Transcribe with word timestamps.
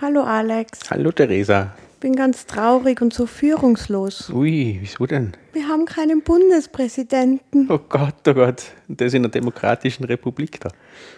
Hallo 0.00 0.22
Alex. 0.22 0.78
Hallo 0.90 1.10
Theresa. 1.10 1.74
Ich 1.94 1.98
bin 1.98 2.14
ganz 2.14 2.46
traurig 2.46 3.02
und 3.02 3.12
so 3.12 3.26
führungslos. 3.26 4.30
Ui, 4.30 4.78
wieso 4.80 5.06
denn? 5.06 5.32
Wir 5.52 5.66
haben 5.66 5.86
keinen 5.86 6.22
Bundespräsidenten. 6.22 7.68
Oh 7.68 7.80
Gott, 7.88 8.14
oh 8.28 8.34
Gott. 8.34 8.62
Und 8.86 9.00
das 9.00 9.12
in 9.12 9.22
einer 9.22 9.28
demokratischen 9.28 10.04
Republik 10.04 10.60
da. 10.60 10.68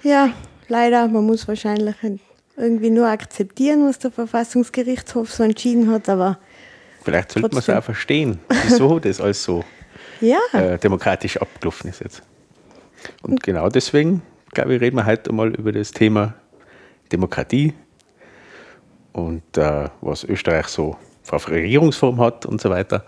Ja, 0.03 0.33
leider. 0.69 1.07
Man 1.09 1.27
muss 1.27 1.47
wahrscheinlich 1.47 1.95
irgendwie 2.57 2.89
nur 2.89 3.07
akzeptieren, 3.07 3.87
was 3.87 3.99
der 3.99 4.13
Verfassungsgerichtshof 4.13 5.31
so 5.31 5.43
entschieden 5.43 5.91
hat, 5.91 6.09
aber. 6.09 6.39
Vielleicht 7.05 7.33
sollte 7.33 7.51
man 7.51 7.59
es 7.59 7.69
auch 7.69 7.85
verstehen, 7.85 8.39
wieso 8.63 8.99
das 8.99 9.21
alles 9.21 9.45
so 9.45 9.63
ja. 10.23 10.39
äh, 10.55 10.79
demokratisch 10.79 11.37
abgelaufen 11.37 11.91
ist 11.91 12.01
jetzt. 12.01 12.23
Und, 13.21 13.33
und 13.33 13.43
genau 13.43 13.69
deswegen, 13.69 14.23
glaube 14.55 14.75
ich, 14.75 14.81
reden 14.81 14.97
wir 14.97 15.05
heute 15.05 15.35
mal 15.35 15.55
über 15.55 15.71
das 15.71 15.91
Thema 15.91 16.33
Demokratie 17.13 17.75
und 19.13 19.57
äh, 19.57 19.89
was 20.01 20.25
Österreich 20.25 20.67
so 20.69 20.97
eine 21.31 21.47
Regierungsform 21.47 22.21
hat 22.21 22.47
und 22.47 22.61
so 22.61 22.71
weiter. 22.71 23.05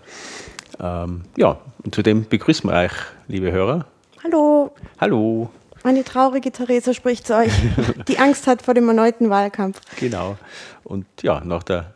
Ähm, 0.79 1.23
ja, 1.35 1.57
und 1.83 1.93
zudem 1.93 2.27
begrüßen 2.27 2.69
wir 2.69 2.77
euch, 2.77 2.93
liebe 3.27 3.51
Hörer. 3.51 3.85
Hallo. 4.23 4.73
Hallo. 4.99 5.49
Eine 5.83 6.03
traurige 6.03 6.51
Theresa 6.51 6.93
spricht 6.93 7.27
zu 7.27 7.35
euch, 7.35 7.51
die 8.07 8.17
Angst 8.17 8.47
hat 8.47 8.61
vor 8.61 8.73
dem 8.73 8.87
erneuten 8.87 9.29
Wahlkampf. 9.29 9.81
Genau. 9.99 10.37
Und 10.83 11.05
ja, 11.21 11.41
nach 11.43 11.63
der 11.63 11.93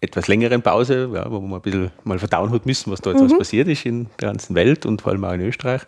etwas 0.00 0.28
längeren 0.28 0.62
Pause, 0.62 1.10
ja, 1.14 1.30
wo 1.30 1.40
man 1.40 1.60
ein 1.60 1.62
bisschen 1.62 1.90
mal 2.04 2.18
verdauen 2.18 2.50
hat 2.50 2.66
müssen, 2.66 2.90
was 2.90 3.00
da 3.00 3.10
jetzt 3.10 3.20
mhm. 3.20 3.26
was 3.26 3.38
passiert 3.38 3.68
ist 3.68 3.86
in 3.86 4.06
der 4.20 4.30
ganzen 4.30 4.54
Welt 4.54 4.86
und 4.86 5.02
vor 5.02 5.12
allem 5.12 5.24
auch 5.24 5.32
in 5.32 5.42
Österreich, 5.42 5.82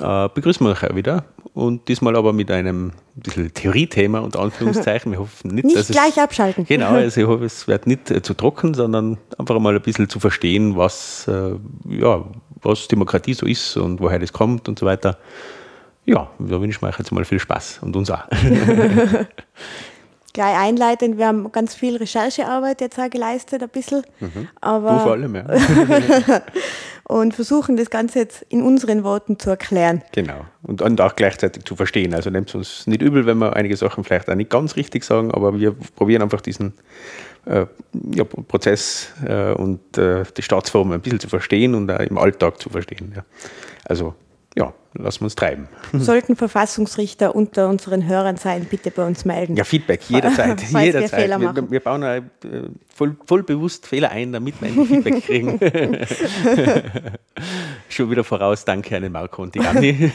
äh, 0.00 0.28
begrüßen 0.28 0.66
wir 0.66 0.72
euch 0.72 0.84
auch 0.84 0.94
wieder. 0.94 1.24
Und 1.54 1.88
diesmal 1.88 2.16
aber 2.16 2.32
mit 2.34 2.50
einem 2.50 2.92
bisschen 3.14 3.52
Theoriethema 3.52 4.18
unter 4.18 4.40
Anführungszeichen. 4.40 5.10
Wir 5.12 5.20
hoffen 5.20 5.54
nicht, 5.54 5.64
nicht 5.64 5.76
dass 5.76 5.88
gleich 5.88 6.16
es, 6.16 6.18
abschalten. 6.18 6.64
Genau, 6.68 6.88
also 6.90 7.20
ich 7.20 7.26
hoffe, 7.26 7.44
es 7.46 7.66
wird 7.66 7.86
nicht 7.86 8.10
äh, 8.10 8.20
zu 8.20 8.34
trocken, 8.34 8.74
sondern 8.74 9.16
einfach 9.38 9.58
mal 9.58 9.74
ein 9.74 9.82
bisschen 9.82 10.08
zu 10.08 10.20
verstehen, 10.20 10.76
was, 10.76 11.26
äh, 11.28 11.52
ja, 11.88 12.24
was 12.62 12.88
Demokratie 12.88 13.34
so 13.34 13.46
ist 13.46 13.76
und 13.76 14.00
woher 14.00 14.18
das 14.18 14.32
kommt 14.32 14.68
und 14.68 14.78
so 14.78 14.84
weiter. 14.86 15.16
Ja, 16.04 16.30
da 16.38 16.60
wünsche 16.60 16.78
ich 16.78 16.82
euch 16.82 16.98
jetzt 16.98 17.10
mal 17.10 17.24
viel 17.24 17.40
Spaß 17.40 17.80
und 17.82 17.96
uns 17.96 18.10
auch. 18.10 18.24
gleich 20.32 20.56
einleitend, 20.58 21.16
wir 21.16 21.26
haben 21.26 21.50
ganz 21.50 21.74
viel 21.74 21.96
Recherchearbeit 21.96 22.82
jetzt 22.82 22.98
auch 22.98 23.08
geleistet, 23.08 23.62
ein 23.62 23.70
bisschen. 23.70 24.02
Mhm. 24.20 24.48
Aber 24.60 24.92
du 24.92 24.98
vor 25.00 25.12
allem, 25.12 25.34
ja. 25.34 25.44
Und 27.08 27.34
versuchen 27.34 27.76
das 27.76 27.90
Ganze 27.90 28.18
jetzt 28.18 28.42
in 28.48 28.62
unseren 28.62 29.04
Worten 29.04 29.38
zu 29.38 29.50
erklären. 29.50 30.02
Genau. 30.12 30.44
Und, 30.62 30.82
und 30.82 31.00
auch 31.00 31.14
gleichzeitig 31.14 31.64
zu 31.64 31.76
verstehen. 31.76 32.14
Also 32.14 32.30
nehmt 32.30 32.48
es 32.48 32.54
uns 32.54 32.86
nicht 32.86 33.00
übel, 33.00 33.26
wenn 33.26 33.38
wir 33.38 33.54
einige 33.54 33.76
Sachen 33.76 34.02
vielleicht 34.02 34.28
auch 34.28 34.34
nicht 34.34 34.50
ganz 34.50 34.76
richtig 34.76 35.04
sagen, 35.04 35.30
aber 35.30 35.58
wir 35.58 35.72
probieren 35.94 36.22
einfach 36.22 36.40
diesen 36.40 36.72
äh, 37.44 37.66
ja, 38.12 38.24
Prozess 38.24 39.12
äh, 39.24 39.52
und 39.52 39.96
äh, 39.98 40.24
die 40.36 40.42
Staatsform 40.42 40.92
ein 40.92 41.00
bisschen 41.00 41.20
zu 41.20 41.28
verstehen 41.28 41.74
und 41.74 41.90
auch 41.90 42.00
im 42.00 42.18
Alltag 42.18 42.60
zu 42.60 42.70
verstehen. 42.70 43.12
Ja. 43.14 43.24
Also 43.84 44.14
lassen 44.98 45.20
wir 45.20 45.24
uns 45.26 45.34
treiben. 45.34 45.68
Sollten 45.92 46.36
Verfassungsrichter 46.36 47.34
unter 47.34 47.68
unseren 47.68 48.06
Hörern 48.06 48.36
sein, 48.36 48.66
bitte 48.68 48.90
bei 48.90 49.06
uns 49.06 49.24
melden. 49.24 49.56
Ja, 49.56 49.64
Feedback, 49.64 50.02
jederzeit. 50.08 50.60
jederzeit. 50.70 51.28
Wir, 51.28 51.54
wir, 51.54 51.70
wir, 51.70 51.80
bauen 51.80 52.02
äh, 52.02 52.22
voll, 52.94 53.16
voll, 53.26 53.42
bewusst 53.42 53.86
Fehler 53.86 54.10
ein, 54.10 54.32
damit 54.32 54.60
wir 54.60 54.68
ein 54.68 54.86
Feedback 54.86 55.24
kriegen. 55.24 55.60
Schon 57.88 58.10
wieder 58.10 58.24
voraus, 58.24 58.64
danke 58.64 58.96
an 58.96 59.02
den 59.02 59.12
Marco 59.12 59.42
und 59.42 59.54
die 59.54 59.60
Anni. 59.60 60.10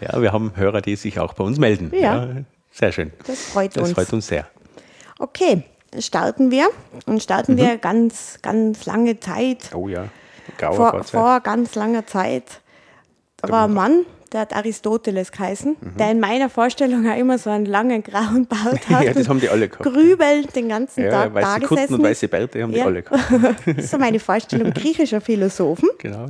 ja, 0.00 0.20
wir 0.20 0.32
haben 0.32 0.52
Hörer, 0.56 0.80
die 0.80 0.96
sich 0.96 1.18
auch 1.18 1.34
bei 1.34 1.44
uns 1.44 1.58
melden. 1.58 1.92
Ja. 1.94 2.24
ja 2.24 2.28
sehr 2.72 2.92
schön. 2.92 3.12
Das 3.26 3.44
freut 3.46 3.76
das 3.76 3.82
uns. 3.82 3.94
Das 3.94 4.04
freut 4.04 4.12
uns 4.12 4.26
sehr. 4.26 4.46
Okay, 5.18 5.64
starten 5.98 6.50
wir. 6.50 6.68
Und 7.06 7.22
starten 7.22 7.54
mhm. 7.54 7.58
wir 7.58 7.78
ganz, 7.78 8.38
ganz 8.42 8.86
lange 8.86 9.20
Zeit. 9.20 9.70
Oh 9.74 9.88
ja, 9.88 10.08
vor, 10.58 11.04
vor 11.04 11.40
ganz 11.40 11.74
langer 11.74 12.06
Zeit 12.06 12.60
da 13.42 13.48
war 13.48 13.68
ein 13.68 13.74
Mann, 13.74 14.04
der 14.32 14.40
hat 14.40 14.54
Aristoteles 14.54 15.32
geheißen, 15.32 15.76
mhm. 15.80 15.96
der 15.96 16.10
in 16.10 16.20
meiner 16.20 16.48
Vorstellung 16.48 17.08
auch 17.08 17.16
immer 17.16 17.38
so 17.38 17.50
einen 17.50 17.66
langen 17.66 18.02
grauen 18.02 18.46
Bart 18.46 18.88
hat. 18.88 19.04
ja, 19.04 19.12
das 19.12 19.28
haben 19.28 19.40
die 19.40 19.48
alle 19.48 19.68
gehabt. 19.68 19.84
Grübelnd 19.84 20.54
den 20.54 20.68
ganzen 20.68 21.04
ja, 21.04 21.10
Tag 21.10 21.34
weiße 21.34 21.46
da 21.46 21.58
Kutten 21.58 21.74
gesessen. 21.74 21.94
und 21.94 22.02
weiße 22.02 22.28
Bärte 22.28 22.62
haben 22.62 22.70
ja. 22.70 22.76
die 22.76 22.82
alle 22.82 23.02
gehabt. 23.02 23.66
das 23.66 23.76
ist 23.76 23.90
so 23.90 23.98
meine 23.98 24.20
Vorstellung 24.20 24.72
griechischer 24.72 25.20
Philosophen. 25.20 25.88
Genau. 25.98 26.26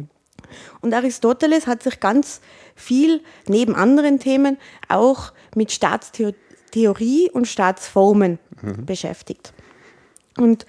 Und 0.81 0.95
Aristoteles 0.95 1.67
hat 1.67 1.83
sich 1.83 2.01
ganz 2.01 2.41
viel, 2.75 3.21
neben 3.47 3.75
anderen 3.75 4.19
Themen, 4.19 4.57
auch 4.89 5.33
mit 5.55 5.71
Staatstheorie 5.71 7.31
und 7.31 7.47
Staatsformen 7.47 8.39
mhm. 8.63 8.87
beschäftigt. 8.87 9.53
Und 10.37 10.65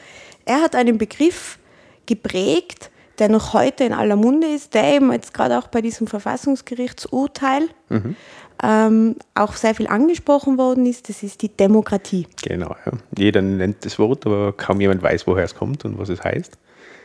er 0.45 0.61
hat 0.61 0.75
einen 0.75 0.97
Begriff 0.97 1.57
geprägt, 2.05 2.91
der 3.21 3.29
noch 3.29 3.53
heute 3.53 3.83
in 3.83 3.93
aller 3.93 4.15
Munde 4.15 4.47
ist, 4.47 4.73
der 4.73 4.95
eben 4.95 5.11
jetzt 5.11 5.31
gerade 5.31 5.59
auch 5.59 5.67
bei 5.67 5.81
diesem 5.81 6.07
Verfassungsgerichtsurteil 6.07 7.69
mhm. 7.89 8.15
ähm, 8.63 9.15
auch 9.35 9.53
sehr 9.53 9.75
viel 9.75 9.85
angesprochen 9.85 10.57
worden 10.57 10.87
ist, 10.87 11.07
das 11.07 11.21
ist 11.21 11.43
die 11.43 11.49
Demokratie. 11.49 12.25
Genau, 12.43 12.75
ja. 12.83 12.93
jeder 13.15 13.43
nennt 13.43 13.85
das 13.85 13.99
Wort, 13.99 14.25
aber 14.25 14.53
kaum 14.53 14.81
jemand 14.81 15.03
weiß, 15.03 15.27
woher 15.27 15.45
es 15.45 15.53
kommt 15.53 15.85
und 15.85 15.99
was 15.99 16.09
es 16.09 16.23
heißt. 16.23 16.57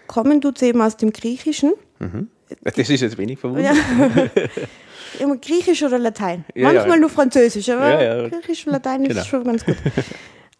Kommen 0.06 0.40
tut 0.40 0.56
es 0.56 0.62
eben 0.62 0.80
aus 0.80 0.96
dem 0.96 1.12
Griechischen. 1.12 1.74
Mhm. 1.98 2.28
Das 2.64 2.78
ist 2.88 3.02
jetzt 3.02 3.18
wenig 3.18 3.38
verwundert. 3.38 3.76
Ja. 3.76 5.34
Griechisch 5.42 5.82
oder 5.82 5.98
Latein. 5.98 6.46
Ja, 6.54 6.72
Manchmal 6.72 6.98
nur 6.98 7.10
Französisch, 7.10 7.68
aber 7.68 8.30
Griechisch 8.30 8.66
und 8.66 8.72
Latein 8.72 9.02
ist 9.02 9.08
genau. 9.10 9.24
schon 9.24 9.44
ganz 9.44 9.64
gut. 9.64 9.76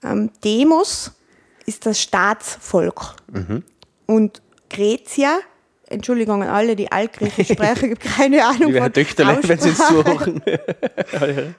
Ähm, 0.04 0.30
Demos 0.44 1.12
ist 1.64 1.86
das 1.86 2.00
Staatsvolk. 2.00 3.16
Mhm. 3.32 3.62
Und 4.04 4.42
Grecia, 4.70 5.38
Entschuldigung 5.88 6.42
an 6.42 6.48
alle, 6.48 6.74
die 6.76 6.90
altgriechisch 6.90 7.48
sprechen, 7.52 7.92
ich 7.92 7.98
habe 7.98 8.16
keine 8.16 8.44
Ahnung 8.44 8.66
Liebe 8.68 8.80
Herr 8.80 8.92
Töchterle, 8.92 9.38
wenn 9.42 9.58
Sie 9.58 9.68
es 9.70 9.78
zuhören. 9.78 10.42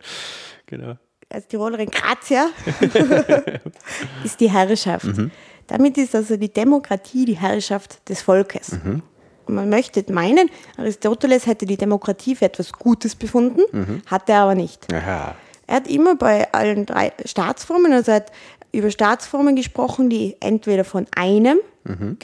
genau. 0.65 0.97
Als 1.29 1.47
Tirolerin 1.47 1.89
Grazia 1.89 2.47
ist 4.23 4.39
die 4.39 4.49
Herrschaft. 4.49 5.05
Mhm. 5.05 5.31
Damit 5.67 5.97
ist 5.97 6.15
also 6.15 6.37
die 6.37 6.51
Demokratie 6.51 7.25
die 7.25 7.37
Herrschaft 7.37 8.07
des 8.07 8.21
Volkes. 8.21 8.71
Mhm. 8.71 9.01
Man 9.49 9.69
möchte 9.69 10.03
meinen, 10.11 10.49
Aristoteles 10.77 11.45
hätte 11.45 11.65
die 11.65 11.77
Demokratie 11.77 12.35
für 12.35 12.45
etwas 12.45 12.71
Gutes 12.73 13.15
befunden, 13.15 13.61
Mhm. 13.71 14.01
hat 14.05 14.29
er 14.29 14.39
aber 14.41 14.55
nicht. 14.55 14.91
Aha. 14.93 15.35
Er 15.67 15.75
hat 15.75 15.87
immer 15.89 16.15
bei 16.15 16.51
allen 16.53 16.85
drei 16.85 17.11
Staatsformen, 17.25 17.91
also 17.91 18.11
er 18.11 18.17
hat 18.17 18.31
über 18.71 18.89
Staatsformen 18.91 19.55
gesprochen, 19.55 20.09
die 20.09 20.35
entweder 20.39 20.83
von 20.85 21.07
einem 21.15 21.57
Mhm. 21.83 22.17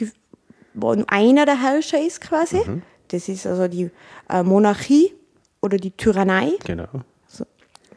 Wo 0.74 0.94
einer 1.08 1.46
der 1.46 1.60
Herrscher 1.62 2.00
ist 2.00 2.20
quasi. 2.20 2.58
Mhm. 2.66 2.82
Das 3.08 3.28
ist 3.28 3.46
also 3.46 3.68
die 3.68 3.90
äh, 4.28 4.42
Monarchie 4.42 5.12
oder 5.62 5.76
die 5.78 5.92
Tyrannei. 5.92 6.52
Genau. 6.64 6.88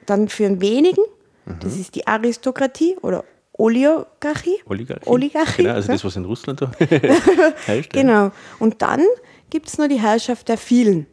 Dann 0.05 0.29
für 0.29 0.45
einen 0.45 0.61
wenigen, 0.61 1.01
Mhm. 1.45 1.59
das 1.61 1.77
ist 1.77 1.95
die 1.95 2.05
Aristokratie 2.05 2.97
oder 3.01 3.23
Oligarchie. 3.53 4.57
Oligarchie. 4.65 5.07
Oligarchie, 5.09 5.63
Genau, 5.63 5.73
also 5.75 5.87
ja. 5.87 5.93
das, 5.95 6.03
was 6.05 6.15
in 6.17 6.25
Russland 6.25 6.61
da 6.61 6.71
herrscht. 7.65 7.93
Genau. 7.93 8.31
Und 8.59 8.81
dann 8.81 9.01
gibt 9.49 9.67
es 9.69 9.77
noch 9.77 9.87
die 9.87 9.99
Herrschaft 9.99 10.47
der 10.49 10.57
vielen. 10.57 11.07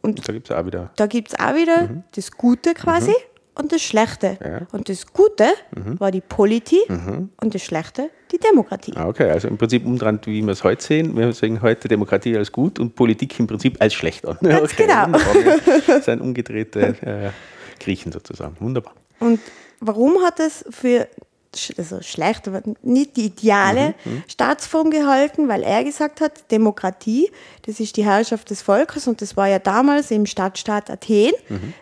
Und 0.00 0.26
da 0.28 0.32
gibt 0.32 0.48
es 0.50 0.56
auch 0.56 0.64
wieder. 0.64 0.90
Da 0.96 1.06
gibt 1.06 1.28
es 1.32 1.38
auch 1.38 1.54
wieder 1.54 2.02
das 2.14 2.30
Gute 2.32 2.74
quasi 2.74 3.12
und 3.54 3.72
das 3.72 3.82
Schlechte. 3.82 4.38
Mhm. 4.40 4.46
Ja. 4.46 4.60
Mhm. 4.60 4.66
Und 4.72 4.88
das 4.88 5.06
Gute 5.06 5.44
war 5.98 6.10
die 6.10 6.20
Politie 6.20 6.82
und 6.88 7.54
das 7.54 7.62
Schlechte 7.62 8.10
die 8.32 8.38
Demokratie. 8.38 8.92
Ah, 8.96 9.08
okay, 9.08 9.30
also 9.30 9.48
im 9.48 9.58
Prinzip 9.58 9.84
umdrehend, 9.84 10.26
wie 10.26 10.42
wir 10.42 10.52
es 10.52 10.64
heute 10.64 10.82
sehen. 10.82 11.16
Wir 11.16 11.32
sehen 11.32 11.60
heute 11.60 11.86
Demokratie 11.88 12.36
als 12.36 12.50
gut 12.50 12.78
und 12.78 12.96
Politik 12.96 13.38
im 13.38 13.46
Prinzip 13.46 13.76
als 13.80 13.94
schlecht 13.94 14.26
an. 14.26 14.38
Ganz 14.42 14.72
okay, 14.72 14.86
genau. 14.86 15.18
Das 15.86 16.06
sind 16.06 16.20
umgedrehte 16.20 16.96
äh, 17.02 17.30
Griechen 17.78 18.10
sozusagen. 18.10 18.56
Wunderbar. 18.60 18.94
Und 19.20 19.40
warum 19.80 20.22
hat 20.22 20.40
es 20.40 20.64
für 20.70 21.06
also 21.76 22.00
schlecht, 22.02 22.48
aber 22.48 22.62
nicht 22.82 23.16
die 23.16 23.26
ideale 23.26 23.94
Staatsform 24.28 24.90
gehalten? 24.90 25.48
Weil 25.48 25.62
er 25.62 25.84
gesagt 25.84 26.20
hat, 26.20 26.50
Demokratie, 26.50 27.30
das 27.66 27.80
ist 27.80 27.96
die 27.96 28.04
Herrschaft 28.04 28.50
des 28.50 28.62
Volkes 28.62 29.06
und 29.06 29.20
das 29.22 29.36
war 29.36 29.48
ja 29.48 29.58
damals 29.58 30.10
im 30.10 30.26
Stadtstaat 30.26 30.90
Athen, 30.90 31.32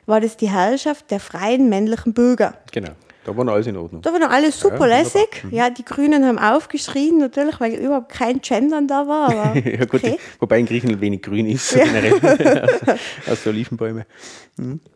war 0.06 0.20
das 0.20 0.36
die 0.36 0.50
Herrschaft 0.50 1.10
der 1.10 1.20
freien 1.20 1.68
männlichen 1.68 2.12
Bürger. 2.14 2.54
Genau. 2.72 2.90
Da 3.22 3.36
war 3.36 3.44
noch 3.44 3.52
alles 3.52 3.66
in 3.66 3.76
Ordnung. 3.76 4.00
Da 4.00 4.12
war 4.12 4.18
noch 4.18 4.30
alles 4.30 4.58
super 4.58 4.88
Ja, 4.88 4.98
lässig. 4.98 5.44
Ja, 5.50 5.68
die 5.68 5.84
Grünen 5.84 6.24
haben 6.24 6.38
aufgeschrien, 6.38 7.18
natürlich, 7.18 7.60
weil 7.60 7.74
überhaupt 7.74 8.08
kein 8.10 8.40
Gendern 8.40 8.88
da 8.88 9.06
war. 9.06 9.54
Ja, 9.64 9.84
gut, 9.84 10.02
okay. 10.02 10.18
Wobei 10.38 10.58
in 10.58 10.66
Griechenland 10.66 11.02
wenig 11.02 11.20
grün 11.22 11.46
ist, 11.46 11.74
generell. 11.74 12.14
aus, 13.30 13.42
der 13.42 13.52
Olivenbäume. 13.52 14.06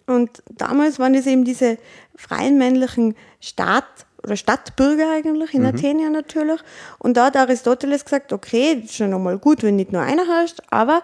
Und 0.06 0.42
damals 0.50 0.98
waren 0.98 1.14
es 1.14 1.26
eben 1.26 1.44
diese 1.44 1.76
freien 2.16 2.56
männlichen 2.56 3.14
Staat- 3.40 4.06
oder 4.24 4.36
Stadtbürger 4.36 5.10
eigentlich, 5.10 5.54
in 5.54 5.66
Athen 5.66 6.00
ja 6.00 6.08
natürlich. 6.08 6.60
Und 6.98 7.16
da 7.16 7.26
hat 7.26 7.36
Aristoteles 7.36 8.04
gesagt, 8.04 8.32
okay, 8.32 8.82
ist 8.84 8.94
schon 8.94 9.12
einmal 9.12 9.38
gut, 9.38 9.62
wenn 9.62 9.76
nicht 9.76 9.92
nur 9.92 10.02
einer 10.02 10.26
herrscht, 10.26 10.60
aber 10.70 11.02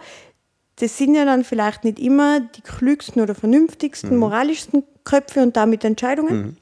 das 0.76 0.96
sind 0.96 1.14
ja 1.14 1.24
dann 1.24 1.44
vielleicht 1.44 1.84
nicht 1.84 1.98
immer 1.98 2.40
die 2.40 2.62
klügsten 2.62 3.20
oder 3.20 3.34
vernünftigsten, 3.34 4.16
moralischsten 4.16 4.84
Köpfe 5.04 5.42
und 5.42 5.56
damit 5.56 5.84
Entscheidungen. 5.84 6.56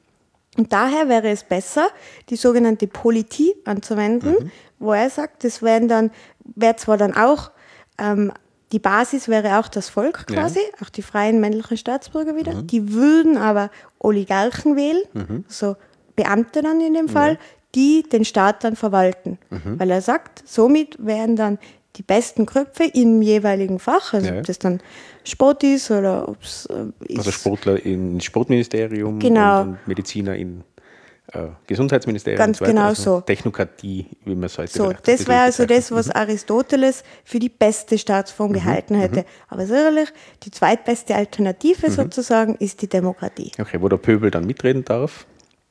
Und 0.57 0.73
daher 0.73 1.07
wäre 1.07 1.29
es 1.29 1.43
besser, 1.43 1.87
die 2.29 2.35
sogenannte 2.35 2.87
Politie 2.87 3.55
anzuwenden, 3.63 4.31
mhm. 4.31 4.51
wo 4.79 4.91
er 4.91 5.09
sagt, 5.09 5.45
das 5.45 5.61
wären 5.61 5.87
dann, 5.87 6.11
wäre 6.43 6.75
zwar 6.75 6.97
dann 6.97 7.15
auch, 7.15 7.51
ähm, 7.97 8.33
die 8.73 8.79
Basis 8.79 9.29
wäre 9.29 9.59
auch 9.59 9.69
das 9.69 9.89
Volk 9.89 10.27
quasi, 10.27 10.59
ja. 10.59 10.85
auch 10.85 10.89
die 10.89 11.01
freien 11.01 11.39
männlichen 11.39 11.77
Staatsbürger 11.77 12.35
wieder, 12.35 12.53
mhm. 12.53 12.67
die 12.67 12.91
würden 12.93 13.37
aber 13.37 13.71
Oligarchen 13.99 14.75
wählen, 14.75 15.01
mhm. 15.13 15.45
so 15.47 15.75
Beamte 16.23 16.61
dann 16.61 16.81
in 16.81 16.93
dem 16.93 17.07
Fall, 17.07 17.33
ja. 17.33 17.39
die 17.75 18.03
den 18.03 18.25
Staat 18.25 18.63
dann 18.63 18.75
verwalten. 18.75 19.37
Mhm. 19.49 19.79
Weil 19.79 19.91
er 19.91 20.01
sagt, 20.01 20.43
somit 20.45 20.97
wären 20.99 21.35
dann 21.35 21.59
die 21.95 22.03
besten 22.03 22.45
Köpfe 22.45 22.83
im 22.93 23.21
jeweiligen 23.21 23.79
Fach, 23.79 24.13
also 24.13 24.27
ja. 24.27 24.39
ob 24.39 24.45
das 24.45 24.59
dann 24.59 24.81
Sport 25.23 25.63
ist 25.63 25.91
oder 25.91 26.27
ob 26.27 26.41
es 26.41 26.65
äh, 26.67 27.17
Also 27.17 27.31
Sportler 27.31 27.85
im 27.85 28.19
Sportministerium 28.19 29.19
genau. 29.19 29.61
und 29.61 29.87
Mediziner 29.87 30.35
im 30.35 30.63
äh, 31.33 31.47
Gesundheitsministerium. 31.67 32.37
Ganz 32.37 32.59
genau 32.59 32.87
also 32.87 33.15
so. 33.15 33.21
Technokratie, 33.21 34.07
wie 34.25 34.35
man 34.35 34.45
es 34.45 34.57
heute 34.57 34.71
So, 34.71 34.93
das 35.03 35.27
wäre 35.27 35.41
also 35.41 35.65
das, 35.65 35.91
was 35.91 36.07
mhm. 36.07 36.13
Aristoteles 36.15 37.03
für 37.23 37.39
die 37.39 37.49
beste 37.49 37.97
Staatsform 37.97 38.49
mhm. 38.49 38.55
gehalten 38.55 38.95
mhm. 38.95 39.01
hätte. 39.01 39.25
Aber 39.47 39.65
sicherlich, 39.65 40.09
die 40.43 40.51
zweitbeste 40.51 41.15
Alternative 41.15 41.87
mhm. 41.87 41.93
sozusagen 41.93 42.55
ist 42.55 42.81
die 42.81 42.87
Demokratie. 42.87 43.51
Okay, 43.59 43.79
wo 43.79 43.87
der 43.87 43.97
Pöbel 43.97 44.31
dann 44.31 44.45
mitreden 44.45 44.83
darf. 44.83 45.25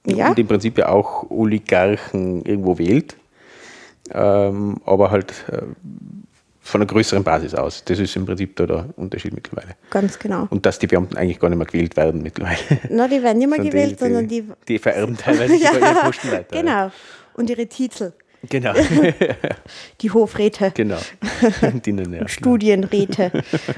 Ja. 0.08 0.30
Und 0.30 0.38
im 0.38 0.46
Prinzip 0.46 0.78
ja 0.78 0.88
auch 0.88 1.30
Oligarchen 1.30 2.42
irgendwo 2.44 2.78
wählt 2.78 3.16
ähm, 4.12 4.80
aber 4.84 5.10
halt 5.10 5.32
äh, 5.50 5.62
von 6.60 6.82
einer 6.82 6.86
größeren 6.86 7.24
Basis 7.24 7.54
aus. 7.54 7.82
Das 7.84 7.98
ist 7.98 8.14
im 8.16 8.26
Prinzip 8.26 8.56
da 8.56 8.66
der 8.66 8.86
Unterschied 8.96 9.34
mittlerweile. 9.34 9.74
Ganz 9.90 10.18
genau. 10.18 10.46
Und 10.50 10.66
dass 10.66 10.78
die 10.78 10.86
Beamten 10.86 11.16
eigentlich 11.16 11.40
gar 11.40 11.48
nicht 11.48 11.58
mehr 11.58 11.66
gewählt 11.66 11.96
werden 11.96 12.22
mittlerweile. 12.22 12.58
Na, 12.90 13.08
die 13.08 13.22
werden 13.22 13.38
nicht 13.38 13.50
mehr 13.50 13.58
gewählt, 13.64 13.92
die, 13.92 14.04
sondern 14.04 14.28
die. 14.28 14.44
Die 14.66 14.78
vererben 14.78 15.16
teilweise 15.16 15.56
ja, 15.56 15.72
ihre 15.72 15.94
Posten 15.94 16.30
weiter. 16.30 16.60
Genau. 16.60 16.90
Und 17.34 17.50
ihre 17.50 17.66
Titel. 17.66 18.12
Genau. 18.48 18.72
die 20.00 20.10
Hofräte. 20.10 20.72
Genau. 20.74 20.98
Die, 21.84 21.90
ja, 21.90 22.28
Studienräte 22.28 23.32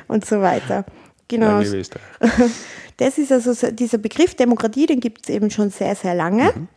und 0.06 0.26
so 0.26 0.43
weiter. 0.43 0.85
Genau. 1.31 1.62
Das 2.97 3.17
ist 3.17 3.32
also 3.32 3.71
dieser 3.71 3.97
Begriff 3.97 4.35
Demokratie, 4.35 4.85
den 4.85 5.00
gibt 5.00 5.23
es 5.23 5.31
eben 5.31 5.50
schon 5.50 5.71
sehr, 5.71 5.94
sehr 5.94 6.15
lange. 6.15 6.53
Mhm 6.55 6.69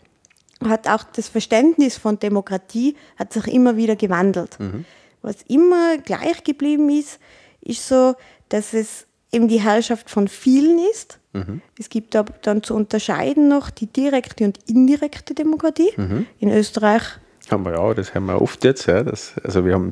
hat 0.69 0.87
auch 0.87 1.03
das 1.03 1.27
Verständnis 1.27 1.97
von 1.97 2.19
Demokratie 2.19 2.95
hat 3.17 3.33
sich 3.33 3.47
immer 3.47 3.77
wieder 3.77 3.95
gewandelt. 3.95 4.59
Mhm. 4.59 4.85
Was 5.21 5.41
immer 5.47 5.97
gleich 5.97 6.43
geblieben 6.43 6.89
ist, 6.89 7.19
ist 7.61 7.87
so, 7.87 8.15
dass 8.49 8.73
es 8.73 9.05
eben 9.31 9.47
die 9.47 9.61
Herrschaft 9.61 10.09
von 10.09 10.27
vielen 10.27 10.79
ist. 10.91 11.19
Mhm. 11.33 11.61
Es 11.79 11.89
gibt 11.89 12.15
dann 12.15 12.63
zu 12.63 12.75
unterscheiden 12.75 13.47
noch 13.47 13.69
die 13.69 13.87
direkte 13.87 14.43
und 14.45 14.59
indirekte 14.67 15.33
Demokratie. 15.33 15.91
Mhm. 15.95 16.27
In 16.39 16.49
Österreich 16.49 17.03
haben 17.49 17.65
wir 17.65 17.73
ja, 17.73 17.93
das 17.93 18.13
haben 18.13 18.27
wir 18.27 18.41
oft 18.41 18.63
jetzt. 18.63 18.85
Ja, 18.85 19.03
das, 19.03 19.33
also 19.43 19.65
wir 19.65 19.73
haben 19.73 19.91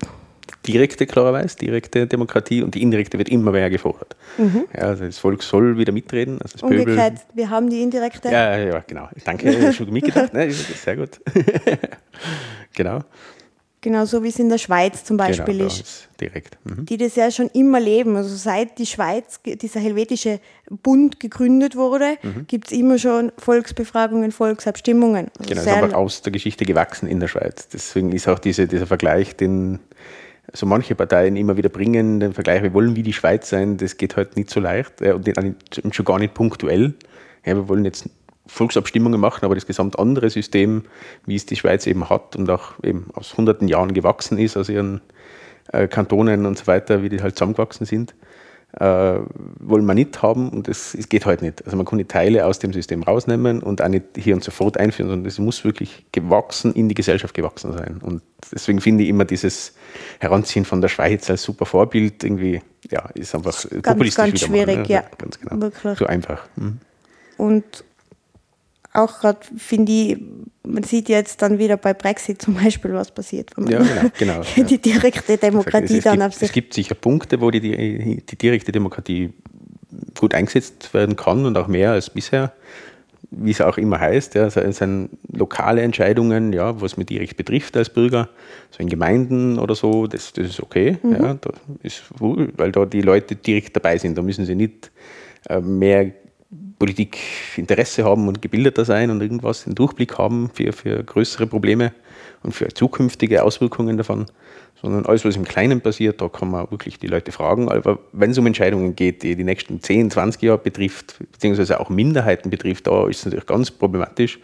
direkte, 0.67 1.05
klarerweise, 1.05 1.57
direkte 1.57 2.07
Demokratie 2.07 2.61
und 2.61 2.75
die 2.75 2.81
indirekte 2.81 3.17
wird 3.17 3.29
immer 3.29 3.51
mehr 3.51 3.69
gefordert. 3.69 4.15
Mhm. 4.37 4.65
Ja, 4.73 4.81
also 4.83 5.05
das 5.05 5.17
Volk 5.17 5.43
soll 5.43 5.77
wieder 5.77 5.91
mitreden. 5.91 6.41
Also 6.41 6.53
das 6.53 6.63
Umgekehrt, 6.63 6.87
Pöbel. 6.87 7.21
wir 7.33 7.49
haben 7.49 7.69
die 7.69 7.81
indirekte. 7.81 8.29
Ja, 8.29 8.57
ja, 8.57 8.83
genau. 8.85 9.09
Danke, 9.25 9.73
schon 9.73 9.91
mitgedacht. 9.91 10.33
ne, 10.33 10.51
sehr 10.51 10.97
gut. 10.97 11.19
genau. 12.75 13.01
Genau 13.83 14.05
so 14.05 14.21
wie 14.21 14.27
es 14.27 14.37
in 14.37 14.47
der 14.47 14.59
Schweiz 14.59 15.03
zum 15.03 15.17
Beispiel 15.17 15.57
genau, 15.57 15.65
ist. 15.65 16.07
Direkt. 16.19 16.55
Mhm. 16.65 16.85
Die 16.85 16.97
das 16.97 17.15
ja 17.15 17.31
schon 17.31 17.47
immer 17.47 17.79
leben. 17.79 18.15
Also 18.15 18.35
seit 18.35 18.77
die 18.77 18.85
Schweiz, 18.85 19.39
dieser 19.43 19.79
helvetische 19.79 20.39
Bund 20.69 21.19
gegründet 21.19 21.75
wurde, 21.75 22.17
mhm. 22.21 22.45
gibt 22.47 22.71
es 22.71 22.77
immer 22.77 22.99
schon 22.99 23.31
Volksbefragungen, 23.39 24.31
Volksabstimmungen. 24.31 25.31
Also 25.39 25.49
genau, 25.49 25.61
ist 25.61 25.67
einfach 25.67 25.93
aus 25.97 26.21
der 26.21 26.31
Geschichte 26.31 26.63
gewachsen 26.65 27.09
in 27.09 27.19
der 27.19 27.27
Schweiz. 27.27 27.69
Deswegen 27.69 28.11
ist 28.11 28.27
auch 28.27 28.37
diese, 28.37 28.67
dieser 28.67 28.85
Vergleich, 28.85 29.35
den 29.35 29.79
so 30.53 30.65
manche 30.65 30.95
Parteien 30.95 31.35
immer 31.35 31.57
wieder 31.57 31.69
bringen, 31.69 32.19
den 32.19 32.33
Vergleich, 32.33 32.63
wir 32.63 32.73
wollen 32.73 32.95
wie 32.95 33.03
die 33.03 33.13
Schweiz 33.13 33.49
sein, 33.49 33.77
das 33.77 33.97
geht 33.97 34.17
halt 34.17 34.35
nicht 34.35 34.49
so 34.49 34.59
leicht 34.59 35.01
und 35.01 35.95
schon 35.95 36.05
gar 36.05 36.19
nicht 36.19 36.33
punktuell. 36.33 36.93
Ja, 37.45 37.55
wir 37.55 37.69
wollen 37.69 37.85
jetzt 37.85 38.09
Volksabstimmungen 38.47 39.19
machen, 39.19 39.45
aber 39.45 39.55
das 39.55 39.65
gesamt 39.65 39.97
andere 39.97 40.29
System, 40.29 40.83
wie 41.25 41.35
es 41.35 41.45
die 41.45 41.55
Schweiz 41.55 41.87
eben 41.87 42.09
hat 42.09 42.35
und 42.35 42.49
auch 42.49 42.73
eben 42.83 43.07
aus 43.13 43.37
hunderten 43.37 43.67
Jahren 43.67 43.93
gewachsen 43.93 44.37
ist, 44.37 44.57
aus 44.57 44.67
ihren 44.67 45.01
äh, 45.71 45.87
Kantonen 45.87 46.45
und 46.45 46.57
so 46.57 46.67
weiter, 46.67 47.01
wie 47.01 47.09
die 47.09 47.21
halt 47.21 47.37
zusammengewachsen 47.37 47.85
sind, 47.85 48.13
äh, 48.79 49.19
wollen 49.59 49.85
wir 49.85 49.93
nicht 49.93 50.21
haben 50.21 50.49
und 50.49 50.67
es 50.67 50.97
geht 51.09 51.25
halt 51.25 51.41
nicht. 51.41 51.65
Also 51.65 51.75
man 51.75 51.85
kann 51.85 51.97
die 51.97 52.05
Teile 52.05 52.45
aus 52.45 52.59
dem 52.59 52.71
System 52.71 53.03
rausnehmen 53.03 53.61
und 53.61 53.81
auch 53.81 53.87
nicht 53.89 54.05
hier 54.15 54.33
und 54.33 54.43
sofort 54.43 54.77
einführen, 54.77 55.09
sondern 55.09 55.27
es 55.27 55.39
muss 55.39 55.65
wirklich 55.65 56.05
gewachsen, 56.11 56.73
in 56.73 56.87
die 56.87 56.95
Gesellschaft 56.95 57.33
gewachsen 57.33 57.73
sein. 57.73 57.99
Und 58.01 58.21
deswegen 58.51 58.79
finde 58.79 59.03
ich 59.03 59.09
immer 59.09 59.25
dieses 59.25 59.73
Heranziehen 60.19 60.63
von 60.63 60.79
der 60.79 60.87
Schweiz 60.87 61.29
als 61.29 61.43
super 61.43 61.65
Vorbild 61.65 62.23
irgendwie, 62.23 62.61
ja, 62.89 63.09
ist 63.13 63.35
einfach 63.35 63.51
ganz, 63.69 63.83
populistisch. 63.83 64.15
Ganz 64.15 64.39
schwierig, 64.39 64.77
machen, 64.77 64.87
ne? 64.87 64.93
ja. 64.93 65.03
Ganz 65.17 65.39
genau. 65.39 65.61
Wirklich. 65.61 65.97
So 65.97 66.05
einfach. 66.05 66.47
Mhm. 66.55 66.77
Und 67.37 67.83
auch 68.93 69.19
gerade 69.19 69.39
finde 69.57 69.91
ich, 69.91 70.17
man 70.67 70.83
sieht 70.83 71.09
jetzt 71.09 71.41
dann 71.41 71.57
wieder 71.59 71.77
bei 71.77 71.93
Brexit 71.93 72.41
zum 72.41 72.55
Beispiel, 72.55 72.93
was 72.93 73.11
passiert, 73.11 73.51
wenn 73.55 73.65
man 73.65 73.73
ja, 73.73 74.09
genau, 74.17 74.41
genau, 74.43 74.63
die 74.69 74.77
direkte 74.77 75.37
Demokratie 75.37 75.97
es, 75.97 76.03
dann 76.03 76.19
gibt, 76.19 76.27
auf 76.27 76.33
sich. 76.33 76.49
Es 76.49 76.53
gibt 76.53 76.73
sicher 76.73 76.95
Punkte, 76.95 77.39
wo 77.41 77.51
die, 77.51 77.61
die, 77.61 78.21
die 78.21 78.35
direkte 78.35 78.71
Demokratie 78.71 79.33
gut 80.19 80.33
eingesetzt 80.33 80.93
werden 80.93 81.15
kann 81.15 81.45
und 81.45 81.57
auch 81.57 81.67
mehr 81.67 81.91
als 81.91 82.09
bisher, 82.09 82.53
wie 83.31 83.51
es 83.51 83.61
auch 83.61 83.77
immer 83.77 83.99
heißt. 83.99 84.35
Ja, 84.35 84.47
es 84.47 84.77
sind 84.77 85.09
lokale 85.31 85.81
Entscheidungen, 85.81 86.53
ja, 86.53 86.79
was 86.81 86.97
mich 86.97 87.07
direkt 87.07 87.37
betrifft 87.37 87.77
als 87.77 87.89
Bürger, 87.89 88.29
so 88.71 88.79
in 88.79 88.89
Gemeinden 88.89 89.57
oder 89.57 89.73
so, 89.73 90.07
das, 90.07 90.33
das 90.33 90.47
ist 90.47 90.61
okay, 90.61 90.97
mhm. 91.01 91.13
ja, 91.13 91.33
da 91.35 91.51
ist, 91.81 92.03
weil 92.19 92.71
da 92.71 92.85
die 92.85 93.01
Leute 93.01 93.35
direkt 93.35 93.75
dabei 93.75 93.97
sind. 93.97 94.17
Da 94.17 94.21
müssen 94.21 94.45
sie 94.45 94.55
nicht 94.55 94.91
äh, 95.49 95.61
mehr 95.61 96.11
Politik 96.81 97.19
Interesse 97.57 98.03
haben 98.03 98.27
und 98.27 98.41
gebildeter 98.41 98.85
sein 98.85 99.11
und 99.11 99.21
irgendwas, 99.21 99.65
den 99.65 99.75
Durchblick 99.75 100.17
haben 100.17 100.49
für, 100.51 100.73
für 100.73 101.03
größere 101.03 101.45
Probleme 101.45 101.93
und 102.41 102.53
für 102.53 102.69
zukünftige 102.69 103.43
Auswirkungen 103.43 103.97
davon, 103.97 104.25
sondern 104.81 105.05
alles, 105.05 105.23
was 105.23 105.35
im 105.35 105.43
Kleinen 105.43 105.81
passiert, 105.81 106.21
da 106.21 106.27
kann 106.27 106.49
man 106.49 106.71
wirklich 106.71 106.97
die 106.97 107.05
Leute 107.05 107.31
fragen. 107.31 107.69
Aber 107.69 107.99
wenn 108.13 108.31
es 108.31 108.39
um 108.39 108.47
Entscheidungen 108.47 108.95
geht, 108.95 109.21
die 109.21 109.35
die 109.35 109.43
nächsten 109.43 109.79
10, 109.79 110.09
20 110.09 110.41
Jahre 110.41 110.57
betrifft, 110.57 111.19
beziehungsweise 111.31 111.79
auch 111.79 111.89
Minderheiten 111.89 112.49
betrifft, 112.49 112.87
da 112.87 113.07
ist 113.07 113.19
es 113.19 113.25
natürlich 113.25 113.45
ganz 113.45 113.69
problematisch, 113.69 114.39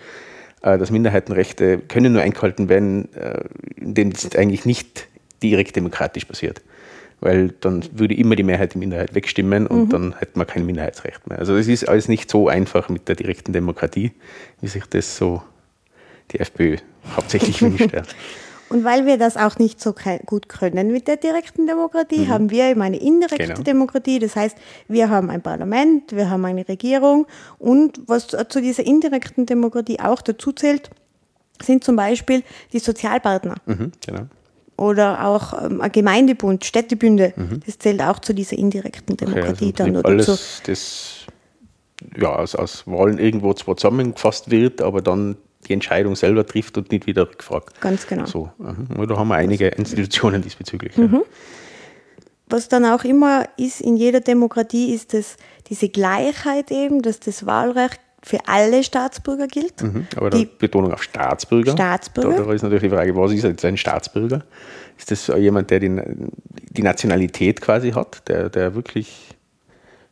äh, 0.62 0.78
dass 0.78 0.92
Minderheitenrechte 0.92 1.80
können 1.80 2.14
nur 2.14 2.22
eingehalten 2.22 2.70
werden, 2.70 3.12
äh, 3.16 3.46
indem 3.78 4.10
es 4.10 4.36
eigentlich 4.36 4.64
nicht 4.64 5.08
direkt 5.42 5.76
demokratisch 5.76 6.26
passiert 6.26 6.62
weil 7.20 7.50
dann 7.62 7.84
würde 7.94 8.14
immer 8.16 8.36
die 8.36 8.44
Mehrheit 8.44 8.74
die 8.74 8.78
Minderheit 8.78 9.16
wegstimmen 9.16 9.68
und 9.68 9.86
mhm. 9.86 9.90
dann 9.90 10.16
hätte 10.20 10.38
man 10.38 10.48
kein 10.48 10.66
Minderheitsrecht 10.66 11.28
mehr. 11.28 11.40
Also 11.40 11.56
es 11.56 11.68
ist 11.68 11.88
alles 11.88 12.08
nicht 12.08 12.30
so 12.30 12.48
einfach 12.48 12.90
mit 12.90 13.08
der 13.08 13.16
direkten 13.16 13.54
Demokratie, 13.54 14.12
wie 14.62 14.68
sich 14.68 14.86
das 14.86 15.18
so 15.18 15.42
die 16.32 16.40
FPÖ 16.40 16.78
hauptsächlich 17.16 17.62
wünscht. 17.62 17.90
Und 18.70 18.84
weil 18.84 19.06
wir 19.06 19.18
das 19.18 19.38
auch 19.38 19.58
nicht 19.60 19.80
so 19.80 19.96
gut 20.26 20.50
können 20.50 20.92
mit 20.92 21.08
der 21.08 21.16
direkten 21.16 21.68
Demokratie, 21.68 22.26
mhm. 22.26 22.28
haben 22.28 22.50
wir 22.52 22.66
eben 22.66 22.82
eine 22.82 22.98
indirekte 22.98 23.48
genau. 23.48 23.62
Demokratie. 23.62 24.20
Das 24.20 24.36
heißt, 24.36 24.58
wir 24.90 25.10
haben 25.10 25.30
ein 25.30 25.42
Parlament, 25.42 26.14
wir 26.14 26.30
haben 26.30 26.44
eine 26.44 26.68
Regierung 26.68 27.28
und 27.60 28.02
was 28.08 28.28
zu 28.28 28.62
dieser 28.62 28.86
indirekten 28.86 29.46
Demokratie 29.46 30.00
auch 30.02 30.22
dazu 30.22 30.52
zählt, 30.52 30.90
sind 31.62 31.84
zum 31.84 31.96
Beispiel 31.96 32.44
die 32.74 32.80
Sozialpartner. 32.80 33.56
Mhm, 33.66 33.92
genau 34.06 34.28
oder 34.78 35.26
auch 35.26 35.66
ähm, 35.66 35.82
ein 35.82 35.92
Gemeindebund, 35.92 36.64
Städtebünde, 36.64 37.34
mhm. 37.36 37.62
das 37.66 37.80
zählt 37.80 38.02
auch 38.02 38.20
zu 38.20 38.34
dieser 38.34 38.58
indirekten 38.58 39.18
Demokratie 39.18 39.70
okay, 39.70 39.84
also 39.84 40.02
dann. 40.02 40.06
Alles, 40.06 40.26
dazu. 40.28 40.42
das 40.68 41.26
ja, 42.16 42.36
aus, 42.36 42.56
aus 42.56 42.86
Wahlen 42.86 43.18
irgendwo 43.18 43.54
zwar 43.54 43.76
zusammengefasst 43.76 44.52
wird, 44.52 44.82
aber 44.82 45.02
dann 45.02 45.38
die 45.68 45.74
Entscheidung 45.74 46.16
selber 46.16 46.46
trifft 46.46 46.78
und 46.78 46.92
nicht 46.92 47.08
wieder 47.08 47.24
rückfragt. 47.24 47.82
Ganz 47.82 48.08
genau. 48.08 48.26
So, 48.26 48.52
mhm. 48.58 49.08
da 49.08 49.18
haben 49.18 49.28
wir 49.28 49.36
einige 49.36 49.68
Institutionen 49.68 50.42
diesbezüglich. 50.42 50.96
Mhm. 50.98 51.14
Ja. 51.14 51.22
Was 52.50 52.70
dann 52.70 52.86
auch 52.86 53.04
immer 53.04 53.46
ist 53.58 53.82
in 53.82 53.98
jeder 53.98 54.22
Demokratie, 54.22 54.94
ist 54.94 55.14
das, 55.14 55.36
diese 55.68 55.90
Gleichheit 55.90 56.72
eben, 56.72 57.02
dass 57.02 57.20
das 57.20 57.46
Wahlrecht 57.46 58.00
für 58.24 58.40
alle 58.48 58.84
Staatsbürger 58.84 59.48
gilt. 59.48 59.82
Mhm, 59.82 60.08
aber 60.16 60.30
die 60.30 60.46
Betonung 60.46 60.94
auf 60.94 61.04
Staatsbürger. 61.04 61.72
Staatsbürger. 61.72 62.46
Da, 62.46 62.54
ist 62.54 62.64
natürlich 62.64 62.84
die 62.84 62.90
Frage, 62.90 63.16
was 63.16 63.32
ist 63.32 63.44
jetzt 63.44 63.64
ein 63.64 63.78
Staatsbürger? 63.78 64.44
Ist 64.98 65.12
das 65.12 65.28
jemand, 65.28 65.70
der 65.70 65.80
die, 65.80 66.02
die 66.70 66.82
Nationalität 66.82 67.62
quasi 67.62 67.92
hat, 67.92 68.28
der, 68.28 68.50
der 68.50 68.74
wirklich 68.76 69.36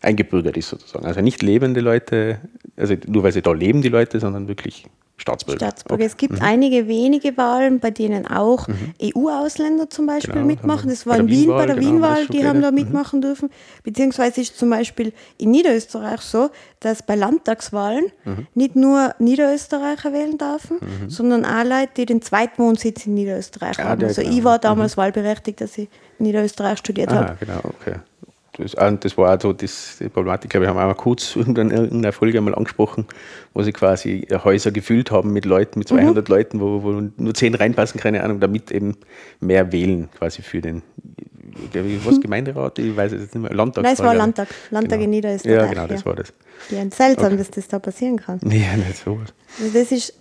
eingebürgert 0.02 0.56
ist 0.58 0.70
sozusagen? 0.70 1.06
Also 1.06 1.22
nicht 1.22 1.42
lebende 1.42 1.82
Leute, 1.82 2.40
also 2.78 2.96
nur 3.08 3.24
weil 3.24 3.32
sie 3.32 3.42
da 3.42 3.52
leben, 3.52 3.82
die 3.82 3.90
Leute, 3.90 4.20
sondern 4.20 4.48
wirklich 4.48 4.86
Staatsbürger. 5.18 5.60
Staatsbürger. 5.60 5.96
Okay. 5.96 6.06
Es 6.06 6.18
gibt 6.18 6.34
mhm. 6.34 6.42
einige 6.42 6.88
wenige 6.88 7.38
Wahlen, 7.38 7.80
bei 7.80 7.90
denen 7.90 8.28
auch 8.28 8.68
mhm. 8.68 8.94
EU-Ausländer 9.02 9.90
zum 9.90 10.08
Beispiel 10.08 10.34
genau, 10.34 10.46
mitmachen. 10.46 10.90
Das 10.90 11.08
war 11.08 11.18
in 11.18 11.30
Wien 11.30 11.48
bei 11.48 11.66
der 11.66 11.76
genau, 11.76 11.88
Wien-Wahl, 11.88 12.28
die 12.28 12.46
haben 12.46 12.62
da 12.62 12.72
mhm. 12.72 12.76
mitmachen 12.76 13.20
mhm. 13.20 13.22
dürfen. 13.22 13.50
Beziehungsweise 13.84 14.42
ist 14.42 14.58
zum 14.58 14.70
Beispiel 14.70 15.14
in 15.38 15.52
Niederösterreich 15.52 16.20
so, 16.22 16.50
dass 16.82 17.02
bei 17.02 17.16
Landtagswahlen 17.16 18.12
mhm. 18.26 18.48
nicht 18.56 18.76
nur 18.76 19.16
Niederösterreicher 19.20 20.12
wählen 20.12 20.38
dürfen, 20.38 20.78
mhm. 20.82 21.10
sondern 21.10 21.46
auch 21.46 21.64
Leute, 21.64 21.92
die 21.98 22.06
den 22.06 22.22
Zweitwohnsitz 22.22 23.06
in 23.06 23.14
Niederösterreich 23.14 23.78
ja, 23.78 23.86
haben. 23.86 24.04
Also 24.04 24.22
genau. 24.22 24.36
ich 24.36 24.44
war 24.44 24.60
damals 24.60 24.98
wahlberechtigt, 24.98 25.62
dass 25.62 25.78
ich 25.78 25.88
in 26.20 26.26
Niederösterreich 26.26 26.80
studiert 26.80 27.12
ah, 27.12 27.16
habe. 27.16 27.38
Genau, 27.40 27.60
okay 27.64 27.96
das, 28.58 28.76
das 29.00 29.18
war 29.18 29.36
auch 29.36 29.42
so 29.42 29.54
das, 29.54 29.98
die 30.00 30.10
Problematik, 30.10 30.52
glaube 30.52 30.66
ich, 30.66 30.70
haben 30.70 30.78
wir 30.78 30.86
auch 30.86 30.98
kurz 30.98 31.36
in 31.36 31.56
irgendeiner 31.56 32.12
Folge 32.12 32.38
einmal 32.38 32.56
angesprochen, 32.56 33.06
wo 33.54 33.64
sie 33.64 33.72
quasi 33.72 34.28
Häuser 34.44 34.72
gefüllt 34.72 35.12
haben 35.12 35.34
mit 35.34 35.46
Leuten, 35.46 35.80
mit 35.80 35.88
200 35.88 36.28
mhm. 36.28 36.36
Leuten, 36.36 36.60
wo, 36.60 36.84
wo 36.84 36.92
nur 37.18 37.34
10 37.34 37.56
reinpassen, 37.56 38.00
keine 38.00 38.24
Ahnung, 38.24 38.40
damit 38.40 38.72
eben 38.72 38.98
mehr 39.40 39.72
wählen 39.72 40.10
quasi 40.18 40.42
für 40.42 40.62
den, 40.62 40.82
was, 42.04 42.20
Gemeinderat? 42.20 42.80
Ich 42.80 42.96
weiß 42.96 43.14
es 43.14 43.22
jetzt 43.22 43.36
nicht 43.36 43.44
mehr, 43.44 43.54
Landtag. 43.54 43.84
Nein, 43.84 43.94
es 43.94 44.00
war 44.00 44.14
Landtag, 44.14 44.48
Landtag 44.72 45.00
genau. 45.00 45.04
in 45.04 45.10
Niederösterreich. 45.12 45.56
Ja, 45.56 45.68
genau, 45.68 45.88
das 45.88 46.02
ja. 46.02 46.06
war 46.06 46.16
das. 46.16 46.34
Ja, 46.70 46.80
seltsam, 46.92 47.28
okay. 47.28 47.38
dass 47.38 47.52
das 47.52 47.68
da 47.68 47.80
passieren 47.80 48.18
kann. 48.18 48.40
Ja, 48.46 48.76
nicht 48.78 48.98
sowas. 48.98 49.34
Also 49.60 49.78
das 49.78 49.92
ist, 49.92 50.14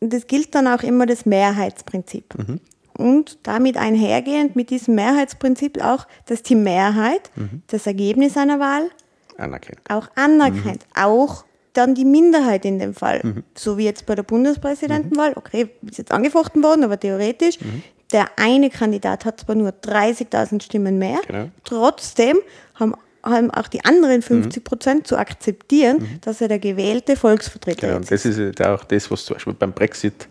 das 0.00 0.26
gilt 0.26 0.54
dann 0.54 0.66
auch 0.66 0.82
immer 0.82 1.06
das 1.06 1.26
Mehrheitsprinzip. 1.26 2.34
Mhm 2.36 2.60
und 2.96 3.38
damit 3.42 3.76
einhergehend 3.76 4.56
mit 4.56 4.70
diesem 4.70 4.94
Mehrheitsprinzip 4.94 5.82
auch, 5.82 6.06
dass 6.26 6.42
die 6.42 6.54
Mehrheit 6.54 7.30
mhm. 7.36 7.62
das 7.66 7.86
Ergebnis 7.86 8.36
einer 8.36 8.60
Wahl 8.60 8.90
anerkennt. 9.36 9.80
auch 9.88 10.08
anerkennt. 10.14 10.84
Mhm. 10.96 11.02
Auch 11.02 11.44
dann 11.72 11.94
die 11.94 12.04
Minderheit 12.04 12.64
in 12.64 12.78
dem 12.78 12.94
Fall. 12.94 13.20
Mhm. 13.22 13.44
So 13.54 13.78
wie 13.78 13.84
jetzt 13.84 14.06
bei 14.06 14.14
der 14.14 14.22
Bundespräsidentenwahl. 14.22 15.30
Mhm. 15.30 15.36
Okay, 15.36 15.70
ist 15.88 15.98
jetzt 15.98 16.12
angefochten 16.12 16.62
worden, 16.62 16.84
aber 16.84 16.98
theoretisch. 16.98 17.60
Mhm. 17.60 17.82
Der 18.12 18.26
eine 18.36 18.70
Kandidat 18.70 19.24
hat 19.24 19.40
zwar 19.40 19.56
nur 19.56 19.70
30.000 19.70 20.62
Stimmen 20.62 20.98
mehr, 20.98 21.18
genau. 21.26 21.50
trotzdem 21.64 22.36
haben 22.74 22.94
haben 23.24 23.50
auch 23.50 23.68
die 23.68 23.84
anderen 23.84 24.22
50 24.22 24.60
mhm. 24.60 24.64
Prozent 24.64 25.00
mhm. 25.00 25.04
zu 25.06 25.16
akzeptieren, 25.16 25.98
mhm. 25.98 26.20
dass 26.20 26.40
er 26.40 26.48
der 26.48 26.58
gewählte 26.58 27.16
Volksvertreter 27.16 27.88
genau, 27.88 28.00
ist. 28.00 28.10
Das 28.10 28.24
ist 28.24 28.62
auch 28.62 28.84
das, 28.84 29.10
was 29.10 29.24
zum 29.24 29.34
Beispiel 29.34 29.54
beim 29.54 29.72
Brexit 29.72 30.28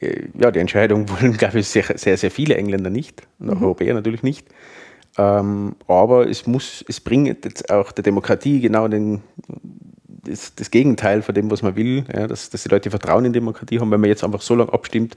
ja, 0.00 0.50
die 0.50 0.58
Entscheidung 0.58 1.08
wollen, 1.20 1.36
glaube 1.36 1.60
ich, 1.60 1.68
sehr, 1.68 1.84
sehr, 1.96 2.16
sehr 2.16 2.30
viele 2.30 2.56
Engländer 2.56 2.90
nicht 2.90 3.22
und 3.38 3.50
auch 3.50 3.56
mhm. 3.56 3.64
Europäer 3.64 3.94
natürlich 3.94 4.22
nicht. 4.22 4.46
Ähm, 5.16 5.74
aber 5.88 6.28
es 6.28 6.46
muss, 6.46 6.84
es 6.88 7.00
bringt 7.00 7.26
jetzt 7.44 7.70
auch 7.70 7.90
der 7.90 8.04
Demokratie 8.04 8.60
genau 8.60 8.86
den, 8.86 9.22
das, 10.06 10.54
das, 10.54 10.70
Gegenteil 10.70 11.22
von 11.22 11.34
dem, 11.34 11.50
was 11.50 11.62
man 11.62 11.74
will, 11.74 12.04
ja, 12.14 12.28
dass, 12.28 12.50
dass 12.50 12.62
die 12.62 12.68
Leute 12.68 12.90
Vertrauen 12.90 13.24
in 13.24 13.32
Demokratie 13.32 13.80
haben, 13.80 13.90
wenn 13.90 14.00
man 14.00 14.10
jetzt 14.10 14.22
einfach 14.22 14.42
so 14.42 14.54
lange 14.54 14.72
abstimmt, 14.72 15.16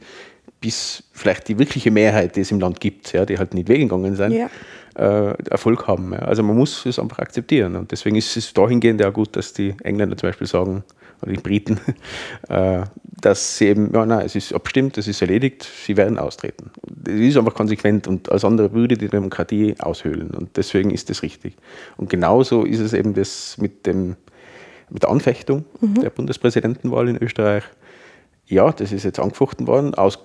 bis 0.59 1.03
vielleicht 1.11 1.47
die 1.49 1.59
wirkliche 1.59 1.91
Mehrheit, 1.91 2.35
die 2.35 2.41
es 2.41 2.51
im 2.51 2.59
Land 2.59 2.79
gibt, 2.79 3.13
ja, 3.13 3.25
die 3.25 3.37
halt 3.37 3.53
nicht 3.53 3.67
wählen 3.67 3.89
gegangen 3.89 4.15
sind, 4.15 4.31
ja. 4.31 4.49
äh, 4.95 5.35
Erfolg 5.49 5.87
haben. 5.87 6.13
Ja. 6.13 6.19
Also 6.19 6.41
man 6.41 6.57
muss 6.57 6.85
es 6.85 6.97
einfach 6.97 7.19
akzeptieren. 7.19 7.75
Und 7.75 7.91
deswegen 7.91 8.15
ist 8.15 8.35
es 8.37 8.53
dahingehend 8.53 9.03
auch 9.03 9.13
gut, 9.13 9.35
dass 9.35 9.53
die 9.53 9.75
Engländer 9.83 10.17
zum 10.17 10.29
Beispiel 10.29 10.47
sagen, 10.47 10.83
oder 11.21 11.33
die 11.33 11.41
Briten, 11.41 11.79
äh, 12.49 12.83
dass 13.03 13.57
sie 13.57 13.67
eben, 13.67 13.93
ja, 13.93 14.05
nein, 14.05 14.25
es 14.25 14.35
ist 14.35 14.53
abstimmt, 14.53 14.97
es 14.97 15.07
ist 15.07 15.21
erledigt, 15.21 15.67
sie 15.85 15.97
werden 15.97 16.17
austreten. 16.17 16.71
Das 16.87 17.13
ist 17.13 17.37
einfach 17.37 17.53
konsequent 17.53 18.07
und 18.07 18.31
als 18.31 18.43
andere 18.43 18.73
würde 18.73 18.97
die 18.97 19.07
Demokratie 19.07 19.75
aushöhlen 19.79 20.31
und 20.31 20.57
deswegen 20.57 20.91
ist 20.91 21.09
das 21.09 21.21
richtig. 21.21 21.55
Und 21.97 22.09
genauso 22.09 22.63
ist 22.63 22.79
es 22.79 22.93
eben 22.93 23.13
das 23.13 23.57
mit, 23.57 23.85
dem, 23.85 24.15
mit 24.89 25.03
der 25.03 25.09
Anfechtung 25.09 25.65
mhm. 25.79 26.01
der 26.01 26.09
Bundespräsidentenwahl 26.09 27.07
in 27.09 27.21
Österreich. 27.21 27.63
Ja, 28.47 28.71
das 28.71 28.91
ist 28.91 29.03
jetzt 29.03 29.19
angefochten 29.19 29.67
worden 29.67 29.93
aus 29.95 30.19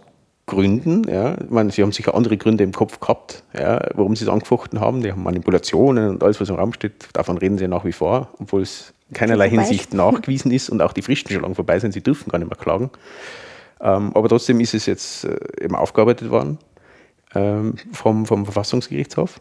Gründen. 0.46 1.02
Ja. 1.08 1.36
Ich 1.42 1.50
meine, 1.50 1.70
sie 1.70 1.82
haben 1.82 1.92
sicher 1.92 2.14
andere 2.14 2.36
Gründe 2.36 2.64
im 2.64 2.72
Kopf 2.72 3.00
gehabt, 3.00 3.42
ja, 3.52 3.80
warum 3.94 4.14
sie 4.14 4.24
es 4.24 4.30
angefochten 4.30 4.80
haben. 4.80 5.02
Die 5.02 5.10
haben 5.10 5.22
Manipulationen 5.22 6.08
und 6.08 6.22
alles, 6.22 6.40
was 6.40 6.48
im 6.48 6.54
Raum 6.54 6.72
steht, 6.72 7.08
davon 7.12 7.36
reden 7.36 7.58
sie 7.58 7.68
nach 7.68 7.84
wie 7.84 7.92
vor, 7.92 8.30
obwohl 8.38 8.62
es 8.62 8.94
keinerlei 9.12 9.48
Hinsicht 9.48 9.94
nachgewiesen 9.94 10.50
ist 10.50 10.70
und 10.70 10.82
auch 10.82 10.92
die 10.92 11.02
Fristen 11.02 11.32
schon 11.32 11.42
lange 11.42 11.54
vorbei 11.54 11.78
sind. 11.78 11.92
Sie 11.92 12.02
dürfen 12.02 12.30
gar 12.30 12.38
nicht 12.38 12.48
mehr 12.48 12.58
klagen. 12.58 12.90
Ähm, 13.80 14.12
aber 14.14 14.28
trotzdem 14.28 14.60
ist 14.60 14.74
es 14.74 14.86
jetzt 14.86 15.24
äh, 15.24 15.38
eben 15.60 15.74
aufgearbeitet 15.74 16.30
worden 16.30 16.58
ähm, 17.34 17.74
vom, 17.92 18.26
vom 18.26 18.44
Verfassungsgerichtshof. 18.44 19.40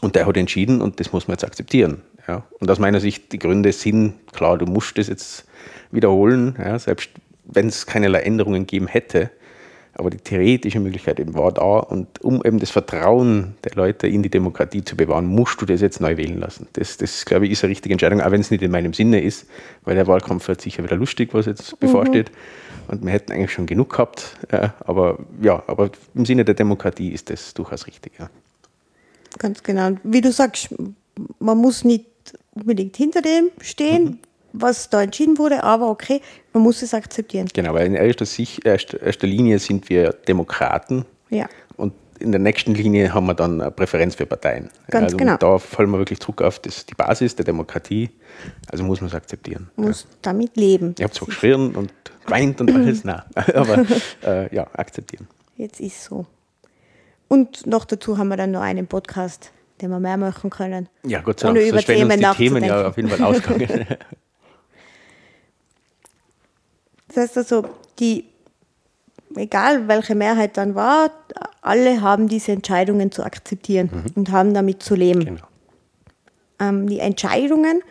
Und 0.00 0.16
der 0.16 0.26
hat 0.26 0.36
entschieden 0.36 0.80
und 0.80 0.98
das 0.98 1.12
muss 1.12 1.28
man 1.28 1.34
jetzt 1.34 1.44
akzeptieren. 1.44 2.02
Ja. 2.26 2.44
Und 2.58 2.70
aus 2.70 2.78
meiner 2.78 3.00
Sicht, 3.00 3.32
die 3.32 3.38
Gründe 3.38 3.72
sind 3.72 4.14
klar, 4.32 4.58
du 4.58 4.66
musst 4.66 4.98
das 4.98 5.08
jetzt 5.08 5.46
wiederholen, 5.90 6.56
ja, 6.58 6.78
selbst 6.78 7.10
wenn 7.44 7.68
es 7.68 7.86
keinerlei 7.86 8.20
Änderungen 8.20 8.62
gegeben 8.62 8.86
hätte, 8.86 9.30
aber 9.94 10.10
die 10.10 10.18
theoretische 10.18 10.80
Möglichkeit 10.80 11.20
eben 11.20 11.34
war 11.34 11.52
da. 11.52 11.78
Und 11.78 12.22
um 12.24 12.42
eben 12.44 12.58
das 12.58 12.70
Vertrauen 12.70 13.54
der 13.64 13.72
Leute 13.74 14.06
in 14.06 14.22
die 14.22 14.30
Demokratie 14.30 14.82
zu 14.82 14.96
bewahren, 14.96 15.26
musst 15.26 15.60
du 15.60 15.66
das 15.66 15.80
jetzt 15.80 16.00
neu 16.00 16.16
wählen 16.16 16.38
lassen. 16.38 16.66
Das, 16.72 16.96
das 16.96 17.24
glaube 17.24 17.46
ich, 17.46 17.52
ist 17.52 17.62
eine 17.62 17.70
richtige 17.70 17.92
Entscheidung, 17.92 18.20
auch 18.20 18.30
wenn 18.30 18.40
es 18.40 18.50
nicht 18.50 18.62
in 18.62 18.70
meinem 18.70 18.94
Sinne 18.94 19.22
ist, 19.22 19.46
weil 19.84 19.94
der 19.94 20.06
Wahlkampf 20.06 20.48
wird 20.48 20.60
sicher 20.60 20.82
wieder 20.82 20.96
lustig, 20.96 21.34
was 21.34 21.46
jetzt 21.46 21.72
mhm. 21.72 21.76
bevorsteht. 21.80 22.30
Und 22.88 23.04
wir 23.04 23.12
hätten 23.12 23.32
eigentlich 23.32 23.52
schon 23.52 23.66
genug 23.66 23.90
gehabt. 23.90 24.36
Aber 24.80 25.18
ja, 25.40 25.62
aber 25.66 25.90
im 26.14 26.24
Sinne 26.24 26.44
der 26.44 26.54
Demokratie 26.54 27.10
ist 27.10 27.30
das 27.30 27.52
durchaus 27.54 27.86
richtig. 27.86 28.12
Ja. 28.18 28.30
Ganz 29.38 29.62
genau. 29.62 29.92
Wie 30.02 30.20
du 30.20 30.32
sagst, 30.32 30.74
man 31.38 31.58
muss 31.58 31.84
nicht 31.84 32.06
unbedingt 32.54 32.96
hinter 32.96 33.20
dem 33.20 33.50
stehen. 33.60 34.04
Mhm 34.04 34.18
was 34.52 34.90
da 34.90 35.02
entschieden 35.02 35.38
wurde, 35.38 35.62
aber 35.64 35.88
okay, 35.88 36.20
man 36.52 36.62
muss 36.62 36.82
es 36.82 36.94
akzeptieren. 36.94 37.48
Genau, 37.52 37.74
weil 37.74 37.86
in 37.86 37.94
erster, 37.94 38.26
Sicht, 38.26 38.64
erster, 38.64 39.26
Linie 39.26 39.58
sind 39.58 39.88
wir 39.88 40.12
Demokraten. 40.12 41.04
Ja. 41.30 41.48
Und 41.76 41.94
in 42.18 42.32
der 42.32 42.40
nächsten 42.40 42.74
Linie 42.74 43.12
haben 43.12 43.26
wir 43.26 43.34
dann 43.34 43.60
eine 43.60 43.70
Präferenz 43.70 44.14
für 44.14 44.26
Parteien. 44.26 44.70
Ganz 44.88 45.04
also 45.04 45.16
genau. 45.16 45.36
Da 45.36 45.58
fallen 45.58 45.90
wir 45.90 45.98
wirklich 45.98 46.18
Druck 46.18 46.42
auf 46.42 46.58
das, 46.58 46.86
die 46.86 46.94
Basis 46.94 47.34
der 47.34 47.44
Demokratie. 47.44 48.10
Also 48.70 48.84
muss 48.84 49.00
man 49.00 49.08
es 49.08 49.14
akzeptieren. 49.14 49.70
Muss 49.76 50.02
ja. 50.02 50.16
damit 50.22 50.56
leben. 50.56 50.94
Ich 50.98 51.02
habe 51.02 51.12
zwar 51.12 51.26
geschrien 51.28 51.74
und 51.74 51.92
geweint 52.24 52.60
und 52.60 52.70
alles, 52.72 53.04
nein, 53.04 53.22
aber 53.34 53.84
äh, 54.24 54.54
ja, 54.54 54.66
akzeptieren. 54.74 55.26
Jetzt 55.56 55.80
ist 55.80 56.04
so. 56.04 56.26
Und 57.28 57.66
noch 57.66 57.84
dazu 57.84 58.18
haben 58.18 58.28
wir 58.28 58.36
dann 58.36 58.50
noch 58.50 58.60
einen 58.60 58.86
Podcast, 58.86 59.52
den 59.80 59.90
wir 59.90 60.00
mehr 60.00 60.16
machen 60.16 60.50
können. 60.50 60.88
Ja, 61.04 61.20
Gott 61.20 61.40
sei 61.40 61.52
Dank, 61.52 61.66
über 61.66 61.78
Themen 61.80 62.20
die 62.20 62.26
Themen 62.36 62.64
ja 62.64 62.88
auf 62.88 62.96
jeden 62.96 63.08
Fall 63.08 63.22
ausgegangen. 63.26 63.86
Das 67.14 67.24
heißt 67.24 67.38
also, 67.38 67.64
die, 67.98 68.24
egal 69.36 69.88
welche 69.88 70.14
Mehrheit 70.14 70.56
dann 70.56 70.74
war, 70.74 71.10
alle 71.60 72.00
haben 72.00 72.28
diese 72.28 72.52
Entscheidungen 72.52 73.12
zu 73.12 73.22
akzeptieren 73.22 73.90
mhm. 73.92 74.04
und 74.14 74.30
haben 74.30 74.54
damit 74.54 74.82
zu 74.82 74.94
leben. 74.94 75.24
Genau. 75.24 75.46
Ähm, 76.58 76.88
die 76.88 77.00
Entscheidungen, 77.00 77.82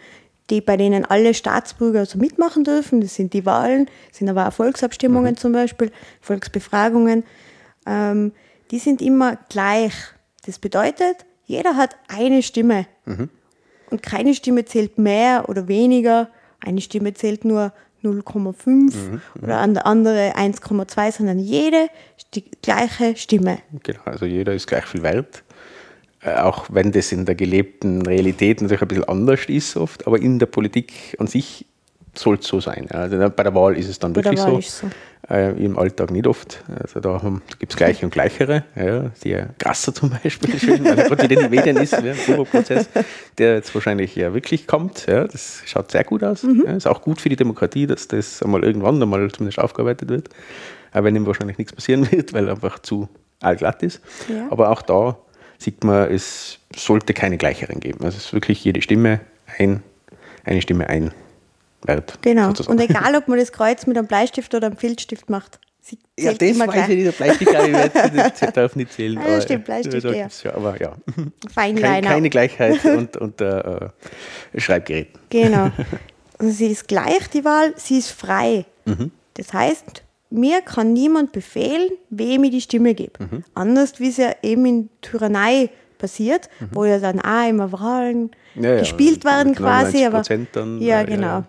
die 0.49 0.61
bei 0.61 0.75
denen 0.75 1.05
alle 1.05 1.33
Staatsbürger 1.33 1.99
also 1.99 2.17
mitmachen 2.17 2.63
dürfen, 2.63 3.01
das 3.01 3.15
sind 3.15 3.33
die 3.33 3.45
Wahlen, 3.45 3.89
sind 4.11 4.29
aber 4.29 4.47
auch 4.47 4.53
Volksabstimmungen 4.53 5.33
mhm. 5.33 5.37
zum 5.37 5.51
Beispiel, 5.53 5.91
Volksbefragungen, 6.19 7.23
ähm, 7.85 8.33
die 8.71 8.79
sind 8.79 9.01
immer 9.01 9.37
gleich. 9.49 9.93
Das 10.45 10.57
bedeutet, 10.57 11.25
jeder 11.45 11.75
hat 11.75 11.95
eine 12.07 12.41
Stimme. 12.41 12.87
Mhm. 13.05 13.29
Und 13.89 14.01
keine 14.01 14.33
Stimme 14.33 14.65
zählt 14.65 14.97
mehr 14.97 15.49
oder 15.49 15.67
weniger. 15.67 16.29
Eine 16.61 16.79
Stimme 16.79 17.13
zählt 17.13 17.43
nur 17.43 17.73
0,5 18.03 18.67
mhm, 18.67 19.21
oder 19.41 19.59
an 19.59 19.73
der 19.73 19.85
andere 19.85 20.35
1,2, 20.35 21.11
sondern 21.11 21.39
jede 21.39 21.89
die 22.33 22.43
gleiche 22.61 23.15
Stimme. 23.15 23.59
Genau, 23.83 24.01
also 24.05 24.25
jeder 24.25 24.53
ist 24.53 24.67
gleich 24.67 24.85
viel 24.85 25.03
wert. 25.03 25.43
Äh, 26.21 26.35
auch 26.35 26.67
wenn 26.69 26.91
das 26.91 27.11
in 27.11 27.25
der 27.25 27.35
gelebten 27.35 28.03
Realität 28.03 28.61
natürlich 28.61 28.81
ein 28.81 28.87
bisschen 28.87 29.03
anders 29.05 29.45
ist 29.45 29.75
oft, 29.75 30.05
aber 30.07 30.21
in 30.21 30.39
der 30.39 30.45
Politik 30.45 31.15
an 31.19 31.27
sich 31.27 31.65
soll 32.13 32.37
es 32.39 32.47
so 32.47 32.59
sein. 32.59 32.89
Also 32.91 33.17
bei 33.29 33.43
der 33.43 33.55
Wahl 33.55 33.77
ist 33.77 33.89
es 33.89 33.99
dann 33.99 34.13
bei 34.13 34.23
wirklich 34.23 34.39
so. 34.41 34.59
so. 34.61 34.87
Äh, 35.29 35.51
Im 35.63 35.77
Alltag 35.77 36.11
nicht 36.11 36.27
oft. 36.27 36.63
Also 36.81 36.99
da, 36.99 37.21
gibt 37.59 37.71
es 37.71 37.77
Gleiche 37.77 38.05
und 38.05 38.11
Gleichere. 38.11 38.63
Ja, 38.75 39.11
der 39.23 39.49
Grasser 39.59 39.93
zum 39.93 40.09
Beispiel, 40.23 40.59
schön, 40.59 40.83
weil 40.83 40.97
er 40.97 41.07
gerade 41.07 41.33
in 41.33 41.39
den 41.39 41.49
Medien 41.49 41.77
ist, 41.77 41.93
ja, 41.93 42.43
Prozess, 42.43 42.89
der 43.37 43.55
jetzt 43.55 43.73
wahrscheinlich 43.73 44.15
ja 44.15 44.33
wirklich 44.33 44.67
kommt. 44.67 45.05
Ja, 45.05 45.25
das 45.25 45.61
schaut 45.65 45.91
sehr 45.91 46.03
gut 46.03 46.23
aus. 46.23 46.43
Mhm. 46.43 46.63
Ja, 46.65 46.75
ist 46.75 46.87
auch 46.87 47.01
gut 47.01 47.21
für 47.21 47.29
die 47.29 47.35
Demokratie, 47.35 47.87
dass 47.87 48.07
das 48.07 48.43
einmal 48.43 48.63
irgendwann 48.63 49.01
einmal 49.01 49.31
zumindest 49.31 49.59
aufgearbeitet 49.59 50.09
wird. 50.09 50.29
Auch 50.91 51.03
wenn 51.03 51.15
ihm 51.15 51.25
wahrscheinlich 51.25 51.57
nichts 51.57 51.73
passieren 51.73 52.11
wird, 52.11 52.33
weil 52.33 52.47
er 52.47 52.55
einfach 52.55 52.79
zu 52.79 53.07
allglatt 53.39 53.83
ist. 53.83 54.01
Ja. 54.27 54.47
Aber 54.49 54.69
auch 54.69 54.81
da 54.81 55.17
sieht 55.57 55.83
man, 55.83 56.11
es 56.11 56.59
sollte 56.75 57.13
keine 57.13 57.37
Gleicheren 57.37 57.79
geben. 57.79 58.03
Also 58.03 58.17
es 58.17 58.25
ist 58.25 58.33
wirklich 58.33 58.63
jede 58.63 58.81
Stimme 58.81 59.21
ein, 59.57 59.83
eine 60.43 60.61
Stimme 60.61 60.89
ein 60.89 61.11
Wert. 61.85 62.19
Genau. 62.21 62.47
Sozusagen. 62.47 62.79
Und 62.79 62.89
egal, 62.89 63.15
ob 63.17 63.27
man 63.27 63.39
das 63.39 63.51
Kreuz 63.51 63.85
mit 63.87 63.97
einem 63.97 64.07
Bleistift 64.07 64.53
oder 64.53 64.67
einem 64.67 64.77
Filzstift 64.77 65.29
macht. 65.29 65.59
Sie 65.83 65.97
ja, 66.19 66.33
das 66.33 66.59
weiß 66.59 66.69
gleich. 66.69 66.89
ich 66.89 66.95
nicht. 66.95 67.05
Der 67.07 67.11
Bleistift 67.11 68.41
ich 68.41 68.49
darf 68.51 68.75
nicht 68.75 68.93
zählen. 68.93 69.17
Ah, 69.17 69.29
ja, 69.29 69.41
stimmt, 69.41 69.65
Bleistift, 69.65 70.03
ja. 70.03 70.11
ja. 70.11 70.55
Aber 70.55 70.79
ja. 70.79 70.93
Feinliner. 71.53 71.87
Keine, 71.87 72.07
keine 72.07 72.29
Gleichheit 72.29 72.85
und, 72.85 73.17
und 73.17 73.41
äh, 73.41 73.89
Schreibgerät. 74.57 75.09
Genau. 75.29 75.71
Also 76.37 76.53
sie 76.53 76.67
ist 76.67 76.87
gleich, 76.87 77.27
die 77.33 77.43
Wahl, 77.43 77.73
sie 77.77 77.97
ist 77.97 78.11
frei. 78.11 78.65
Mhm. 78.85 79.11
Das 79.33 79.53
heißt, 79.53 80.03
mir 80.29 80.61
kann 80.61 80.93
niemand 80.93 81.31
befehlen, 81.31 81.89
wem 82.09 82.43
ich 82.43 82.51
die 82.51 82.61
Stimme 82.61 82.93
gebe. 82.93 83.43
Anders 83.53 83.99
wie 83.99 84.09
es 84.09 84.17
ja 84.17 84.33
eben 84.43 84.65
in 84.65 84.89
Tyrannei 85.01 85.69
passiert, 85.97 86.49
wo 86.71 86.85
ja 86.85 86.99
dann 86.99 87.19
auch 87.19 87.47
immer 87.47 87.71
Wahlen 87.71 88.31
Ja, 88.55 88.73
ja, 88.73 88.79
gespielt 88.79 89.23
werden 89.23 89.55
quasi. 89.55 90.05
Aber, 90.05 90.21
99% 90.21 90.47
dann, 90.51 90.81
ja, 90.81 91.01
äh, 91.01 91.05
genau. 91.05 91.27
ja. 91.27 91.43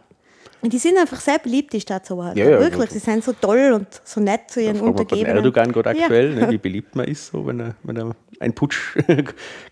Und 0.62 0.73
die 0.73 0.78
sind 0.78 0.97
einfach 0.97 1.21
sehr 1.21 1.40
beliebt, 1.40 1.73
die 1.73 1.81
Staatsoberhäupter. 1.81 2.38
Ja, 2.42 2.50
ja, 2.50 2.61
Wirklich, 2.61 2.90
ja. 2.90 2.92
sie 2.92 2.99
sind 3.00 3.25
so 3.25 3.33
toll 3.33 3.73
und 3.75 3.88
so 4.04 4.21
nett 4.21 4.42
zu 4.49 4.61
ihren 4.61 4.81
Untergebenen. 4.81 5.37
Erdogan 5.37 5.73
gerade 5.73 5.97
Ja. 5.97 6.04
aktuell, 6.04 6.35
ne, 6.35 6.50
wie 6.50 6.59
beliebt 6.59 6.95
man 6.95 7.07
ist, 7.07 7.26
so, 7.33 7.45
wenn, 7.47 7.59
er, 7.59 7.75
wenn 7.83 7.97
er 7.97 8.14
ein 8.38 8.52
Putsch 8.54 8.97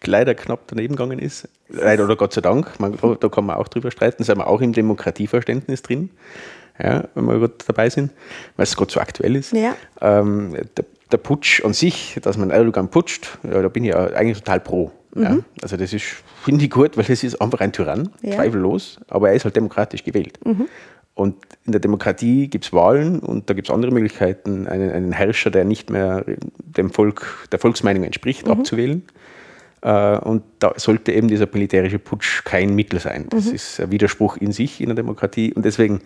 leider 0.04 0.34
knapp 0.34 0.62
daneben 0.66 0.96
gegangen 0.96 1.20
ist. 1.20 1.48
Leider 1.68 2.04
oder 2.04 2.16
Gott 2.16 2.32
sei 2.32 2.40
Dank, 2.40 2.80
man, 2.80 2.98
da 3.20 3.28
kann 3.28 3.46
man 3.46 3.56
auch 3.56 3.68
drüber 3.68 3.92
streiten, 3.92 4.24
sind 4.24 4.38
wir 4.38 4.48
auch 4.48 4.60
im 4.60 4.72
Demokratieverständnis 4.72 5.82
drin, 5.82 6.10
ja, 6.82 7.04
wenn 7.14 7.24
wir 7.26 7.38
gerade 7.38 7.54
dabei 7.64 7.88
sind, 7.88 8.10
weil 8.56 8.64
es 8.64 8.76
gerade 8.76 8.92
so 8.92 8.98
aktuell 8.98 9.36
ist. 9.36 9.52
Ja. 9.52 9.76
Ähm, 10.00 10.56
der, 10.76 10.84
der 11.12 11.18
Putsch 11.18 11.64
an 11.64 11.72
sich, 11.72 12.18
dass 12.22 12.36
man 12.36 12.50
Erdogan 12.50 12.88
putscht, 12.88 13.38
ja, 13.44 13.62
da 13.62 13.68
bin 13.68 13.84
ich 13.84 13.90
ja 13.90 14.06
eigentlich 14.08 14.38
total 14.38 14.58
pro. 14.60 14.90
Ja. 15.14 15.38
Also 15.62 15.76
das 15.76 15.92
ist, 15.92 16.04
finde 16.44 16.64
ich 16.64 16.70
gut, 16.70 16.96
weil 16.96 17.04
das 17.04 17.22
ist 17.22 17.40
einfach 17.40 17.60
ein 17.60 17.72
Tyrann, 17.72 18.10
Ja. 18.22 18.36
zweifellos, 18.36 18.98
aber 19.08 19.30
er 19.30 19.34
ist 19.34 19.44
halt 19.44 19.56
demokratisch 19.56 20.04
gewählt. 20.04 20.38
Und 21.14 21.34
in 21.66 21.72
der 21.72 21.80
Demokratie 21.80 22.48
gibt 22.48 22.64
es 22.66 22.72
Wahlen 22.72 23.18
und 23.18 23.50
da 23.50 23.54
gibt 23.54 23.68
es 23.68 23.74
andere 23.74 23.90
Möglichkeiten, 23.92 24.66
einen, 24.66 24.90
einen 24.90 25.12
Herrscher, 25.12 25.50
der 25.50 25.64
nicht 25.64 25.90
mehr 25.90 26.24
dem 26.58 26.90
Volk, 26.90 27.46
der 27.52 27.58
Volksmeinung 27.58 28.04
entspricht, 28.04 28.48
abzuwählen. 28.48 29.02
Äh, 29.82 30.18
und 30.18 30.42
da 30.60 30.72
sollte 30.76 31.12
eben 31.12 31.28
dieser 31.28 31.48
militärische 31.52 31.98
Putsch 31.98 32.44
kein 32.44 32.74
Mittel 32.74 33.00
sein. 33.00 33.26
Das 33.30 33.46
ist 33.46 33.80
ein 33.80 33.90
Widerspruch 33.90 34.36
in 34.36 34.52
sich 34.52 34.80
in 34.80 34.86
der 34.86 34.94
Demokratie. 34.96 35.52
Und 35.52 35.64
deswegen 35.64 36.00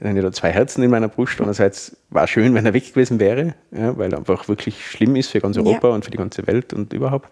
sind 0.00 0.16
ja 0.16 0.22
da 0.22 0.30
zwei 0.32 0.50
Herzen 0.52 0.82
in 0.82 0.90
meiner 0.90 1.08
Brust. 1.08 1.40
Einerseits 1.40 1.96
war 2.10 2.24
es 2.24 2.30
schön, 2.30 2.52
wenn 2.54 2.66
er 2.66 2.74
weg 2.74 2.86
gewesen 2.92 3.18
wäre, 3.18 3.54
ja, 3.72 3.96
weil 3.96 4.12
er 4.12 4.18
einfach 4.18 4.46
wirklich 4.48 4.86
schlimm 4.86 5.16
ist 5.16 5.30
für 5.30 5.40
ganz 5.40 5.56
Ja. 5.56 5.62
Europa 5.62 5.88
und 5.88 6.04
für 6.04 6.10
die 6.10 6.18
ganze 6.18 6.46
Welt 6.46 6.72
und 6.74 6.92
überhaupt 6.92 7.30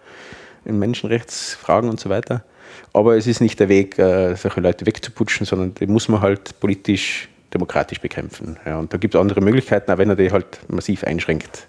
in 0.64 0.78
Menschenrechtsfragen 0.78 1.88
und 1.90 2.00
so 2.00 2.08
weiter. 2.08 2.44
Aber 2.92 3.16
es 3.16 3.26
ist 3.26 3.40
nicht 3.40 3.58
der 3.60 3.68
Weg, 3.68 3.98
äh, 3.98 4.34
solche 4.36 4.60
Leute 4.60 4.86
wegzuputschen, 4.86 5.46
sondern 5.46 5.74
die 5.74 5.86
muss 5.86 6.08
man 6.08 6.20
halt 6.20 6.58
politisch, 6.60 7.28
demokratisch 7.52 8.00
bekämpfen. 8.00 8.56
Ja, 8.64 8.78
und 8.78 8.92
da 8.92 8.98
gibt 8.98 9.14
es 9.14 9.20
andere 9.20 9.40
Möglichkeiten, 9.40 9.90
auch 9.90 9.98
wenn 9.98 10.10
er 10.10 10.16
die 10.16 10.30
halt 10.30 10.58
massiv 10.68 11.04
einschränkt. 11.04 11.66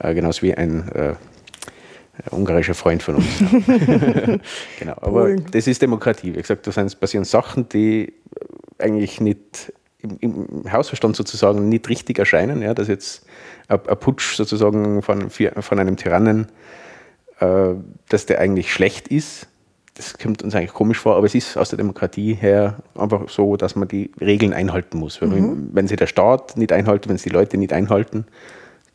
Äh, 0.00 0.14
genauso 0.14 0.42
wie 0.42 0.54
ein 0.54 0.88
äh, 0.88 1.14
ungarischer 2.30 2.74
Freund 2.74 3.02
von 3.02 3.16
uns. 3.16 3.26
genau, 4.78 4.92
aber 4.96 5.22
Polen. 5.22 5.46
das 5.50 5.66
ist 5.66 5.82
Demokratie. 5.82 6.34
Wie 6.34 6.40
gesagt, 6.40 6.66
da 6.66 6.84
passieren 7.00 7.24
Sachen, 7.24 7.68
die 7.68 8.12
eigentlich 8.78 9.20
nicht 9.20 9.72
im, 9.98 10.18
im 10.20 10.72
Hausverstand 10.72 11.16
sozusagen 11.16 11.68
nicht 11.68 11.88
richtig 11.88 12.18
erscheinen. 12.18 12.62
Ja, 12.62 12.74
dass 12.74 12.88
jetzt 12.88 13.24
ein, 13.68 13.78
Putsch 13.78 14.36
sozusagen 14.36 15.02
von, 15.02 15.30
von 15.30 15.78
einem 15.78 15.96
Tyrannen, 15.96 16.48
dass 18.08 18.26
der 18.26 18.38
eigentlich 18.40 18.72
schlecht 18.72 19.08
ist. 19.08 19.46
Das 19.94 20.16
kommt 20.18 20.42
uns 20.42 20.54
eigentlich 20.54 20.72
komisch 20.72 20.98
vor, 20.98 21.16
aber 21.16 21.26
es 21.26 21.34
ist 21.34 21.56
aus 21.58 21.68
der 21.68 21.76
Demokratie 21.76 22.32
her 22.34 22.76
einfach 22.94 23.28
so, 23.28 23.56
dass 23.58 23.76
man 23.76 23.88
die 23.88 24.10
Regeln 24.20 24.52
einhalten 24.54 24.98
muss. 24.98 25.20
Weil 25.20 25.32
wenn- 25.32 25.68
Wenn 25.74 25.86
sie 25.86 25.96
der 25.96 26.06
Staat 26.06 26.56
nicht 26.56 26.72
einhalten, 26.72 27.10
wenn 27.10 27.18
sie 27.18 27.28
die 27.28 27.34
Leute 27.34 27.58
nicht 27.58 27.72
einhalten, 27.74 28.24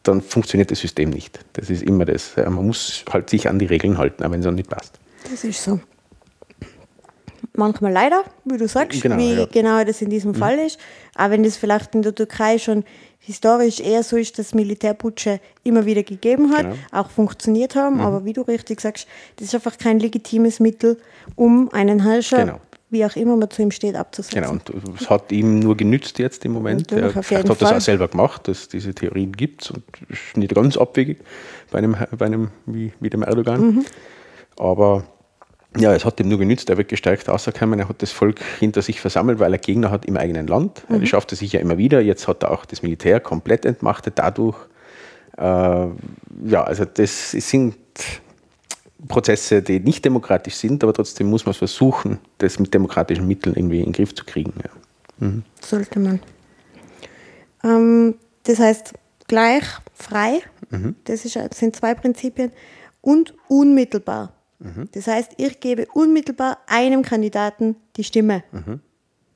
dann 0.03 0.21
funktioniert 0.21 0.71
das 0.71 0.79
System 0.79 1.09
nicht. 1.11 1.39
Das 1.53 1.69
ist 1.69 1.83
immer 1.83 2.05
das. 2.05 2.33
Ja, 2.35 2.49
Man 2.49 2.65
muss 2.65 3.03
halt 3.11 3.29
sich 3.29 3.47
an 3.49 3.59
die 3.59 3.65
Regeln 3.67 3.97
halten, 3.97 4.23
auch 4.23 4.31
wenn 4.31 4.39
es 4.39 4.45
dann 4.45 4.55
nicht 4.55 4.69
passt. 4.69 4.99
Das 5.29 5.43
ist 5.43 5.63
so. 5.63 5.79
Manchmal 7.57 7.91
leider, 7.91 8.23
wie 8.45 8.57
du 8.57 8.67
sagst, 8.67 9.01
Genau, 9.01 9.17
wie 9.17 9.33
ja. 9.33 9.45
Mhm. 9.45 9.49
genau 9.51 9.83
das 9.83 10.01
in 10.01 10.09
diesem 10.09 10.33
Fall 10.35 10.59
ist. 10.59 10.79
Auch 11.15 11.31
wenn 11.31 11.43
das 11.43 11.57
vielleicht 11.57 11.95
in 11.95 12.03
der 12.03 12.13
Türkei 12.13 12.57
schon 12.59 12.83
historisch 13.19 13.79
eher 13.79 14.03
so 14.03 14.15
ist, 14.15 14.37
dass 14.39 14.53
Militärputsche 14.53 15.39
immer 15.63 15.85
wieder 15.85 16.03
gegeben 16.03 16.51
hat, 16.55 16.61
Genau. 16.63 16.75
auch 16.91 17.09
funktioniert 17.09 17.75
haben. 17.75 17.99
Aber 17.99 18.23
wie 18.25 18.33
du 18.33 18.41
richtig 18.43 18.79
sagst, 18.79 19.07
das 19.37 19.47
ist 19.47 19.55
einfach 19.55 19.77
kein 19.77 19.99
legitimes 19.99 20.59
Mittel, 20.59 20.97
um 21.35 21.69
einen 21.73 22.03
Herrscher, 22.03 22.45
Genau. 22.45 22.59
wie 22.91 23.03
auch 23.03 23.15
immer 23.15 23.35
man 23.35 23.49
zu 23.49 23.63
ihm 23.63 23.71
steht, 23.71 23.95
abzusetzen. 23.95 24.39
Genau, 24.39 24.51
und 24.53 24.71
es 25.01 25.09
hat 25.09 25.31
ihm 25.31 25.57
nur 25.59 25.75
genützt 25.75 26.19
jetzt 26.19 26.45
im 26.45 26.51
Moment. 26.53 26.91
Natürlich, 26.91 27.15
Er 27.15 27.23
vielleicht 27.23 27.49
hat 27.49 27.59
das 27.61 27.67
Fall. 27.69 27.77
auch 27.77 27.81
selber 27.81 28.07
gemacht, 28.07 28.47
dass 28.47 28.67
diese 28.67 28.93
Theorien 28.93 29.31
gibt 29.31 29.71
und 29.71 29.83
ist 30.09 30.37
nicht 30.37 30.53
ganz 30.53 30.77
abwegig 30.77 31.17
bei 31.71 31.79
einem, 31.79 31.95
bei 32.17 32.27
einem 32.27 32.51
wie, 32.67 32.93
wie 32.99 33.09
dem 33.09 33.23
Erdogan. 33.23 33.61
Mhm. 33.61 33.85
Aber 34.57 35.03
ja, 35.79 35.93
es 35.93 36.05
hat 36.05 36.19
ihm 36.19 36.29
nur 36.29 36.37
genützt, 36.39 36.69
er 36.69 36.77
wird 36.77 36.89
gestärkt 36.89 37.27
rausgekommen, 37.29 37.79
er 37.79 37.89
hat 37.89 38.01
das 38.01 38.11
Volk 38.11 38.41
hinter 38.59 38.81
sich 38.81 39.01
versammelt, 39.01 39.39
weil 39.39 39.53
er 39.53 39.59
Gegner 39.59 39.91
hat 39.91 40.05
im 40.05 40.17
eigenen 40.17 40.47
Land. 40.47 40.83
Mhm. 40.89 41.03
Er 41.03 41.35
sich 41.35 41.53
ja 41.53 41.59
immer 41.59 41.77
wieder. 41.77 42.01
Jetzt 42.01 42.27
hat 42.27 42.43
er 42.43 42.51
auch 42.51 42.65
das 42.65 42.81
Militär 42.83 43.19
komplett 43.19 43.65
entmachtet 43.65 44.13
dadurch. 44.17 44.57
Äh, 45.37 45.41
ja, 45.41 46.63
also 46.63 46.85
das 46.85 47.31
sind 47.31 47.75
Prozesse, 49.07 49.61
die 49.61 49.79
nicht 49.79 50.03
demokratisch 50.03 50.55
sind, 50.55 50.83
aber 50.83 50.93
trotzdem 50.93 51.27
muss 51.27 51.45
man 51.45 51.53
versuchen, 51.53 52.19
das 52.39 52.59
mit 52.59 52.73
demokratischen 52.73 53.27
Mitteln 53.27 53.55
irgendwie 53.55 53.79
in 53.79 53.85
den 53.85 53.93
Griff 53.93 54.15
zu 54.15 54.25
kriegen. 54.25 54.53
Ja. 54.63 55.29
Sollte 55.61 55.99
man. 55.99 56.19
Ähm, 57.63 58.15
das 58.43 58.59
heißt, 58.59 58.93
gleich, 59.27 59.63
frei, 59.93 60.41
das 61.05 61.25
ist, 61.25 61.35
das 61.35 61.57
sind 61.57 61.75
zwei 61.75 61.93
Prinzipien, 61.93 62.51
und 63.01 63.33
unmittelbar. 63.47 64.33
Das 64.91 65.07
heißt, 65.07 65.33
ich 65.37 65.59
gebe 65.59 65.85
unmittelbar 65.93 66.57
einem 66.67 67.03
Kandidaten 67.03 67.75
die 67.95 68.03
Stimme 68.03 68.43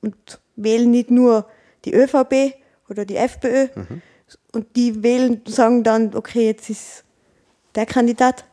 und 0.02 0.16
wähle 0.56 0.88
nicht 0.88 1.12
nur 1.12 1.46
die 1.86 1.94
ÖVP 1.94 2.56
oder 2.90 3.06
die 3.06 3.18
FPÖ 3.18 3.68
und 4.52 4.76
die 4.76 5.04
wählen, 5.04 5.42
sagen 5.46 5.84
dann, 5.84 6.16
okay, 6.16 6.48
jetzt 6.48 6.70
ist 6.70 7.04
der 7.76 7.86
Kandidat, 7.86 8.46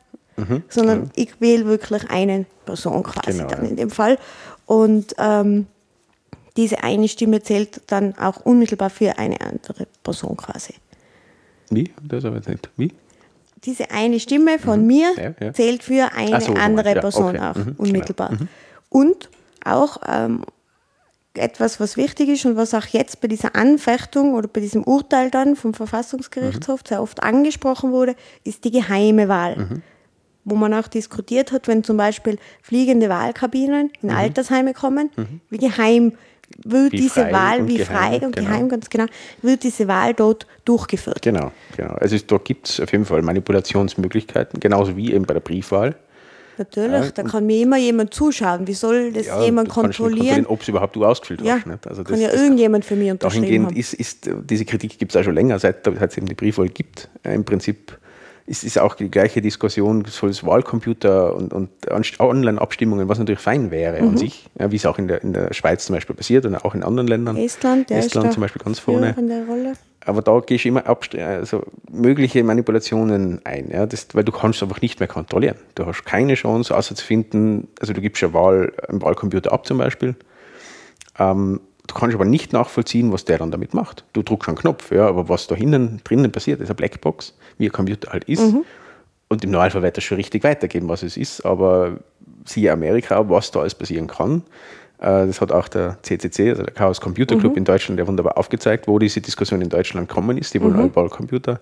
sondern 0.68 1.10
ich 1.16 1.40
wähle 1.40 1.64
wirklich 1.66 2.08
eine 2.10 2.46
Person 2.64 3.02
quasi 3.02 3.38
Genau, 3.38 3.48
dann 3.48 3.64
ja. 3.64 3.70
in 3.70 3.76
dem 3.76 3.90
Fall. 3.90 4.18
Und 4.66 5.14
ähm, 5.18 5.66
diese 6.56 6.82
eine 6.82 7.08
Stimme 7.08 7.42
zählt 7.42 7.80
dann 7.86 8.16
auch 8.18 8.44
unmittelbar 8.44 8.90
für 8.90 9.18
eine 9.18 9.40
andere 9.40 9.86
Person 10.02 10.36
quasi. 10.36 10.74
Wie? 11.70 11.92
Das 12.02 12.24
aber 12.24 12.40
nicht. 12.40 12.70
Wie? 12.76 12.92
Diese 13.64 13.90
eine 13.90 14.20
Stimme 14.20 14.58
von 14.58 14.86
mir 14.86 15.10
Mhm. 15.12 15.22
Ja, 15.40 15.46
ja. 15.46 15.52
zählt 15.52 15.82
für 15.82 16.12
eine 16.14 16.40
so, 16.40 16.54
andere 16.54 16.94
ja, 16.94 17.00
Person 17.00 17.36
okay. 17.36 17.40
auch 17.40 17.56
Mhm, 17.56 17.74
unmittelbar. 17.78 18.30
Und 18.88 19.28
auch 19.64 19.98
ähm, 20.06 20.44
etwas, 21.34 21.80
was 21.80 21.96
wichtig 21.96 22.28
ist 22.28 22.44
und 22.46 22.56
was 22.56 22.74
auch 22.74 22.86
jetzt 22.86 23.20
bei 23.20 23.28
dieser 23.28 23.54
Anfechtung 23.54 24.34
oder 24.34 24.48
bei 24.48 24.60
diesem 24.60 24.82
Urteil 24.84 25.30
dann 25.30 25.56
vom 25.56 25.74
Verfassungsgerichtshof 25.74 26.80
sehr 26.86 27.02
oft 27.02 27.22
angesprochen 27.22 27.92
wurde, 27.92 28.14
ist 28.44 28.64
die 28.64 28.70
geheime 28.70 29.28
Wahl. 29.28 29.56
Mhm. 29.56 29.82
Wo 30.44 30.54
man 30.54 30.72
auch 30.72 30.88
diskutiert 30.88 31.52
hat, 31.52 31.68
wenn 31.68 31.84
zum 31.84 31.96
Beispiel 31.96 32.38
fliegende 32.62 33.08
Wahlkabinen 33.08 33.90
in 34.02 34.10
Altersheime 34.10 34.72
kommen, 34.72 35.10
wie 35.50 35.58
geheim 35.58 36.12
wird. 36.64 36.92
Wie 36.92 36.96
diese 36.96 37.30
Wahl, 37.32 37.66
wie 37.68 37.76
geheim, 37.78 37.96
frei 37.96 38.26
und 38.26 38.34
genau. 38.36 38.48
geheim, 38.50 38.68
ganz 38.68 38.90
genau, 38.90 39.06
wird 39.42 39.62
diese 39.62 39.86
Wahl 39.88 40.14
dort 40.14 40.46
durchgeführt. 40.64 41.22
Genau, 41.22 41.52
genau. 41.76 41.94
Also 41.94 42.16
da 42.26 42.38
gibt 42.38 42.68
es 42.68 42.80
auf 42.80 42.90
jeden 42.92 43.04
Fall 43.04 43.22
Manipulationsmöglichkeiten, 43.22 44.60
genauso 44.60 44.96
wie 44.96 45.12
eben 45.12 45.24
bei 45.24 45.34
der 45.34 45.40
Briefwahl. 45.40 45.94
Natürlich, 46.56 47.12
da 47.12 47.22
kann 47.22 47.46
mir 47.46 47.62
immer 47.62 47.76
jemand 47.78 48.12
zuschauen. 48.12 48.66
Wie 48.66 48.74
soll 48.74 49.12
das 49.12 49.26
Ja, 49.26 49.44
jemand 49.44 49.68
nicht 49.68 49.74
kontrollieren? 49.76 50.44
ob 50.46 50.62
es 50.62 50.66
überhaupt 50.68 50.96
du 50.96 51.04
ausgefüllt 51.04 51.40
Ja, 51.42 51.54
hast. 51.58 51.66
Nicht? 51.68 51.86
Also 51.86 52.02
kann 52.02 52.14
das- 52.14 52.20
ja 52.22 52.28
das- 52.32 52.40
irgendjemand 52.42 52.84
für 52.84 52.96
mich 52.96 53.12
unterschrieben 53.12 53.42
Dahingehend 53.44 53.66
haben. 53.68 53.76
ist, 53.76 53.94
ist 53.94 54.28
diese 54.42 54.64
Kritik 54.64 54.98
gibt 54.98 55.14
es 55.14 55.20
auch 55.20 55.22
schon 55.22 55.36
länger, 55.36 55.60
seit 55.60 55.84
seit 55.84 56.10
es 56.10 56.16
eben 56.18 56.26
die 56.26 56.34
Briefwahl 56.34 56.68
gibt. 56.68 57.08
Äh, 57.22 57.34
Im 57.36 57.44
Prinzip 57.44 57.96
ist 58.48 58.64
es 58.64 58.78
auch 58.78 58.94
die 58.94 59.10
gleiche 59.10 59.42
Diskussion, 59.42 60.04
soll 60.06 60.30
es 60.30 60.44
Wahlcomputer 60.44 61.36
und, 61.36 61.52
und 61.52 61.68
Online-Abstimmungen, 62.18 63.08
was 63.08 63.18
natürlich 63.18 63.40
fein 63.40 63.70
wäre 63.70 64.00
Mhm. 64.02 64.08
an 64.08 64.16
sich, 64.16 64.46
ja, 64.58 64.70
wie 64.72 64.76
es 64.76 64.86
auch 64.86 64.98
in 64.98 65.06
der, 65.06 65.22
in 65.22 65.34
der 65.34 65.52
Schweiz 65.52 65.84
zum 65.84 65.94
Beispiel 65.94 66.16
passiert 66.16 66.46
und 66.46 66.56
auch 66.56 66.74
in 66.74 66.82
anderen 66.82 67.08
Ländern. 67.08 67.36
Estland, 67.36 67.90
der 67.90 67.98
Estland 67.98 68.28
ist 68.28 68.34
zum 68.34 68.40
Beispiel 68.40 68.62
ganz 68.62 68.78
vorne. 68.78 69.14
Aber 70.06 70.22
da 70.22 70.40
gehst 70.40 70.64
du 70.64 70.68
immer 70.70 70.84
also 70.86 71.62
mögliche 71.90 72.42
Manipulationen 72.42 73.40
ein, 73.44 73.70
ja, 73.70 73.84
das, 73.84 74.06
weil 74.14 74.24
du 74.24 74.32
kannst 74.32 74.62
einfach 74.62 74.80
nicht 74.80 74.98
mehr 75.00 75.08
kontrollieren. 75.08 75.56
Du 75.74 75.84
hast 75.84 76.04
keine 76.04 76.34
Chance, 76.34 76.74
außer 76.74 76.94
zu 76.94 77.04
finden, 77.04 77.68
also 77.80 77.92
du 77.92 78.00
gibst 78.00 78.22
ja 78.22 78.32
Wahl, 78.32 78.72
einen 78.88 79.02
Wahlcomputer 79.02 79.52
ab 79.52 79.66
zum 79.66 79.76
Beispiel. 79.76 80.14
Ähm, 81.18 81.60
du 81.86 81.94
kannst 81.94 82.14
aber 82.14 82.24
nicht 82.24 82.52
nachvollziehen, 82.52 83.12
was 83.12 83.24
der 83.26 83.38
dann 83.38 83.50
damit 83.50 83.74
macht. 83.74 84.04
Du 84.14 84.22
drückst 84.22 84.48
einen 84.48 84.56
Knopf, 84.56 84.90
ja, 84.92 85.06
aber 85.06 85.28
was 85.28 85.46
da 85.46 85.54
hinten 85.54 86.00
drinnen 86.04 86.32
passiert, 86.32 86.60
ist 86.60 86.68
eine 86.68 86.76
Blackbox, 86.76 87.34
wie 87.58 87.66
ein 87.66 87.72
Computer 87.72 88.12
halt 88.12 88.24
ist. 88.24 88.40
Und 89.28 89.44
im 89.44 89.50
Normalfall 89.50 89.82
wird 89.82 89.96
das 89.96 90.04
schon 90.04 90.16
richtig 90.16 90.42
weitergeben, 90.42 90.88
was 90.88 91.02
es 91.02 91.16
ist, 91.16 91.44
aber 91.44 91.98
siehe 92.46 92.72
Amerika, 92.72 93.28
was 93.28 93.50
da 93.50 93.60
alles 93.60 93.74
passieren 93.74 94.06
kann. 94.06 94.42
Äh, 94.98 95.26
das 95.26 95.40
hat 95.40 95.52
auch 95.52 95.68
der 95.68 95.98
CCC, 96.02 96.50
also 96.50 96.62
der 96.62 96.72
Chaos 96.72 97.00
Computer 97.00 97.36
Club 97.36 97.52
mhm. 97.52 97.58
in 97.58 97.64
Deutschland, 97.64 97.98
der 97.98 98.06
wunderbar 98.06 98.38
aufgezeigt, 98.38 98.88
wo 98.88 98.98
diese 98.98 99.20
Diskussion 99.20 99.60
in 99.60 99.68
Deutschland 99.68 100.08
gekommen 100.08 100.38
ist. 100.38 100.54
Die 100.54 100.60
wollen 100.60 100.72
mhm. 100.74 100.80
alle 100.80 100.96
Wahlcomputer. 100.96 101.60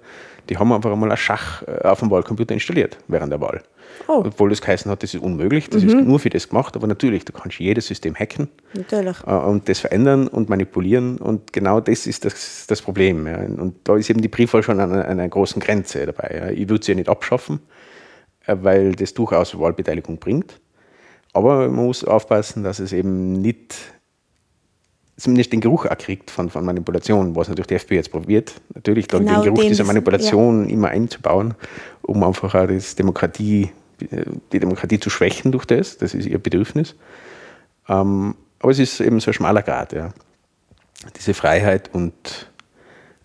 Die 0.48 0.56
haben 0.56 0.72
einfach 0.72 0.92
einmal 0.92 1.10
ein 1.10 1.16
Schach 1.16 1.62
äh, 1.62 1.86
auf 1.86 2.00
dem 2.00 2.10
Wahlcomputer 2.10 2.54
installiert 2.54 2.98
während 3.08 3.32
der 3.32 3.40
Wahl. 3.40 3.62
Oh. 4.08 4.22
Obwohl 4.26 4.50
das 4.50 4.60
geheißen 4.60 4.90
hat, 4.90 5.02
das 5.02 5.14
ist 5.14 5.22
unmöglich, 5.22 5.68
das 5.70 5.82
mhm. 5.82 5.88
ist 5.88 5.94
nur 6.06 6.18
für 6.18 6.30
das 6.30 6.48
gemacht, 6.48 6.76
aber 6.76 6.86
natürlich, 6.86 7.24
du 7.24 7.32
kannst 7.32 7.58
jedes 7.58 7.86
System 7.86 8.14
hacken 8.14 8.48
natürlich. 8.74 9.16
Äh, 9.26 9.30
und 9.30 9.68
das 9.68 9.78
verändern 9.78 10.28
und 10.28 10.48
manipulieren 10.48 11.18
und 11.18 11.52
genau 11.52 11.80
das 11.80 12.06
ist 12.06 12.24
das, 12.24 12.66
das 12.66 12.82
Problem. 12.82 13.26
Ja. 13.26 13.38
Und 13.38 13.76
da 13.84 13.96
ist 13.96 14.10
eben 14.10 14.20
die 14.20 14.28
Briefwahl 14.28 14.62
schon 14.62 14.80
an 14.80 14.92
einer, 14.92 15.04
einer 15.06 15.28
großen 15.28 15.60
Grenze 15.60 16.06
dabei. 16.06 16.34
Ja. 16.36 16.50
Ich 16.50 16.68
würde 16.68 16.84
sie 16.84 16.92
ja 16.92 16.96
nicht 16.96 17.08
abschaffen, 17.08 17.60
weil 18.46 18.92
das 18.94 19.14
durchaus 19.14 19.58
Wahlbeteiligung 19.58 20.18
bringt. 20.18 20.60
Aber 21.32 21.68
man 21.68 21.86
muss 21.86 22.02
aufpassen, 22.02 22.62
dass 22.62 22.78
es 22.78 22.94
eben 22.94 23.32
nicht, 23.32 23.74
zumindest 25.18 25.52
den 25.52 25.60
Geruch 25.60 25.86
kriegt 25.98 26.30
von, 26.30 26.48
von 26.48 26.64
Manipulation, 26.64 27.36
was 27.36 27.48
natürlich 27.48 27.66
die 27.66 27.74
FPÖ 27.74 27.94
jetzt 27.96 28.10
probiert. 28.10 28.54
Natürlich 28.74 29.06
genau 29.06 29.42
den 29.42 29.54
Geruch 29.54 29.68
dieser 29.68 29.84
Manipulation 29.84 30.64
ja. 30.64 30.70
immer 30.72 30.88
einzubauen, 30.88 31.54
um 32.02 32.22
einfach 32.22 32.54
auch 32.54 32.66
das 32.66 32.94
Demokratie, 32.94 33.70
die 34.00 34.60
Demokratie 34.60 35.00
zu 35.00 35.10
schwächen 35.10 35.52
durch 35.52 35.64
das. 35.64 35.98
Das 35.98 36.14
ist 36.14 36.26
ihr 36.26 36.38
Bedürfnis. 36.38 36.94
Ähm, 37.88 38.34
aber 38.58 38.72
es 38.72 38.78
ist 38.78 39.00
eben 39.00 39.20
so 39.20 39.30
ein 39.30 39.34
schmaler 39.34 39.62
Grad, 39.62 39.92
ja. 39.92 40.12
Diese 41.16 41.34
Freiheit 41.34 41.90
und 41.92 42.50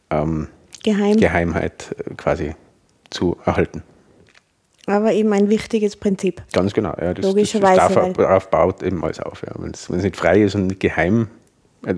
ähm, 0.10 0.48
Geheim. 0.84 1.18
Geheimheit 1.18 1.96
äh, 1.98 2.14
quasi 2.16 2.56
zu 3.10 3.38
erhalten. 3.46 3.84
Aber 4.88 5.14
eben 5.14 5.32
ein 5.32 5.50
wichtiges 5.50 5.96
Prinzip. 5.96 6.42
Ganz 6.54 6.74
genau, 6.74 6.94
ja. 7.00 7.14
Das, 7.14 7.26
Logischerweise. 7.26 7.78
Das, 7.78 7.94
das 7.94 8.14
darauf 8.14 8.50
baut 8.50 8.84
eben 8.84 9.04
alles 9.04 9.20
auf. 9.20 9.42
Ja. 9.44 9.54
Wenn 9.58 9.72
es 9.72 9.90
nicht 9.90 10.18
frei 10.18 10.42
ist 10.42 10.56
und 10.56 10.68
nicht 10.68 10.80
geheim, 10.80 11.28
äh, 11.86 11.94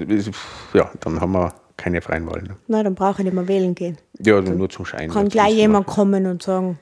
ja, 0.74 0.92
dann 1.00 1.20
haben 1.20 1.32
wir 1.32 1.54
keine 1.78 2.02
freien 2.02 2.28
Wahlen. 2.28 2.46
Ne? 2.46 2.56
Nein, 2.68 2.84
dann 2.86 2.96
brauche 2.96 3.22
ich 3.22 3.26
nicht 3.26 3.34
mehr 3.34 3.48
wählen 3.48 3.74
gehen. 3.74 3.98
Ja, 4.20 4.40
dann 4.42 4.58
nur 4.58 4.70
zum 4.70 4.86
Schein. 4.86 5.10
Kann 5.10 5.30
gleich 5.30 5.54
jemand 5.54 5.88
kommen 5.88 6.28
und 6.28 6.44
sagen, 6.44 6.78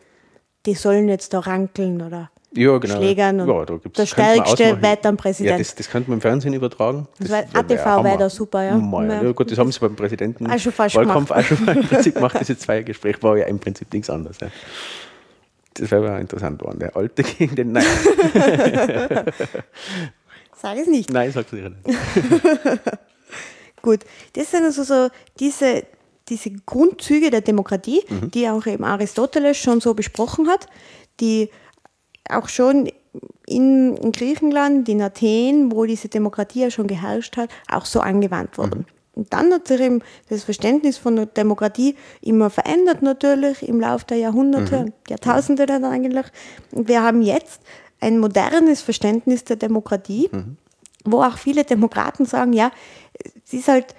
die 0.65 0.73
sollen 0.75 1.09
jetzt 1.09 1.33
da 1.33 1.39
rankeln 1.39 2.01
oder 2.01 2.29
ja, 2.53 2.77
genau. 2.77 2.97
Schlägern. 2.97 3.39
Und 3.39 3.47
ja, 3.47 3.65
der 3.65 4.05
stärkste 4.05 4.81
wird 4.81 5.05
dann 5.05 5.15
Präsident. 5.15 5.51
Ja, 5.51 5.57
das, 5.57 5.73
das 5.73 5.89
könnte 5.89 6.09
man 6.09 6.17
im 6.17 6.21
Fernsehen 6.21 6.53
übertragen. 6.53 7.07
Das, 7.17 7.29
das 7.29 7.45
ATV 7.55 8.03
wäre 8.03 8.17
da 8.17 8.29
super, 8.29 8.63
ja. 8.63 8.77
Mal, 8.77 9.09
ja. 9.09 9.31
Gut, 9.31 9.49
das 9.49 9.57
haben 9.57 9.71
sie 9.71 9.79
beim 9.79 9.95
Präsidenten 9.95 10.51
auch 10.51 10.59
schon 10.59 10.73
falsch 10.73 10.95
Wahlkampf 10.95 11.29
gemacht. 11.29 11.45
auch 11.51 11.57
schon 11.57 11.67
im 11.77 11.87
Prinzip 11.87 12.15
gemacht. 12.15 12.35
Diese 12.39 12.57
zwei 12.57 12.83
Gespräche 12.83 13.23
war 13.23 13.37
ja 13.37 13.45
im 13.45 13.59
Prinzip 13.59 13.93
nichts 13.93 14.09
anderes. 14.09 14.37
Ja. 14.41 14.49
Das 15.75 15.91
wäre 15.91 16.19
interessant 16.19 16.61
worden. 16.61 16.79
Der 16.79 16.95
Alte 16.95 17.23
gegen 17.37 17.55
den 17.55 17.71
Nein. 17.71 17.85
Sag 20.55 20.77
es 20.77 20.87
nicht. 20.87 21.09
Nein, 21.09 21.31
sag's 21.31 21.53
nicht. 21.53 21.71
Gut, 23.81 24.01
das 24.33 24.51
sind 24.51 24.63
also 24.63 24.83
so 24.83 25.07
diese, 25.39 25.85
diese 26.31 26.51
Grundzüge 26.65 27.29
der 27.29 27.41
Demokratie, 27.41 28.01
mhm. 28.09 28.31
die 28.31 28.49
auch 28.49 28.65
eben 28.65 28.83
Aristoteles 28.83 29.57
schon 29.57 29.81
so 29.81 29.93
besprochen 29.93 30.47
hat, 30.47 30.67
die 31.19 31.49
auch 32.29 32.47
schon 32.47 32.89
in, 33.45 33.97
in 33.97 34.11
Griechenland, 34.11 34.87
in 34.87 35.01
Athen, 35.01 35.71
wo 35.71 35.85
diese 35.85 36.07
Demokratie 36.07 36.61
ja 36.61 36.71
schon 36.71 36.87
geherrscht 36.87 37.37
hat, 37.37 37.49
auch 37.69 37.85
so 37.85 37.99
angewandt 37.99 38.57
wurden. 38.57 38.79
Mhm. 38.79 38.85
Und 39.13 39.33
dann 39.33 39.53
hat 39.53 39.67
sich 39.67 39.81
eben 39.81 40.01
das 40.29 40.45
Verständnis 40.45 40.97
von 40.97 41.17
der 41.17 41.25
Demokratie 41.25 41.95
immer 42.21 42.49
verändert 42.49 43.01
natürlich 43.01 43.67
im 43.67 43.81
Laufe 43.81 44.05
der 44.05 44.17
Jahrhunderte, 44.17 44.85
mhm. 44.85 44.93
Jahrtausende 45.09 45.65
dann 45.65 45.83
eigentlich. 45.83 46.25
Und 46.71 46.87
wir 46.87 47.03
haben 47.03 47.21
jetzt 47.21 47.61
ein 47.99 48.19
modernes 48.19 48.81
Verständnis 48.81 49.43
der 49.43 49.57
Demokratie, 49.57 50.29
mhm. 50.31 50.55
wo 51.03 51.21
auch 51.21 51.37
viele 51.37 51.65
Demokraten 51.65 52.25
sagen, 52.25 52.53
ja, 52.53 52.71
es 53.45 53.51
ist 53.51 53.67
halt 53.67 53.93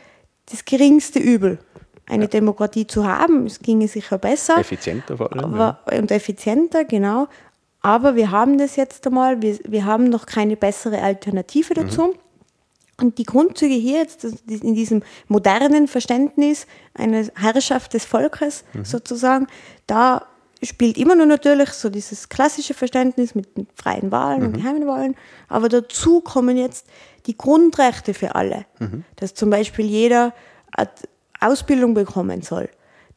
das 0.50 0.64
geringste 0.64 1.18
Übel, 1.18 1.58
eine 2.06 2.24
ja. 2.24 2.28
Demokratie 2.28 2.86
zu 2.86 3.06
haben. 3.06 3.46
Es 3.46 3.60
ginge 3.60 3.88
sicher 3.88 4.18
besser. 4.18 4.58
Effizienter 4.58 5.16
vor 5.16 5.32
allem. 5.32 5.54
Aber, 5.54 5.80
ja. 5.90 5.98
Und 5.98 6.10
effizienter, 6.10 6.84
genau. 6.84 7.28
Aber 7.80 8.14
wir 8.14 8.30
haben 8.30 8.58
das 8.58 8.76
jetzt 8.76 9.06
einmal, 9.06 9.42
wir, 9.42 9.58
wir 9.64 9.84
haben 9.84 10.04
noch 10.04 10.26
keine 10.26 10.56
bessere 10.56 11.02
Alternative 11.02 11.74
dazu. 11.74 12.08
Mhm. 12.08 12.14
Und 13.00 13.18
die 13.18 13.24
Grundzüge 13.24 13.74
hier 13.74 13.98
jetzt 13.98 14.24
in 14.24 14.74
diesem 14.74 15.02
modernen 15.26 15.88
Verständnis 15.88 16.66
einer 16.94 17.26
Herrschaft 17.34 17.94
des 17.94 18.04
Volkes 18.04 18.64
mhm. 18.74 18.84
sozusagen, 18.84 19.46
da 19.86 20.26
spielt 20.62 20.96
immer 20.96 21.16
nur 21.16 21.26
natürlich 21.26 21.70
so 21.70 21.88
dieses 21.88 22.28
klassische 22.28 22.74
Verständnis 22.74 23.34
mit 23.34 23.48
freien 23.74 24.12
Wahlen 24.12 24.40
mhm. 24.40 24.46
und 24.46 24.52
geheimen 24.52 24.86
Wahlen, 24.86 25.16
aber 25.48 25.68
dazu 25.68 26.20
kommen 26.20 26.56
jetzt 26.56 26.86
die 27.26 27.36
Grundrechte 27.36 28.14
für 28.14 28.36
alle, 28.36 28.66
mhm. 28.78 29.04
dass 29.16 29.34
zum 29.34 29.50
Beispiel 29.50 29.86
jeder 29.86 30.32
Ausbildung 31.42 31.94
bekommen 31.94 32.42
soll, 32.42 32.68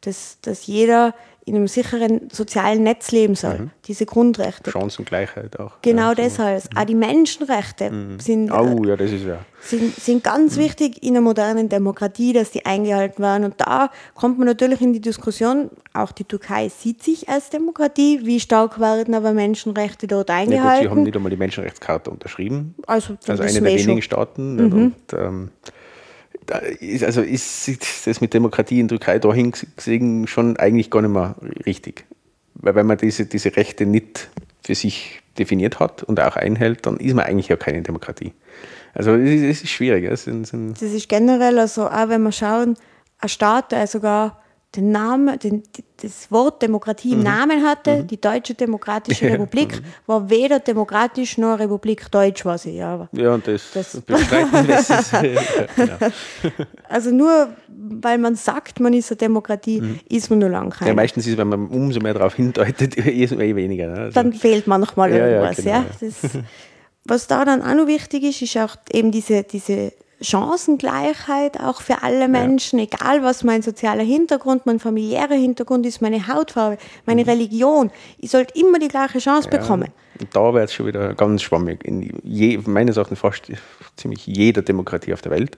dass, 0.02 0.40
dass 0.42 0.68
jeder 0.68 1.14
in 1.48 1.56
einem 1.56 1.68
sicheren 1.68 2.30
sozialen 2.32 2.82
Netz 2.82 3.12
leben 3.12 3.36
soll. 3.36 3.60
Mhm. 3.60 3.72
Diese 3.86 4.08
Grundrechte. 4.08 4.72
Chancengleichheit 4.72 5.60
auch. 5.60 5.74
Genau 5.84 6.10
ja, 6.10 6.16
deshalb. 6.16 6.64
Mhm. 6.64 6.78
Auch 6.78 6.86
die 6.86 6.96
Menschenrechte 6.96 7.92
mhm. 7.92 8.20
sind, 8.20 8.52
oh, 8.52 8.84
ja, 8.84 8.98
das 8.98 9.12
ist 9.12 9.26
ja. 9.26 9.38
sind, 9.62 9.96
sind 9.96 10.24
ganz 10.24 10.58
mhm. 10.58 10.62
wichtig 10.62 11.04
in 11.04 11.10
einer 11.10 11.22
modernen 11.22 11.70
Demokratie, 11.70 12.34
dass 12.34 12.50
die 12.50 12.66
eingehalten 12.66 13.22
werden. 13.22 13.44
Und 13.44 13.62
da 13.62 13.92
kommt 14.16 14.40
man 14.40 14.48
natürlich 14.48 14.82
in 14.82 14.94
die 14.94 15.02
Diskussion, 15.02 15.70
auch 15.94 16.12
die 16.12 16.24
Türkei 16.24 16.70
sieht 16.70 17.04
sich 17.04 17.30
als 17.30 17.52
Demokratie. 17.52 18.22
Wie 18.24 18.40
stark 18.40 18.80
werden 18.80 19.14
aber 19.14 19.34
Menschenrechte 19.34 20.08
dort 20.08 20.32
eingehalten? 20.32 20.66
Ja, 20.66 20.72
gut, 20.72 20.82
sie 20.82 20.90
haben 20.90 21.04
nicht 21.04 21.16
einmal 21.16 21.30
die 21.30 21.38
Menschenrechtskarte 21.38 22.10
unterschrieben. 22.10 22.74
Also, 22.88 23.18
also 23.28 23.44
eine 23.44 23.54
der 23.54 23.64
wenigen 23.64 24.02
Staaten. 24.02 24.56
Mhm. 24.56 24.74
Und, 24.74 24.96
ähm, 25.14 25.52
ist, 26.80 27.04
also 27.04 27.22
ist 27.22 28.08
das 28.08 28.22
mit 28.22 28.34
Demokratie 28.34 28.80
in 28.80 28.88
der 28.88 29.00
Türkei 29.00 29.20
dahin 29.20 29.52
gesehen 29.52 30.28
schon 30.28 30.58
eigentlich 30.58 30.90
gar 30.90 31.02
nicht 31.02 31.12
mehr 31.12 31.36
richtig. 31.66 32.06
Weil 32.56 32.76
wenn 32.76 32.86
man 32.86 32.98
diese, 32.98 33.26
diese 33.26 33.56
Rechte 33.56 33.86
nicht 33.86 34.30
für 34.64 34.76
sich 34.76 35.22
definiert 35.38 35.80
hat 35.80 36.04
und 36.04 36.20
auch 36.20 36.36
einhält, 36.36 36.86
dann 36.86 36.98
ist 36.98 37.14
man 37.14 37.26
eigentlich 37.26 37.50
ja 37.50 37.58
keine 37.58 37.82
Demokratie. 37.82 38.34
Also 38.94 39.14
es 39.16 39.62
ist, 39.62 39.70
schwierig. 39.70 40.06
Es 40.06 40.26
das 40.26 40.82
ist 40.82 41.10
generell, 41.10 41.60
also 41.60 41.88
auch 41.88 42.10
wenn 42.10 42.24
wir 42.24 42.32
schauen, 42.32 42.76
ein 43.20 43.30
Staat, 43.30 43.74
der 43.74 43.88
sogar 43.88 44.42
den 44.76 44.92
Namen, 44.92 45.40
den, 45.40 45.64
das 46.02 46.32
Wort 46.32 46.62
Demokratie 46.62 47.14
im 47.14 47.20
mhm. 47.20 47.24
Namen 47.24 47.64
hatte, 47.64 48.04
mhm. 48.04 48.08
die 48.08 48.20
Deutsche 48.20 48.54
Demokratische 48.54 49.26
Republik, 49.26 49.82
mhm. 49.82 49.86
war 50.06 50.30
weder 50.30 50.60
demokratisch 50.60 51.38
noch 51.38 51.58
Republik 51.60 52.12
Deutsch, 52.12 52.46
was 52.46 52.66
ich. 52.66 52.76
Ja, 52.76 53.08
ja 53.12 53.34
und 53.34 53.48
das, 53.48 53.72
das 53.74 54.02
bestreiten 54.06 54.70
ist, 54.70 54.90
ja. 55.78 55.98
Also 56.90 57.12
nur 57.12 57.50
weil 57.78 58.18
man 58.18 58.36
sagt, 58.36 58.80
man 58.80 58.94
ist 58.94 59.12
eine 59.12 59.18
Demokratie, 59.18 59.82
mhm. 59.82 60.00
ist 60.10 60.30
man 60.30 60.40
nur 60.40 60.50
lange 60.50 60.70
keine. 60.70 60.90
Ja, 60.90 60.96
meistens 60.96 61.28
ist, 61.28 61.38
wenn 61.38 61.48
man 61.48 61.68
umso 61.68 62.00
mehr 62.00 62.14
darauf 62.14 62.36
hindeutet, 62.36 62.98
eh, 63.06 63.24
eh 63.24 63.56
weniger. 63.56 63.88
Ne? 63.88 64.00
Also, 64.00 64.12
dann 64.14 64.34
fehlt 64.34 64.68
manchmal 64.68 65.12
ja, 65.12 65.28
irgendwas. 65.28 65.58
Genau, 65.58 65.70
ja, 65.70 65.86
das, 66.00 66.16
was 67.06 67.28
da 67.28 67.46
dann 67.46 67.62
auch 67.62 67.76
noch 67.76 67.88
wichtig 67.88 68.24
ist, 68.24 68.42
ist 68.42 68.58
auch 68.58 68.76
eben 68.92 69.12
diese, 69.12 69.44
diese 69.44 69.94
Chancengleichheit 70.26 71.60
auch 71.60 71.82
für 71.82 72.04
alle 72.04 72.28
Menschen, 72.28 72.80
ja. 72.80 72.86
egal 72.86 73.24
was 73.24 73.44
mein 73.44 73.62
sozialer 73.62 74.04
Hintergrund, 74.04 74.66
mein 74.66 74.80
familiärer 74.80 75.36
Hintergrund 75.36 75.86
ist, 75.86 76.02
meine 76.02 76.28
Hautfarbe, 76.28 76.78
meine 77.06 77.24
mhm. 77.24 77.30
Religion. 77.30 77.92
Ich 78.18 78.32
sollte 78.32 78.60
immer 78.60 78.80
die 78.80 78.88
gleiche 78.88 79.20
Chance 79.20 79.50
ja. 79.52 79.58
bekommen. 79.58 79.90
Da 80.34 80.54
wird 80.54 80.66
es 80.66 80.74
schon 80.74 80.88
wieder 80.88 81.14
ganz 81.14 81.42
schwammig. 81.42 81.84
In 81.86 82.20
je, 82.24 82.60
meines 82.66 82.98
Erachtens 82.98 83.20
fast 83.20 83.52
ziemlich 83.98 84.26
jeder 84.26 84.62
Demokratie 84.62 85.14
auf 85.14 85.22
der 85.22 85.32
Welt. 85.32 85.58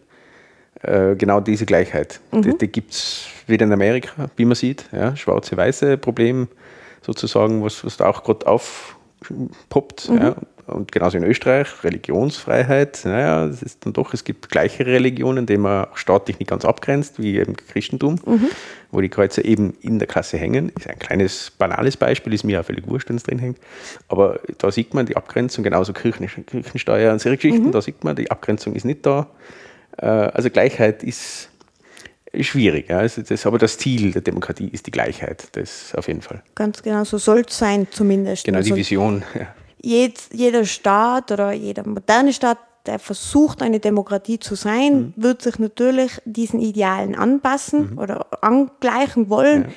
Äh, 0.82 1.15
genau 1.15 1.39
diese 1.39 1.65
Gleichheit. 1.65 2.19
Mhm. 2.32 2.41
Die, 2.43 2.58
die 2.58 2.67
gibt 2.67 2.91
es 2.91 3.27
wieder 3.47 3.65
in 3.65 3.73
Amerika, 3.73 4.30
wie 4.36 4.45
man 4.45 4.56
sieht. 4.56 4.86
Ja, 4.91 5.15
Schwarze-Weiße 5.15 5.97
Problem 5.97 6.47
sozusagen, 7.01 7.63
was, 7.63 7.84
was 7.84 7.97
da 7.97 8.10
auch 8.10 8.23
gerade 8.23 8.45
aufpoppt. 8.47 10.10
Mhm. 10.10 10.17
Ja 10.17 10.36
und 10.67 10.91
genauso 10.91 11.17
in 11.17 11.23
Österreich, 11.23 11.67
Religionsfreiheit, 11.84 13.01
naja, 13.06 13.45
es 13.45 13.62
ist 13.63 13.86
dann 13.86 13.93
doch, 13.93 14.13
es 14.13 14.25
gibt 14.25 14.49
gleiche 14.49 14.86
Religionen, 14.86 15.45
die 15.45 15.58
man 15.58 15.86
auch 15.86 15.97
staatlich 15.97 16.39
nicht 16.39 16.49
ganz 16.49 16.65
abgrenzt, 16.65 17.21
wie 17.21 17.38
im 17.38 17.56
Christentum, 17.56 18.19
mhm. 18.25 18.49
wo 18.91 18.99
die 18.99 19.08
Kreuze 19.08 19.45
eben 19.45 19.75
in 19.82 19.97
der 19.97 20.08
Klasse 20.10 20.38
hängen. 20.38 20.69
Ist 20.77 20.88
ein 20.88 20.99
kleines, 20.99 21.51
banales 21.51 21.95
Beispiel, 21.95 22.34
ist 22.34 22.43
mir 22.43 22.60
auch 22.60 22.65
völlig 22.65 22.86
wurscht, 22.88 23.08
wenn 23.08 23.15
es 23.15 23.23
drin 23.23 23.39
hängt. 23.39 23.60
Aber 24.10 24.41
da 24.58 24.69
sieht 24.69 24.93
man 24.93 25.06
die 25.06 25.15
Abgrenzung, 25.15 25.63
genauso 25.63 25.93
Kirchen, 25.93 26.27
Kirchensteuer 26.45 27.13
und 27.13 27.19
solche 27.19 27.38
Geschichten, 27.38 27.67
mhm. 27.67 27.71
da 27.71 27.82
sieht 27.82 28.03
man, 28.03 28.17
die 28.17 28.30
Abgrenzung 28.30 28.75
ist 28.75 28.84
nicht 28.84 29.06
da. 29.06 29.27
Äh, 29.97 30.06
also 30.06 30.49
Gleichheit 30.49 31.01
ist 31.01 31.49
schwierig. 32.41 32.89
Ja. 32.89 32.99
Also 32.99 33.21
das, 33.21 33.45
aber 33.45 33.58
das 33.58 33.77
Ziel 33.77 34.12
der 34.12 34.21
Demokratie 34.21 34.67
ist 34.67 34.86
die 34.86 34.91
Gleichheit, 34.91 35.47
das 35.53 35.95
auf 35.95 36.10
jeden 36.10 36.21
Fall. 36.21 36.43
Ganz 36.56 36.84
genau, 36.84 37.06
so 37.06 37.17
soll 37.17 37.45
es 37.47 37.58
sein 37.58 37.88
zumindest. 37.89 38.43
Genau, 38.43 38.58
die 38.58 38.71
also 38.71 38.75
Vision. 38.75 39.23
Ja 39.34 39.47
jed, 39.88 40.19
jeder 40.34 40.65
Staat 40.65 41.32
oder 41.32 41.54
jeder 41.54 41.88
moderne 41.88 42.34
Staat, 42.34 42.58
der 42.86 43.00
versucht, 43.00 43.62
eine 43.62 43.80
Demokratie 43.80 44.39
zu 44.39 44.56
sein, 44.56 44.93
mhm. 44.93 45.13
wird 45.15 45.41
sich 45.41 45.60
natürlich 45.60 46.12
diesen 46.26 46.60
Idealen 46.60 47.15
anpassen 47.15 47.91
mhm. 47.91 47.97
oder 47.97 48.28
angleichen 48.41 49.30
wollen. 49.30 49.63
Ja. 49.63 49.69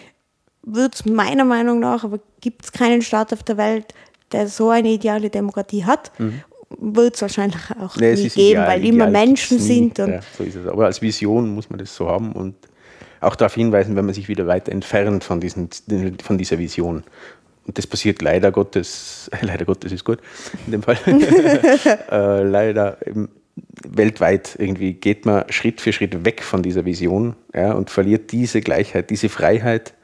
Wird 0.62 0.94
es 0.94 1.04
meiner 1.06 1.44
Meinung 1.44 1.80
nach, 1.80 2.04
aber 2.04 2.20
gibt 2.40 2.64
es 2.64 2.72
keinen 2.72 3.02
Staat 3.02 3.32
auf 3.32 3.42
der 3.42 3.56
Welt, 3.56 3.94
der 4.32 4.48
so 4.48 4.70
eine 4.70 4.90
ideale 4.90 5.30
Demokratie 5.30 5.84
hat. 5.84 6.12
Mhm. 6.18 6.42
wird 6.78 7.16
es 7.16 7.22
wahrscheinlich 7.22 7.62
auch 7.80 7.96
nee, 7.96 8.14
nie 8.14 8.28
geben, 8.28 8.50
ideal, 8.50 8.68
weil 8.68 8.84
immer 8.84 9.08
Menschen 9.08 9.58
sind. 9.58 9.98
ja, 9.98 10.20
so 10.36 10.44
ist 10.44 10.56
es. 10.56 10.66
Aber 10.66 10.86
als 10.86 11.00
Vision 11.02 11.54
muss 11.54 11.70
man 11.70 11.78
das 11.78 11.94
so 11.94 12.08
haben 12.08 12.32
und 12.32 12.54
auch 13.20 13.36
darauf 13.36 13.54
hinweisen, 13.54 13.96
wenn 13.96 14.06
man 14.06 14.14
sich 14.14 14.28
wieder 14.28 14.46
weiter 14.46 14.72
entfernt 14.72 15.24
von, 15.24 15.40
diesen, 15.40 15.68
von 16.22 16.38
dieser 16.38 16.58
Vision. 16.58 17.04
Und 17.66 17.78
das 17.78 17.86
passiert 17.86 18.22
leider 18.22 18.50
Gottes, 18.52 19.30
leider 19.40 19.64
Gottes 19.64 19.92
ist 19.92 20.04
gut 20.04 20.18
in 20.66 20.72
dem 20.72 20.82
Fall, 20.82 20.98
äh, 22.10 22.42
leider 22.42 22.98
weltweit 23.84 24.56
irgendwie 24.58 24.94
geht 24.94 25.26
man 25.26 25.44
Schritt 25.50 25.80
für 25.80 25.92
Schritt 25.92 26.24
weg 26.24 26.42
von 26.42 26.62
dieser 26.62 26.84
Vision 26.84 27.36
ja, 27.54 27.72
und 27.72 27.90
verliert 27.90 28.32
diese 28.32 28.60
Gleichheit, 28.60 29.10
diese 29.10 29.28
Freiheit 29.28 29.94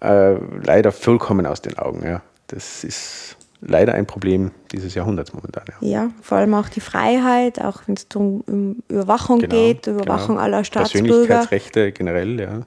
äh, 0.00 0.34
leider 0.64 0.92
vollkommen 0.92 1.46
aus 1.46 1.62
den 1.62 1.78
Augen. 1.78 2.04
Ja. 2.04 2.22
Das 2.48 2.84
ist 2.84 3.36
leider 3.60 3.94
ein 3.94 4.06
Problem 4.06 4.50
dieses 4.72 4.94
Jahrhunderts 4.94 5.32
momentan. 5.32 5.64
Ja, 5.80 5.88
ja 5.88 6.10
vor 6.20 6.38
allem 6.38 6.54
auch 6.54 6.68
die 6.68 6.80
Freiheit, 6.80 7.60
auch 7.60 7.82
wenn 7.86 7.94
es 7.94 8.06
um 8.14 8.82
Überwachung 8.88 9.38
genau, 9.38 9.54
geht, 9.54 9.86
Überwachung 9.86 10.36
genau. 10.36 10.40
aller 10.40 10.64
Staatsbürger. 10.64 11.06
Persönlichkeitsrechte 11.08 11.92
generell, 11.92 12.40
ja. 12.40 12.62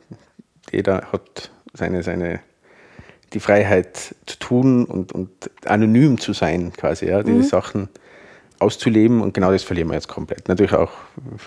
Jeder 0.71 1.11
hat 1.11 1.51
seine, 1.73 2.01
seine, 2.01 2.39
die 3.36 3.39
Freiheit 3.39 4.15
zu 4.26 4.39
tun 4.39 4.86
und, 4.86 5.12
und 5.12 5.30
anonym 5.65 6.19
zu 6.19 6.34
sein, 6.34 6.71
quasi, 6.74 7.08
ja, 7.08 7.21
diese 7.21 7.38
mhm. 7.38 7.43
Sachen 7.43 7.89
auszuleben 8.60 9.21
und 9.21 9.34
genau 9.34 9.52
das 9.52 9.63
verlieren 9.63 9.89
wir 9.89 9.95
jetzt 9.95 10.08
komplett. 10.08 10.48
Natürlich 10.48 10.74
auch 10.74 10.91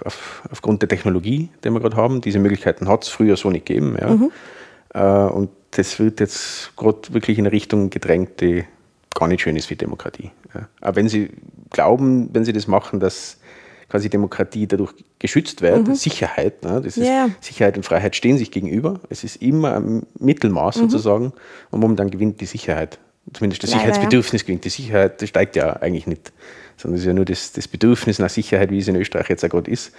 auf, 0.05 0.43
aufgrund 0.51 0.83
der 0.83 0.89
Technologie, 0.89 1.49
die 1.65 1.71
wir 1.71 1.81
gerade 1.81 1.97
haben. 1.97 2.21
Diese 2.21 2.39
Möglichkeiten 2.39 2.89
hat 2.89 3.05
es 3.05 3.09
früher 3.09 3.37
so 3.37 3.51
nicht 3.51 3.67
gegeben. 3.67 3.97
Ja. 3.99 4.11
Mhm. 4.11 4.31
Äh, 4.95 5.33
und 5.33 5.51
das 5.73 5.99
wird 5.99 6.21
jetzt 6.21 6.77
gerade 6.77 7.13
wirklich 7.13 7.39
in 7.39 7.47
eine 7.47 7.53
Richtung 7.53 7.89
gedrängt, 7.89 8.41
die 8.43 8.65
gar 9.15 9.27
nicht 9.27 9.41
schön 9.41 9.57
ist 9.57 9.67
für 9.67 9.77
Demokratie. 9.77 10.31
Ja. 10.55 10.69
Aber 10.83 10.97
wenn 10.97 11.09
Sie 11.09 11.31
glauben, 11.71 12.29
wenn 12.35 12.45
Sie 12.45 12.53
das 12.53 12.67
machen, 12.67 13.01
dass 13.01 13.39
quasi 13.89 14.11
Demokratie 14.11 14.67
dadurch 14.67 14.93
geschützt 15.19 15.63
wird, 15.63 15.89
mhm. 15.89 15.95
Sicherheit, 15.95 16.63
ne, 16.63 16.81
das 16.83 16.97
ist, 16.97 17.07
yeah. 17.07 17.31
Sicherheit 17.41 17.77
und 17.77 17.85
Freiheit 17.85 18.17
stehen 18.17 18.37
sich 18.37 18.51
gegenüber. 18.51 19.01
Es 19.09 19.25
ist 19.25 19.37
immer 19.37 19.77
ein 19.77 20.07
Mittelmaß 20.19 20.77
mhm. 20.77 20.81
sozusagen 20.83 21.33
und 21.71 21.81
momentan 21.81 22.11
gewinnt 22.11 22.41
die 22.41 22.47
Sicherheit. 22.47 22.99
Zumindest 23.33 23.63
das 23.63 23.71
Sicherheitsbedürfnis 23.71 24.47
gewinnt. 24.47 24.65
Die 24.65 24.71
Sicherheit 24.71 25.21
das 25.21 25.29
steigt 25.29 25.57
ja 25.57 25.75
eigentlich 25.75 26.07
nicht, 26.07 26.33
sondern 26.77 26.97
es 26.97 27.03
ist 27.03 27.07
ja 27.07 27.13
nur 27.13 27.27
das, 27.27 27.53
das 27.53 27.69
Bedürfnis 27.69 28.19
nach 28.19 28.31
Sicherheit, 28.31 28.71
wie 28.71 28.79
es 28.79 28.89
in 28.89 28.97
Österreich 28.97 29.29
jetzt 29.29 29.45
auch 29.45 29.51
gerade 29.51 29.71
ist. 29.71 29.93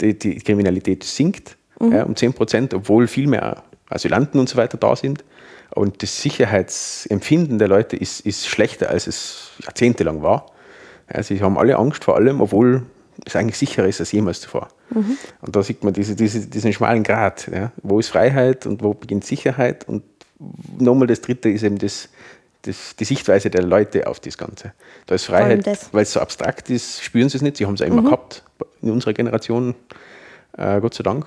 Die, 0.00 0.16
die 0.16 0.38
Kriminalität 0.38 1.02
sinkt 1.02 1.56
mhm. 1.80 1.92
ja, 1.92 2.04
um 2.04 2.14
10 2.14 2.34
Prozent, 2.34 2.74
obwohl 2.74 3.08
viel 3.08 3.26
mehr 3.26 3.64
Asylanten 3.88 4.38
und 4.38 4.48
so 4.48 4.56
weiter 4.56 4.78
da 4.78 4.94
sind. 4.94 5.24
Und 5.70 6.02
das 6.02 6.22
Sicherheitsempfinden 6.22 7.58
der 7.58 7.68
Leute 7.68 7.96
ist, 7.96 8.20
ist 8.20 8.46
schlechter, 8.46 8.90
als 8.90 9.06
es 9.06 9.50
jahrzehntelang 9.64 10.22
war. 10.22 10.46
Ja, 11.12 11.22
sie 11.22 11.40
haben 11.42 11.58
alle 11.58 11.76
Angst 11.76 12.04
vor 12.04 12.16
allem, 12.16 12.40
obwohl 12.40 12.82
es 13.24 13.36
eigentlich 13.36 13.58
sicherer 13.58 13.86
ist 13.86 14.00
als 14.00 14.12
jemals 14.12 14.40
zuvor. 14.40 14.68
Mhm. 14.90 15.16
Und 15.40 15.56
da 15.56 15.62
sieht 15.62 15.84
man 15.84 15.92
diese, 15.92 16.14
diese, 16.14 16.46
diesen 16.46 16.72
schmalen 16.72 17.02
Grat. 17.02 17.48
Ja. 17.52 17.72
Wo 17.82 17.98
ist 17.98 18.08
Freiheit 18.08 18.66
und 18.66 18.82
wo 18.82 18.94
beginnt 18.94 19.24
Sicherheit? 19.24 19.86
Und 19.88 20.02
nochmal 20.78 21.06
das 21.06 21.20
Dritte 21.20 21.48
ist 21.48 21.62
eben 21.62 21.78
das, 21.78 22.08
das, 22.62 22.96
die 22.96 23.04
Sichtweise 23.04 23.50
der 23.50 23.62
Leute 23.62 24.06
auf 24.06 24.20
das 24.20 24.38
Ganze. 24.38 24.72
Da 25.06 25.14
ist 25.14 25.24
Freiheit, 25.24 25.66
weil 25.92 26.02
es 26.02 26.12
so 26.12 26.20
abstrakt 26.20 26.70
ist, 26.70 27.02
spüren 27.02 27.28
sie 27.28 27.38
es 27.38 27.42
nicht. 27.42 27.56
Sie 27.56 27.66
haben 27.66 27.74
es 27.74 27.80
ja 27.80 27.86
immer 27.86 28.02
mhm. 28.02 28.06
gehabt 28.06 28.44
in 28.82 28.90
unserer 28.90 29.12
Generation, 29.12 29.74
äh, 30.56 30.80
Gott 30.80 30.94
sei 30.94 31.02
Dank. 31.02 31.26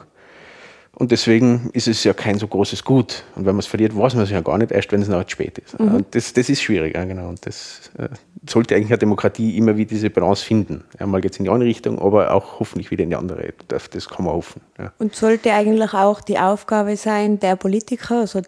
Und 0.94 1.12
deswegen 1.12 1.70
ist 1.74 1.88
es 1.88 2.04
ja 2.04 2.14
kein 2.14 2.38
so 2.38 2.48
großes 2.48 2.84
Gut. 2.84 3.24
Und 3.36 3.46
wenn 3.46 3.56
man 3.56 3.60
es 3.60 3.66
verliert, 3.66 3.96
weiß 3.96 4.14
man 4.16 4.26
es 4.26 4.30
ja 4.30 4.42
gar 4.42 4.58
nicht, 4.58 4.72
erst 4.72 4.92
wenn 4.92 5.02
es 5.02 5.08
noch 5.08 5.28
spät 5.28 5.58
ist. 5.58 5.80
Mhm. 5.80 5.96
Und 5.96 6.16
das, 6.16 6.34
das 6.34 6.50
ist 6.50 6.62
schwierig, 6.62 6.96
ja, 6.96 7.06
genau. 7.06 7.30
Und 7.30 7.46
das 7.46 7.90
äh, 7.98 8.10
sollte 8.48 8.76
eigentlich 8.76 8.92
eine 8.92 8.98
Demokratie 8.98 9.58
immer 9.58 9.78
wieder 9.78 9.90
diese 9.90 10.10
Balance 10.10 10.46
finden. 10.46 10.84
Ja, 11.00 11.08
mal 11.08 11.22
geht 11.22 11.32
es 11.32 11.40
in 11.40 11.46
die 11.46 11.50
eine 11.50 11.64
Richtung, 11.64 11.98
aber 12.00 12.34
auch 12.34 12.60
hoffentlich 12.60 12.92
wieder 12.92 13.04
in 13.04 13.10
die 13.10 13.16
andere. 13.16 13.54
Das, 13.70 13.90
das 13.90 14.10
kann 14.10 14.26
man 14.26 14.34
hoffen. 14.34 14.62
Ja. 14.78 14.92
Und 15.00 15.16
sollte 15.16 15.54
eigentlich 15.54 15.94
auch 15.94 16.22
die 16.22 16.38
Aufgabe 16.38 16.98
sein 16.98 17.40
der 17.40 17.56
Politiker, 17.56 18.20
also 18.20 18.42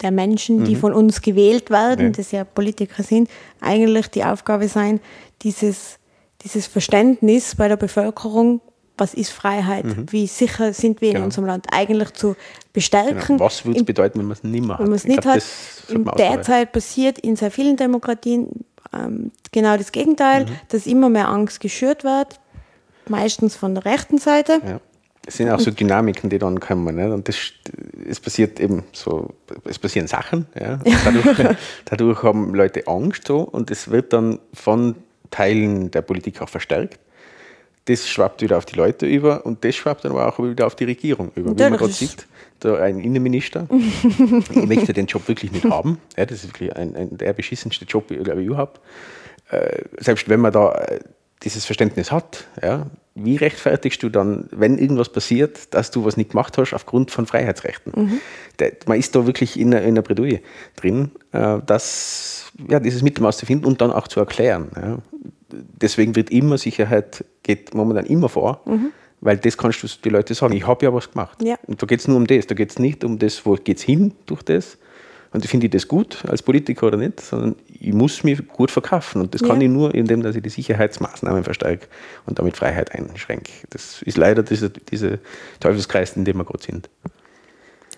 der 0.00 0.10
Menschen, 0.10 0.64
die 0.64 0.76
mhm. 0.76 0.80
von 0.80 0.94
uns 0.94 1.20
gewählt 1.20 1.68
werden, 1.68 2.06
ja. 2.06 2.10
das 2.12 2.32
ja 2.32 2.44
Politiker 2.44 3.02
sind, 3.02 3.28
eigentlich 3.60 4.08
die 4.08 4.24
Aufgabe 4.24 4.68
sein, 4.68 5.00
dieses, 5.42 5.98
dieses 6.42 6.66
Verständnis 6.66 7.54
bei 7.54 7.68
der 7.68 7.76
Bevölkerung 7.76 8.62
was 9.00 9.14
ist 9.14 9.30
Freiheit, 9.32 9.84
mhm. 9.84 10.06
wie 10.10 10.26
sicher 10.26 10.72
sind 10.72 11.00
wir 11.00 11.08
in 11.08 11.14
genau. 11.14 11.24
unserem 11.26 11.46
Land 11.46 11.66
eigentlich 11.72 12.12
zu 12.12 12.36
bestärken. 12.72 13.18
Genau. 13.26 13.44
Was 13.44 13.64
würde 13.64 13.80
es 13.80 13.84
bedeuten, 13.84 14.18
wenn 14.18 14.26
man 14.26 14.36
es 14.36 14.44
nicht 14.44 14.64
mehr 14.64 14.74
hat? 14.74 14.80
Wenn 14.80 14.88
man 14.88 14.96
es 14.96 15.04
nicht 15.04 15.22
glaub, 15.22 15.34
hat. 15.34 15.44
In 15.88 16.04
derzeit 16.04 16.72
passiert 16.72 17.18
in 17.18 17.36
sehr 17.36 17.50
vielen 17.50 17.76
Demokratien 17.76 18.64
ähm, 18.92 19.32
genau 19.52 19.76
das 19.76 19.92
Gegenteil, 19.92 20.44
mhm. 20.44 20.50
dass 20.68 20.86
immer 20.86 21.08
mehr 21.08 21.28
Angst 21.28 21.60
geschürt 21.60 22.04
wird, 22.04 22.38
meistens 23.08 23.56
von 23.56 23.74
der 23.74 23.84
rechten 23.84 24.18
Seite. 24.18 24.60
Ja. 24.66 24.80
Es 25.26 25.36
sind 25.36 25.50
auch 25.50 25.60
so 25.60 25.70
Dynamiken, 25.70 26.30
die 26.30 26.38
dann 26.38 26.58
kommen. 26.60 26.96
Ne? 26.96 27.12
Und 27.12 27.28
das, 27.28 27.36
es 28.08 28.18
passiert 28.18 28.58
eben 28.58 28.84
so, 28.92 29.28
es 29.64 29.78
passieren 29.78 30.08
Sachen. 30.08 30.46
Ja? 30.58 30.80
Dadurch, 31.04 31.56
dadurch 31.84 32.22
haben 32.22 32.54
Leute 32.54 32.86
Angst 32.86 33.26
so 33.26 33.40
und 33.40 33.70
es 33.70 33.90
wird 33.90 34.12
dann 34.12 34.38
von 34.54 34.96
Teilen 35.30 35.90
der 35.90 36.02
Politik 36.02 36.40
auch 36.40 36.48
verstärkt 36.48 36.98
das 37.86 38.08
schwappt 38.08 38.42
wieder 38.42 38.58
auf 38.58 38.66
die 38.66 38.76
Leute 38.76 39.06
über 39.06 39.44
und 39.46 39.64
das 39.64 39.74
schwappt 39.74 40.04
dann 40.04 40.12
aber 40.12 40.26
auch 40.28 40.38
wieder 40.38 40.66
auf 40.66 40.74
die 40.74 40.84
Regierung 40.84 41.32
über. 41.34 41.56
Wie 41.56 41.62
man 41.62 41.76
gerade 41.76 41.92
sieht, 41.92 42.26
da 42.60 42.76
ein 42.76 43.00
Innenminister 43.00 43.66
möchte 44.54 44.92
den 44.92 45.06
Job 45.06 45.26
wirklich 45.28 45.50
nicht 45.50 45.64
haben. 45.64 45.98
Ja, 46.16 46.26
das 46.26 46.44
ist 46.44 46.48
wirklich 46.48 46.76
ein, 46.76 46.94
ein 46.94 47.16
der 47.16 47.32
beschissenste 47.32 47.84
Job, 47.86 48.08
glaube 48.08 48.42
ich, 48.42 48.46
überhaupt. 48.46 48.80
Äh, 49.50 49.82
selbst 49.98 50.28
wenn 50.28 50.40
man 50.40 50.52
da 50.52 50.72
äh, 50.72 51.00
dieses 51.42 51.64
Verständnis 51.64 52.12
hat, 52.12 52.46
ja, 52.62 52.86
wie 53.14 53.36
rechtfertigst 53.36 54.02
du 54.02 54.08
dann, 54.08 54.46
wenn 54.52 54.78
irgendwas 54.78 55.08
passiert, 55.08 55.74
dass 55.74 55.90
du 55.90 56.04
was 56.04 56.16
nicht 56.16 56.30
gemacht 56.30 56.56
hast 56.58 56.74
aufgrund 56.74 57.10
von 57.10 57.26
Freiheitsrechten? 57.26 57.92
Mhm. 57.96 58.20
Der, 58.58 58.72
man 58.86 58.98
ist 58.98 59.16
da 59.16 59.26
wirklich 59.26 59.58
in 59.58 59.74
einer, 59.74 59.82
in 59.82 59.94
einer 59.94 60.02
Bredouille 60.02 60.40
drin, 60.76 61.10
äh, 61.32 61.58
das, 61.64 62.52
ja, 62.68 62.78
dieses 62.78 63.02
Mittelmaß 63.02 63.38
zu 63.38 63.46
finden 63.46 63.64
und 63.64 63.80
dann 63.80 63.90
auch 63.90 64.06
zu 64.06 64.20
erklären. 64.20 64.68
Ja 64.76 64.98
deswegen 65.52 66.16
wird 66.16 66.30
immer 66.30 66.58
Sicherheit, 66.58 67.24
geht 67.42 67.74
momentan 67.74 68.06
immer 68.06 68.28
vor, 68.28 68.60
mhm. 68.64 68.92
weil 69.20 69.38
das 69.38 69.56
kannst 69.56 69.82
du 69.82 69.88
die 70.02 70.08
Leute 70.08 70.34
sagen, 70.34 70.54
ich 70.54 70.66
habe 70.66 70.84
ja 70.84 70.92
was 70.92 71.10
gemacht. 71.10 71.42
Ja. 71.42 71.56
Und 71.66 71.82
da 71.82 71.86
geht 71.86 72.00
es 72.00 72.08
nur 72.08 72.16
um 72.16 72.26
das, 72.26 72.46
da 72.46 72.54
geht 72.54 72.70
es 72.70 72.78
nicht 72.78 73.04
um 73.04 73.18
das, 73.18 73.44
wo 73.44 73.54
geht 73.54 73.78
es 73.78 73.82
hin 73.82 74.12
durch 74.26 74.42
das. 74.42 74.78
Und 75.32 75.46
finde 75.46 75.66
ich 75.66 75.70
das 75.70 75.86
gut 75.86 76.24
als 76.26 76.42
Politiker 76.42 76.88
oder 76.88 76.96
nicht, 76.96 77.20
sondern 77.20 77.54
ich 77.68 77.92
muss 77.92 78.24
mich 78.24 78.48
gut 78.48 78.72
verkaufen. 78.72 79.20
Und 79.22 79.32
das 79.32 79.42
kann 79.42 79.60
ja. 79.60 79.68
ich 79.68 79.72
nur, 79.72 79.94
indem 79.94 80.22
dass 80.22 80.34
ich 80.34 80.42
die 80.42 80.48
Sicherheitsmaßnahmen 80.48 81.44
verstärke 81.44 81.86
und 82.26 82.40
damit 82.40 82.56
Freiheit 82.56 82.92
einschränke. 82.92 83.52
Das 83.70 84.02
ist 84.02 84.18
leider 84.18 84.42
dieser, 84.42 84.70
dieser 84.70 85.18
Teufelskreis, 85.60 86.16
in 86.16 86.24
dem 86.24 86.38
wir 86.38 86.44
gerade 86.44 86.64
sind. 86.64 86.90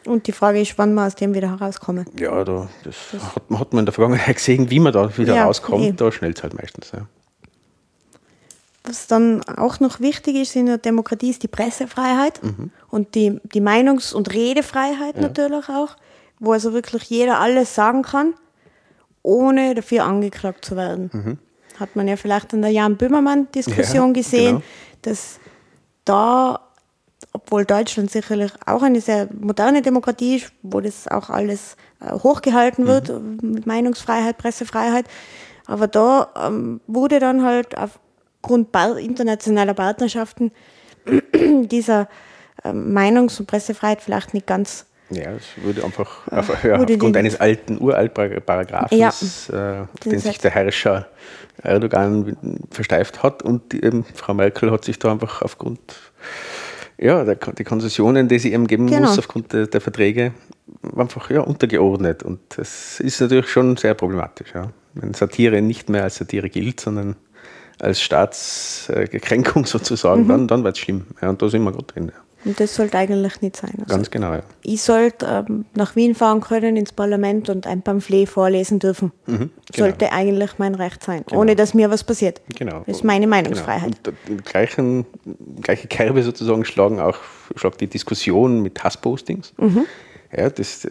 Und 0.05 0.27
die 0.27 0.33
Frage 0.33 0.61
ist, 0.61 0.77
wann 0.79 0.95
wir 0.95 1.07
aus 1.07 1.15
dem 1.15 1.33
wieder 1.33 1.51
herauskommen. 1.51 2.07
Ja, 2.19 2.45
da, 2.45 2.69
das, 2.85 2.97
das 3.13 3.23
hat, 3.23 3.45
hat, 3.51 3.73
man 3.73 3.81
in 3.81 3.87
der 3.87 3.93
Vergangenheit 3.95 4.37
gesehen, 4.37 4.69
wie 4.71 4.81
man 4.81 4.93
da 4.93 5.17
wieder 5.17 5.35
ja, 5.35 5.45
rauskommt. 5.45 5.85
Eh. 5.85 5.93
Da 5.93 6.11
schnellt 6.11 6.39
es 6.39 6.43
halt 6.43 6.55
meistens. 6.55 6.93
Ja. 6.93 7.07
Was 8.85 9.07
dann 9.07 9.45
auch 9.45 9.79
noch 9.79 10.01
wichtig 10.01 10.35
ist 10.37 10.57
in 10.57 10.67
der 10.67 10.79
Demokratie, 10.79 11.31
ist 11.31 11.43
die 11.43 11.49
Pressefreiheit 11.49 12.43
mhm. 12.43 12.71
und 12.91 13.15
die, 13.15 13.41
die 13.45 13.61
Meinungs- 13.61 14.13
und 14.13 14.33
Redefreiheit 14.33 15.17
ja. 15.17 15.23
natürlich 15.23 15.69
auch, 15.69 15.97
wo 16.41 16.53
also 16.53 16.73
wirklich 16.73 17.05
jeder 17.05 17.39
alles 17.39 17.77
sagen 17.77 18.03
kann, 18.03 18.35
ohne 19.23 19.77
dafür 19.77 20.05
angeklagt 20.05 20.65
zu 20.65 20.77
werden. 20.77 21.11
Mhm. 21.13 21.39
Hat 21.79 21.95
man 21.95 22.09
ja 22.09 22.17
vielleicht 22.17 22.53
in 22.53 22.63
der 22.63 22.73
Jan 22.73 22.97
Böhmermann-Diskussion 22.97 24.09
ja, 24.09 24.13
gesehen, 24.13 24.57
genau. 24.57 24.63
dass 25.03 25.39
da, 26.05 26.61
obwohl 27.33 27.65
Deutschland 27.65 28.11
sicherlich 28.11 28.51
auch 28.67 28.83
eine 28.83 29.01
sehr 29.01 29.29
moderne 29.33 29.83
Demokratie 29.83 30.37
ist, 30.37 30.53
wo 30.63 30.81
das 30.81 31.07
auch 31.07 31.31
alles 31.31 31.77
äh, 32.01 32.13
hochgehalten 32.13 32.89
wird, 32.89 33.11
mhm. 33.11 33.39
mit 33.43 33.67
Meinungsfreiheit, 33.67 34.39
Pressefreiheit, 34.39 35.07
aber 35.67 35.87
da 35.87 36.29
ähm, 36.37 36.81
wurde 36.89 37.21
dann 37.21 37.45
halt 37.45 37.79
auf 37.79 38.01
aufgrund 38.43 38.75
internationaler 38.99 39.75
Partnerschaften 39.75 40.53
dieser 41.33 42.09
ähm, 42.65 42.93
Meinungs- 42.93 43.39
und 43.39 43.47
Pressefreiheit 43.47 44.03
vielleicht 44.03 44.35
nicht 44.35 44.47
ganz. 44.47 44.87
Ja, 45.11 45.33
es 45.33 45.63
würde 45.63 45.85
einfach, 45.85 46.27
einfach 46.29 46.65
ja, 46.65 46.77
aufgrund 46.77 47.17
eines 47.17 47.39
alten 47.39 47.79
Uraltparagraphen, 47.81 48.99
ja, 48.99 49.13
äh, 49.53 49.87
den 50.05 50.19
sich 50.19 50.39
der 50.39 50.51
Herrscher 50.53 51.09
Erdogan 51.63 52.37
versteift 52.71 53.23
hat 53.23 53.43
und 53.43 53.75
eben 53.75 54.05
Frau 54.15 54.33
Merkel 54.33 54.71
hat 54.71 54.85
sich 54.85 54.99
da 54.99 55.13
einfach 55.13 55.43
aufgrund 55.43 55.81
ja, 56.99 57.25
der, 57.25 57.35
die 57.37 57.65
Konzessionen, 57.65 58.29
die 58.29 58.39
sie 58.39 58.53
ihm 58.53 58.67
geben 58.67 58.87
genau. 58.87 59.09
muss 59.09 59.19
aufgrund 59.19 59.53
der, 59.53 59.67
der, 59.67 59.81
Verträge, 59.81 60.33
einfach 60.97 61.31
ja, 61.31 61.41
untergeordnet. 61.41 62.23
Und 62.23 62.41
das 62.57 63.01
ist 63.01 63.21
natürlich 63.21 63.49
schon 63.49 63.77
sehr 63.77 63.95
problematisch. 63.95 64.55
Ja. 64.55 64.73
Wenn 64.95 65.13
Satire 65.13 65.61
nicht 65.61 65.89
mehr 65.91 66.05
als 66.05 66.17
Satire 66.17 66.49
gilt, 66.49 66.81
sondern 66.81 67.17
als 67.81 68.01
Staatskränkung 68.01 69.67
sozusagen, 69.67 70.25
mhm. 70.25 70.29
dann, 70.29 70.49
dann 70.49 70.65
wird 70.65 70.77
es 70.77 70.83
schlimm. 70.83 71.07
Ja, 71.21 71.31
und 71.31 71.41
da 71.41 71.49
sind 71.49 71.63
wir 71.63 71.73
gut 71.73 71.95
drin. 71.95 72.13
Ja. 72.15 72.21
Und 72.45 72.59
das 72.59 72.75
sollte 72.75 72.99
eigentlich 72.99 73.41
nicht 73.41 73.57
sein. 73.57 73.73
Also 73.79 73.95
Ganz 73.95 74.11
genau, 74.11 74.33
ja. 74.33 74.43
Ich 74.63 74.83
sollte 74.83 75.45
ähm, 75.49 75.65
nach 75.75 75.95
Wien 75.95 76.15
fahren 76.15 76.41
können 76.41 76.77
ins 76.77 76.93
Parlament 76.93 77.49
und 77.49 77.67
ein 77.67 77.83
Pamphlet 77.83 78.29
vorlesen 78.29 78.81
dürfen. 78.81 79.13
Mhm, 79.27 79.37
genau. 79.37 79.51
Sollte 79.73 80.11
eigentlich 80.11 80.59
mein 80.59 80.75
Recht 80.75 81.05
sein, 81.05 81.25
ohne 81.33 81.55
dass 81.55 81.73
mir 81.73 81.91
was 81.91 82.03
passiert. 82.03 82.41
Genau. 82.57 82.83
Das 82.87 82.97
ist 82.97 83.05
meine 83.05 83.29
Meinungsfreiheit. 83.29 84.03
Genau. 84.03 84.17
Und 84.29 84.41
die 84.41 84.45
gleichen, 84.45 85.07
gleiche 85.61 85.87
Kerbe 85.87 86.23
sozusagen 86.23 86.65
schlagen 86.65 87.01
auch 87.01 87.19
schlagt 87.55 87.81
die 87.81 87.87
Diskussion 87.87 88.61
mit 88.61 88.83
Hasspostings. 88.83 89.53
Mhm. 89.59 89.87
Ja, 90.35 90.49
das, 90.49 90.89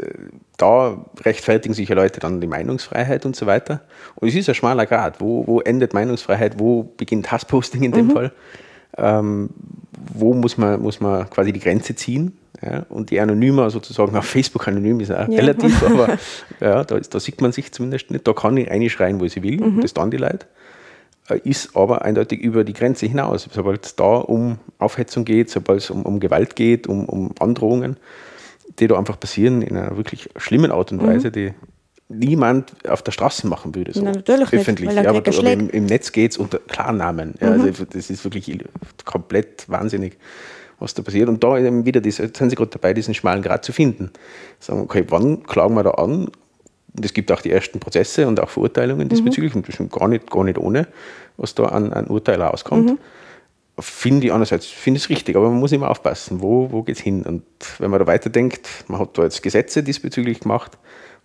da 0.58 1.04
rechtfertigen 1.21 1.73
sich 1.73 1.89
ja 1.89 1.95
Leute 1.95 2.19
dann 2.19 2.39
die 2.41 2.47
Meinungsfreiheit 2.47 3.25
und 3.25 3.36
so 3.36 3.47
weiter. 3.47 3.82
Und 4.15 4.27
es 4.27 4.36
ist 4.36 4.47
ein 4.49 4.56
schmaler 4.56 4.86
Grad. 4.86 5.19
Wo, 5.19 5.47
wo 5.47 5.60
endet 5.62 5.93
Meinungsfreiheit? 5.95 6.60
Wo 6.60 6.84
beginnt 6.95 7.32
Hassposting 7.32 7.82
in 7.84 7.91
dem 7.91 8.08
Mhm. 8.08 8.12
Fall? 8.12 8.32
Ähm, 8.97 9.49
wo 10.13 10.34
muss 10.34 10.58
man, 10.58 10.82
muss 10.82 10.99
man 10.99 11.30
quasi 11.30 11.51
die 11.54 11.60
Grenze 11.60 11.95
ziehen? 11.95 12.38
Ja, 12.63 12.86
und 12.89 13.10
die 13.10 13.19
Anonymer 13.19 13.71
sozusagen 13.71 14.15
auf 14.15 14.25
Facebook 14.25 14.67
anonym 14.67 14.99
ist 14.99 15.12
auch 15.12 15.27
Ja. 15.27 15.39
relativ, 15.39 15.82
aber 15.86 16.17
ja, 16.60 16.84
da, 16.84 16.97
ist, 16.97 17.15
da 17.15 17.19
sieht 17.19 17.41
man 17.41 17.51
sich 17.51 17.71
zumindest 17.71 18.12
nicht. 18.12 18.27
Da 18.27 18.34
kann 18.34 18.56
ich 18.58 18.69
reinschreien, 18.69 19.19
wo 19.19 19.27
sie 19.27 19.41
will, 19.41 19.58
Mhm. 19.60 19.82
das 19.82 19.93
dann 19.95 20.12
die 20.12 20.17
Leute 20.17 20.45
äh, 21.30 21.39
ist 21.43 21.75
aber 21.75 22.04
eindeutig 22.04 22.39
über 22.41 22.63
die 22.63 22.73
Grenze 22.73 23.08
hinaus. 23.08 23.47
Sobald 23.51 23.86
es 23.86 23.95
da 23.95 24.17
um 24.17 24.60
Aufhetzung 24.77 25.25
geht, 25.25 25.49
sobald 25.49 25.80
es 25.80 25.89
um, 25.89 26.04
um 26.04 26.19
Gewalt 26.19 26.56
geht, 26.56 26.86
um, 26.86 27.06
um 27.06 27.32
Androhungen, 27.39 27.97
die 28.79 28.88
da 28.88 28.97
einfach 28.97 29.19
passieren 29.19 29.62
in 29.62 29.77
einer 29.77 29.97
wirklich 29.97 30.29
schlimmen 30.38 30.71
Art 30.71 30.91
und 30.91 31.03
Weise, 31.03 31.31
die 31.31 31.53
niemand 32.10 32.73
auf 32.88 33.01
der 33.01 33.12
Straße 33.12 33.47
machen 33.47 33.73
würde. 33.75 33.93
So 33.93 34.01
Na, 34.03 34.12
natürlich 34.12 34.51
nicht, 34.51 34.62
öffentlich. 34.62 34.89
dann 34.93 35.03
ja, 35.03 35.10
aber, 35.10 35.25
er 35.25 35.38
aber 35.38 35.51
im, 35.51 35.69
im 35.69 35.86
Netz 35.86 36.12
geht 36.12 36.31
es 36.31 36.38
unter 36.38 36.60
Klarnamen. 36.60 37.36
Ja, 37.39 37.51
also 37.51 37.86
das 37.86 38.10
ist 38.10 38.23
wirklich 38.23 38.60
komplett 39.05 39.67
wahnsinnig, 39.69 40.17
was 40.79 40.93
da 40.93 41.03
passiert. 41.03 41.29
Und 41.29 41.43
da 41.43 41.57
eben 41.57 41.86
wieder, 41.86 42.01
diese, 42.01 42.23
jetzt 42.23 42.38
sind 42.38 42.49
sie 42.49 42.55
gerade 42.55 42.71
dabei, 42.71 42.93
diesen 42.93 43.13
schmalen 43.13 43.41
Grad 43.41 43.63
zu 43.63 43.71
finden. 43.71 44.12
Sagen, 44.60 44.81
okay, 44.81 45.05
wann 45.10 45.43
klagen 45.43 45.75
wir 45.75 45.84
da 45.84 45.91
an? 45.91 46.29
Und 46.93 47.05
es 47.05 47.13
gibt 47.13 47.31
auch 47.31 47.41
die 47.41 47.51
ersten 47.51 47.79
Prozesse 47.79 48.27
und 48.27 48.39
auch 48.41 48.49
Verurteilungen 48.49 49.07
diesbezüglich, 49.07 49.55
und 49.55 49.67
das 49.67 49.79
ist 49.79 49.91
gar 49.91 50.10
nicht, 50.10 50.29
gar 50.29 50.43
nicht 50.43 50.57
ohne, 50.57 50.88
was 51.38 51.55
da 51.55 51.65
an, 51.65 51.93
an 51.93 52.07
Urteil 52.07 52.41
rauskommt. 52.41 52.99
Finde 53.82 54.28
ich 54.28 54.34
einerseits 54.34 54.65
finde 54.67 54.98
ich 54.98 55.06
es 55.06 55.10
richtig, 55.10 55.36
aber 55.36 55.50
man 55.50 55.60
muss 55.60 55.72
immer 55.72 55.89
aufpassen, 55.89 56.41
wo, 56.41 56.72
wo 56.72 56.84
geht 56.84 56.98
es 56.98 57.02
hin? 57.02 57.24
Und 57.24 57.44
wenn 57.80 57.91
man 57.91 58.00
da 58.00 58.08
weiterdenkt, 58.08 58.67
man 58.88 59.00
hat 59.00 59.17
da 59.17 59.24
jetzt 59.24 59.41
Gesetze 59.44 59.84
diesbezüglich 59.84 60.39
gemacht, 60.41 60.78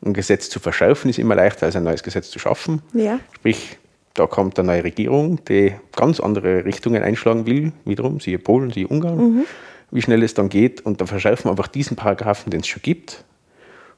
ein 0.05 0.13
Gesetz 0.13 0.51
zu 0.51 0.61
verschärfen 0.61 1.09
ist 1.09 1.19
immer 1.19 1.35
leichter 1.35 1.67
als 1.67 1.77
ein 1.77 1.85
neues 1.85 2.03
Gesetz 2.03 2.31
zu 2.31 2.39
schaffen. 2.39 2.83
Ja. 2.93 3.19
Sprich, 3.35 3.79
da 4.15 4.27
kommt 4.27 4.59
eine 4.59 4.67
neue 4.67 4.85
Regierung, 4.85 5.45
die 5.45 5.75
ganz 5.95 6.21
andere 6.21 6.65
Richtungen 6.65 7.03
einschlagen 7.03 7.47
will, 7.47 7.73
wiederum, 7.85 8.21
siehe 8.21 8.39
Polen, 8.39 8.71
siehe 8.71 8.89
Ungarn, 8.89 9.45
wie 9.91 10.03
schnell 10.03 10.23
es 10.23 10.35
dann 10.35 10.49
geht. 10.49 10.81
Und 10.81 11.01
dann 11.01 11.09
verschärfen 11.09 11.47
wir 11.47 11.51
einfach 11.51 11.69
diesen 11.69 11.97
Paragraphen, 11.97 12.51
den 12.51 12.61
es 12.61 12.67
schon 12.67 12.83
gibt, 12.83 13.25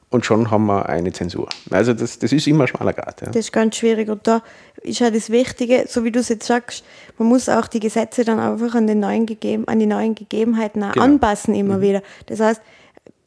und 0.09 0.25
schon 0.25 0.49
haben 0.49 0.65
wir 0.65 0.89
eine 0.89 1.11
Zensur. 1.13 1.47
Also 1.69 1.93
das, 1.93 2.17
das 2.19 2.31
ist 2.31 2.47
immer 2.47 2.63
ein 2.63 2.67
schmaler 2.67 2.93
Grad. 2.93 3.21
Ja. 3.21 3.27
Das 3.27 3.35
ist 3.37 3.51
ganz 3.53 3.75
schwierig. 3.75 4.09
Und 4.09 4.25
da 4.27 4.41
ist 4.81 4.99
ja 4.99 5.11
das 5.11 5.29
Wichtige, 5.29 5.85
so 5.87 6.03
wie 6.03 6.11
du 6.11 6.19
es 6.19 6.29
jetzt 6.29 6.47
sagst, 6.47 6.83
man 7.17 7.27
muss 7.27 7.47
auch 7.49 7.67
die 7.67 7.79
Gesetze 7.79 8.23
dann 8.25 8.39
einfach 8.39 8.73
an, 8.75 8.87
den 8.87 8.99
neuen 8.99 9.25
Gegeben, 9.25 9.67
an 9.67 9.79
die 9.79 9.85
neuen 9.85 10.15
Gegebenheiten 10.15 10.81
Genau. 10.81 11.03
anpassen 11.03 11.53
immer 11.53 11.79
wieder. 11.81 12.01
Das 12.25 12.39
heißt, 12.39 12.61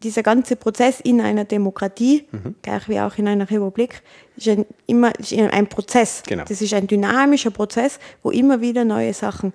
dieser 0.03 0.25
ganze 0.25 0.57
Prozess 0.57 0.99
in 0.99 1.21
einer 1.21 1.45
Demokratie, 1.45 2.25
Mhm. 2.33 2.57
gleich 2.63 2.89
wie 2.89 2.99
auch 2.99 3.17
in 3.19 3.29
einer 3.29 3.49
Republik, 3.49 4.03
ist 4.37 4.49
ein, 4.49 4.67
immer 4.87 5.17
ist 5.21 5.33
ein 5.33 5.69
Prozess. 5.69 6.25
Genau. 6.27 6.43
Das 6.49 6.61
ist 6.61 6.75
ein 6.75 6.89
dynamischer 6.89 7.53
Prozess, 7.53 8.01
wo 8.25 8.31
immer 8.33 8.61
wieder 8.61 8.85
neue 8.85 9.15
Sachen 9.15 9.53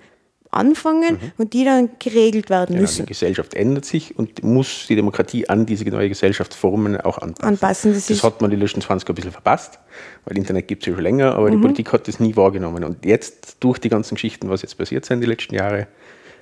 anfangen 0.51 1.17
und 1.38 1.53
die 1.53 1.65
dann 1.65 1.89
geregelt 1.99 2.49
werden 2.49 2.63
Mhm. 2.75 2.77
Genau, 2.77 2.81
müssen. 2.81 3.05
die 3.05 3.10
Gesellschaft 3.10 3.53
ändert 3.53 3.86
sich 3.86 4.17
und 4.17 4.43
muss 4.43 4.86
die 4.88 4.95
Demokratie 4.95 5.47
an 5.49 5.65
diese 5.65 5.83
neue 5.89 6.10
Gesellschaftsformen 6.10 6.99
auch 7.01 7.17
anpassen. 7.17 7.47
Anpassen, 7.47 7.93
das 7.93 8.07
Das, 8.07 8.23
hat 8.23 8.41
man 8.41 8.49
die 8.49 8.55
letzten 8.57 8.81
20 8.81 9.05
Jahre 9.07 9.13
ein 9.13 9.15
bisschen 9.15 9.31
verpasst, 9.31 9.79
weil 10.25 10.38
Internet 10.38 10.67
gibt 10.67 10.83
es 10.83 10.88
ja 10.88 10.93
schon 10.93 11.03
länger, 11.03 11.36
aber 11.36 11.47
Mhm. 11.49 11.51
die 11.57 11.62
Politik 11.62 11.93
hat 11.93 12.07
das 12.07 12.19
nie 12.19 12.36
wahrgenommen. 12.36 12.83
Und 12.83 13.05
jetzt, 13.05 13.57
durch 13.60 13.79
die 13.79 13.89
ganzen 13.89 14.15
Geschichten, 14.15 14.49
was 14.49 14.62
jetzt 14.62 14.77
passiert 14.77 15.05
sind 15.05 15.21
die 15.21 15.27
letzten 15.27 15.55
Jahre, 15.55 15.88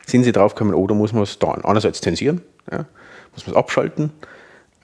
sind 0.05 0.23
sie 0.23 0.31
draufgekommen, 0.31 0.75
oh, 0.75 0.85
da 0.87 0.93
muss 0.93 1.13
man 1.13 1.23
es 1.23 1.39
da 1.39 1.51
einerseits 1.51 1.99
zensieren, 2.01 2.41
ja, 2.71 2.85
muss 3.33 3.47
man 3.47 3.53
es 3.53 3.57
abschalten, 3.57 4.11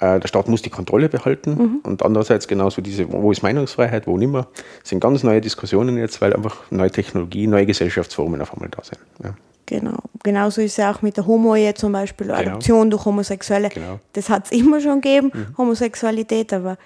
der 0.02 0.28
Staat 0.28 0.48
muss 0.48 0.62
die 0.64 0.70
Kontrolle 0.72 1.10
behalten 1.10 1.52
Mhm. 1.52 1.80
und 1.84 2.04
andererseits 2.04 2.48
genauso 2.48 2.82
diese, 2.82 3.12
wo 3.12 3.32
ist 3.32 3.44
Meinungsfreiheit, 3.44 4.08
wo 4.08 4.18
nimmer, 4.18 4.48
das 4.82 4.90
sind 4.90 5.00
ganz 5.00 5.24
neue 5.24 5.42
Diskussionen 5.42 5.98
jetzt, 5.98 6.22
weil 6.22 6.34
einfach 6.34 6.58
neue 6.72 6.90
Technologie, 6.92 7.46
neue 7.48 7.66
Gesellschaftsformen 7.68 8.42
auf 8.42 8.52
einmal 8.54 8.70
da 8.70 8.84
sind. 8.84 9.00
Ja. 9.24 9.36
Genau. 9.68 9.98
Genauso 10.24 10.62
ist 10.62 10.72
es 10.72 10.78
ja 10.78 10.92
auch 10.92 11.02
mit 11.02 11.16
der 11.18 11.28
Homo-Ehe 11.28 11.74
zum 11.76 11.92
Beispiel, 11.94 12.32
Adoption 12.32 12.90
durch 12.90 13.06
Homosexuelle. 13.06 13.70
Genau. 13.70 14.00
Das 14.14 14.30
hat 14.30 14.46
es 14.46 14.52
immer 14.52 14.82
schon 14.82 15.00
gegeben, 15.02 15.32
Homosexualität, 15.58 16.52
aber 16.52 16.78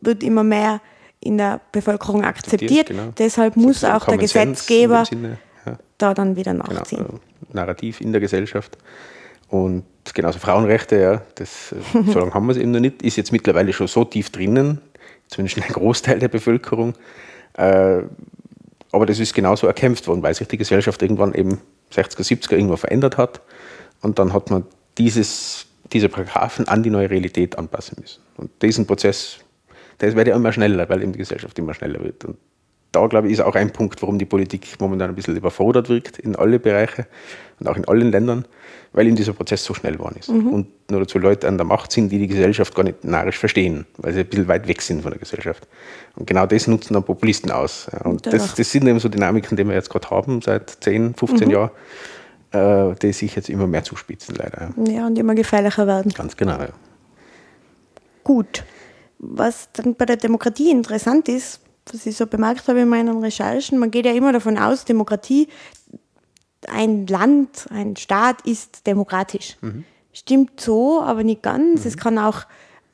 wird 0.00 0.22
immer 0.22 0.44
mehr 0.44 0.80
in 1.20 1.38
der 1.38 1.60
Bevölkerung 1.72 2.24
akzeptiert. 2.24 2.88
genau. 2.88 3.12
Deshalb 3.16 3.56
muss 3.56 3.80
So 3.80 3.86
auch 3.88 4.04
der 4.04 4.18
Gesetzgeber 4.18 5.04
Sinne, 5.06 5.38
ja. 5.64 5.78
da 5.98 6.12
dann 6.14 6.36
wieder 6.36 6.52
genau, 6.52 6.66
nachziehen. 6.72 7.00
äh, 7.06 7.54
Narrativ 7.54 8.00
in 8.00 8.12
der 8.12 8.20
Gesellschaft. 8.20 8.76
Und 9.48 9.84
genauso 10.14 10.38
Frauenrechte, 10.38 11.00
ja, 11.00 11.22
das, 11.34 11.72
äh, 11.72 12.02
so 12.12 12.18
lange 12.18 12.34
haben 12.34 12.46
wir 12.46 12.52
es 12.52 12.58
eben 12.58 12.70
noch 12.70 12.80
nicht, 12.80 13.02
ist 13.02 13.16
jetzt 13.16 13.32
mittlerweile 13.32 13.72
schon 13.72 13.86
so 13.86 14.04
tief 14.04 14.30
drinnen, 14.30 14.80
zumindest 15.28 15.62
ein 15.62 15.72
Großteil 15.72 16.18
der 16.18 16.28
Bevölkerung. 16.28 16.94
Äh, 17.54 18.02
aber 18.92 19.06
das 19.06 19.18
ist 19.18 19.34
genauso 19.34 19.66
erkämpft 19.66 20.06
worden, 20.08 20.22
weil 20.22 20.34
sich 20.34 20.48
die 20.48 20.56
Gesellschaft 20.56 21.02
irgendwann 21.02 21.34
eben 21.34 21.60
60er, 21.92 22.22
70er 22.22 22.52
irgendwo 22.52 22.76
verändert 22.76 23.16
hat. 23.16 23.40
Und 24.00 24.18
dann 24.18 24.32
hat 24.32 24.50
man 24.50 24.64
dieses, 24.98 25.66
diese 25.92 26.08
Paragraphen 26.08 26.68
an 26.68 26.82
die 26.82 26.90
neue 26.90 27.10
Realität 27.10 27.58
anpassen 27.58 27.98
müssen. 28.00 28.20
Und 28.36 28.50
diesen 28.62 28.86
Prozess, 28.86 29.38
der 30.00 30.14
wird 30.14 30.28
ja 30.28 30.36
immer 30.36 30.52
schneller, 30.52 30.88
weil 30.88 31.02
eben 31.02 31.12
die 31.12 31.18
Gesellschaft 31.18 31.58
immer 31.58 31.74
schneller 31.74 32.02
wird. 32.02 32.24
Und 32.24 32.36
da, 32.92 33.06
glaube 33.06 33.26
ich, 33.26 33.34
ist 33.34 33.40
auch 33.40 33.54
ein 33.54 33.72
Punkt, 33.72 34.00
warum 34.02 34.18
die 34.18 34.24
Politik 34.24 34.76
momentan 34.78 35.10
ein 35.10 35.14
bisschen 35.14 35.36
überfordert 35.36 35.88
wirkt 35.88 36.18
in 36.18 36.34
alle 36.36 36.58
Bereiche 36.58 37.06
und 37.60 37.68
auch 37.68 37.76
in 37.76 37.86
allen 37.86 38.10
Ländern, 38.10 38.46
weil 38.92 39.06
eben 39.06 39.16
dieser 39.16 39.32
Prozess 39.32 39.64
so 39.64 39.74
schnell 39.74 39.94
geworden 39.96 40.16
ist. 40.18 40.28
Und 40.28 40.68
nur 40.90 41.00
dazu 41.00 41.18
Leute 41.18 41.48
an 41.48 41.58
der 41.58 41.66
Macht 41.66 41.92
sind, 41.92 42.10
die 42.10 42.18
die 42.18 42.26
Gesellschaft 42.26 42.74
gar 42.74 42.84
nicht 42.84 43.04
narrisch 43.04 43.38
verstehen, 43.38 43.86
weil 43.98 44.14
sie 44.14 44.20
ein 44.20 44.26
bisschen 44.26 44.48
weit 44.48 44.66
weg 44.68 44.80
sind 44.80 45.02
von 45.02 45.10
der 45.10 45.18
Gesellschaft. 45.18 45.66
Und 46.16 46.26
genau 46.26 46.46
das 46.46 46.66
nutzen 46.66 46.94
dann 46.94 47.04
Populisten 47.04 47.50
aus. 47.50 47.88
Und 48.04 48.26
das, 48.26 48.54
das 48.54 48.70
sind 48.70 48.86
eben 48.86 48.98
so 48.98 49.08
Dynamiken, 49.08 49.56
die 49.56 49.66
wir 49.66 49.74
jetzt 49.74 49.90
gerade 49.90 50.08
haben, 50.10 50.40
seit 50.40 50.70
10, 50.80 51.14
15 51.14 51.50
Jahren, 51.50 51.70
äh, 52.52 52.94
die 53.02 53.12
sich 53.12 53.36
jetzt 53.36 53.50
immer 53.50 53.66
mehr 53.66 53.84
zuspitzen, 53.84 54.34
leider. 54.36 54.72
Ja. 54.76 54.92
Ja, 54.92 55.06
und 55.06 55.18
immer 55.18 55.34
gefährlicher 55.34 55.86
werden. 55.86 56.12
Ganz 56.12 56.36
genau. 56.36 56.58
Ja. 56.58 56.68
Gut. 58.24 58.64
Was 59.18 59.70
dann 59.72 59.94
bei 59.94 60.04
der 60.04 60.16
Demokratie 60.16 60.70
interessant 60.70 61.28
ist, 61.28 61.60
was 61.92 62.06
ich 62.06 62.16
so 62.16 62.26
bemerkt 62.26 62.68
habe 62.68 62.80
in 62.80 62.88
meinen 62.88 63.18
Recherchen, 63.18 63.78
man 63.78 63.90
geht 63.90 64.06
ja 64.06 64.12
immer 64.12 64.32
davon 64.32 64.58
aus, 64.58 64.84
Demokratie, 64.84 65.48
ein 66.68 67.06
Land, 67.06 67.66
ein 67.70 67.96
Staat 67.96 68.46
ist 68.46 68.86
demokratisch. 68.86 69.56
Stimmt 70.12 70.60
so, 70.60 71.02
aber 71.02 71.22
nicht 71.22 71.42
ganz. 71.42 71.84
Es 71.84 71.96
kann 71.96 72.18
auch 72.18 72.46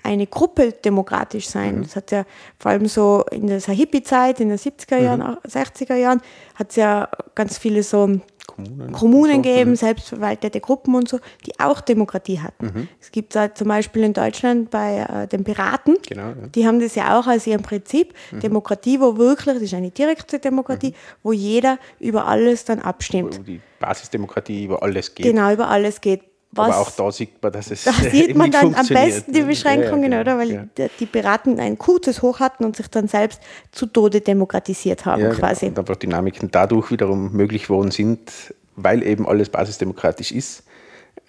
eine 0.02 0.26
Gruppe 0.26 0.72
demokratisch 0.72 1.48
sein. 1.48 1.83
Das 1.83 1.94
hat 1.96 2.11
ja 2.11 2.24
vor 2.59 2.72
allem 2.72 2.87
so 2.87 3.24
in 3.31 3.46
der 3.46 3.61
Hippie-Zeit, 3.61 4.40
in 4.40 4.48
den 4.48 4.59
70er 4.59 4.98
Jahren, 4.98 5.22
auch 5.22 5.40
60er 5.44 5.94
Jahren, 5.94 6.20
hat 6.57 6.70
es 6.70 6.76
ja 6.76 7.09
ganz 7.35 7.59
viele 7.59 7.83
so 7.83 8.20
Kommunen. 8.55 8.93
Kommunen 8.93 9.37
so. 9.37 9.43
geben, 9.43 9.77
selbstverwaltete 9.77 10.61
Gruppen 10.61 10.95
und 10.95 11.09
so, 11.09 11.19
die 11.47 11.59
auch 11.59 11.81
Demokratie 11.81 12.41
hatten. 12.41 12.67
Mhm. 12.67 12.88
Es 13.01 13.11
gibt 13.11 13.35
da 13.35 13.55
zum 13.55 13.69
Beispiel 13.69 14.03
in 14.05 14.12
Deutschland 14.12 14.71
bei 14.71 14.99
äh, 14.99 15.27
den 15.29 15.45
Piraten, 15.45 15.97
Genau, 16.09 16.29
ja. 16.29 16.35
die 16.55 16.67
haben 16.67 16.81
das 16.81 16.95
ja 16.95 17.19
auch 17.19 17.27
als 17.27 17.47
ihren 17.47 17.62
Prinzip, 17.62 18.15
Mhm. 18.31 18.41
Demokratie, 18.41 19.01
wo 19.01 19.17
wirklich, 19.17 19.55
das 19.55 19.62
ist 19.62 19.75
eine 19.75 19.91
direkte 19.91 20.38
Demokratie, 20.38 20.95
wo 21.23 21.33
jeder 21.33 21.79
über 22.01 22.27
alles 22.27 22.65
dann 22.65 22.81
abstimmt. 22.81 23.38
Wo 23.38 23.43
die 23.43 23.61
Basisdemokratie 23.81 24.65
über 24.65 24.83
alles 24.83 25.15
geht. 25.15 25.27
Genau, 25.27 25.53
über 25.53 25.69
alles 25.69 26.01
geht. 26.01 26.23
Was, 26.55 26.69
Aber 26.69 26.79
auch 26.81 26.91
da 26.91 27.11
sieht 27.11 27.43
man, 27.43 27.51
dass 27.51 27.71
es 27.71 27.85
da 27.85 27.93
sieht 28.11 28.37
man 28.37 28.51
dann 28.51 28.75
am 28.75 28.87
besten 28.87 29.33
die 29.33 29.41
ne? 29.41 29.47
Beschränkungen, 29.47 30.12
Ja, 30.12 30.19
ja, 30.19 30.21
oder? 30.21 30.38
Weil 30.38 30.51
ja. 30.51 30.88
die, 31.01 31.07
Piraten 31.07 31.59
ein 31.59 31.79
kurzes 31.79 32.21
Hoch 32.21 32.41
hatten 32.41 32.65
und 32.65 32.77
sich 32.77 32.88
dann 32.88 33.09
selbst 33.09 33.41
zu 33.71 33.87
Tode 33.87 34.21
demokratisiert 34.21 35.07
haben, 35.07 35.23
Ja, 35.23 35.31
quasi. 35.31 35.67
Genau. 35.67 35.71
Und 35.71 35.79
einfach 35.79 35.97
Dynamiken 35.97 36.51
dadurch 36.51 36.91
wiederum 36.91 37.33
möglich 37.33 37.65
geworden 37.65 37.91
sind, 37.91 38.31
weil 38.77 39.03
eben 39.03 39.27
alles 39.27 39.49
basisdemokratisch 39.49 40.31
ist. 40.33 40.65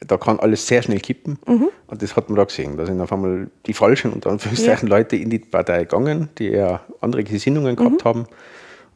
Da 0.06 0.18
kann 0.18 0.40
alles 0.42 0.68
sehr 0.68 0.82
schnell 0.82 1.00
kippen. 1.00 1.40
Mhm. 1.48 1.70
Und 1.88 2.02
das 2.02 2.18
hat 2.18 2.28
man 2.30 2.36
da 2.36 2.44
gesehen. 2.44 2.76
Da 2.76 2.86
sind 2.86 3.00
auf 3.00 3.14
einmal 3.14 3.48
die 3.66 3.74
falschen, 3.74 4.12
unter 4.12 4.30
Anführungszeichen, 4.30 4.90
Leute 4.90 5.16
in 5.16 5.30
die 5.30 5.40
Partei 5.40 5.80
gegangen, 5.86 6.28
die 6.38 6.50
eher 6.52 6.82
andere 7.00 7.24
Gesinnungen 7.24 7.78
gehabt 7.78 8.04
Mhm. 8.04 8.10
haben. 8.10 8.26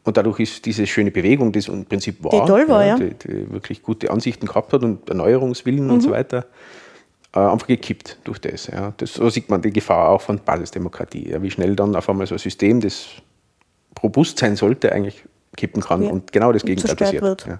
Und 0.08 0.15
dadurch 0.15 0.39
ist 0.39 0.65
diese 0.65 0.88
schöne 0.88 1.12
Bewegung, 1.12 1.52
die 1.52 1.60
es 1.60 1.67
im 1.67 1.84
Prinzip 1.86 2.24
war, 2.24 2.32
Die 2.32 2.48
toll 2.48 2.67
war, 2.70 2.86
ja. 2.86 2.96
Die, 2.98 3.13
die 3.13 3.52
wirklich 3.52 3.84
gute 3.84 4.10
Ansichten 4.10 4.46
gehabt 4.46 4.72
hat 4.72 4.82
und 4.84 5.10
Erneuerungswillen 5.10 5.89
und 5.89 5.98
Mhm. 5.98 6.02
so 6.02 6.12
weiter, 6.12 6.46
äh, 7.36 7.39
einfach 7.39 7.67
gekippt 7.67 8.17
durch 8.24 8.39
das, 8.39 8.67
ja. 8.67 8.93
das. 8.96 9.15
So 9.15 9.30
sieht 9.30 9.50
man 9.50 9.62
die 9.62 9.72
Gefahr 9.72 10.10
auch 10.12 10.22
von 10.22 10.39
Basisdemokratie. 10.39 11.30
Ja, 11.32 11.41
wie 11.41 11.52
schnell 11.52 11.76
dann 11.76 11.93
auf 11.93 12.10
einmal 12.10 12.26
so 12.26 12.36
ein 12.36 12.39
System, 12.39 12.80
das 12.80 13.08
robust 14.02 14.39
sein 14.39 14.56
sollte, 14.56 14.93
eigentlich 14.93 15.24
kippen 15.58 15.82
kann 15.82 16.04
Ja. 16.04 16.10
und 16.12 16.32
genau 16.32 16.54
das 16.54 16.63
Und 16.63 16.67
Gegenteil 16.67 16.96
passiert. 16.96 17.22
wird. 17.24 17.45
Ja. 17.45 17.60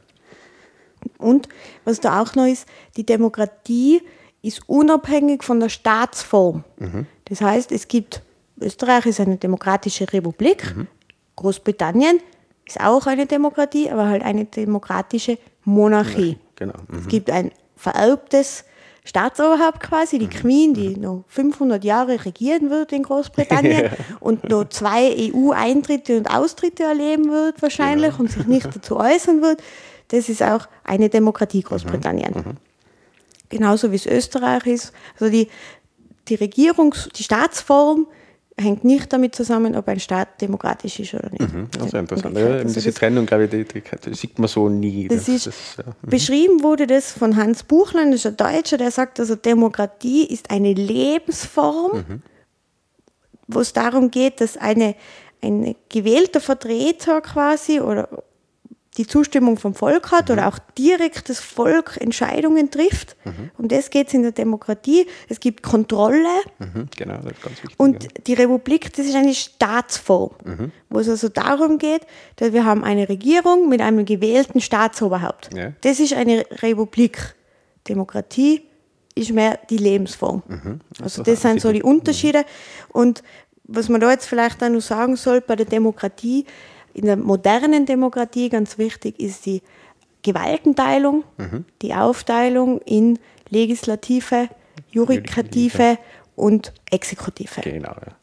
Und 1.18 1.50
was 1.84 2.00
da 2.00 2.22
auch 2.22 2.34
noch 2.36 2.46
ist, 2.46 2.66
die 2.96 3.06
Demokratie 3.06 4.02
ist 4.42 4.62
unabhängig 4.70 5.44
von 5.44 5.60
der 5.60 5.68
Staatsform. 5.70 6.64
Das 7.26 7.42
heißt, 7.42 7.74
es 7.74 7.90
gibt, 7.90 8.22
Österreich 8.62 9.06
ist 9.08 9.20
eine 9.20 9.36
demokratische 9.36 10.12
Republik, 10.14 10.64
Großbritannien 11.36 12.20
ist 12.68 12.80
auch 12.80 13.08
eine 13.08 13.26
Demokratie, 13.26 13.90
aber 13.90 14.08
halt 14.08 14.24
eine 14.24 14.46
demokratische 14.46 15.38
Monarchie. 15.64 16.38
Genau. 16.56 16.74
Es 17.00 17.08
gibt 17.08 17.30
ein 17.30 17.52
vererbtes 17.76 18.66
Staatsoberhaupt 19.08 19.80
quasi, 19.80 20.20
die 20.20 20.28
Queen, 20.28 20.74
die 20.74 20.98
noch 20.98 21.24
500 21.30 21.84
Jahre 21.84 22.26
regieren 22.26 22.70
wird 22.70 22.92
in 22.92 23.04
Großbritannien 23.04 23.90
und 24.20 24.50
noch 24.50 24.68
zwei 24.68 25.16
EU-Eintritte 25.34 26.18
und 26.18 26.30
Austritte 26.30 26.84
erleben 26.84 27.32
wird 27.32 27.62
wahrscheinlich 27.62 28.20
und 28.20 28.30
sich 28.30 28.46
nicht 28.48 28.76
dazu 28.76 28.98
äußern 28.98 29.42
wird. 29.42 29.64
Das 30.10 30.28
ist 30.28 30.44
auch 30.44 30.68
eine 30.84 31.08
Demokratie 31.08 31.62
Großbritannien. 31.62 32.58
Genauso 33.50 33.92
wie 33.92 33.96
es 33.96 34.06
Österreich 34.06 34.66
ist. 34.66 34.94
Also 35.14 35.32
die, 35.32 35.48
die 36.28 36.38
Regierungs-, 36.38 37.10
die 37.14 37.24
Staatsform 37.24 38.08
hängt 38.60 38.84
nicht 38.84 39.14
damit 39.14 39.36
zusammen, 39.36 39.76
ob 39.76 39.88
ein 39.88 40.00
Staat 40.00 40.42
demokratisch 40.42 41.00
ist 41.00 41.14
oder 41.14 41.30
nicht. 41.30 41.54
Mhm, 41.54 41.68
also 41.80 41.98
interessant. 41.98 42.36
Ja, 42.38 42.46
Also 42.48 42.74
diese 42.74 42.90
das- 42.90 42.96
Trennung, 42.96 43.26
glaube 43.28 43.44
ich, 43.46 43.50
die, 43.52 43.64
die, 43.66 43.82
die 44.06 44.14
sieht 44.16 44.40
man 44.40 44.48
so 44.48 44.68
nie. 44.68 45.08
Das 45.08 45.28
ist, 45.28 45.46
ja. 45.78 45.84
beschrieben 46.02 46.64
wurde 46.64 46.88
das 46.88 47.12
von 47.12 47.36
Hans 47.36 47.64
Buchlein, 47.64 48.12
das 48.12 48.26
ist 48.26 48.28
ein 48.28 48.38
Deutscher, 48.38 48.78
der 48.78 48.90
sagt, 48.92 49.20
also 49.20 49.36
Demokratie 49.36 50.26
ist 50.26 50.50
eine 50.50 50.74
Lebensform, 50.74 52.22
wo 53.48 53.60
es 53.60 53.74
darum 53.74 54.10
geht, 54.12 54.42
dass 54.42 54.58
eine, 54.58 54.96
ein 55.44 55.76
gewählter 55.90 56.42
Vertreter 56.42 57.22
quasi 57.22 57.80
oder 57.80 58.10
die 58.98 59.06
Zustimmung 59.06 59.58
vom 59.58 59.76
Volk 59.76 60.12
hat 60.12 60.30
oder 60.32 60.48
auch 60.48 60.58
direkt 60.78 61.30
das 61.30 61.40
Volk 61.40 61.98
Entscheidungen 62.00 62.72
trifft. 62.72 63.16
Um 63.58 63.68
das 63.68 63.90
geht 63.90 64.08
es 64.08 64.14
in 64.14 64.24
der 64.24 64.32
Demokratie. 64.32 65.06
Es 65.30 65.40
gibt 65.40 65.62
Kontrolle. 65.62 66.28
Mhm, 66.58 66.88
genau, 66.96 67.18
das 67.18 67.34
ist 67.34 67.42
ganz 67.44 67.64
wichtig. 67.64 67.80
Und 67.80 68.08
die 68.28 68.34
Republik, 68.34 68.92
das 68.94 69.06
ist 69.06 69.16
eine 69.16 69.34
Staatsform, 69.34 70.32
wo 70.90 71.00
es 71.00 71.10
also 71.10 71.30
darum 71.30 71.78
geht, 71.78 72.02
dass 72.38 72.54
wir 72.54 72.66
haben 72.66 72.84
eine 72.84 73.08
Regierung 73.08 73.70
mit 73.70 73.82
einem 73.82 74.06
gewählten 74.06 74.62
Staatsoberhaupt. 74.62 75.54
Ja. 75.54 75.74
Das 75.82 76.00
ist 76.00 76.14
eine 76.14 76.46
Republik. 76.62 77.36
Demokratie 77.88 78.64
ist 79.16 79.32
mehr 79.32 79.60
die 79.70 79.78
Lebensform. 79.78 80.44
Also 81.02 81.24
das 81.24 81.42
sind 81.42 81.62
so 81.62 81.72
die 81.72 81.84
Unterschiede. 81.84 82.46
Und 82.90 83.24
was 83.64 83.90
man 83.90 84.02
da 84.02 84.12
jetzt 84.12 84.28
vielleicht 84.28 84.64
auch 84.64 84.70
noch 84.70 84.82
sagen 84.82 85.16
soll, 85.16 85.42
bei 85.42 85.56
der 85.56 85.66
Demokratie, 85.66 86.46
in 86.98 87.06
der 87.06 87.16
modernen 87.16 87.86
Demokratie 87.86 88.50
ganz 88.50 88.78
wichtig 88.78 89.20
ist 89.20 89.46
die 89.46 89.62
Gewaltenteilung, 90.24 91.24
die 91.84 91.94
Aufteilung 91.94 92.82
in 92.82 93.20
Legislative, 93.50 94.50
Judikative 94.90 96.00
und 96.36 96.74
Exekutive. 96.90 97.62
Genau, 97.62 97.90
ja. 97.92 98.16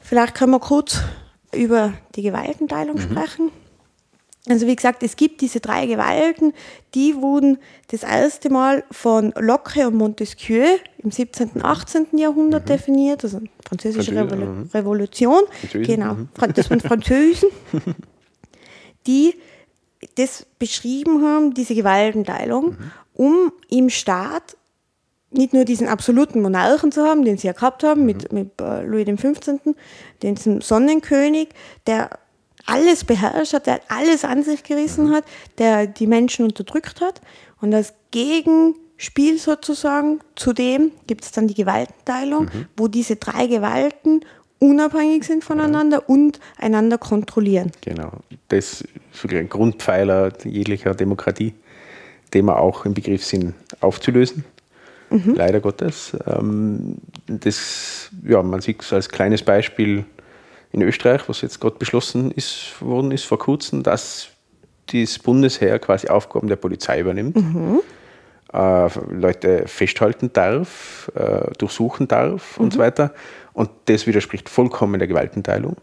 Vielleicht 0.00 0.34
können 0.34 0.52
wir 0.52 0.60
kurz 0.60 1.00
über 1.54 1.94
die 2.16 2.22
Gewaltenteilung 2.22 2.98
sprechen. 2.98 3.50
Also 4.48 4.66
wie 4.66 4.74
gesagt, 4.74 5.04
es 5.04 5.14
gibt 5.14 5.40
diese 5.40 5.60
drei 5.60 5.86
Gewalten, 5.86 6.52
die 6.94 7.14
wurden 7.14 7.58
das 7.88 8.02
erste 8.02 8.50
Mal 8.50 8.82
von 8.90 9.32
Locke 9.38 9.86
und 9.86 9.94
Montesquieu 9.94 10.66
im 10.98 11.12
17. 11.12 11.50
und 11.54 11.64
18. 11.64 12.18
Jahrhundert 12.18 12.68
definiert, 12.68 13.22
also 13.22 13.40
französische 13.64 14.12
Französisch, 14.12 14.34
Revol 14.34 14.46
mhm. 14.46 14.70
Revolution. 14.74 15.42
Französen, 15.60 15.82
Genau, 15.82 16.14
mhm. 16.14 16.28
Das 16.54 16.70
waren 16.70 16.80
Französen, 16.80 17.50
die 19.06 19.34
das 20.16 20.44
beschrieben 20.58 21.24
haben, 21.24 21.54
diese 21.54 21.76
Gewaltenteilung, 21.76 22.76
um 23.14 23.52
im 23.68 23.90
Staat 23.90 24.56
nicht 25.30 25.52
nur 25.52 25.64
diesen 25.64 25.88
absoluten 25.88 26.42
Monarchen 26.42 26.92
zu 26.92 27.04
haben, 27.04 27.24
den 27.24 27.38
sie 27.38 27.46
ja 27.46 27.52
gehabt 27.52 27.84
haben 27.84 28.04
mit, 28.04 28.32
mit 28.32 28.60
äh, 28.60 28.82
Louis 28.82 29.06
XV., 29.06 29.74
den 30.22 30.36
Sonnenkönig, 30.36 31.50
der 31.86 32.10
alles 32.66 33.04
beherrscht 33.04 33.52
hat, 33.52 33.66
der 33.66 33.80
alles 33.88 34.24
an 34.24 34.42
sich 34.42 34.62
gerissen 34.62 35.12
hat, 35.12 35.24
der 35.58 35.86
die 35.86 36.06
Menschen 36.06 36.44
unterdrückt 36.44 37.00
hat. 37.00 37.20
Und 37.60 37.74
als 37.74 37.94
Gegenspiel 38.10 39.38
sozusagen 39.38 40.20
zu 40.36 40.52
dem 40.52 40.92
gibt 41.06 41.24
es 41.24 41.32
dann 41.32 41.48
die 41.48 41.54
Gewaltenteilung, 41.54 42.50
wo 42.76 42.88
diese 42.88 43.16
drei 43.16 43.46
Gewalten 43.46 44.24
unabhängig 44.58 45.24
sind 45.24 45.42
voneinander 45.42 46.08
und 46.08 46.38
einander 46.56 46.98
kontrollieren. 46.98 47.72
Genau. 47.80 48.12
Das 48.48 48.82
ist 49.12 49.32
ein 49.32 49.48
Grundpfeiler 49.48 50.32
jeglicher 50.44 50.94
Demokratie, 50.94 51.54
den 52.32 52.44
wir 52.46 52.58
auch 52.58 52.84
im 52.84 52.94
Begriff 52.94 53.24
sind, 53.24 53.54
aufzulösen. 53.80 54.44
Leider 55.10 55.60
Gottes. 55.60 56.16
Ähm, 56.26 56.96
Das, 57.26 58.08
ja, 58.26 58.42
man 58.42 58.62
sieht 58.62 58.82
es 58.82 58.92
als 58.92 59.08
kleines 59.08 59.42
Beispiel 59.42 60.04
in 60.72 60.82
Österreich, 60.82 61.28
was 61.28 61.40
jetzt 61.42 61.60
gerade 61.60 61.76
beschlossen 61.78 62.30
ist, 62.30 62.74
worden 62.80 63.12
ist 63.12 63.24
vor 63.24 63.38
kurzem, 63.38 63.82
dass 63.82 64.28
das 64.92 65.18
Bundesheer 65.18 65.78
quasi 65.78 66.08
Aufgaben 66.08 66.48
der 66.48 66.56
Polizei 66.56 67.00
übernimmt. 67.00 67.36
äh, 68.52 68.88
Leute 69.10 69.64
festhalten 69.66 70.30
darf, 70.32 71.10
äh, 71.14 71.50
durchsuchen 71.58 72.08
darf 72.08 72.58
und 72.58 72.72
so 72.74 72.78
weiter. 72.78 73.14
Und 73.54 73.70
das 73.86 74.06
widerspricht 74.06 74.48
vollkommen 74.48 74.98
der 74.98 75.08
Gewaltenteilung. 75.08 75.76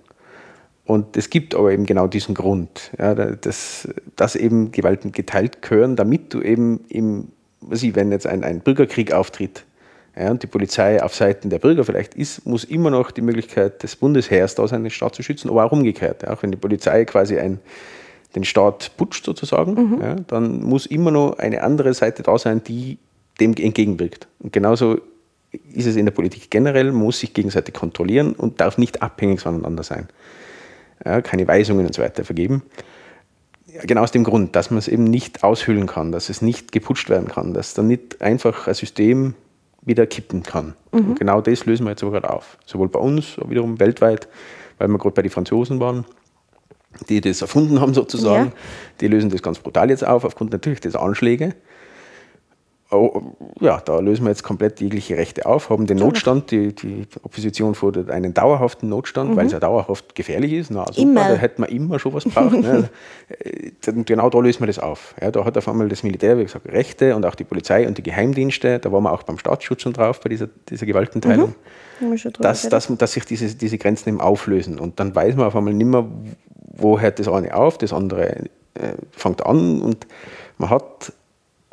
Und 0.85 1.17
es 1.17 1.29
gibt 1.29 1.53
aber 1.55 1.71
eben 1.71 1.85
genau 1.85 2.07
diesen 2.07 2.33
Grund, 2.35 2.91
ja, 2.97 3.13
da- 3.15 3.31
dass, 3.31 3.87
dass 4.15 4.35
eben 4.35 4.71
Gewalten 4.71 5.11
geteilt 5.11 5.61
gehören, 5.61 5.95
damit 5.95 6.33
du 6.33 6.41
eben, 6.41 6.83
im, 6.89 7.29
ich, 7.71 7.95
wenn 7.95 8.11
jetzt 8.11 8.25
ein, 8.27 8.43
ein 8.43 8.59
Bürgerkrieg 8.61 9.13
auftritt 9.13 9.65
ja, 10.19 10.31
und 10.31 10.43
die 10.43 10.47
Polizei 10.47 11.01
auf 11.01 11.15
Seiten 11.15 11.49
der 11.49 11.59
Bürger 11.59 11.85
vielleicht 11.85 12.13
ist, 12.13 12.45
muss 12.45 12.65
immer 12.65 12.89
noch 12.89 13.11
die 13.11 13.21
Möglichkeit 13.21 13.81
des 13.83 13.95
Bundesheers 13.95 14.53
da 14.53 14.67
sein, 14.67 14.83
den 14.83 14.91
Staat 14.91 15.15
zu 15.15 15.23
schützen, 15.23 15.49
aber 15.49 15.63
auch 15.63 15.71
umgekehrt. 15.71 16.23
Ja, 16.23 16.33
auch 16.33 16.43
wenn 16.43 16.51
die 16.51 16.57
Polizei 16.57 17.05
quasi 17.05 17.39
ein, 17.39 17.59
den 18.35 18.43
Staat 18.43 18.91
putscht 18.97 19.25
sozusagen, 19.25 20.01
ja, 20.01 20.15
dann 20.27 20.61
muss 20.61 20.85
immer 20.85 21.11
noch 21.11 21.39
eine 21.39 21.63
andere 21.63 21.93
Seite 21.93 22.21
da 22.21 22.37
sein, 22.37 22.61
die 22.63 22.97
dem 23.39 23.53
entgegenwirkt. 23.53 24.27
Und 24.39 24.51
genauso 24.51 24.99
ist 25.73 25.87
es 25.87 25.95
in 25.95 26.05
der 26.05 26.11
Politik 26.11 26.51
generell, 26.51 26.91
muss 26.91 27.19
sich 27.19 27.33
gegenseitig 27.33 27.73
kontrollieren 27.73 28.33
und 28.33 28.59
darf 28.59 28.77
nicht 28.77 29.01
abhängig 29.01 29.39
voneinander 29.39 29.83
sein. 29.83 30.09
Ja, 31.05 31.21
keine 31.21 31.47
Weisungen 31.47 31.85
und 31.85 31.95
so 31.95 32.01
weiter 32.01 32.25
vergeben. 32.25 32.63
Ja, 33.67 33.83
genau 33.83 34.01
aus 34.01 34.11
dem 34.11 34.25
Grund, 34.25 34.53
dass 34.57 34.69
man 34.69 34.79
es 34.79 34.89
eben 34.89 35.05
nicht 35.05 35.45
aushöhlen 35.45 35.87
kann, 35.87 36.11
dass 36.11 36.29
es 36.29 36.41
nicht 36.41 36.73
geputscht 36.73 37.09
werden 37.09 37.29
kann, 37.29 37.53
dass 37.53 37.73
dann 37.73 37.87
nicht 37.87 38.21
einfach 38.21 38.67
ein 38.67 38.73
System 38.73 39.35
wieder 39.81 40.05
kippen 40.05 40.43
kann. 40.43 40.75
Und 40.91 41.19
genau 41.19 41.41
das 41.41 41.65
lösen 41.65 41.85
wir 41.85 41.91
jetzt 41.91 42.03
aber 42.03 42.13
gerade 42.13 42.29
auf. 42.29 42.57
Sowohl 42.65 42.89
bei 42.89 42.99
uns, 42.99 43.37
wiederum 43.47 43.79
weltweit, 43.79 44.27
weil 44.77 44.87
wir 44.87 44.97
gerade 44.97 45.13
bei 45.13 45.21
den 45.21 45.31
Franzosen 45.31 45.79
waren, 45.79 46.05
die 47.07 47.21
das 47.21 47.41
erfunden 47.41 47.79
haben 47.79 47.93
sozusagen. 47.93 48.47
Ja. 48.47 48.51
Die 49.01 49.07
lösen 49.07 49.29
das 49.29 49.41
ganz 49.41 49.59
brutal 49.59 49.89
jetzt 49.89 50.05
auf, 50.05 50.25
aufgrund 50.25 50.51
natürlich 50.51 50.79
des 50.79 50.95
Anschläge. 50.95 51.55
Oh, 52.91 53.21
ja, 53.59 53.79
da 53.85 53.99
lösen 53.99 54.23
wir 54.25 54.29
jetzt 54.29 54.41
komplett 54.41 54.81
jegliche 54.81 55.15
Rechte 55.15 55.45
auf, 55.45 55.69
haben 55.69 55.85
den 55.85 55.97
Notstand, 55.97 56.49
die, 56.49 56.73
die 56.73 57.05
Opposition 57.21 57.75
fordert 57.75 58.09
einen 58.09 58.33
dauerhaften 58.33 58.89
Notstand, 58.89 59.35
weil 59.35 59.45
es 59.45 59.51
ja 59.51 59.59
dauerhaft 59.59 60.15
gefährlich 60.15 60.53
ist. 60.53 60.71
Na, 60.71 60.85
super, 60.91 60.99
Immer. 60.99 61.29
da 61.29 61.35
hätten 61.35 61.61
wir 61.61 61.69
immer 61.69 61.99
schon 61.99 62.13
was 62.13 62.25
braucht. 62.25 62.53
ne? 62.53 62.89
Äh, 63.29 63.71
genau 64.05 64.31
da 64.31 64.39
lösen 64.39 64.61
wir 64.61 64.67
das 64.67 64.79
auf. 64.79 65.13
Ja, 65.21 65.29
da 65.29 65.45
hat 65.45 65.55
auf 65.55 65.67
einmal 65.67 65.87
das 65.87 66.01
Militär, 66.01 66.39
wie 66.39 66.43
gesagt, 66.43 66.67
Rechte 66.67 67.15
und 67.15 67.27
auch 67.27 67.35
die 67.35 67.43
Polizei 67.43 67.87
und 67.87 67.99
die 67.99 68.01
Geheimdienste, 68.01 68.79
da 68.79 68.91
waren 68.91 69.03
wir 69.03 69.11
auch 69.11 69.21
beim 69.21 69.37
Staatsschutz 69.37 69.83
schon 69.83 69.93
drauf, 69.93 70.19
bei 70.19 70.29
dieser, 70.29 70.47
dieser 70.67 70.87
Gewaltenteilung 70.87 71.53
drüber 71.99 72.15
dass, 72.39 72.67
dass, 72.69 72.87
dass 72.87 73.11
sich 73.13 73.25
diese, 73.25 73.55
diese 73.55 73.77
Grenzen 73.77 74.09
eben 74.09 74.21
auflösen. 74.21 74.79
Und 74.79 74.99
dann 74.99 75.13
weiß 75.13 75.35
man 75.35 75.47
auf 75.47 75.55
einmal 75.55 75.73
nicht 75.73 75.87
mehr, 75.87 76.05
wo 76.75 76.99
hört 76.99 77.19
das 77.19 77.27
eine 77.27 77.53
auf, 77.53 77.77
das 77.77 77.93
andere 77.93 78.45
äh, 78.73 78.93
fängt 79.11 79.45
an 79.45 79.81
und 79.81 80.07
man 80.57 80.69
hat 80.69 81.13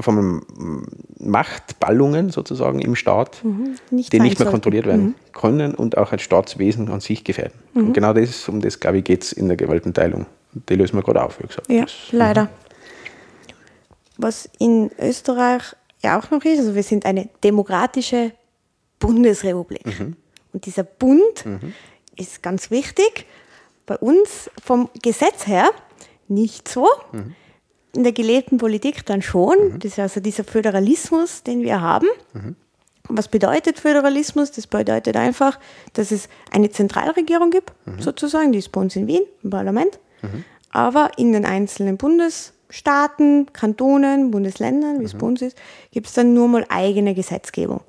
mm, 0.04 0.82
Machtballungen 1.18 2.30
sozusagen 2.30 2.80
im 2.80 2.94
Staat, 2.96 3.42
Mhm. 3.44 3.76
nicht 3.90 4.12
die 4.12 4.20
nicht 4.20 4.38
mehr 4.38 4.44
sollten. 4.46 4.50
kontrolliert 4.52 4.86
werden 4.86 5.14
können 5.32 5.74
und 5.74 5.96
auch 5.96 6.12
ein 6.12 6.18
Staatswesen 6.18 6.88
an 6.90 7.00
sich 7.00 7.24
gefährden. 7.24 7.58
Mhm. 7.74 7.86
Und 7.88 7.92
genau 7.94 8.12
das, 8.12 8.48
um 8.48 8.60
das, 8.60 8.78
glaube 8.80 8.98
ich, 8.98 9.04
geht 9.04 9.22
es 9.24 9.32
in 9.32 9.48
der 9.48 9.56
Gewaltenteilung. 9.56 10.26
Die 10.68 10.74
lösen 10.74 10.96
wir 10.96 11.02
gerade 11.02 11.22
auf, 11.22 11.38
wie 11.42 11.46
gesagt. 11.46 11.68
Ja, 11.70 11.82
Das- 11.82 11.92
leider. 12.12 12.48
Was 14.18 14.48
in 14.58 14.90
Österreich 14.98 15.62
ja 16.02 16.18
auch 16.18 16.30
noch 16.30 16.44
ist, 16.44 16.58
also 16.60 16.74
wir 16.74 16.82
sind 16.82 17.04
eine 17.04 17.28
demokratische 17.44 18.32
Bundesrepublik. 18.98 19.82
Und 20.52 20.64
dieser 20.66 20.84
Bund 20.84 21.44
ist 22.16 22.42
ganz 22.42 22.70
wichtig. 22.70 23.26
Bei 23.84 23.96
uns 23.98 24.50
vom 24.64 24.88
Gesetz 25.02 25.46
her 25.46 25.68
nicht 26.28 26.66
so. 26.68 26.88
In 27.96 28.04
der 28.04 28.12
gelebten 28.12 28.58
Politik 28.58 29.06
dann 29.06 29.22
schon. 29.22 29.56
Das 29.78 29.92
ist 29.92 29.98
also 29.98 30.20
dieser 30.20 30.44
Föderalismus, 30.44 31.42
den 31.42 31.62
wir 31.62 31.80
haben. 31.80 32.06
Was 33.08 33.28
bedeutet 33.28 33.78
Föderalismus? 33.78 34.52
Das 34.52 34.66
bedeutet 34.66 35.16
einfach, 35.16 35.58
dass 35.94 36.10
es 36.10 36.28
eine 36.50 36.70
Zentralregierung 36.70 37.50
gibt, 37.50 37.72
sozusagen, 37.98 38.52
die 38.52 38.58
ist 38.58 38.70
bei 38.72 38.80
uns 38.80 38.96
in 38.96 39.06
Wien, 39.06 39.22
im 39.42 39.50
Parlament. 39.50 39.98
Aber 40.70 41.10
in 41.16 41.32
den 41.32 41.46
einzelnen 41.46 41.96
Bundes, 41.96 42.52
Staaten, 42.68 43.46
Kantonen, 43.52 44.30
Bundesländern, 44.30 45.00
wie 45.00 45.04
es 45.04 45.14
bei 45.14 45.26
uns 45.26 45.40
ist, 45.40 45.56
gibt 45.92 46.08
es 46.08 46.14
dann 46.14 46.34
nur 46.34 46.48
mal 46.48 46.66
eigene 46.68 47.14
Gesetzgebung. 47.14 47.80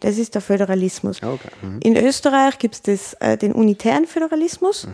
Das 0.00 0.18
ist 0.18 0.34
der 0.34 0.42
Föderalismus. 0.42 1.22
Okay. 1.22 1.48
Mhm. 1.62 1.78
In 1.82 1.96
Österreich 1.96 2.58
gibt 2.58 2.88
es 2.88 3.14
äh, 3.14 3.38
den 3.38 3.52
unitären 3.52 4.06
Föderalismus, 4.06 4.88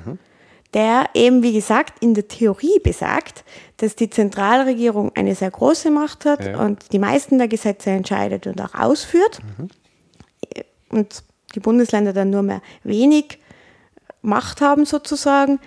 der 0.75 1.07
eben, 1.15 1.43
wie 1.43 1.53
gesagt, 1.53 2.03
in 2.03 2.15
der 2.15 2.29
Theorie 2.29 2.79
besagt, 2.83 3.45
dass 3.79 3.97
die 3.97 4.11
Zentralregierung 4.11 5.13
eine 5.15 5.35
sehr 5.35 5.51
große 5.51 5.91
Macht 5.91 6.25
hat 6.27 6.45
Ja. 6.45 6.59
und 6.61 6.93
die 6.93 6.99
meisten 6.99 7.39
der 7.39 7.49
Gesetze 7.49 7.91
entscheidet 7.91 8.47
und 8.47 8.61
auch 8.61 8.75
ausführt. 8.75 9.41
Und 10.91 11.23
die 11.55 11.61
Bundesländer 11.61 12.13
dann 12.13 12.31
nur 12.31 12.43
mehr 12.43 12.61
wenig 12.83 13.39
Macht 14.21 14.61
haben, 14.61 14.85
sozusagen. 14.85 15.61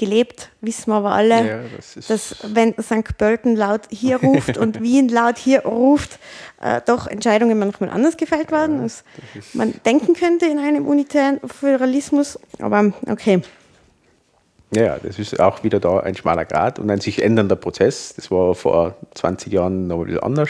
Gelebt 0.00 0.48
wissen 0.62 0.90
wir 0.90 0.94
aber 0.94 1.10
alle, 1.10 1.46
Ja, 1.46 1.60
das 1.76 2.06
dass 2.06 2.36
wenn 2.54 2.72
St. 2.80 3.18
Pölten 3.18 3.54
laut 3.54 3.82
hier 3.90 4.16
ruft 4.22 4.56
und 4.56 4.82
Wien 4.82 5.10
laut 5.10 5.36
hier 5.36 5.60
ruft, 5.66 6.18
äh, 6.62 6.80
doch 6.86 7.06
Entscheidungen 7.06 7.58
manchmal 7.58 7.90
anders 7.90 8.16
gefällt 8.16 8.50
werden, 8.50 8.80
als 8.80 9.04
man 9.52 9.74
denken 9.84 10.14
könnte 10.14 10.46
in 10.46 10.58
einem 10.58 10.86
unitären 10.86 11.38
Föderalismus. 11.44 12.38
Aber 12.60 12.94
okay. 13.10 13.42
Ja, 14.74 14.84
ja, 14.84 14.98
das 15.02 15.18
ist 15.18 15.38
auch 15.38 15.64
wieder 15.64 15.80
da 15.80 16.00
ein 16.00 16.14
schmaler 16.14 16.46
Grad 16.46 16.78
und 16.78 16.90
ein 16.90 17.02
sich 17.02 17.22
ändernder 17.22 17.56
Prozess. 17.56 18.14
Das 18.16 18.30
war 18.30 18.54
vor 18.54 18.94
20 19.16 19.52
Jahren 19.52 19.86
noch 19.86 19.98
ein 19.98 20.06
bisschen 20.06 20.22
anders 20.22 20.48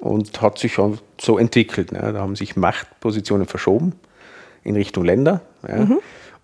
und 0.00 0.42
hat 0.42 0.58
sich 0.58 0.74
schon 0.74 0.98
so 1.18 1.38
entwickelt. 1.38 1.92
Ne? 1.92 2.12
Da 2.12 2.20
haben 2.20 2.36
sich 2.36 2.56
Machtpositionen 2.56 3.46
verschoben 3.46 3.94
in 4.64 4.74
Richtung 4.76 5.06
Länder. 5.06 5.40
Ja? 5.66 5.88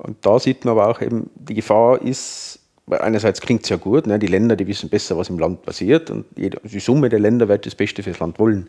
Und 0.03 0.27
da 0.27 0.39
sieht 0.39 0.65
man 0.65 0.73
aber 0.73 0.89
auch 0.89 1.01
eben, 1.01 1.31
die 1.37 1.55
Gefahr 1.55 2.03
ist, 2.03 2.59
weil 2.87 3.01
einerseits 3.01 3.41
klingt 3.41 3.63
es 3.63 3.69
ja 3.69 3.77
gut, 3.77 4.07
ne? 4.07 4.19
die 4.19 4.27
Länder, 4.27 4.57
die 4.57 4.67
wissen 4.67 4.89
besser, 4.89 5.17
was 5.17 5.29
im 5.31 5.39
Land 5.39 5.63
passiert 5.63 6.11
und 6.11 6.27
die 6.37 6.81
Summe 6.81 7.09
der 7.09 7.21
Länder 7.21 7.49
wird 7.49 7.65
das 7.67 7.77
Beste 7.77 8.03
fürs 8.03 8.19
Land 8.19 8.39
wollen. 8.41 8.69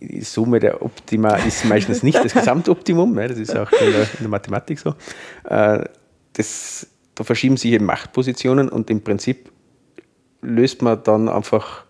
Die 0.00 0.22
Summe 0.22 0.58
der 0.58 0.82
Optima 0.82 1.36
ist 1.36 1.64
meistens 1.64 2.02
nicht 2.02 2.22
das 2.22 2.34
Gesamtoptimum, 2.34 3.14
ne? 3.14 3.28
das 3.28 3.38
ist 3.38 3.56
auch 3.56 3.70
in 3.70 3.92
der, 3.92 4.02
in 4.02 4.18
der 4.20 4.28
Mathematik 4.28 4.80
so. 4.80 4.94
Äh, 5.44 5.84
das, 6.32 6.88
da 7.14 7.22
verschieben 7.22 7.56
sich 7.56 7.70
eben 7.70 7.84
Machtpositionen 7.84 8.68
und 8.68 8.90
im 8.90 9.00
Prinzip 9.02 9.52
löst 10.42 10.82
man 10.82 11.02
dann 11.04 11.28
einfach 11.28 11.83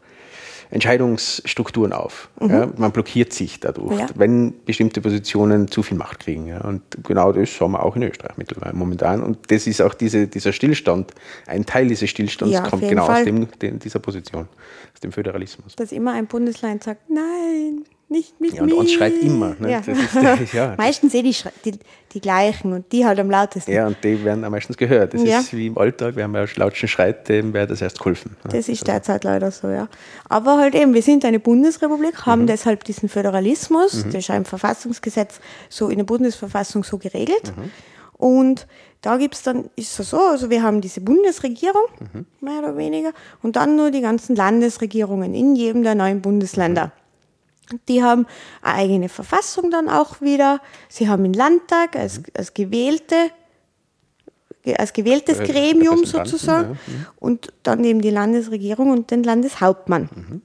Entscheidungsstrukturen 0.71 1.93
auf. 1.93 2.29
Ja, 2.41 2.69
man 2.77 2.93
blockiert 2.93 3.33
sich 3.33 3.61
dadurch, 3.61 3.99
Ja. 3.99 4.07
wenn 4.15 4.55
bestimmte 4.65 5.01
Positionen 5.01 5.69
zu 5.69 5.83
viel 5.83 5.97
Macht 5.97 6.21
kriegen. 6.21 6.47
Ja. 6.47 6.61
Und 6.63 6.83
genau 7.03 7.33
das 7.33 7.61
haben 7.61 7.73
wir 7.73 7.83
auch 7.83 7.97
in 7.97 8.03
Österreich 8.03 8.37
mittlerweile 8.37 8.75
momentan. 8.75 9.23
Und 9.23 9.51
das 9.51 9.67
ist 9.67 9.81
auch 9.83 9.95
diese, 9.95 10.27
dieser 10.27 10.53
Stillstand, 10.53 11.13
ein 11.47 11.65
Teil 11.67 11.89
dieses 11.89 12.11
Stillstands 12.11 12.63
kommt 12.71 12.89
genau 12.89 13.07
Fall. 13.07 13.21
aus 13.21 13.25
dem, 13.25 13.49
den, 13.59 13.79
dieser 13.79 13.99
Position, 13.99 14.49
aus 14.95 15.01
dem 15.01 15.13
Föderalismus. 15.13 15.77
Dass 15.77 15.93
immer 15.93 16.13
ein 16.13 16.27
Bundesland 16.27 16.85
sagt, 16.85 17.11
nein, 17.11 17.85
nicht 18.15 18.41
mit 18.41 18.55
Ja, 18.55 18.63
und 18.63 18.69
mir. 18.71 18.77
uns 18.77 18.93
schreit 18.93 19.13
immer. 19.21 19.55
Ne? 19.59 19.71
Ja. 19.73 19.79
Ist, 20.41 20.53
ja, 20.55 20.75
Meistens 20.79 21.13
eh 21.15 21.23
die, 21.23 21.35
Schrei- 21.35 21.53
die, 21.65 21.73
die 22.13 22.21
gleichen 22.21 22.73
und 22.73 22.91
die 22.93 23.05
halt 23.05 23.19
am 23.19 23.29
lautesten. 23.31 23.71
ja, 23.73 23.87
und 23.87 23.97
die 24.03 24.25
werden 24.25 24.45
am 24.45 24.53
meistens 24.53 24.77
gehört. 24.77 25.13
Das 25.15 25.23
Ja. 25.25 25.41
ist 25.41 25.53
wie 25.53 25.67
im 25.67 25.77
Alltag, 25.77 26.15
wir 26.17 26.23
haben 26.25 26.35
ja 26.35 26.47
lautschen 26.57 26.89
Schreit, 26.89 27.29
dem 27.29 27.53
wäre 27.53 27.67
das 27.67 27.83
erst 27.83 27.99
geholfen. 27.99 28.37
Ja. 28.45 28.51
Das 28.53 28.69
ist 28.69 28.87
derzeit 28.87 29.25
leider 29.25 29.51
so, 29.51 29.69
ja. 29.69 29.89
Aber 30.29 30.59
halt 30.59 30.75
eben, 30.75 30.95
wir 30.95 31.03
sind 31.03 31.25
eine 31.25 31.41
Bundesrepublik, 31.41 32.25
haben 32.25 32.47
deshalb 32.47 32.85
diesen 32.85 33.09
Föderalismus, 33.09 34.05
das 34.07 34.15
ist 34.15 34.31
im 34.31 34.45
Verfassungsgesetz 34.45 35.41
so 35.69 35.89
in 35.89 35.99
der 35.99 36.05
Bundesverfassung 36.05 36.85
so 36.85 36.97
geregelt. 36.99 37.53
Und 38.17 38.67
da 39.01 39.17
gibt 39.19 39.35
es 39.35 39.43
dann, 39.43 39.69
ist 39.77 39.99
es 39.99 40.11
so, 40.11 40.19
also 40.19 40.49
wir 40.49 40.63
haben 40.63 40.81
diese 40.81 41.01
Bundesregierung, 41.01 41.83
mehr 42.41 42.61
oder 42.61 42.77
weniger, 42.77 43.13
und 43.43 43.57
dann 43.57 43.77
nur 43.77 43.91
die 43.91 44.01
ganzen 44.01 44.35
Landesregierungen 44.37 45.35
in 45.35 45.57
jedem 45.57 45.83
der 45.83 45.95
neuen 45.95 46.23
Bundesländer. 46.23 46.93
Die 47.89 48.03
haben 48.03 48.27
eine 48.63 48.75
eigene 48.75 49.09
Verfassung 49.09 49.71
dann 49.71 49.89
auch 49.89 50.21
wieder. 50.21 50.61
Sie 50.89 51.09
haben 51.09 51.25
einen 51.25 51.35
Landtag 51.35 51.97
als, 51.97 52.21
als 52.37 52.55
gewählte 52.55 53.17
als 54.79 54.95
gewähltes 54.95 55.41
Äh, 55.41 55.47
Gremium 55.47 56.07
sozusagen 56.07 56.79
ja. 56.87 56.93
Mhm. 56.95 57.07
und 57.19 57.53
dann 57.63 57.85
eben 57.85 58.01
die 58.01 58.09
Landesregierung 58.09 58.93
und 58.93 59.11
den 59.11 59.23
Landeshauptmann. 59.23 60.09
Mhm. 60.15 60.43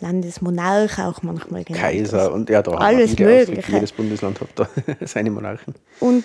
Landesmonarch 0.00 0.98
auch 0.98 1.22
manchmal 1.22 1.64
genannt. 1.64 1.82
Kaiser 1.82 2.32
und 2.32 2.50
ja, 2.50 2.62
da 2.62 2.72
Alles. 2.72 3.18
Mögliche. 3.18 3.72
Jedes 3.72 3.92
Bundesland 3.92 4.40
hat 4.40 4.48
da 4.54 4.68
seine 5.06 5.30
Monarchen. 5.30 5.74
Und 6.00 6.24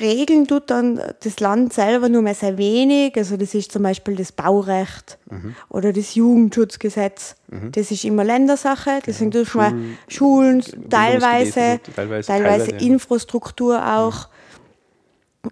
regeln 0.00 0.46
tut 0.46 0.70
dann 0.70 1.00
das 1.22 1.40
Land 1.40 1.72
selber 1.72 2.08
nur 2.08 2.22
mehr 2.22 2.34
sehr 2.34 2.58
wenig. 2.58 3.16
Also 3.16 3.36
das 3.36 3.54
ist 3.54 3.72
zum 3.72 3.82
Beispiel 3.82 4.16
das 4.16 4.32
Baurecht 4.32 5.18
Mhm. 5.30 5.54
oder 5.68 5.92
das 5.92 6.14
Jugendschutzgesetz. 6.14 7.36
Das 7.72 7.90
ist 7.90 8.04
immer 8.04 8.24
Ländersache. 8.24 8.98
Deswegen 9.06 9.30
dürfen 9.30 9.60
wir 9.60 9.74
Schulen 10.08 10.62
teilweise, 10.90 11.52
Bildungsgebiete, 11.52 11.92
teilweise, 11.94 12.26
teilweise 12.26 12.26
teilweise, 12.26 12.70
ja. 12.72 12.78
Infrastruktur 12.92 13.86
auch. 13.96 14.28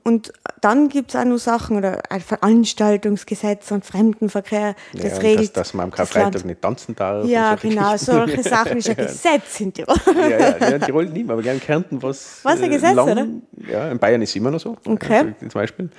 Und 0.02 0.32
dann 0.60 0.88
gibt 0.88 1.10
es 1.10 1.20
auch 1.20 1.24
noch 1.24 1.38
Sachen 1.38 1.76
oder 1.76 2.02
ein 2.10 2.20
Veranstaltungsgesetz 2.20 3.70
und 3.70 3.84
Fremdenverkehr. 3.84 4.74
Das 4.92 5.02
ja, 5.02 5.16
regelt 5.18 5.56
dass, 5.56 5.68
dass 5.68 5.74
man 5.74 5.84
am 5.84 5.90
Karfreitag 5.90 6.44
nicht 6.44 6.62
tanzen 6.62 6.94
darf. 6.94 7.26
Ja, 7.26 7.50
solche 7.50 7.68
genau, 7.68 7.96
solche 7.96 8.42
Sachen 8.42 8.78
ist 8.78 8.88
ein 8.90 8.96
Gesetz 8.96 9.60
in 9.60 9.72
Tirol. 9.72 9.96
ja, 10.14 10.28
ja, 10.28 10.70
ja, 10.70 10.78
Tirol 10.78 11.06
nicht 11.06 11.26
mehr, 11.26 11.36
aber 11.36 11.44
in 11.44 11.60
Kärnten 11.60 12.02
was. 12.02 12.40
Was, 12.42 12.60
ein 12.60 12.70
Gesetz, 12.70 12.96
oder? 12.96 13.26
Ja, 13.70 13.90
in 13.90 13.98
Bayern 13.98 14.22
ist 14.22 14.30
es 14.30 14.36
immer 14.36 14.50
noch 14.50 14.60
so. 14.60 14.76
Okay. 14.84 15.24
Mhm. 15.24 15.34
Also, 15.34 15.48
zum 15.48 15.60
Beispiel. 15.60 15.90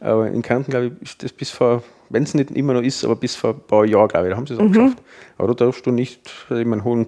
Aber 0.00 0.26
in 0.28 0.42
Kärnten, 0.42 0.70
glaube 0.70 0.92
ich, 1.00 1.10
ist 1.10 1.22
das 1.22 1.32
bis 1.32 1.50
vor, 1.50 1.82
wenn 2.10 2.22
es 2.22 2.34
nicht 2.34 2.50
immer 2.52 2.72
noch 2.74 2.82
ist, 2.82 3.04
aber 3.04 3.16
bis 3.16 3.34
vor 3.36 3.50
ein 3.50 3.60
paar 3.66 3.84
Jahren, 3.84 4.08
glaube 4.08 4.26
ich, 4.26 4.30
da 4.32 4.36
haben 4.36 4.46
sie 4.46 4.54
es 4.54 4.60
auch 4.60 4.64
Mhm. 4.64 4.72
geschafft. 4.72 4.98
Aber 5.36 5.48
da 5.54 5.64
darfst 5.64 5.86
du 5.86 5.90
nicht, 5.90 6.20
in 6.50 6.68
meinen 6.68 6.84
hohen 6.84 7.06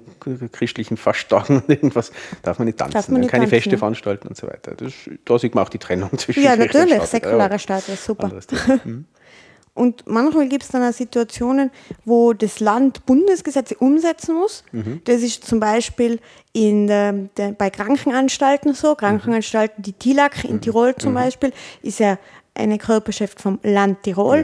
christlichen 0.53 0.97
Fasttagen 0.97 1.57
und 1.57 1.69
irgendwas, 1.69 2.13
darf 2.43 2.59
man 2.59 2.67
nicht 2.67 2.79
tanzen, 2.79 2.93
Darf 2.95 3.09
man 3.09 3.21
nicht 3.21 3.31
keine 3.31 3.45
tanzen, 3.45 3.57
Feste 3.57 3.71
ja. 3.71 3.79
veranstalten 3.79 4.29
und 4.29 4.37
so 4.37 4.47
weiter. 4.47 4.75
Das, 4.77 4.93
da 5.25 5.39
sieht 5.39 5.55
man 5.55 5.65
auch 5.65 5.69
die 5.71 5.79
Trennung 5.79 6.17
zwischen 6.19 6.43
Ja, 6.43 6.55
natürlich, 6.57 6.95
Staat. 6.95 7.09
säkularer 7.09 7.53
Ja, 7.53 7.59
Staat 7.59 7.89
ist 7.89 8.05
super. 8.05 8.31
Mhm. 8.85 9.05
Und 9.73 10.03
manchmal 10.07 10.49
gibt 10.49 10.65
es 10.65 10.69
dann 10.71 10.83
auch 10.83 10.93
Situationen, 10.93 11.71
wo 12.05 12.33
das 12.33 12.59
Land 12.61 13.07
Bundesgesetze 13.07 13.77
umsetzen 13.77 14.35
muss. 14.35 14.65
Mhm. 14.73 15.01
Das 15.05 15.23
ist 15.23 15.45
zum 15.47 15.61
Beispiel 15.61 16.19
in 16.53 16.89
der, 16.89 17.15
bei 17.57 17.71
Krankenanstalten 17.71 18.75
so. 18.75 18.95
Krankenanstalten, 18.97 19.83
die 19.83 19.93
TILAC 19.93 20.45
Mhm. 20.45 20.51
in 20.51 20.61
Tirol 20.61 20.97
zum 20.97 21.15
Beispiel, 21.15 21.53
ist 21.83 22.01
ja 22.01 22.19
eine 22.55 22.79
Körperschaft 22.79 23.41
vom 23.41 23.59
Land 23.63 24.03
Tirol, 24.03 24.43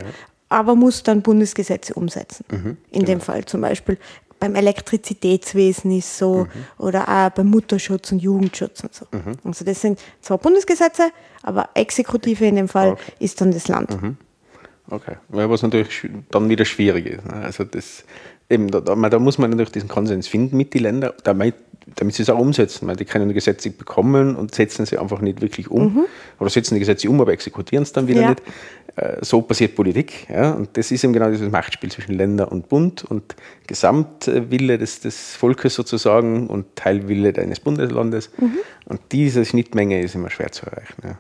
aber 0.49 0.75
muss 0.75 1.03
dann 1.03 1.23
Bundesgesetze 1.23 1.95
umsetzen. 1.95 2.45
Mhm. 2.51 2.77
In 2.91 3.05
dem 3.05 3.21
Fall 3.21 3.45
zum 3.45 3.61
Beispiel 3.61 3.99
beim 4.39 4.55
Elektrizitätswesen 4.55 5.91
ist 5.97 6.19
so 6.19 6.45
Mhm. 6.45 6.49
oder 6.79 7.09
auch 7.09 7.31
beim 7.31 7.49
Mutterschutz 7.49 8.13
und 8.13 8.21
Jugendschutz 8.21 8.81
und 8.83 8.95
so. 8.95 9.07
Also 9.45 9.65
das 9.65 9.81
sind 9.81 9.99
zwar 10.21 10.39
Bundesgesetze, 10.39 11.11
aber 11.43 11.71
Exekutive 11.75 12.45
in 12.47 12.57
dem 12.57 12.69
Fall 12.69 12.93
Okay. 12.93 13.13
ist 13.19 13.41
dann 13.41 13.51
das 13.53 13.67
Land. 13.69 13.97
Okay. 14.91 15.17
Ja, 15.33 15.51
was 15.51 15.63
natürlich 15.63 16.09
dann 16.31 16.49
wieder 16.49 16.65
schwierig 16.65 17.07
ist. 17.07 17.25
ne? 17.25 17.33
Also 17.35 17.65
das, 17.65 18.05
eben, 18.49 18.71
da, 18.71 18.81
da, 18.81 18.95
da 18.95 19.19
muss 19.19 19.39
man 19.39 19.51
natürlich 19.51 19.73
diesen 19.73 19.89
Konsens 19.89 20.29
finden 20.29 20.57
mit 20.57 20.75
den 20.75 20.83
Ländern, 20.83 21.13
damit, 21.25 21.55
damit 21.97 22.15
sie 22.15 22.23
es 22.23 22.31
auch 22.31 22.39
umsetzen. 22.39 22.87
Weil 22.89 22.97
die 22.97 23.05
können 23.05 23.33
Gesetze 23.33 23.71
bekommen 23.71 24.37
und 24.37 24.55
setzen 24.55 24.87
sie 24.87 24.99
einfach 24.99 25.21
nicht 25.21 25.41
wirklich 25.41 25.71
um. 25.71 26.07
Oder 26.39 26.51
setzen 26.51 26.75
die 26.75 26.81
Gesetze 26.81 27.09
um, 27.09 27.21
aber 27.21 27.33
exekutieren 27.33 27.83
es 27.83 27.93
dann 27.93 28.07
wieder 28.09 28.23
Ja. 28.23 28.31
nicht. 28.31 28.43
Äh, 28.97 29.19
So 29.25 29.43
passiert 29.43 29.75
Politik. 29.75 30.27
Ja? 30.31 30.53
Und 30.53 30.77
das 30.77 30.91
ist 30.91 31.05
eben 31.05 31.13
genau 31.13 31.31
dieses 31.31 31.51
Machtspiel 31.51 31.91
zwischen 31.91 32.15
Länder 32.15 32.51
und 32.51 32.69
Bund 32.69 33.05
und 33.05 33.37
Gesamtwille 33.67 34.79
des, 34.79 35.01
des 35.01 35.37
Volkes 35.37 35.75
sozusagen 35.75 36.47
und 36.49 36.77
Teilwille 36.77 37.35
eines 37.37 37.61
Bundeslandes. 37.61 38.31
Und 38.87 39.01
diese 39.13 39.45
Schnittmenge 39.45 40.01
ist 40.01 40.15
immer 40.15 40.31
schwer 40.31 40.51
zu 40.51 40.67
erreichen. 40.67 41.03
Ja. 41.05 41.19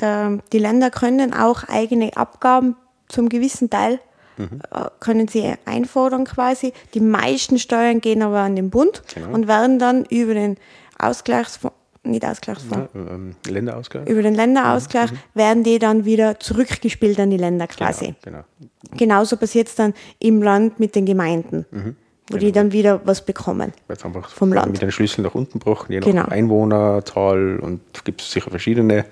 Der, 0.00 0.38
die 0.52 0.58
Länder 0.58 0.90
können 0.90 1.32
auch 1.34 1.64
eigene 1.68 2.16
Abgaben 2.16 2.76
zum 3.08 3.28
gewissen 3.28 3.70
Teil 3.70 4.00
Mhm. 4.38 4.60
äh, 4.72 4.84
können 5.00 5.28
sie 5.28 5.52
einfordern 5.64 6.24
quasi. 6.24 6.72
Die 6.94 7.00
meisten 7.00 7.58
Steuern 7.58 8.00
gehen 8.00 8.22
aber 8.22 8.38
an 8.40 8.56
den 8.56 8.70
Bund 8.70 9.02
Genau. 9.14 9.30
und 9.34 9.48
werden 9.48 9.78
dann 9.78 10.04
über 10.06 10.34
den 10.34 10.56
Ausgleichsfonds, 10.98 11.76
nicht 12.04 12.24
Ausgleichsfonds, 12.24 12.88
Ja, 12.94 13.00
ähm, 13.00 13.34
Länderausgleich. 13.46 14.08
über 14.08 14.22
den 14.22 14.34
Länderausgleich 14.34 15.10
werden 15.34 15.62
die 15.64 15.78
dann 15.78 16.04
wieder 16.04 16.38
zurückgespielt 16.40 17.18
an 17.20 17.30
die 17.30 17.36
Länder 17.36 17.66
quasi. 17.66 18.14
Genau, 18.22 18.38
genau. 18.58 18.96
Genauso 18.96 19.36
passiert 19.36 19.68
es 19.68 19.74
dann 19.74 19.92
im 20.18 20.42
Land 20.42 20.80
mit 20.80 20.94
den 20.94 21.04
Gemeinden, 21.04 21.66
Mhm. 21.70 21.96
wo 22.30 22.36
die 22.38 22.52
dann 22.52 22.72
wieder 22.72 23.00
was 23.04 23.24
bekommen. 23.24 23.72
Es 23.88 24.04
einfach 24.04 24.30
Vom 24.30 24.52
Land. 24.52 24.72
mit 24.72 24.82
den 24.82 24.92
Schlüsseln 24.92 25.24
nach 25.24 25.34
unten 25.34 25.58
gebrochen, 25.58 25.92
je 25.92 26.00
nach 26.00 26.06
Genau. 26.06 26.24
Einwohnerzahl 26.26 27.58
und 27.60 27.80
gibt 28.04 28.22
es 28.22 28.30
sicher 28.30 28.50
verschiedene 28.50 29.04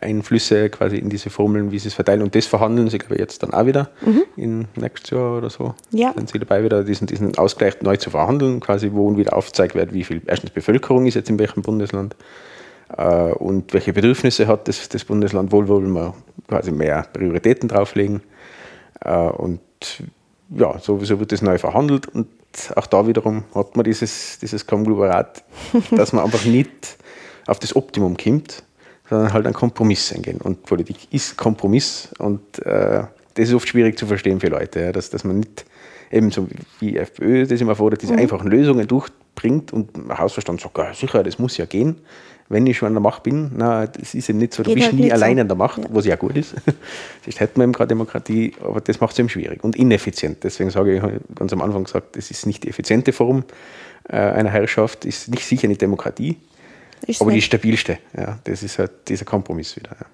Einflüsse 0.00 0.68
quasi 0.70 0.96
in 0.96 1.08
diese 1.08 1.30
Formeln, 1.30 1.70
wie 1.70 1.78
sie 1.78 1.88
es 1.88 1.94
verteilen. 1.94 2.22
Und 2.22 2.34
das 2.34 2.46
verhandeln 2.46 2.88
sie, 2.88 2.98
glaube 2.98 3.14
ich, 3.14 3.20
jetzt 3.20 3.42
dann 3.42 3.52
auch 3.52 3.66
wieder 3.66 3.90
im 4.36 4.66
nächstes 4.76 5.10
Jahr 5.10 5.38
oder 5.38 5.50
so. 5.50 5.74
Mhm. 5.90 5.98
Ja. 5.98 6.12
Sind 6.14 6.30
sie 6.30 6.38
dabei, 6.38 6.64
wieder 6.64 6.84
diesen, 6.84 7.06
diesen 7.06 7.36
Ausgleich 7.38 7.80
neu 7.82 7.96
zu 7.96 8.10
verhandeln, 8.10 8.60
quasi, 8.60 8.90
wo 8.92 9.16
wieder 9.16 9.36
aufgezeigt 9.36 9.74
wird, 9.74 9.92
wie 9.92 10.04
viel 10.04 10.22
erstens 10.26 10.50
Bevölkerung 10.50 11.06
ist 11.06 11.14
jetzt 11.14 11.30
in 11.30 11.38
welchem 11.38 11.62
Bundesland 11.62 12.16
äh, 12.96 13.32
und 13.32 13.72
welche 13.72 13.92
Bedürfnisse 13.92 14.46
hat 14.46 14.68
das, 14.68 14.88
das 14.88 15.04
Bundesland, 15.04 15.52
wo 15.52 15.66
wollen 15.68 15.92
wir 15.92 16.14
quasi 16.48 16.72
mehr 16.72 17.06
Prioritäten 17.12 17.68
drauflegen. 17.68 18.22
Äh, 19.00 19.16
und 19.16 19.60
ja, 20.50 20.78
sowieso 20.78 21.18
wird 21.18 21.32
das 21.32 21.42
neu 21.42 21.58
verhandelt 21.58 22.08
und 22.08 22.28
auch 22.76 22.86
da 22.86 23.06
wiederum 23.06 23.44
hat 23.54 23.76
man 23.76 23.84
dieses, 23.84 24.38
dieses 24.38 24.66
Konglomerat, 24.66 25.42
dass 25.90 26.12
man 26.12 26.24
einfach 26.24 26.44
nicht 26.44 26.98
auf 27.46 27.58
das 27.58 27.74
Optimum 27.74 28.16
kommt, 28.16 28.62
sondern 29.12 29.32
halt 29.32 29.46
einen 29.46 29.54
Kompromiss 29.54 30.12
eingehen. 30.12 30.38
Und 30.38 30.62
Politik 30.64 30.96
ist 31.10 31.36
Kompromiss 31.36 32.10
und 32.18 32.40
äh, 32.64 33.04
das 33.34 33.48
ist 33.48 33.54
oft 33.54 33.68
schwierig 33.68 33.98
zu 33.98 34.06
verstehen 34.06 34.40
für 34.40 34.48
Leute, 34.48 34.80
ja, 34.80 34.92
dass, 34.92 35.10
dass 35.10 35.24
man 35.24 35.40
nicht 35.40 35.64
eben 36.10 36.30
so 36.30 36.48
wie 36.80 36.96
FPÖ 36.96 37.46
das 37.46 37.60
immer 37.60 37.74
fordert, 37.74 38.02
diese 38.02 38.12
mhm. 38.12 38.20
einfachen 38.20 38.50
Lösungen 38.50 38.86
durchbringt 38.86 39.72
und 39.72 39.90
Hausverstand 40.16 40.60
sagt, 40.60 40.78
ja, 40.78 40.92
sicher, 40.94 41.22
das 41.22 41.38
muss 41.38 41.56
ja 41.56 41.64
gehen 41.64 41.96
wenn 42.52 42.66
ich 42.66 42.76
schon 42.76 42.88
an 42.88 42.94
der 42.94 43.00
Macht 43.00 43.22
bin, 43.22 43.50
na, 43.56 43.86
das 43.86 44.14
ist 44.14 44.28
eben 44.28 44.38
nicht 44.38 44.52
so, 44.52 44.62
du 44.62 44.68
Geht 44.70 44.76
bist 44.76 44.88
halt 44.88 44.98
nie 44.98 45.10
allein 45.10 45.36
so. 45.36 45.40
an 45.40 45.48
der 45.48 45.56
Macht, 45.56 45.78
ja. 45.78 45.84
was 45.90 46.04
ja 46.04 46.16
gut 46.16 46.36
ist. 46.36 46.54
Sonst 47.24 47.40
hätten 47.40 47.58
wir 47.58 47.64
eben 47.64 47.72
gerade 47.72 47.88
Demokratie, 47.88 48.52
aber 48.62 48.82
das 48.82 49.00
macht 49.00 49.14
es 49.14 49.18
eben 49.18 49.30
schwierig 49.30 49.64
und 49.64 49.74
ineffizient. 49.74 50.44
Deswegen 50.44 50.68
sage 50.68 50.96
ich 50.96 51.34
ganz 51.34 51.52
am 51.54 51.62
Anfang 51.62 51.84
gesagt, 51.84 52.14
das 52.16 52.30
ist 52.30 52.44
nicht 52.46 52.64
die 52.64 52.68
effiziente 52.68 53.14
Form 53.14 53.44
äh, 54.06 54.16
einer 54.16 54.50
Herrschaft, 54.50 55.06
ist 55.06 55.28
nicht 55.28 55.46
sicher 55.46 55.66
nicht 55.66 55.80
Demokratie, 55.80 56.36
ist 57.04 57.20
aber 57.20 57.30
nicht. 57.30 57.42
die 57.42 57.46
stabilste. 57.46 57.98
Ja, 58.16 58.38
das 58.44 58.62
ist 58.62 58.78
halt 58.78 59.08
dieser 59.08 59.24
Kompromiss 59.24 59.76
wieder. 59.76 59.96
Ja 59.98 60.06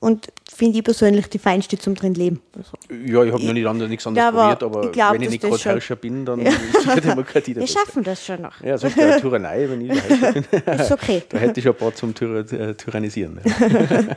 und 0.00 0.28
finde 0.54 0.78
ich 0.78 0.84
persönlich 0.84 1.26
die 1.28 1.38
feinste 1.38 1.78
zum 1.78 1.94
drin 1.94 2.14
leben. 2.14 2.40
Also 2.56 2.72
ja, 2.90 3.24
ich 3.24 3.32
habe 3.32 3.44
noch 3.44 3.52
nicht 3.52 3.66
anders, 3.66 3.88
nichts 3.88 4.06
anderes 4.06 4.32
probiert, 4.32 4.62
aber 4.62 4.84
ich 4.84 4.92
glaub, 4.92 5.14
wenn 5.14 5.22
ich 5.22 5.30
nicht 5.30 5.42
gerade 5.42 5.64
Herrscher 5.64 5.96
bin, 5.96 6.24
dann 6.24 6.40
ja. 6.46 6.50
ist 6.50 6.96
die 6.96 7.00
Demokratie 7.00 7.56
Wir 7.56 7.66
schaffen 7.66 8.02
das 8.02 8.24
schon 8.24 8.42
noch. 8.42 8.60
Ja, 8.62 8.78
so 8.78 8.86
eine 8.86 9.20
Tyrannei, 9.20 9.68
wenn 9.68 9.80
ich 9.80 9.92
der 9.92 10.18
Herrscher 10.18 10.32
bin. 10.32 10.80
ist 10.80 10.92
okay. 10.92 11.22
da 11.28 11.38
hätte 11.38 11.60
ich 11.60 11.66
ein 11.66 11.74
paar 11.74 11.94
zum 11.94 12.14
Tyr 12.14 12.40
äh, 12.52 12.74
Tyrannisieren. 12.74 13.40
Ja. 13.44 14.16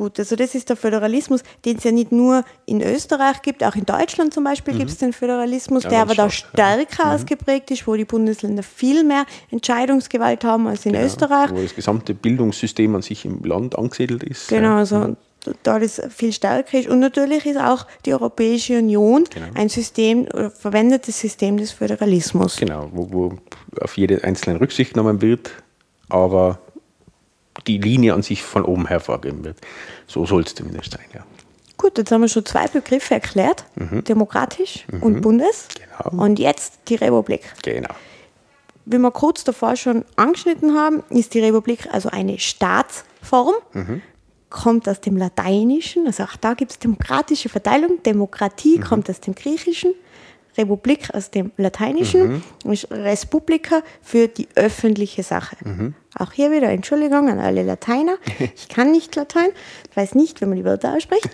gut. 0.00 0.18
Also 0.18 0.34
das 0.34 0.54
ist 0.54 0.68
der 0.70 0.76
Föderalismus, 0.76 1.42
den 1.64 1.76
es 1.76 1.84
ja 1.84 1.92
nicht 1.92 2.10
nur 2.10 2.42
in 2.64 2.80
Österreich 2.80 3.42
gibt, 3.42 3.62
auch 3.62 3.76
in 3.76 3.84
Deutschland 3.84 4.32
zum 4.32 4.44
Beispiel 4.44 4.72
mhm. 4.74 4.78
gibt 4.78 4.90
es 4.90 4.98
den 4.98 5.12
Föderalismus, 5.12 5.84
ja, 5.84 5.90
der 5.90 6.00
aber 6.00 6.14
da 6.14 6.30
stärker 6.30 7.04
ja. 7.04 7.04
Mhm. 7.04 7.12
ausgeprägt 7.12 7.70
ist, 7.70 7.86
wo 7.86 7.94
die 7.94 8.06
Bundesländer 8.06 8.62
viel 8.62 9.04
mehr 9.04 9.26
Entscheidungsgewalt 9.50 10.42
haben 10.42 10.66
als 10.66 10.86
in 10.86 10.92
genau. 10.92 11.04
Österreich. 11.04 11.50
Wo 11.50 11.62
das 11.62 11.74
gesamte 11.74 12.14
Bildungssystem 12.14 12.94
an 12.94 13.02
sich 13.02 13.26
im 13.26 13.42
Land 13.44 13.78
angesiedelt 13.78 14.22
ist. 14.22 14.48
Genau, 14.48 14.76
also 14.76 14.96
mhm. 14.96 15.16
da 15.62 15.78
das 15.78 16.00
viel 16.08 16.32
stärker 16.32 16.78
ist. 16.78 16.88
Und 16.88 17.00
natürlich 17.00 17.44
ist 17.44 17.58
auch 17.58 17.86
die 18.06 18.14
Europäische 18.14 18.78
Union 18.78 19.24
genau. 19.28 19.48
ein 19.54 19.68
System, 19.68 20.26
verwendetes 20.58 21.20
System 21.20 21.58
des 21.58 21.72
Föderalismus. 21.72 22.56
Genau, 22.56 22.88
wo, 22.92 23.12
wo 23.12 23.34
auf 23.82 23.98
jede 23.98 24.24
einzelne 24.24 24.58
Rücksicht 24.60 24.94
genommen 24.94 25.20
wird, 25.20 25.50
aber 26.08 26.58
die 27.66 27.78
Linie 27.78 28.14
an 28.14 28.22
sich 28.22 28.42
von 28.42 28.64
oben 28.64 28.86
her 28.86 29.00
vorgeben 29.00 29.44
wird. 29.44 29.58
So 30.06 30.26
soll 30.26 30.42
es 30.42 30.54
zumindest 30.54 30.92
sein, 30.92 31.04
ja. 31.14 31.24
Gut, 31.76 31.96
jetzt 31.96 32.12
haben 32.12 32.20
wir 32.20 32.28
schon 32.28 32.44
zwei 32.44 32.66
Begriffe 32.66 33.14
erklärt: 33.14 33.64
mhm. 33.76 34.04
demokratisch 34.04 34.84
mhm. 34.90 35.02
und 35.02 35.20
Bundes. 35.22 35.68
Genau. 35.74 36.22
Und 36.22 36.38
jetzt 36.38 36.80
die 36.88 36.96
Republik. 36.96 37.42
Genau. 37.62 37.94
Wie 38.84 38.98
wir 38.98 39.10
kurz 39.10 39.44
davor 39.44 39.76
schon 39.76 40.04
angeschnitten 40.16 40.74
haben, 40.74 41.02
ist 41.10 41.32
die 41.34 41.40
Republik 41.40 41.88
also 41.92 42.10
eine 42.10 42.38
Staatsform, 42.38 43.54
mhm. 43.72 44.02
kommt 44.48 44.88
aus 44.88 45.00
dem 45.00 45.16
Lateinischen, 45.16 46.06
also 46.06 46.24
auch 46.24 46.36
da 46.36 46.54
gibt 46.54 46.72
es 46.72 46.78
demokratische 46.78 47.48
Verteilung. 47.48 48.02
Demokratie 48.02 48.78
mhm. 48.78 48.82
kommt 48.82 49.10
aus 49.10 49.20
dem 49.20 49.34
Griechischen. 49.34 49.94
Republik 50.60 51.14
aus 51.14 51.30
dem 51.30 51.52
Lateinischen 51.56 52.42
mhm. 52.64 52.72
ist 52.72 52.90
Respublica 52.90 53.82
für 54.02 54.28
die 54.28 54.48
öffentliche 54.54 55.22
Sache. 55.22 55.56
Mhm. 55.64 55.94
Auch 56.18 56.32
hier 56.32 56.50
wieder 56.50 56.68
Entschuldigung 56.68 57.28
an 57.28 57.38
alle 57.38 57.62
Lateiner. 57.62 58.16
Ich 58.56 58.68
kann 58.68 58.92
nicht 58.92 59.16
Latein, 59.16 59.50
weiß 59.94 60.14
nicht, 60.14 60.40
wie 60.40 60.46
man 60.46 60.56
die 60.56 60.64
Wörter 60.64 60.94
ausspricht. 60.94 61.28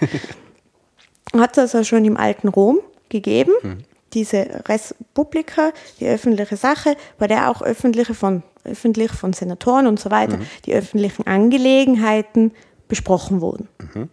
Hat 1.36 1.52
es 1.52 1.74
also 1.74 1.84
schon 1.84 2.04
im 2.04 2.16
alten 2.16 2.48
Rom 2.48 2.78
gegeben, 3.08 3.52
mhm. 3.62 3.78
diese 4.12 4.62
Respublika, 4.68 5.72
die 6.00 6.06
öffentliche 6.06 6.56
Sache, 6.56 6.96
bei 7.18 7.26
der 7.26 7.50
auch 7.50 7.62
öffentliche 7.62 8.14
von, 8.14 8.42
öffentlich 8.64 9.12
von 9.12 9.32
Senatoren 9.32 9.86
und 9.86 9.98
so 10.00 10.10
weiter 10.10 10.38
mhm. 10.38 10.46
die 10.64 10.74
öffentlichen 10.74 11.26
Angelegenheiten 11.26 12.52
besprochen 12.88 13.40
wurden. 13.40 13.68
Mhm. 13.94 14.08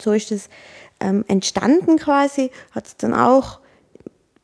So 0.00 0.12
ist 0.12 0.30
es 0.30 0.48
ähm, 1.00 1.24
entstanden 1.28 1.96
quasi, 1.98 2.50
hat 2.72 2.86
es 2.86 2.96
dann 2.96 3.14
auch 3.14 3.60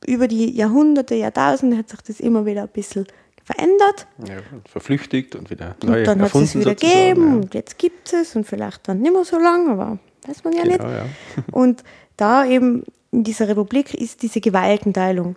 über 0.06 0.28
die 0.28 0.54
Jahrhunderte, 0.54 1.14
Jahrtausende 1.14 1.76
hat 1.76 1.88
sich 1.88 2.00
das 2.02 2.20
immer 2.20 2.46
wieder 2.46 2.62
ein 2.62 2.68
bisschen 2.68 3.06
verändert. 3.44 4.06
Ja, 4.26 4.36
verflüchtigt 4.70 5.34
und 5.34 5.50
wieder 5.50 5.76
neu 5.82 6.00
und 6.00 6.06
dann 6.06 6.22
hat 6.22 6.34
es 6.34 6.54
wieder 6.54 6.74
gegeben 6.74 7.28
ja. 7.28 7.34
und 7.34 7.54
jetzt 7.54 7.78
gibt 7.78 8.12
es 8.12 8.36
und 8.36 8.46
vielleicht 8.46 8.88
dann 8.88 9.00
nicht 9.00 9.12
mehr 9.12 9.24
so 9.24 9.38
lange, 9.38 9.72
aber 9.72 9.98
weiß 10.26 10.44
man 10.44 10.52
ja 10.54 10.62
genau, 10.62 10.84
nicht. 10.84 10.96
Ja. 10.96 11.06
Und 11.52 11.82
da 12.16 12.46
eben 12.46 12.84
in 13.10 13.24
dieser 13.24 13.48
Republik 13.48 13.94
ist 13.94 14.22
diese 14.22 14.40
Gewaltenteilung, 14.40 15.36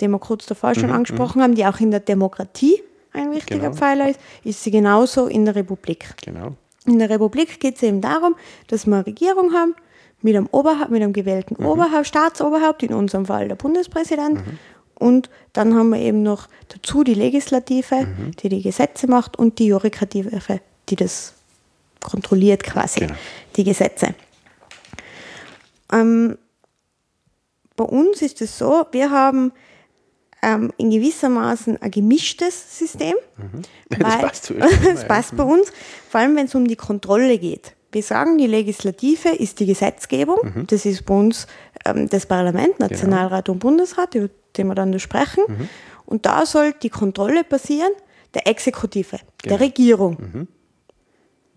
die 0.00 0.08
wir 0.08 0.18
kurz 0.18 0.46
davor 0.46 0.74
schon 0.74 0.90
mhm, 0.90 0.96
angesprochen 0.96 1.38
mhm. 1.38 1.42
haben, 1.42 1.54
die 1.54 1.66
auch 1.66 1.80
in 1.80 1.90
der 1.90 2.00
Demokratie 2.00 2.82
ein 3.12 3.32
wichtiger 3.32 3.60
genau. 3.60 3.74
Pfeiler 3.74 4.08
ist, 4.08 4.20
ist 4.44 4.62
sie 4.62 4.70
genauso 4.70 5.26
in 5.26 5.44
der 5.44 5.54
Republik. 5.54 6.14
Genau. 6.24 6.54
In 6.86 6.98
der 6.98 7.10
Republik 7.10 7.60
geht 7.60 7.76
es 7.76 7.82
eben 7.82 8.00
darum, 8.00 8.34
dass 8.68 8.86
wir 8.86 8.94
eine 8.94 9.06
Regierung 9.06 9.52
haben, 9.52 9.74
mit 10.22 10.36
einem, 10.36 10.48
Oberhaupt, 10.50 10.90
mit 10.90 11.02
einem 11.02 11.12
gewählten 11.12 11.56
mhm. 11.58 11.66
Oberhaupt, 11.66 12.06
Staatsoberhaupt, 12.06 12.82
in 12.82 12.94
unserem 12.94 13.26
Fall 13.26 13.48
der 13.48 13.56
Bundespräsident. 13.56 14.46
Mhm. 14.46 14.58
Und 14.94 15.30
dann 15.52 15.74
haben 15.74 15.90
wir 15.90 15.98
eben 15.98 16.22
noch 16.22 16.48
dazu 16.68 17.02
die 17.02 17.14
Legislative, 17.14 18.06
mhm. 18.06 18.36
die 18.38 18.48
die 18.48 18.62
Gesetze 18.62 19.08
macht, 19.08 19.38
und 19.38 19.58
die 19.58 19.66
Judikative, 19.66 20.30
die 20.88 20.96
das 20.96 21.34
kontrolliert 22.02 22.62
quasi, 22.62 23.00
genau. 23.00 23.14
die 23.56 23.64
Gesetze. 23.64 24.14
Ähm, 25.92 26.38
bei 27.76 27.84
uns 27.84 28.22
ist 28.22 28.40
es 28.40 28.58
so, 28.58 28.86
wir 28.92 29.10
haben 29.10 29.52
ähm, 30.42 30.72
in 30.76 30.90
gewissermaßen 30.90 31.80
ein 31.80 31.90
gemischtes 31.90 32.78
System. 32.78 33.14
Mhm. 33.36 33.62
Das 33.98 34.18
passt, 34.18 34.44
zu 34.44 34.54
das 34.54 35.06
passt 35.06 35.36
bei 35.36 35.44
uns, 35.44 35.70
vor 36.08 36.20
allem 36.20 36.34
wenn 36.34 36.46
es 36.46 36.54
um 36.54 36.66
die 36.66 36.76
Kontrolle 36.76 37.38
geht. 37.38 37.74
Wir 37.92 38.02
sagen, 38.02 38.38
die 38.38 38.46
Legislative 38.46 39.28
ist 39.28 39.60
die 39.60 39.66
Gesetzgebung. 39.66 40.38
Mhm. 40.42 40.66
Das 40.66 40.86
ist 40.86 41.04
bei 41.04 41.14
uns 41.14 41.46
ähm, 41.84 42.08
das 42.08 42.26
Parlament, 42.26 42.78
genau. 42.78 42.90
Nationalrat 42.90 43.44
genau. 43.44 43.54
und 43.54 43.58
Bundesrat, 43.60 44.14
über 44.14 44.30
den 44.56 44.66
wir 44.66 44.74
dann 44.74 44.98
sprechen. 44.98 45.44
Mhm. 45.46 45.68
Und 46.06 46.26
da 46.26 46.44
soll 46.46 46.72
die 46.72 46.90
Kontrolle 46.90 47.44
passieren 47.44 47.92
der 48.34 48.46
Exekutive, 48.46 49.18
genau. 49.18 49.56
der 49.56 49.60
Regierung. 49.60 50.16
Mhm. 50.18 50.48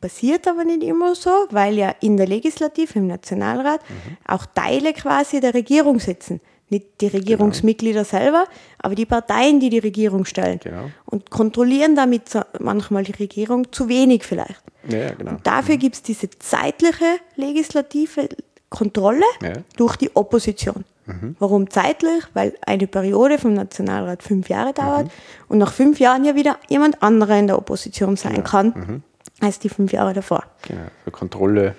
Passiert 0.01 0.47
aber 0.47 0.65
nicht 0.65 0.83
immer 0.83 1.15
so, 1.15 1.31
weil 1.49 1.75
ja 1.75 1.95
in 2.01 2.17
der 2.17 2.27
Legislative, 2.27 2.99
im 2.99 3.07
Nationalrat, 3.07 3.81
mhm. 3.89 4.17
auch 4.27 4.45
Teile 4.45 4.93
quasi 4.93 5.39
der 5.39 5.53
Regierung 5.53 5.99
sitzen 5.99 6.41
nicht 6.69 7.01
die 7.01 7.07
Regierungsmitglieder 7.07 8.03
genau. 8.03 8.09
selber, 8.09 8.45
aber 8.79 8.95
die 8.95 9.05
Parteien, 9.05 9.59
die 9.59 9.69
die 9.69 9.79
Regierung 9.79 10.25
stellen. 10.25 10.59
Genau. 10.63 10.89
Und 11.05 11.29
kontrollieren 11.29 11.95
damit 11.95 12.23
manchmal 12.59 13.03
die 13.03 13.13
Regierung 13.13 13.71
zu 13.71 13.87
wenig 13.87 14.23
vielleicht. 14.23 14.61
Ja, 14.87 15.13
genau. 15.13 15.31
Und 15.31 15.47
dafür 15.47 15.75
mhm. 15.75 15.79
gibt 15.79 15.95
es 15.95 16.01
diese 16.01 16.29
zeitliche 16.31 17.19
legislative 17.35 18.29
Kontrolle 18.69 19.23
ja. 19.41 19.53
durch 19.77 19.95
die 19.95 20.15
Opposition. 20.15 20.85
Mhm. 21.05 21.35
Warum 21.39 21.69
zeitlich? 21.69 22.23
Weil 22.33 22.53
eine 22.65 22.87
Periode 22.87 23.37
vom 23.37 23.53
Nationalrat 23.53 24.23
fünf 24.23 24.49
Jahre 24.49 24.73
dauert 24.73 25.05
mhm. 25.05 25.11
und 25.49 25.57
nach 25.59 25.71
fünf 25.71 25.99
Jahren 25.99 26.25
ja 26.25 26.35
wieder 26.35 26.57
jemand 26.67 27.01
anderer 27.03 27.37
in 27.37 27.47
der 27.47 27.57
Opposition 27.57 28.17
sein 28.17 28.35
genau. 28.35 28.47
kann 28.49 28.67
mhm. 28.67 29.03
als 29.39 29.59
die 29.59 29.69
fünf 29.69 29.91
Jahre 29.91 30.13
davor. 30.13 30.43
Genau. 30.67 30.81
Die 31.05 31.11
Kontrolle 31.11 31.75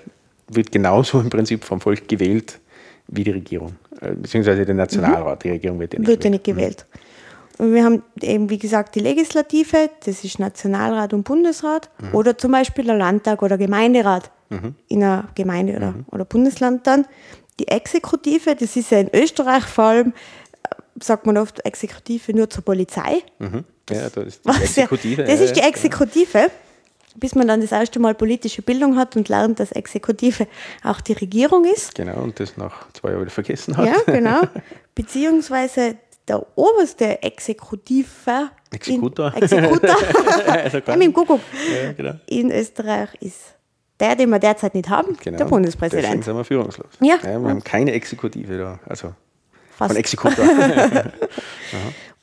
wird 0.48 0.70
genauso 0.70 1.20
im 1.20 1.28
Prinzip 1.28 1.64
vom 1.64 1.80
Volk 1.80 2.08
gewählt 2.08 2.60
wie 3.08 3.24
die 3.24 3.30
Regierung, 3.30 3.76
äh, 4.00 4.12
beziehungsweise 4.12 4.64
der 4.64 4.74
Nationalrat. 4.74 5.44
Die 5.44 5.50
Regierung 5.50 5.78
wird 5.78 5.94
ja 5.94 6.00
nicht, 6.00 6.08
wird 6.08 6.24
ja 6.24 6.30
nicht 6.30 6.44
gewählt. 6.44 6.86
Und 7.58 7.72
wir 7.72 7.84
haben 7.84 8.02
eben, 8.20 8.50
wie 8.50 8.58
gesagt, 8.58 8.94
die 8.94 9.00
Legislative, 9.00 9.90
das 10.04 10.24
ist 10.24 10.38
Nationalrat 10.38 11.14
und 11.14 11.22
Bundesrat, 11.22 11.88
mhm. 12.00 12.14
oder 12.14 12.36
zum 12.36 12.52
Beispiel 12.52 12.84
der 12.84 12.96
Landtag 12.96 13.42
oder 13.42 13.56
Gemeinderat 13.56 14.30
mhm. 14.50 14.74
in 14.88 15.02
einer 15.02 15.28
Gemeinde 15.34 15.76
oder, 15.76 15.92
mhm. 15.92 16.04
oder 16.10 16.24
Bundesland 16.24 16.86
dann. 16.86 17.06
Die 17.58 17.68
Exekutive, 17.68 18.54
das 18.54 18.76
ist 18.76 18.90
ja 18.90 18.98
in 18.98 19.08
Österreich 19.14 19.64
vor 19.64 19.84
allem, 19.84 20.08
äh, 20.08 21.02
sagt 21.02 21.24
man 21.24 21.38
oft 21.38 21.64
Exekutive 21.64 22.34
nur 22.34 22.50
zur 22.50 22.62
Polizei. 22.62 23.22
Mhm. 23.38 23.64
Ja, 23.88 24.10
das 24.10 24.26
ist 24.26 24.44
die 24.44 24.50
Exekutive. 24.50 25.22
Ja, 25.22 25.28
das 25.28 25.40
ist 25.40 25.56
die 25.56 25.60
Exekutive 25.60 26.50
bis 27.18 27.34
man 27.34 27.48
dann 27.48 27.60
das 27.60 27.72
erste 27.72 27.98
Mal 27.98 28.14
politische 28.14 28.62
Bildung 28.62 28.96
hat 28.96 29.16
und 29.16 29.28
lernt, 29.28 29.60
dass 29.60 29.72
Exekutive 29.72 30.46
auch 30.84 31.00
die 31.00 31.12
Regierung 31.12 31.64
ist. 31.64 31.94
Genau, 31.94 32.22
und 32.22 32.38
das 32.40 32.56
nach 32.56 32.90
zwei 32.92 33.10
Jahren 33.10 33.22
wieder 33.22 33.30
vergessen 33.30 33.76
hat. 33.76 33.86
Ja, 33.86 33.96
genau. 34.06 34.42
Beziehungsweise 34.94 35.96
der 36.28 36.44
oberste 36.56 37.22
Exekutiver 37.22 38.50
Exekutor. 38.72 39.32
In, 39.36 39.42
Exekutor. 39.42 39.96
also 40.46 40.78
im 40.78 41.12
Kuckuck. 41.12 41.40
Ja, 41.72 41.92
genau. 41.92 42.14
In 42.26 42.50
Österreich 42.50 43.10
ist 43.20 43.54
der, 44.00 44.16
den 44.16 44.30
wir 44.30 44.38
derzeit 44.38 44.74
nicht 44.74 44.88
haben, 44.88 45.16
genau. 45.22 45.38
der 45.38 45.44
Bundespräsident. 45.46 46.04
Deswegen 46.04 46.22
sind 46.22 46.36
wir 46.36 46.44
führungslos. 46.44 46.90
Ja. 47.00 47.16
ja 47.22 47.38
wir 47.38 47.48
haben 47.48 47.64
keine 47.64 47.92
Exekutive 47.92 48.58
da. 48.58 48.80
Also 48.86 49.14
Fast. 49.70 49.90
von 49.90 49.96
Exekutor. 49.96 50.44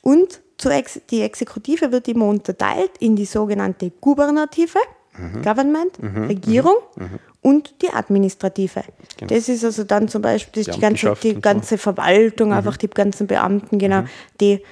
und 0.02 0.40
Ex 0.62 1.00
die 1.10 1.22
Exekutive 1.22 1.90
wird 1.92 2.08
immer 2.08 2.26
unterteilt 2.28 2.92
in 3.00 3.16
die 3.16 3.24
sogenannte 3.26 3.90
Gubernative, 4.00 4.78
mhm. 5.18 5.42
Government, 5.42 6.02
mhm. 6.02 6.24
Regierung, 6.26 6.76
mhm. 6.96 7.04
mhm. 7.04 7.18
und 7.42 7.74
die 7.82 7.90
administrative. 7.90 8.82
Genau. 9.18 9.34
Das 9.34 9.48
ist 9.48 9.64
also 9.64 9.84
dann 9.84 10.08
zum 10.08 10.22
Beispiel 10.22 10.60
ist 10.62 10.74
die, 10.74 10.80
ganze, 10.80 11.14
die 11.22 11.28
und 11.30 11.34
so. 11.36 11.40
ganze 11.40 11.78
Verwaltung, 11.78 12.52
einfach 12.52 12.76
die 12.76 12.88
ganzen 12.88 13.26
Beamten, 13.26 13.78
genau, 13.78 14.02
Mhm. 14.02 14.08
die 14.40 14.62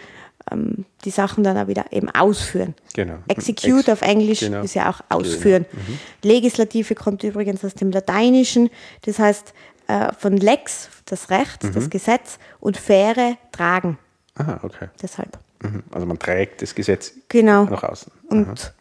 ähm, 0.50 0.84
die 1.04 1.10
Sachen 1.10 1.44
dann 1.44 1.56
auch 1.56 1.68
wieder 1.68 1.84
eben 1.92 2.10
ausführen. 2.10 2.74
Genau. 2.94 3.14
Execute 3.28 3.86
Ex- 3.86 3.88
auf 3.90 4.02
Englisch 4.02 4.40
genau. 4.40 4.62
ist 4.62 4.74
ja 4.74 4.90
auch 4.90 5.00
ausführen. 5.08 5.66
Mhm. 5.70 5.98
Legislative 6.24 6.96
kommt 6.96 7.22
übrigens 7.22 7.64
aus 7.64 7.74
dem 7.74 7.92
Lateinischen, 7.92 8.68
das 9.02 9.20
heißt 9.20 9.54
äh, 9.86 10.12
von 10.18 10.36
lex, 10.36 10.88
das 11.04 11.30
Recht, 11.30 11.62
Mhm. 11.62 11.74
das 11.74 11.90
Gesetz, 11.90 12.38
und 12.58 12.76
faire, 12.76 13.36
tragen. 13.52 13.98
Aha, 14.34 14.58
okay. 14.64 14.88
Deshalb. 15.00 15.38
Mhm. 15.62 15.82
Also 15.92 16.06
man 16.06 16.18
trägt 16.18 16.62
das 16.62 16.74
Gesetz 16.74 17.12
Genau. 17.28 17.64
nach 17.64 17.82
außen. 17.82 18.10
Und 18.28 18.72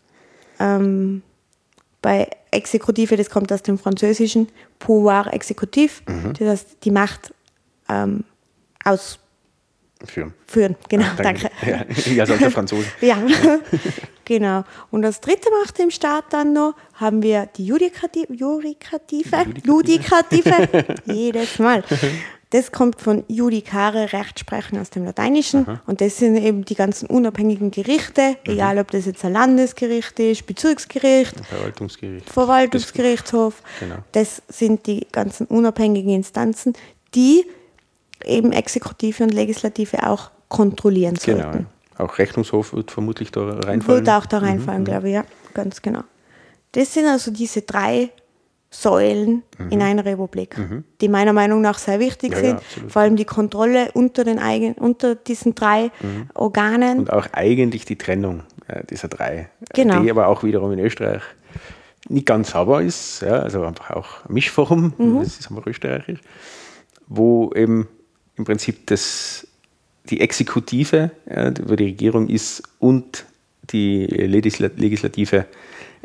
ähm, 0.59 1.21
bei 2.01 2.27
Exekutive, 2.51 3.15
das 3.15 3.29
kommt 3.29 3.51
aus 3.53 3.61
dem 3.63 3.77
Französischen, 3.77 4.47
pouvoir 4.79 5.33
exekutiv, 5.33 6.01
Mhm. 6.07 6.33
das 6.33 6.47
heißt 6.49 6.77
die 6.83 6.91
Macht 6.91 7.33
ähm, 7.89 8.23
ausführen. 8.83 10.33
Führen. 10.47 10.75
Genau, 10.89 11.05
danke. 11.17 11.49
Ja, 11.65 11.85
ich 11.87 12.19
als 12.19 12.31
alter 12.31 12.49
Franzose. 12.51 12.87
Ja, 13.01 13.17
genau. 14.25 14.63
Und 14.89 15.05
als 15.05 15.21
dritte 15.21 15.49
Macht 15.61 15.77
im 15.79 15.91
Staat 15.91 16.25
dann 16.31 16.53
noch 16.53 16.73
haben 16.95 17.21
wir 17.21 17.45
die 17.55 17.65
Judikative, 17.67 18.33
Judikative, 18.33 19.45
Judikative, 19.63 20.67
jedes 21.05 21.59
Mal. 21.59 21.83
Das 22.51 22.71
kommt 22.71 23.01
von 23.01 23.23
judicare, 23.27 24.11
Rechtsprechen 24.13 24.77
aus 24.77 24.89
dem 24.89 25.05
Lateinischen. 25.05 25.65
Und 25.87 26.01
das 26.01 26.17
sind 26.17 26.35
eben 26.35 26.63
die 26.65 26.75
ganzen 26.75 27.07
unabhängigen 27.07 27.71
Gerichte, 27.71 28.35
egal 28.43 28.77
ob 28.77 28.91
das 28.91 29.05
jetzt 29.05 29.23
ein 29.25 29.33
Landesgericht 29.33 30.19
ist, 30.19 30.45
Bezirksgericht, 30.45 31.33
Verwaltungsgericht. 31.45 32.29
Verwaltungsgerichtshof. 32.29 33.61
Genau. 33.79 33.95
Das 34.11 34.41
sind 34.49 34.85
die 34.85 35.07
ganzen 35.11 35.47
unabhängigen 35.47 36.13
Instanzen, 36.13 36.73
die 37.15 37.45
eben 38.25 38.51
Exekutive 38.51 39.23
und 39.23 39.33
Legislative 39.33 40.07
auch 40.07 40.29
kontrollieren 40.49 41.15
Genau. 41.23 41.43
sollten. 41.43 41.67
ja. 41.97 42.03
Auch 42.05 42.17
Rechnungshof 42.17 42.73
wird 42.73 42.91
vermutlich 42.91 43.31
da 43.31 43.41
reinfallen. 43.45 44.05
Wird 44.05 44.09
auch 44.09 44.25
da 44.25 44.39
reinfallen, 44.39 44.83
glaube 44.85 45.07
ich, 45.07 45.13
ja, 45.13 45.23
ganz 45.53 45.81
genau. 45.81 46.01
Das 46.73 46.93
sind 46.93 47.05
also 47.05 47.31
diese 47.31 47.61
drei 47.61 48.09
Säulen 48.73 49.43
in 49.69 49.81
einer 49.81 50.05
Republik, 50.05 50.55
die 51.01 51.09
meiner 51.09 51.33
Meinung 51.33 51.59
nach 51.59 51.77
sehr 51.77 51.99
wichtig 51.99 52.31
Ja, 52.31 52.37
ja, 52.37 52.43
sind. 52.45 52.55
absolut. 52.59 52.91
Vor 52.93 53.01
allem 53.01 53.15
die 53.17 53.25
Kontrolle 53.25 53.91
unter, 53.93 54.23
den 54.23 54.39
eigen, 54.39 54.73
unter 54.75 55.15
diesen 55.15 55.55
drei 55.55 55.91
Organen. 56.33 56.99
Und 56.99 57.11
auch 57.11 57.27
eigentlich 57.33 57.83
die 57.83 57.97
Trennung 57.97 58.43
äh, 58.67 58.83
dieser 58.89 59.09
drei. 59.09 59.49
äh, 59.61 59.65
Genau. 59.73 60.01
Die 60.01 60.09
aber 60.09 60.27
auch 60.27 60.43
wiederum 60.43 60.71
in 60.71 60.79
Österreich 60.79 61.21
nicht 62.07 62.25
ganz 62.25 62.51
sauber 62.51 62.81
ist. 62.81 63.21
Ja, 63.21 63.39
also 63.39 63.61
einfach 63.63 63.91
auch 63.91 64.27
Mischform, 64.29 64.93
Mhm. 64.97 65.19
das 65.19 65.37
ist 65.39 65.51
einfach 65.51 65.67
österreichisch, 65.67 66.19
wo 67.07 67.51
eben 67.53 67.89
im 68.37 68.45
Prinzip 68.45 68.87
das, 68.87 69.45
die 70.05 70.21
Exekutive, 70.21 71.11
ja, 71.29 71.51
wo 71.65 71.75
die 71.75 71.83
Regierung 71.85 72.29
ist, 72.29 72.63
und 72.79 73.25
die 73.71 74.07
Legisla- 74.07 74.71
Legislative 74.77 75.45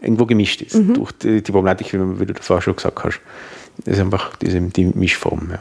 irgendwo 0.00 0.26
gemischt 0.26 0.62
ist. 0.62 0.74
Mhm. 0.74 0.94
Durch 0.94 1.12
die, 1.12 1.42
die 1.42 1.52
Problematik, 1.52 1.92
wie, 1.92 1.96
du- 1.98 2.14
du 2.14 2.32
davor 2.34 2.60
schon 2.62 2.76
gesagt 2.76 3.02
hast. 3.04 3.20
Das 3.84 3.94
ist 3.94 4.00
einfach 4.00 4.36
diese, 4.36 4.60
die 4.60 4.86
Mischform. 4.86 5.50
Ja. 5.50 5.58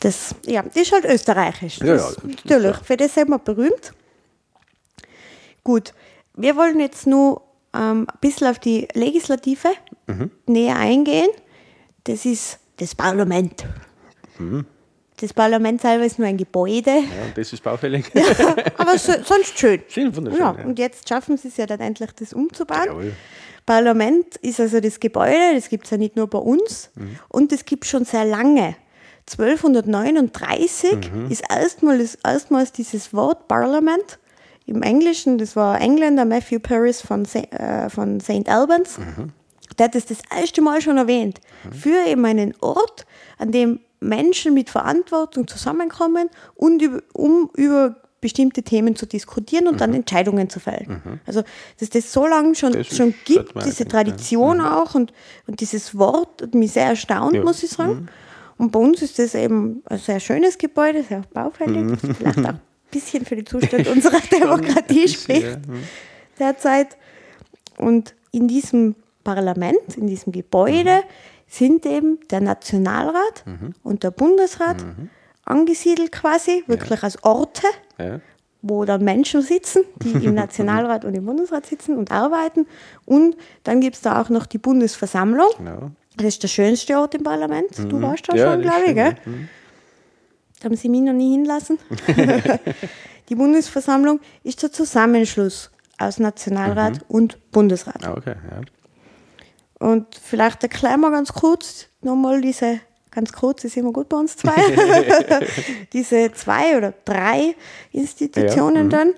Das, 0.00 0.34
ja, 0.46 0.62
das 0.62 0.76
ist 0.76 0.92
halt 0.92 1.04
österreichisch. 1.06 1.78
Ja, 1.78 1.86
Das, 1.94 2.02
ja, 2.02 2.08
das 2.22 2.24
ist 2.34 2.44
natürlich, 2.44 2.76
für 2.78 2.96
das 2.96 3.14
sind 3.14 3.28
wir 3.30 3.38
berühmt. 3.38 3.92
Gut, 5.62 5.94
wir 6.34 6.56
wollen 6.56 6.78
jetzt 6.80 7.06
nur 7.06 7.42
ähm, 7.74 8.06
ein 8.12 8.18
bisschen 8.20 8.48
auf 8.48 8.58
die 8.58 8.86
Legislative 8.94 9.68
Mhm. 10.06 10.30
näher 10.46 10.76
eingehen. 10.76 11.30
Das 12.04 12.26
ist 12.26 12.58
das 12.76 12.94
Parlament. 12.94 13.64
Mhm. 14.38 14.66
Das 15.24 15.32
Parlament 15.32 15.80
selber 15.80 16.04
ist 16.04 16.18
nur 16.18 16.28
ein 16.28 16.36
Gebäude, 16.36 16.90
Ja, 16.90 17.24
und 17.26 17.36
das 17.38 17.50
ist 17.50 17.62
baufällig. 17.62 18.04
aber 18.76 18.98
so, 18.98 19.12
sonst 19.24 19.58
schön. 19.58 19.80
Schön, 19.88 20.14
wunderschön. 20.14 20.38
Ja, 20.40 20.54
ja. 20.58 20.64
und 20.66 20.78
jetzt 20.78 21.08
schaffen 21.08 21.38
sie 21.38 21.48
es 21.48 21.56
ja 21.56 21.64
dann 21.64 21.80
endlich, 21.80 22.10
das 22.12 22.34
umzubauen. 22.34 22.84
Jawohl. 22.84 23.12
Parlament 23.64 24.36
ist 24.42 24.60
also 24.60 24.80
das 24.80 25.00
Gebäude, 25.00 25.54
das 25.54 25.70
gibt 25.70 25.86
es 25.86 25.90
ja 25.92 25.96
nicht 25.96 26.14
nur 26.16 26.28
bei 26.28 26.36
uns 26.36 26.90
Mhm. 26.94 27.18
und 27.30 27.52
das 27.52 27.64
gibt 27.64 27.84
es 27.84 27.90
schon 27.90 28.04
sehr 28.04 28.26
lange. 28.26 28.76
1239 29.26 31.10
Mhm. 31.10 31.30
ist 31.30 31.42
erstmals, 31.50 32.18
erstmals 32.22 32.72
dieses 32.72 33.14
Wort 33.14 33.48
Parlament 33.48 34.18
im 34.66 34.82
Englischen, 34.82 35.38
das 35.38 35.56
war 35.56 35.80
Engländer 35.80 36.26
Matthew 36.26 36.58
Paris 36.60 37.00
von, 37.00 37.24
äh, 37.34 37.88
von 37.88 38.20
St. 38.20 38.46
Albans, 38.48 38.98
Mhm. 38.98 39.32
der 39.78 39.86
hat 39.86 39.94
das 39.94 40.04
das 40.04 40.18
erste 40.36 40.60
Mal 40.60 40.82
schon 40.82 40.98
erwähnt, 40.98 41.40
für 41.72 42.06
eben 42.06 42.26
einen 42.26 42.54
Ort, 42.60 43.06
an 43.38 43.50
dem 43.52 43.80
Menschen 44.08 44.54
mit 44.54 44.70
Verantwortung 44.70 45.46
zusammenkommen 45.48 46.28
und 46.54 46.80
über, 46.82 47.00
um 47.12 47.50
über 47.54 47.96
bestimmte 48.20 48.62
Themen 48.62 48.96
zu 48.96 49.04
diskutieren 49.04 49.68
und 49.68 49.82
dann 49.82 49.92
Entscheidungen 49.92 50.48
zu 50.48 50.58
fällen. 50.58 51.20
Also, 51.26 51.42
dass 51.78 51.90
das 51.90 52.10
so 52.10 52.26
lange 52.26 52.54
schon, 52.54 52.72
Mhm. 52.72 52.76
Das 52.78 52.96
schon 52.96 53.14
gibt, 53.26 53.52
diese. 53.66 53.86
Tradition 53.86 54.60
auch 54.62 54.94
und, 54.94 55.12
und 55.46 55.60
dieses 55.60 55.98
Wort 55.98 56.40
hat 56.40 56.54
mich 56.54 56.72
sehr 56.72 56.86
erstaunt, 56.86 57.34
Ja. 57.34 57.40
Mhm. 57.40 57.46
muss 57.46 57.62
ich 57.62 57.70
sagen. 57.70 58.08
Und 58.56 58.72
bei 58.72 58.78
uns 58.78 59.02
ist 59.02 59.18
das 59.18 59.34
eben 59.34 59.82
ein 59.86 59.98
sehr 59.98 60.20
schönes 60.20 60.56
Gebäude, 60.56 61.02
sehr 61.02 61.22
baufällig, 61.34 61.82
Mhm. 61.82 61.98
vielleicht 61.98 62.38
auch 62.38 62.44
ein 62.48 62.60
bisschen 62.90 63.26
für 63.26 63.36
den 63.36 63.44
Zustand 63.44 63.88
unserer 63.88 64.20
Demokratie 64.32 65.06
spricht. 65.08 65.66
Mhm. 65.68 65.82
derzeit. 66.38 66.96
Und 67.76 68.14
in 68.32 68.48
diesem 68.48 68.94
Parlament, 69.22 69.96
in 69.98 70.06
diesem 70.06 70.32
Gebäude, 70.32 71.02
sind 71.46 71.86
eben 71.86 72.18
der 72.30 72.40
Nationalrat 72.40 73.44
und 73.82 74.02
der 74.02 74.10
Bundesrat 74.10 74.84
angesiedelt 75.44 76.10
quasi, 76.12 76.64
wirklich 76.66 77.02
als 77.02 77.22
Orte, 77.22 77.66
Ja. 77.98 78.20
wo 78.62 78.84
dann 78.84 79.04
Menschen 79.04 79.42
sitzen, 79.42 79.82
die 80.02 80.24
im 80.24 80.34
Nationalrat 80.44 81.04
und 81.04 81.14
im 81.14 81.24
Bundesrat 81.26 81.66
sitzen 81.66 81.96
und 81.98 82.10
arbeiten. 82.10 82.66
Und 83.04 83.36
dann 83.62 83.80
gibt 83.80 83.96
es 83.96 84.02
da 84.02 84.20
auch 84.20 84.30
noch 84.30 84.46
die 84.46 84.58
Bundesversammlung. 84.58 85.48
Genau. 85.58 85.90
Das 86.16 86.26
ist 86.28 86.42
der 86.42 86.48
schönste 86.48 86.96
Ort 86.98 87.14
im 87.14 87.22
Parlament. 87.24 87.76
Du 87.88 88.00
warst 88.00 88.28
da 88.28 88.34
Ja, 88.36 88.52
schon, 88.52 88.62
glaube 88.62 88.84
ich, 88.86 88.94
gell? 88.94 89.14
ja. 89.26 89.30
Mhm. 89.30 89.48
Da 90.60 90.64
haben 90.66 90.76
sie 90.76 90.88
mich 90.88 91.02
noch 91.02 91.12
nie 91.12 91.32
hinlassen. 91.32 91.78
die 93.28 93.34
Bundesversammlung 93.34 94.20
ist 94.44 94.62
der 94.62 94.72
Zusammenschluss 94.72 95.70
aus 95.98 96.18
Nationalrat 96.18 97.00
und 97.08 97.38
Bundesrat. 97.50 98.04
Ah, 98.06 98.14
okay, 98.16 98.34
ja. 98.50 98.60
Und 99.84 100.06
vielleicht 100.14 100.62
erklären 100.62 101.00
wir 101.00 101.10
ganz 101.10 101.30
kurz 101.30 101.88
nochmal 102.00 102.40
diese, 102.40 102.80
ganz 103.10 103.34
kurz 103.34 103.64
ist 103.64 103.76
immer 103.76 103.92
gut 103.92 104.08
bei 104.08 104.16
uns 104.16 104.34
zwei, 104.34 104.54
diese 105.92 106.32
zwei 106.32 106.78
oder 106.78 106.94
drei 107.04 107.54
Institutionen 107.92 108.76
Ja, 108.76 108.82
mhm. 108.84 108.90
dann. 108.90 109.14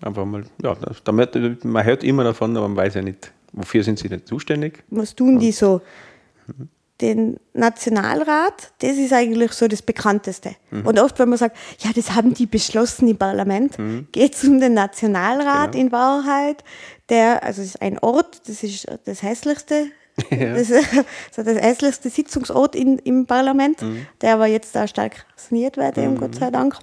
Einfach 0.00 0.24
mal, 0.24 0.44
ja, 0.62 0.74
damit, 1.04 1.62
man 1.62 1.84
hört 1.84 2.04
immer 2.04 2.24
davon, 2.24 2.56
aber 2.56 2.68
man 2.68 2.76
weiß 2.78 2.94
ja 2.94 3.02
nicht, 3.02 3.30
wofür 3.52 3.84
sind 3.84 3.98
sie 3.98 4.08
denn 4.08 4.24
zuständig. 4.24 4.82
Was 4.88 5.14
tun 5.14 5.38
die 5.38 5.52
so? 5.52 5.82
Den 7.02 7.36
Nationalrat, 7.52 8.72
das 8.78 8.96
ist 8.96 9.12
eigentlich 9.12 9.52
so 9.52 9.68
das 9.68 9.82
Bekannteste. 9.82 10.56
Und 10.84 10.98
oft, 10.98 11.18
wenn 11.18 11.28
man 11.28 11.38
sagt, 11.38 11.56
ja, 11.80 11.90
das 11.94 12.14
haben 12.14 12.32
die 12.32 12.46
beschlossen 12.46 13.06
im 13.08 13.18
Parlament, 13.18 13.76
geht 14.10 14.34
es 14.34 14.42
um 14.44 14.58
den 14.58 14.72
Nationalrat 14.74 15.72
Genau. 15.72 15.84
in 15.84 15.92
Wahrheit, 15.92 16.64
der, 17.08 17.42
also 17.42 17.62
es 17.62 17.68
ist 17.68 17.82
ein 17.82 17.98
Ort, 18.00 18.48
das 18.48 18.62
ist 18.62 18.86
das 19.04 19.22
hässlichste, 19.22 19.86
Ja. 20.30 20.54
das, 20.54 20.68
ist 20.70 20.90
so 21.30 21.42
das 21.44 21.58
hässlichste 21.58 22.10
Sitzungsort 22.10 22.74
in, 22.74 22.98
im 22.98 23.26
Parlament, 23.26 23.78
der 24.20 24.34
aber 24.34 24.46
jetzt 24.46 24.74
da 24.74 24.88
stark 24.88 25.24
saniert 25.36 25.76
wird, 25.76 25.96
eben 25.98 26.16
Gott 26.18 26.34
sei 26.34 26.50
Dank. 26.50 26.76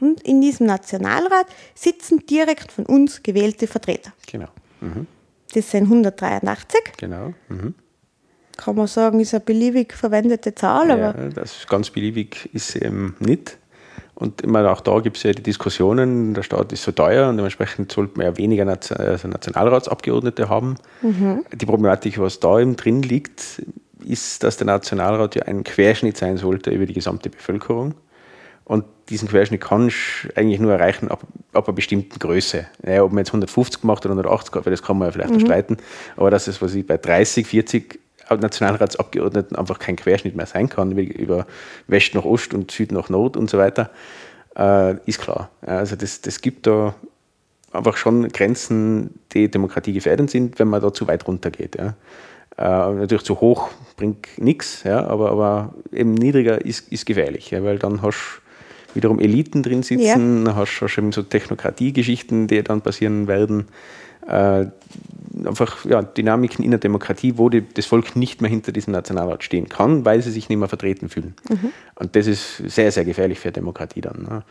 Und 0.00 0.22
in 0.22 0.40
diesem 0.40 0.66
Nationalrat 0.66 1.46
sitzen 1.74 2.24
direkt 2.26 2.70
von 2.72 2.86
uns 2.86 3.22
gewählte 3.22 3.66
Vertreter. 3.66 4.12
Genau. 4.30 4.48
Mhm. 4.80 5.06
Das 5.52 5.70
sind 5.70 5.84
183 5.84 6.80
Genau. 6.96 7.32
Mhm. 7.48 7.74
kann 8.56 8.76
man 8.76 8.86
sagen, 8.86 9.20
ist 9.20 9.34
eine 9.34 9.40
beliebig 9.40 9.92
verwendete 9.94 10.54
Zahl, 10.54 10.88
Ja, 10.88 11.10
aber 11.10 11.28
das 11.30 11.58
ist 11.58 11.68
ganz 11.68 11.90
beliebig 11.90 12.50
ist 12.52 12.68
sie 12.68 12.80
eben 12.82 13.16
nicht. 13.20 13.56
Und 14.14 14.42
immer 14.42 14.70
auch 14.70 14.80
da 14.80 15.00
gibt 15.00 15.16
es 15.16 15.24
ja 15.24 15.32
die 15.32 15.42
Diskussionen, 15.42 16.34
der 16.34 16.44
Staat 16.44 16.72
ist 16.72 16.84
so 16.84 16.92
teuer 16.92 17.28
und 17.28 17.36
dementsprechend 17.36 17.90
sollte 17.90 18.16
man 18.16 18.26
ja 18.26 18.36
weniger 18.36 18.64
Nation 18.64 18.98
also 18.98 19.26
Nationalratsabgeordnete 19.28 20.48
haben. 20.48 20.76
Die 21.52 21.66
Problematik, 21.66 22.18
was 22.20 22.38
da 22.38 22.60
eben 22.60 22.76
drin 22.76 23.02
liegt, 23.02 23.62
ist, 24.04 24.44
dass 24.44 24.56
der 24.56 24.66
Nationalrat 24.66 25.34
ja 25.34 25.42
ein 25.42 25.64
Querschnitt 25.64 26.16
sein 26.16 26.36
sollte 26.36 26.70
über 26.70 26.86
die 26.86 26.92
gesamte 26.92 27.28
Bevölkerung. 27.28 27.94
Und 28.64 28.84
diesen 29.10 29.28
Querschnitt 29.28 29.60
kannst 29.60 29.96
du 30.24 30.36
eigentlich 30.36 30.60
nur 30.60 30.72
erreichen 30.72 31.10
ab, 31.10 31.22
ab 31.52 31.68
einer 31.68 31.74
bestimmten 31.74 32.18
Größe. 32.18 32.66
Naja, 32.82 33.02
ob 33.02 33.12
man 33.12 33.18
jetzt 33.18 33.30
150 33.30 33.82
macht 33.84 34.06
oder 34.06 34.12
180, 34.12 34.54
weil 34.64 34.70
das 34.70 34.82
kann 34.82 34.96
man 34.96 35.08
ja 35.08 35.12
vielleicht 35.12 35.34
erstreiten. 35.34 35.76
Aber 36.16 36.30
dass 36.30 36.46
es, 36.46 36.62
was 36.62 36.74
ich 36.74 36.86
bei 36.86 36.96
30, 36.96 37.46
40 37.46 38.00
Nationalratsabgeordneten 38.30 39.56
einfach 39.56 39.78
kein 39.78 39.96
Querschnitt 39.96 40.36
mehr 40.36 40.46
sein 40.46 40.68
kann, 40.68 40.92
über 40.92 41.46
West 41.86 42.14
nach 42.14 42.24
Ost 42.24 42.54
und 42.54 42.70
Süd 42.70 42.92
nach 42.92 43.08
Nord 43.08 43.36
und 43.36 43.50
so 43.50 43.58
weiter, 43.58 43.90
äh, 44.56 44.96
ist 45.06 45.20
klar. 45.20 45.50
Also 45.62 45.96
das, 45.96 46.20
das 46.20 46.40
gibt 46.40 46.66
da 46.66 46.94
einfach 47.72 47.96
schon 47.96 48.28
Grenzen, 48.28 49.18
die 49.32 49.50
Demokratie 49.50 49.92
gefährdend 49.92 50.30
sind, 50.30 50.58
wenn 50.58 50.68
man 50.68 50.80
da 50.80 50.92
zu 50.92 51.06
weit 51.08 51.26
runtergeht. 51.26 51.76
Ja. 51.76 51.94
Äh, 52.56 52.94
natürlich 52.94 53.24
zu 53.24 53.40
hoch 53.40 53.70
bringt 53.96 54.28
nichts, 54.38 54.84
ja, 54.84 55.04
aber, 55.06 55.30
aber 55.30 55.74
eben 55.92 56.14
niedriger 56.14 56.64
ist, 56.64 56.92
ist 56.92 57.04
gefährlich, 57.04 57.50
ja, 57.50 57.64
weil 57.64 57.78
dann 57.78 58.00
hast 58.02 58.40
du 58.40 58.94
wiederum 58.94 59.18
Eliten 59.18 59.62
drin 59.64 59.82
sitzen, 59.82 60.46
ja. 60.46 60.54
hast, 60.54 60.80
hast 60.80 60.98
eben 60.98 61.10
so 61.10 61.22
Technokratie-Geschichten, 61.22 62.46
die 62.46 62.62
dann 62.62 62.80
passieren 62.80 63.26
werden. 63.26 63.66
Äh, 64.26 64.66
einfach 65.46 65.84
ja, 65.84 66.02
Dynamiken 66.02 66.64
in 66.64 66.70
der 66.70 66.80
Demokratie, 66.80 67.36
wo 67.36 67.48
die, 67.48 67.66
das 67.74 67.86
Volk 67.86 68.16
nicht 68.16 68.40
mehr 68.40 68.50
hinter 68.50 68.72
diesem 68.72 68.92
Nationalrat 68.92 69.42
stehen 69.42 69.68
kann, 69.68 70.04
weil 70.04 70.22
sie 70.22 70.30
sich 70.30 70.48
nicht 70.48 70.58
mehr 70.58 70.68
vertreten 70.68 71.08
fühlen. 71.08 71.34
Mhm. 71.48 71.70
Und 71.96 72.16
das 72.16 72.26
ist 72.26 72.56
sehr, 72.58 72.92
sehr 72.92 73.04
gefährlich 73.04 73.40
für 73.40 73.50
Demokratie 73.50 74.00
dann. 74.00 74.22
Ne? 74.22 74.42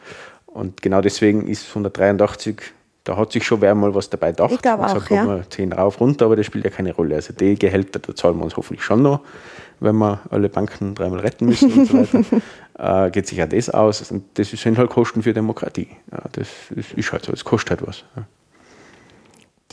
Und 0.45 0.82
genau 0.82 1.01
deswegen 1.01 1.47
ist 1.47 1.69
183 1.69 2.61
da 3.03 3.17
hat 3.17 3.34
sich 3.34 3.43
schon 3.45 3.59
wer 3.61 3.76
mal 3.76 3.93
was 3.93 4.09
dabei 4.09 4.32
gedacht. 4.32 4.51
Ich 4.53 4.61
glaube 4.61 4.86
auch, 4.86 5.09
ja. 5.09 5.26
Man 5.26 5.43
10 5.49 5.74
rauf, 5.74 5.99
runter, 5.99 6.26
aber 6.26 6.36
das 6.36 6.45
spielt 6.45 6.63
ja 6.63 6.69
keine 6.69 6.93
Rolle. 6.93 7.15
Also 7.15 7.34
die 7.34 7.55
Gehälter, 7.55 7.99
da 7.99 8.15
zahlen 8.15 8.38
wir 8.38 8.45
uns 8.45 8.55
hoffentlich 8.55 8.84
schon 8.84 9.01
noch, 9.01 9.19
wenn 9.82 9.97
wir 9.97 10.21
alle 10.30 10.47
Banken 10.47 10.95
dreimal 10.95 11.19
retten 11.19 11.47
müssen 11.47 11.71
und 11.74 11.86
so 11.86 11.97
weiter. 11.97 13.07
äh, 13.07 13.11
geht 13.11 13.28
sich 13.28 13.38
ja 13.38 13.45
das 13.45 13.69
aus. 13.69 14.09
Und 14.09 14.24
das 14.36 14.51
sind 14.51 14.78
halt 14.78 14.89
Kosten 14.89 15.21
für 15.21 15.34
Demokratie. 15.34 15.89
Ja, 16.11 16.21
das, 16.32 16.47
das 16.69 16.93
ist 16.95 17.11
halt 17.11 17.26
so, 17.26 17.34
es 17.34 17.43
kostet 17.43 17.71
halt 17.71 17.88
was. 17.88 18.05
Ja. 18.15 18.24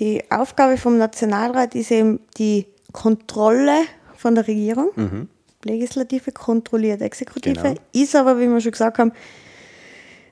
Die 0.00 0.22
Aufgabe 0.30 0.76
vom 0.76 0.98
Nationalrat 0.98 1.74
ist 1.74 1.90
eben 1.90 2.20
die 2.38 2.66
Kontrolle 2.92 3.82
von 4.16 4.34
der 4.34 4.48
Regierung. 4.48 4.90
Mhm. 4.96 5.28
Legislative 5.64 6.32
kontrolliert 6.32 7.02
Exekutive. 7.02 7.54
Genau. 7.54 7.74
Ist 7.92 8.16
aber, 8.16 8.38
wie 8.38 8.48
wir 8.48 8.60
schon 8.60 8.72
gesagt 8.72 8.98
haben, 8.98 9.12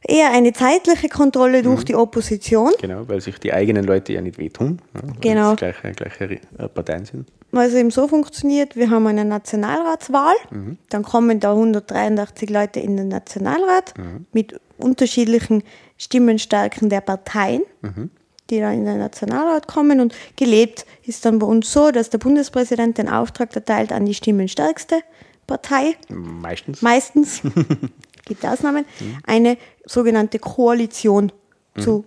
eher 0.03 0.31
eine 0.31 0.53
zeitliche 0.53 1.09
Kontrolle 1.09 1.63
durch 1.63 1.81
mhm. 1.81 1.85
die 1.85 1.95
Opposition. 1.95 2.73
Genau, 2.81 3.07
weil 3.09 3.21
sich 3.21 3.39
die 3.39 3.53
eigenen 3.53 3.85
Leute 3.85 4.13
ja 4.13 4.21
nicht 4.21 4.39
wehtun, 4.39 4.81
ja, 4.95 5.03
weil 5.03 5.21
genau. 5.21 5.51
es 5.53 5.57
gleiche, 5.59 5.93
gleiche 5.93 6.25
äh, 6.25 6.69
Parteien 6.69 7.05
sind. 7.05 7.29
Weil 7.51 7.69
es 7.69 7.75
eben 7.75 7.91
so 7.91 8.09
funktioniert, 8.09 8.77
wir 8.77 8.91
haben 8.91 9.07
eine 9.07 9.25
Nationalratswahl, 9.25 10.35
mhm. 10.51 10.79
dann 10.89 11.03
kommen 11.03 11.41
da 11.41 11.53
183 11.53 12.49
Leute 12.51 12.81
in 12.81 12.97
den 12.97 13.09
Nationalrat 13.09 13.97
mhm. 13.99 14.27
mit 14.33 14.59
unterschiedlichen 14.79 15.63
Stimmenstärken 15.97 16.89
der 16.89 17.01
Parteien, 17.01 17.63
mhm. 17.83 18.11
Die 18.51 18.61
dann 18.61 18.75
in 18.75 18.85
den 18.85 18.99
Nationalrat 18.99 19.67
kommen 19.67 20.01
und 20.01 20.15
gelebt 20.37 20.87
ist 21.03 21.25
dann 21.25 21.39
bei 21.39 21.47
uns 21.47 21.73
so, 21.73 21.91
dass 21.91 22.11
der 22.11 22.19
Bundespräsident 22.19 22.99
den 22.99 23.09
Auftrag 23.09 23.55
erteilt 23.55 23.93
an 23.93 24.07
die 24.07 24.15
stimmenstärkste 24.15 25.03
Partei. 25.47 25.97
Meistens. 26.09 26.83
Meistens. 26.83 27.43
gibt 28.29 28.45
Ausnahmen, 28.47 28.85
mhm. 29.01 29.19
eine 29.27 29.59
sogenannte 29.85 30.39
Koalition 30.39 31.33
mhm. 31.75 31.81
zu 31.81 32.05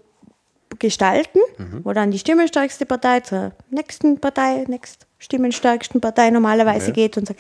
gestalten, 0.80 1.40
mhm. 1.58 1.82
wo 1.84 1.92
dann 1.92 2.12
die 2.12 2.20
stimmenstärkste 2.20 2.86
Partei 2.86 3.20
zur 3.20 3.52
nächsten 3.70 4.20
Partei, 4.20 4.64
nächst 4.68 5.08
stimmenstärksten 5.22 6.02
Partei 6.02 6.32
normalerweise 6.32 6.88
ja. 6.88 6.94
geht 6.94 7.16
und 7.16 7.28
sagt, 7.28 7.40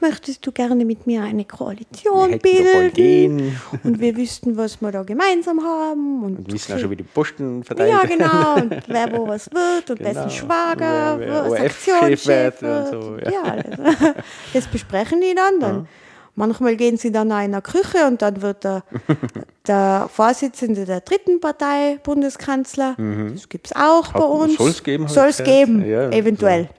möchtest 0.00 0.46
du 0.46 0.50
gerne 0.50 0.84
mit 0.84 1.06
mir 1.06 1.22
eine 1.22 1.44
Koalition 1.44 2.38
bilden? 2.38 3.60
Und 3.84 4.00
wir 4.00 4.16
wüssten, 4.16 4.56
was 4.56 4.80
wir 4.80 4.90
da 4.90 5.02
gemeinsam 5.02 5.62
haben. 5.62 6.24
Und, 6.24 6.38
und 6.38 6.52
wissen 6.52 6.74
auch 6.74 6.78
schon, 6.78 6.90
wie 6.90 6.96
die 6.96 7.02
Posten 7.02 7.62
verteilt 7.62 7.90
Ja, 7.90 8.04
genau. 8.04 8.56
Und 8.56 8.82
wer 8.88 9.12
wo 9.12 9.28
was 9.28 9.50
wird 9.52 9.90
und 9.90 9.98
genau. 9.98 10.10
wessen 10.10 10.30
Schwager, 10.30 11.18
wer, 11.18 11.50
wer 11.50 11.70
Sektionschef 11.70 12.62
wird. 12.62 12.62
Und 12.62 13.02
so, 13.02 13.18
ja. 13.18 13.30
ja 13.30 13.62
das, 13.62 14.14
das, 14.54 14.66
besprechen 14.66 15.20
die 15.20 15.34
dann. 15.34 15.60
dann 15.60 15.76
ja. 15.76 15.86
Manchmal 16.34 16.76
gehen 16.76 16.96
sie 16.96 17.10
dann 17.10 17.26
in 17.26 17.32
eine 17.32 17.60
Küche 17.60 18.06
und 18.06 18.22
dann 18.22 18.40
wird 18.40 18.62
der, 18.62 18.84
der 19.66 20.08
Vorsitzende 20.10 20.84
der 20.84 21.00
dritten 21.00 21.40
Partei 21.40 21.98
Bundeskanzler. 22.02 22.94
Mhm. 22.96 23.32
Das 23.34 23.48
gibt 23.48 23.66
es 23.66 23.76
auch 23.76 24.06
Hat, 24.06 24.14
bei 24.14 24.24
uns. 24.24 24.56
Soll 24.56 24.70
es 24.70 24.82
geben? 24.82 25.08
Soll 25.08 25.28
es 25.28 25.42
geben, 25.42 25.84
ja, 25.84 26.08
eventuell. 26.10 26.70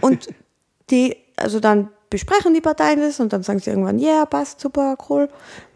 Und 0.00 0.28
die, 0.90 1.16
also 1.36 1.60
dann 1.60 1.88
besprechen 2.10 2.54
die 2.54 2.60
Parteien 2.60 3.00
das 3.00 3.20
und 3.20 3.32
dann 3.32 3.42
sagen 3.42 3.58
sie 3.58 3.70
irgendwann, 3.70 3.98
ja, 3.98 4.08
yeah, 4.08 4.26
passt 4.26 4.60
super, 4.60 4.96
cool, 5.08 5.28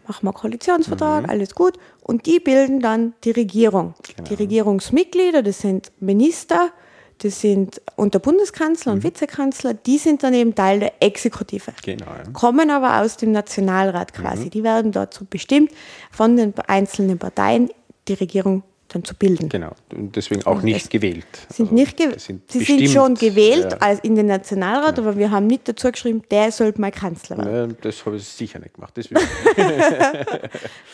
machen 0.07 0.25
wir 0.25 0.33
Koalitionsvertrag, 0.33 1.23
mhm. 1.23 1.29
alles 1.29 1.55
gut. 1.55 1.77
Und 2.01 2.25
die 2.25 2.39
bilden 2.39 2.79
dann 2.79 3.13
die 3.23 3.31
Regierung. 3.31 3.93
Genau. 4.03 4.29
Die 4.29 4.33
Regierungsmitglieder, 4.35 5.43
das 5.43 5.59
sind 5.59 5.91
Minister, 5.99 6.71
das 7.19 7.39
sind 7.39 7.81
unter 7.95 8.19
Bundeskanzler 8.19 8.93
und 8.93 8.99
mhm. 8.99 9.03
Vizekanzler, 9.03 9.73
die 9.73 9.97
sind 9.97 10.23
dann 10.23 10.33
eben 10.33 10.55
Teil 10.55 10.79
der 10.79 10.93
Exekutive. 11.01 11.71
Genau, 11.83 12.05
ja. 12.05 12.23
Kommen 12.33 12.69
aber 12.69 13.01
aus 13.01 13.17
dem 13.17 13.31
Nationalrat 13.31 14.13
quasi. 14.13 14.45
Mhm. 14.45 14.49
Die 14.49 14.63
werden 14.63 14.91
dazu 14.91 15.25
bestimmt, 15.25 15.71
von 16.11 16.35
den 16.35 16.53
einzelnen 16.67 17.17
Parteien 17.19 17.69
die 18.07 18.13
Regierung 18.13 18.63
dann 18.93 19.03
zu 19.03 19.15
bilden. 19.15 19.49
Genau, 19.49 19.71
und 19.91 20.15
deswegen 20.15 20.45
auch 20.45 20.61
nicht 20.61 20.89
gewählt. 20.89 21.25
Sind 21.49 21.65
also, 21.65 21.75
nicht 21.75 21.97
ge 21.97 22.17
sind 22.17 22.51
sie 22.51 22.63
sind 22.63 22.89
schon 22.89 23.15
gewählt 23.15 23.71
ja. 23.71 23.77
als 23.79 23.99
in 24.01 24.15
den 24.15 24.27
Nationalrat, 24.27 24.97
ja. 24.97 25.03
aber 25.03 25.17
wir 25.17 25.31
haben 25.31 25.47
nicht 25.47 25.67
dazu 25.67 25.91
geschrieben, 25.91 26.21
der 26.29 26.51
sollte 26.51 26.79
mal 26.79 26.91
Kanzler 26.91 27.37
werden. 27.37 27.71
Ja, 27.71 27.75
das 27.81 28.05
habe 28.05 28.17
ich 28.17 28.23
sicher 28.25 28.59
nicht 28.59 28.75
gemacht. 28.75 28.93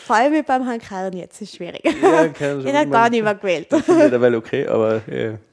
Vor 0.06 0.16
allem 0.16 0.44
beim 0.44 0.64
Herrn 0.64 0.80
Kern 0.80 1.12
jetzt 1.12 1.40
ist 1.42 1.56
schwierig. 1.56 1.82
Ja, 1.84 2.28
Kern, 2.28 2.64
Den 2.64 2.76
hat 2.76 2.90
gar 2.90 3.10
nicht 3.10 3.22
mehr 3.22 3.34
gewählt. 3.34 3.68
Mittlerweile 3.72 4.36
okay, 4.36 4.66
aber 4.66 5.02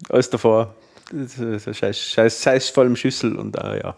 alles 0.10 0.30
davor, 0.30 0.74
das 1.12 1.38
ist 1.38 1.78
scheiß, 1.78 2.00
scheiß, 2.00 2.42
scheiß 2.42 2.70
voll 2.70 2.88
im 2.88 2.96
Schüssel 2.96 3.36
und 3.36 3.58
äh, 3.58 3.80
ja 3.80 3.96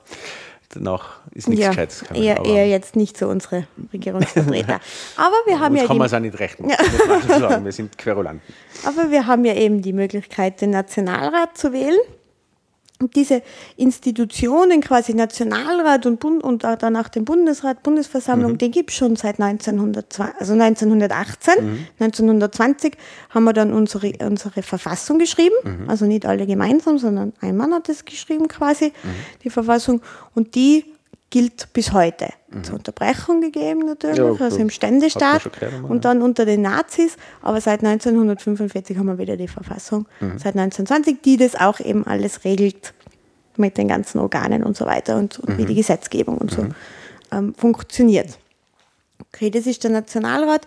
danach 0.70 1.20
ist 1.32 1.50
nichts 1.50 1.64
ja, 1.64 1.70
Gescheites 1.70 2.02
gekommen. 2.02 2.24
Eher, 2.24 2.46
eher 2.46 2.68
jetzt 2.68 2.96
nicht 2.96 3.18
so 3.18 3.28
unsere 3.28 3.68
Regierungsvertreter. 3.92 4.80
Aber 5.18 5.36
wir 5.46 5.60
haben 5.60 5.74
Uns 5.74 5.82
ja. 5.82 5.88
kann 5.88 5.98
man 5.98 6.08
es 6.08 6.14
auch 6.14 6.20
nicht 6.20 6.40
rechnen. 6.40 6.70
Wir 6.70 7.72
sind 7.72 7.98
Querulanten. 7.98 8.42
Aber 8.86 9.12
wir 9.12 9.28
haben 9.28 9.46
ja 9.46 9.56
eben 9.56 9.82
die 9.82 9.94
Möglichkeit, 9.94 10.62
den 10.62 10.70
Nationalrat 10.72 11.58
zu 11.58 11.74
wählen. 11.74 12.00
Und 13.02 13.16
diese 13.16 13.42
Institutionen, 13.78 14.82
quasi 14.82 15.14
Nationalrat 15.14 16.06
und, 16.06 16.20
Bund, 16.20 16.44
und 16.44 16.66
danach 16.66 17.08
den 17.08 17.24
Bundesrat, 17.24 17.82
Bundesversammlung, 17.82 18.54
mhm. 18.54 18.58
den 18.58 18.72
gibt 18.72 18.90
es 18.90 18.98
schon 18.98 19.16
seit 19.16 19.40
1920, 19.40 20.36
also 20.38 20.54
1918. 20.54 21.54
Mhm. 21.64 21.88
1920 22.00 22.98
haben 23.30 23.46
wir 23.46 23.54
dann 23.54 23.72
unsere, 23.72 24.12
unsere 24.22 24.62
Verfassung 24.64 25.18
geschrieben. 25.18 25.56
Mhm. 25.64 25.90
Also 25.90 26.06
nicht 26.06 26.26
alle 26.26 26.46
gemeinsam, 26.46 26.98
sondern 26.98 27.32
ein 27.40 27.56
Mann 27.56 27.74
hat 27.74 27.88
das 27.88 28.04
geschrieben 28.04 28.50
quasi, 28.50 28.88
mhm. 28.88 29.10
die 29.46 29.50
Verfassung. 29.50 30.02
Und 30.36 30.56
die 30.56 30.84
gilt 31.30 31.72
bis 31.74 31.94
heute. 31.94 32.30
Mhm. 32.50 32.64
Zur 32.64 32.76
Unterbrechung 32.76 33.42
gegeben 33.42 33.86
natürlich, 33.86 34.18
ja, 34.18 34.34
also 34.40 34.58
im 34.58 34.70
Ständestaat 34.70 35.50
und 35.88 36.06
dann 36.06 36.22
unter 36.22 36.46
den 36.46 36.62
Nazis. 36.62 37.18
Aber 37.42 37.62
seit 37.62 37.84
1945 37.84 38.98
haben 38.98 39.06
wir 39.06 39.18
wieder 39.18 39.38
die 39.38 39.48
Verfassung, 39.48 40.08
mhm. 40.20 40.38
seit 40.38 40.56
1920, 40.56 41.22
die 41.22 41.38
das 41.38 41.56
auch 41.56 41.80
eben 41.80 42.06
alles 42.06 42.44
regelt 42.44 42.94
mit 43.58 43.78
den 43.78 43.88
ganzen 43.88 44.20
Organen 44.20 44.64
und 44.64 44.78
so 44.78 44.86
weiter 44.86 45.18
und, 45.18 45.40
und 45.40 45.50
mhm. 45.50 45.58
wie 45.58 45.66
die 45.66 45.76
Gesetzgebung 45.76 46.38
und 46.38 46.52
so 46.52 46.64
mhm. 46.64 46.76
ähm, 47.32 47.54
funktioniert. 47.56 48.40
Okay, 49.28 49.50
das 49.50 49.68
ist 49.68 49.84
der 49.84 49.92
Nationalrat. 49.92 50.66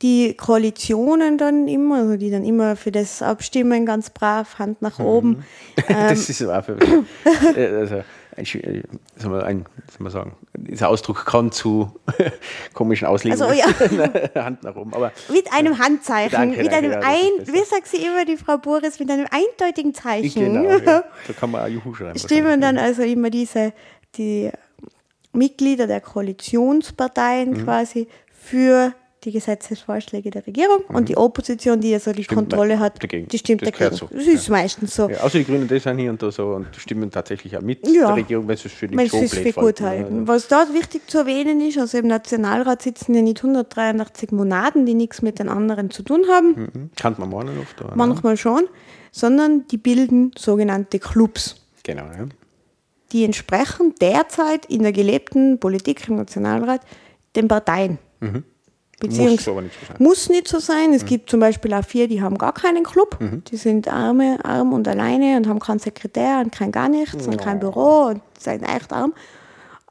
Die 0.00 0.34
Koalitionen 0.34 1.38
dann 1.38 1.66
immer, 1.66 1.96
also 1.96 2.16
die 2.16 2.30
dann 2.30 2.44
immer 2.44 2.76
für 2.76 2.92
das 2.92 3.20
abstimmen, 3.20 3.84
ganz 3.84 4.10
brav, 4.10 4.60
Hand 4.60 4.80
nach 4.80 5.00
oben. 5.00 5.30
Mhm. 5.30 5.44
das 5.88 6.30
ist 6.30 6.42
auch 6.46 6.64
für, 6.64 6.78
also 7.56 8.02
ein, 8.38 8.44
äh, 8.44 8.82
soll 9.16 9.30
man, 9.30 9.42
ein, 9.42 9.66
soll 9.90 10.04
man 10.04 10.12
sagen, 10.12 10.36
dieser 10.54 10.88
Ausdruck 10.88 11.26
kann 11.26 11.52
zu 11.52 11.92
komischen 12.74 13.06
Auslegungen 13.06 13.42
also, 13.42 13.54
ja. 13.54 14.34
Hand 14.44 14.62
nach 14.62 14.76
oben. 14.76 14.94
Aber, 14.94 15.12
mit 15.28 15.52
einem 15.52 15.78
Handzeichen, 15.78 16.32
danke, 16.32 16.62
mit 16.62 16.72
einem 16.72 16.92
danke, 16.92 17.06
ein, 17.06 17.46
wie 17.46 17.64
sagt 17.64 17.88
sie 17.88 17.98
immer, 17.98 18.24
die 18.24 18.36
Frau 18.36 18.58
Boris, 18.58 18.98
mit 18.98 19.10
einem 19.10 19.26
eindeutigen 19.30 19.94
Zeichen. 19.94 20.52
Genau, 20.54 20.78
ja. 20.78 21.04
Da 21.26 21.32
kann 21.38 21.50
man 21.50 21.62
auch 21.62 21.68
Juhu 21.68 21.94
schreiben. 21.94 22.18
Stimmen 22.18 22.60
dann 22.60 22.78
also 22.78 23.02
immer 23.02 23.30
diese, 23.30 23.72
die 24.16 24.50
Mitglieder 25.32 25.86
der 25.86 26.00
Koalitionsparteien 26.00 27.50
mhm. 27.50 27.64
quasi 27.64 28.08
für 28.32 28.94
die 29.28 29.32
Gesetzesvorschläge 29.32 30.30
der 30.30 30.46
Regierung 30.46 30.82
mhm. 30.88 30.96
und 30.96 31.08
die 31.08 31.16
Opposition, 31.16 31.80
die 31.80 31.90
ja 31.90 32.00
so 32.00 32.12
die 32.12 32.24
stimmt 32.24 32.50
Kontrolle 32.50 32.78
hat, 32.78 33.02
dagegen. 33.02 33.28
die 33.28 33.38
stimmt 33.38 33.62
das 33.62 33.72
dagegen. 33.72 33.94
So. 33.94 34.08
Das 34.10 34.26
ist 34.26 34.48
ja. 34.48 34.52
meistens 34.52 34.94
so. 34.94 35.08
Ja, 35.08 35.20
außer 35.20 35.38
die 35.38 35.44
Grünen, 35.44 35.68
die 35.68 35.78
sind 35.78 35.98
hier 35.98 36.10
und 36.10 36.22
da 36.22 36.30
so 36.30 36.54
und 36.54 36.68
stimmen 36.76 37.10
tatsächlich 37.10 37.56
auch 37.56 37.60
mit 37.60 37.86
ja. 37.86 38.06
der 38.06 38.16
Regierung, 38.16 38.48
wenn 38.48 38.56
sie 38.56 38.68
es 38.68 38.72
für 38.72 38.88
so 38.88 38.94
blöd 38.94 39.30
für 39.30 39.52
gut 39.52 39.80
halten. 39.80 40.20
Also. 40.20 40.28
Was 40.28 40.48
da 40.48 40.66
wichtig 40.72 41.08
zu 41.08 41.18
erwähnen 41.18 41.60
ist, 41.60 41.78
also 41.78 41.98
im 41.98 42.06
Nationalrat 42.06 42.82
sitzen 42.82 43.14
ja 43.14 43.22
nicht 43.22 43.38
183 43.38 44.32
Monaden, 44.32 44.86
die 44.86 44.94
nichts 44.94 45.20
mit 45.20 45.38
den 45.38 45.48
anderen 45.48 45.90
zu 45.90 46.02
tun 46.02 46.24
haben. 46.28 46.48
Mhm. 46.48 46.90
Kann 46.96 47.14
man 47.18 47.28
morgen 47.28 47.58
oft. 47.60 47.80
Oder? 47.80 47.94
Manchmal 47.94 48.36
schon, 48.36 48.64
sondern 49.12 49.66
die 49.68 49.78
bilden 49.78 50.32
sogenannte 50.36 50.98
Clubs. 50.98 51.56
Genau, 51.82 52.04
ja. 52.04 52.26
Die 53.12 53.24
entsprechen 53.24 53.94
derzeit 54.00 54.66
in 54.66 54.82
der 54.82 54.92
gelebten 54.92 55.58
Politik 55.58 56.06
im 56.08 56.16
Nationalrat 56.16 56.82
den 57.36 57.48
Parteien. 57.48 57.98
Mhm. 58.20 58.44
Beziehungsweise 59.00 59.52
muss, 59.52 59.62
nicht 59.62 60.00
muss 60.00 60.28
nicht 60.28 60.48
so 60.48 60.58
sein. 60.58 60.92
Es 60.92 61.02
mhm. 61.02 61.06
gibt 61.06 61.30
zum 61.30 61.40
Beispiel 61.40 61.72
auch 61.72 61.84
vier, 61.84 62.08
die 62.08 62.20
haben 62.20 62.36
gar 62.36 62.52
keinen 62.52 62.82
Club. 62.82 63.16
Mhm. 63.20 63.44
Die 63.44 63.56
sind 63.56 63.86
arme, 63.88 64.38
arm 64.44 64.72
und 64.72 64.88
alleine 64.88 65.36
und 65.36 65.46
haben 65.46 65.60
keinen 65.60 65.78
Sekretär 65.78 66.40
und 66.44 66.50
kein 66.52 66.72
gar 66.72 66.88
nichts 66.88 67.26
oh. 67.26 67.30
und 67.30 67.38
kein 67.38 67.60
Büro 67.60 68.06
und 68.06 68.22
sind 68.38 68.62
echt 68.62 68.92
arm. 68.92 69.14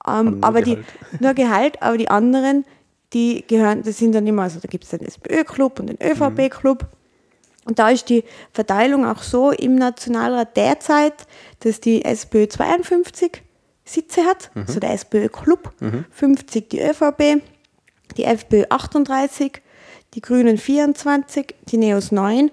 Ähm, 0.05 0.39
aber 0.41 0.61
Gehalt. 0.61 0.85
die 1.09 1.17
nur 1.23 1.33
Gehalt, 1.33 1.81
aber 1.81 1.97
die 1.97 2.09
anderen, 2.09 2.65
die 3.13 3.45
gehören, 3.47 3.83
das 3.83 3.97
sind 3.97 4.13
dann 4.13 4.27
immer, 4.27 4.43
also 4.43 4.59
da 4.59 4.67
gibt 4.67 4.83
es 4.83 4.89
den 4.89 5.01
SPÖ-Club 5.01 5.79
und 5.79 5.87
den 5.87 5.97
ÖVP-Club. 6.01 6.87
Und 7.65 7.79
da 7.79 7.89
ist 7.89 8.09
die 8.09 8.23
Verteilung 8.53 9.05
auch 9.05 9.21
so 9.21 9.51
im 9.51 9.75
Nationalrat 9.75 10.55
derzeit, 10.55 11.27
dass 11.61 11.81
die 11.81 12.03
SPÖ 12.03 12.47
52 12.47 13.43
Sitze 13.83 14.25
hat, 14.25 14.51
mhm. 14.53 14.63
also 14.67 14.79
der 14.79 14.93
SPÖ-Club, 14.93 15.73
mhm. 15.79 16.05
50 16.11 16.69
die 16.69 16.81
ÖVP, 16.81 17.41
die 18.17 18.23
FPÖ 18.23 18.65
38, 18.69 19.61
die 20.13 20.21
Grünen 20.21 20.57
24, 20.57 21.55
die 21.69 21.77
Neos 21.77 22.11
9 22.11 22.49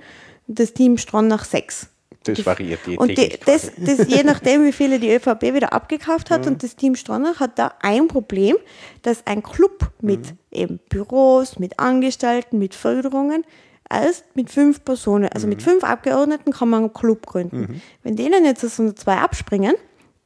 und 0.47 0.59
das 0.59 0.75
Team 0.75 0.99
Stronach 0.99 1.45
6. 1.45 1.89
Das 2.25 2.47
variiert 2.47 2.81
je 2.87 2.97
Und 2.97 3.19
die, 3.19 3.39
das, 3.45 3.73
das, 3.77 4.09
je 4.09 4.23
nachdem, 4.25 4.65
wie 4.65 4.73
viele 4.73 4.99
die 4.99 5.13
ÖVP 5.13 5.43
wieder 5.43 5.73
abgekauft 5.73 6.31
hat. 6.31 6.43
Mhm. 6.43 6.53
Und 6.53 6.63
das 6.63 6.75
Team 6.77 6.97
Stronach 6.97 7.41
hat 7.41 7.59
da 7.59 7.75
ein 7.81 8.09
Problem, 8.09 8.57
dass 9.03 9.27
ein 9.27 9.43
Club 9.43 9.91
mit 10.01 10.21
mhm. 10.21 10.39
eben 10.51 10.81
Büros, 10.89 11.59
mit 11.59 11.79
Angestellten, 11.79 12.59
mit 12.59 12.75
Förderungen, 12.75 13.45
erst 13.91 14.25
mit 14.35 14.51
fünf 14.51 14.85
Personen, 14.85 15.29
also 15.29 15.47
mhm. 15.47 15.51
mit 15.51 15.63
fünf 15.63 15.85
Abgeordneten 15.85 16.53
kann 16.53 16.71
man 16.71 16.85
einen 16.85 16.95
Club 16.95 17.27
gründen. 17.27 17.61
Mhm. 17.61 17.81
Wenn 18.03 18.17
denen 18.17 18.45
jetzt 18.45 18.63
so 18.63 18.93
zwei 18.93 19.17
abspringen, 19.17 19.75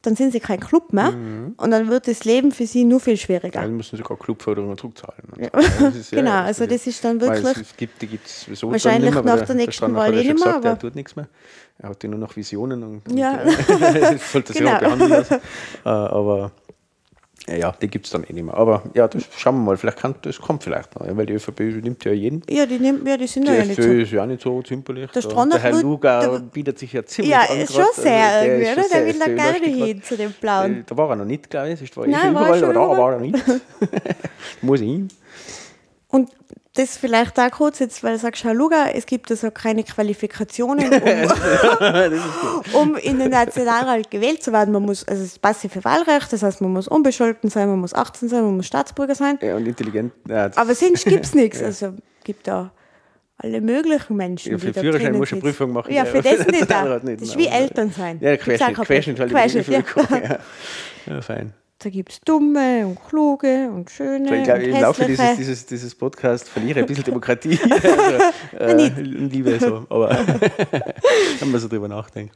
dann 0.01 0.15
sind 0.15 0.31
sie 0.31 0.39
kein 0.39 0.59
Club 0.59 0.93
mehr 0.93 1.11
mhm. 1.11 1.55
und 1.57 1.71
dann 1.71 1.89
wird 1.89 2.07
das 2.07 2.23
Leben 2.23 2.51
für 2.51 2.65
sie 2.65 2.85
nur 2.85 3.01
viel 3.01 3.17
schwieriger. 3.17 3.61
Dann 3.61 3.75
müssen 3.75 3.97
sie 3.97 4.03
gar 4.03 4.17
Clubförderung 4.17 4.77
zurückzahlen. 4.77 5.23
Ja. 5.37 5.49
genau, 6.11 6.31
ja, 6.31 6.43
also 6.43 6.65
das 6.65 6.87
ist 6.87 7.03
dann 7.03 7.19
wirklich. 7.19 7.57
Es 7.57 7.75
gibt, 7.75 8.01
die 8.01 8.07
gibt's 8.07 8.45
sowieso 8.45 8.71
wahrscheinlich 8.71 9.13
nach 9.13 9.23
der, 9.23 9.45
der 9.45 9.55
nächsten 9.55 9.93
Wahl 9.93 10.13
eh 10.13 10.23
nicht 10.23 10.43
mehr. 10.43 10.55
Aber 10.55 10.69
er 10.69 10.79
tut 10.79 10.95
nichts 10.95 11.15
mehr. 11.15 11.27
Er 11.79 11.89
hat 11.89 12.03
ja 12.03 12.09
nur 12.09 12.19
noch 12.19 12.35
Visionen 12.35 12.83
und, 12.83 13.17
ja. 13.17 13.41
und 13.41 14.21
sollte 14.31 14.53
sich 14.53 14.61
genau. 14.61 14.75
auch 14.75 14.79
behandeln 14.79 15.11
lassen. 15.11 15.37
Äh, 15.85 15.89
aber 15.89 16.51
ja, 17.47 17.71
die 17.81 17.87
gibt 17.87 18.05
es 18.05 18.11
dann 18.11 18.23
eh 18.23 18.33
nicht 18.33 18.43
mehr. 18.43 18.53
Aber 18.53 18.83
ja, 18.93 19.07
das 19.07 19.23
schauen 19.37 19.55
wir 19.55 19.63
mal, 19.63 19.77
vielleicht 19.77 19.99
kann, 19.99 20.15
das 20.21 20.39
kommt 20.39 20.63
vielleicht 20.63 20.99
noch, 20.99 21.05
weil 21.15 21.25
die 21.25 21.33
ÖVP 21.33 21.59
nimmt 21.59 22.03
ja 22.05 22.11
jeden. 22.11 22.41
Ja, 22.49 22.65
die, 22.65 22.79
nimmt, 22.79 23.07
ja, 23.07 23.17
die 23.17 23.27
sind 23.27 23.47
die 23.47 23.53
ja 23.53 23.65
nicht 23.65 23.81
so. 23.81 23.89
ist 23.89 24.11
ja 24.11 24.25
nicht 24.25 24.41
so 24.41 24.61
zimperlich. 24.61 25.09
Der, 25.11 25.21
der 25.21 25.59
Herr 25.59 25.81
Luger 25.81 26.39
bietet 26.39 26.79
sich 26.79 26.93
ja 26.93 27.05
ziemlich 27.05 27.31
ja, 27.31 27.41
an. 27.41 27.59
Ja, 27.59 27.67
schon 27.67 27.85
sehr 27.93 28.45
irgendwie, 28.45 28.71
oder? 28.71 28.89
Der 28.89 29.05
will 29.05 29.19
da 29.19 29.25
gerne 29.25 29.85
hin 29.85 30.03
zu 30.03 30.17
dem 30.17 30.31
Blauen. 30.33 30.83
Da 30.85 30.97
war 30.97 31.09
er 31.09 31.15
noch 31.15 31.25
nicht, 31.25 31.49
glaube 31.49 31.69
ich. 31.69 31.97
War 31.97 32.07
Nein, 32.07 32.31
überall, 32.31 32.63
aber 32.63 32.73
da 32.73 32.79
war 32.79 33.13
er 33.13 33.19
nicht. 33.19 33.37
Muss 34.61 34.81
ich 34.81 34.87
hin. 34.87 35.07
Und 36.09 36.29
das 36.75 36.97
vielleicht 36.97 37.37
da 37.37 37.49
kurz 37.49 37.79
jetzt, 37.79 38.03
weil 38.03 38.13
du 38.13 38.19
sagst, 38.19 38.43
Luger, 38.43 38.93
es 38.93 39.05
gibt 39.05 39.31
also 39.31 39.49
keine 39.51 39.83
Qualifikationen, 39.83 40.93
um, 42.73 42.81
um, 42.81 42.95
in 42.95 43.19
den 43.19 43.31
Nationalrat 43.31 44.11
gewählt 44.11 44.43
zu 44.43 44.53
werden. 44.53 44.71
Man 44.71 44.83
muss, 44.83 45.07
also 45.07 45.25
passt 45.41 45.61
für 45.61 45.83
Wahlrecht, 45.83 46.31
das 46.31 46.43
heißt, 46.43 46.61
man 46.61 46.71
muss 46.71 46.87
unbescholten 46.87 47.49
sein, 47.49 47.69
man 47.69 47.79
muss 47.79 47.93
18 47.93 48.29
sein, 48.29 48.43
man 48.43 48.55
muss 48.55 48.67
Staatsbürger 48.67 49.15
sein. 49.15 49.39
Ja, 49.41 49.55
und 49.55 49.67
intelligent. 49.67 50.13
Ja, 50.27 50.51
Aber 50.55 50.75
sonst 50.75 51.05
gibt 51.05 51.25
es 51.25 51.33
nichts. 51.33 51.61
Also 51.61 51.93
gibt 52.23 52.47
da 52.47 52.71
alle 53.37 53.61
möglichen 53.61 54.15
Menschen. 54.15 54.51
Ja, 54.51 54.57
für 54.57 54.71
den 54.71 54.81
Führerschein 54.81 55.17
muss 55.17 55.29
du 55.29 55.35
eine 55.35 55.41
Prüfung 55.41 55.71
machen. 55.71 55.93
Ja, 55.93 56.05
für 56.05 56.21
das 56.21 56.45
nicht. 56.45 56.69
Das 56.69 57.21
ist 57.21 57.37
wie 57.37 57.47
Eltern 57.47 57.91
sein. 57.91 58.19
Ja, 58.21 58.37
Querschnitt, 58.37 58.75
Querschnitt, 58.75 59.17
Querschnitt, 59.17 59.65
Querschnitt, 59.65 60.29
ja. 60.29 60.39
ja, 61.07 61.21
fein. 61.21 61.53
Da 61.81 61.89
gibt 61.89 62.11
es 62.11 62.19
dumme 62.19 62.85
und 62.85 63.01
kluge 63.07 63.69
und 63.69 63.89
schöne. 63.89 64.39
Ich 64.39 64.43
glaube, 64.43 64.63
im 64.63 64.81
Laufe 64.81 65.05
dieses, 65.05 65.37
dieses, 65.37 65.65
dieses 65.65 65.95
Podcasts 65.95 66.49
verliere 66.49 66.79
ich 66.79 66.83
ein 66.83 66.87
bisschen 66.87 67.05
Demokratie. 67.05 67.57
also, 68.59 68.83
äh, 68.83 68.89
Liebe 69.01 69.57
so, 69.61 69.85
aber 69.89 70.09
wenn 71.39 71.51
man 71.51 71.61
so 71.61 71.69
drüber 71.69 71.87
nachdenkt. 71.87 72.35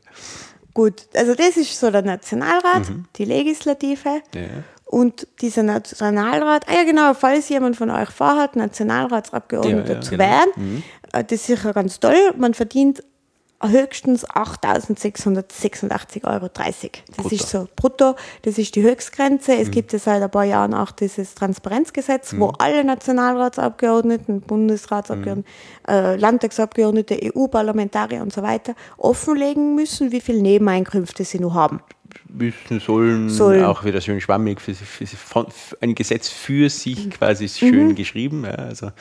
Gut, 0.73 1.07
also 1.13 1.35
das 1.35 1.57
ist 1.57 1.77
so 1.77 1.91
der 1.91 2.03
Nationalrat, 2.03 2.89
mhm. 2.89 3.05
die 3.17 3.25
Legislative. 3.25 4.21
Ja. 4.33 4.41
Und 4.85 5.27
dieser 5.41 5.63
Nationalrat, 5.63 6.65
ah 6.69 6.75
ja 6.75 6.83
genau, 6.85 7.13
falls 7.13 7.49
jemand 7.49 7.75
von 7.75 7.89
euch 7.89 8.11
vorhat, 8.11 8.55
Nationalratsabgeordneter 8.55 9.87
ja, 9.87 9.93
ja, 9.95 10.01
zu 10.01 10.11
genau. 10.11 10.23
werden, 10.23 10.51
mhm. 10.55 10.83
Äh, 11.11 11.23
das 11.23 11.41
ist 11.41 11.47
sicher 11.47 11.73
ganz 11.73 11.99
toll. 11.99 12.33
Man 12.37 12.53
verdient 12.53 13.03
höchstens 13.69 14.27
8.686,30 14.27 16.25
Euro. 16.25 16.49
Das 16.49 16.81
brutto. 17.17 17.35
ist 17.35 17.49
so 17.49 17.67
brutto, 17.75 18.15
das 18.43 18.57
ist 18.57 18.75
die 18.75 18.81
Höchstgrenze. 18.83 19.55
Es 19.55 19.67
mhm. 19.67 19.71
gibt 19.71 19.93
ja 19.93 19.99
seit 19.99 20.21
ein 20.21 20.31
paar 20.31 20.43
Jahren 20.45 20.73
auch 20.73 20.91
dieses 20.91 21.35
Transparenzgesetz, 21.35 22.33
mhm. 22.33 22.39
wo 22.39 22.47
alle 22.57 22.83
Nationalratsabgeordneten, 22.83 24.41
Bundesratsabgeordneten, 24.41 25.45
mhm. 25.87 25.93
äh, 25.93 26.15
Landtagsabgeordnete, 26.15 27.19
EU-Parlamentarier 27.35 28.21
und 28.21 28.33
so 28.33 28.43
weiter 28.43 28.75
offenlegen 28.97 29.75
müssen, 29.75 30.11
wie 30.11 30.21
viele 30.21 30.41
Nebeneinkünfte 30.41 31.23
sie 31.23 31.39
nur 31.39 31.53
haben 31.53 31.81
müssen, 32.29 32.79
sollen, 32.79 33.29
sollen, 33.29 33.63
auch 33.63 33.83
wieder 33.83 34.01
schön 34.01 34.19
schwammig, 34.19 34.59
für, 34.59 34.73
für, 34.73 35.05
für, 35.05 35.47
ein 35.81 35.95
Gesetz 35.95 36.29
für 36.29 36.69
sich 36.69 37.05
mhm. 37.05 37.09
quasi 37.11 37.47
schön 37.47 37.89
mhm. 37.89 37.95
geschrieben. 37.95 38.43
Ja, 38.43 38.51
also 38.51 38.91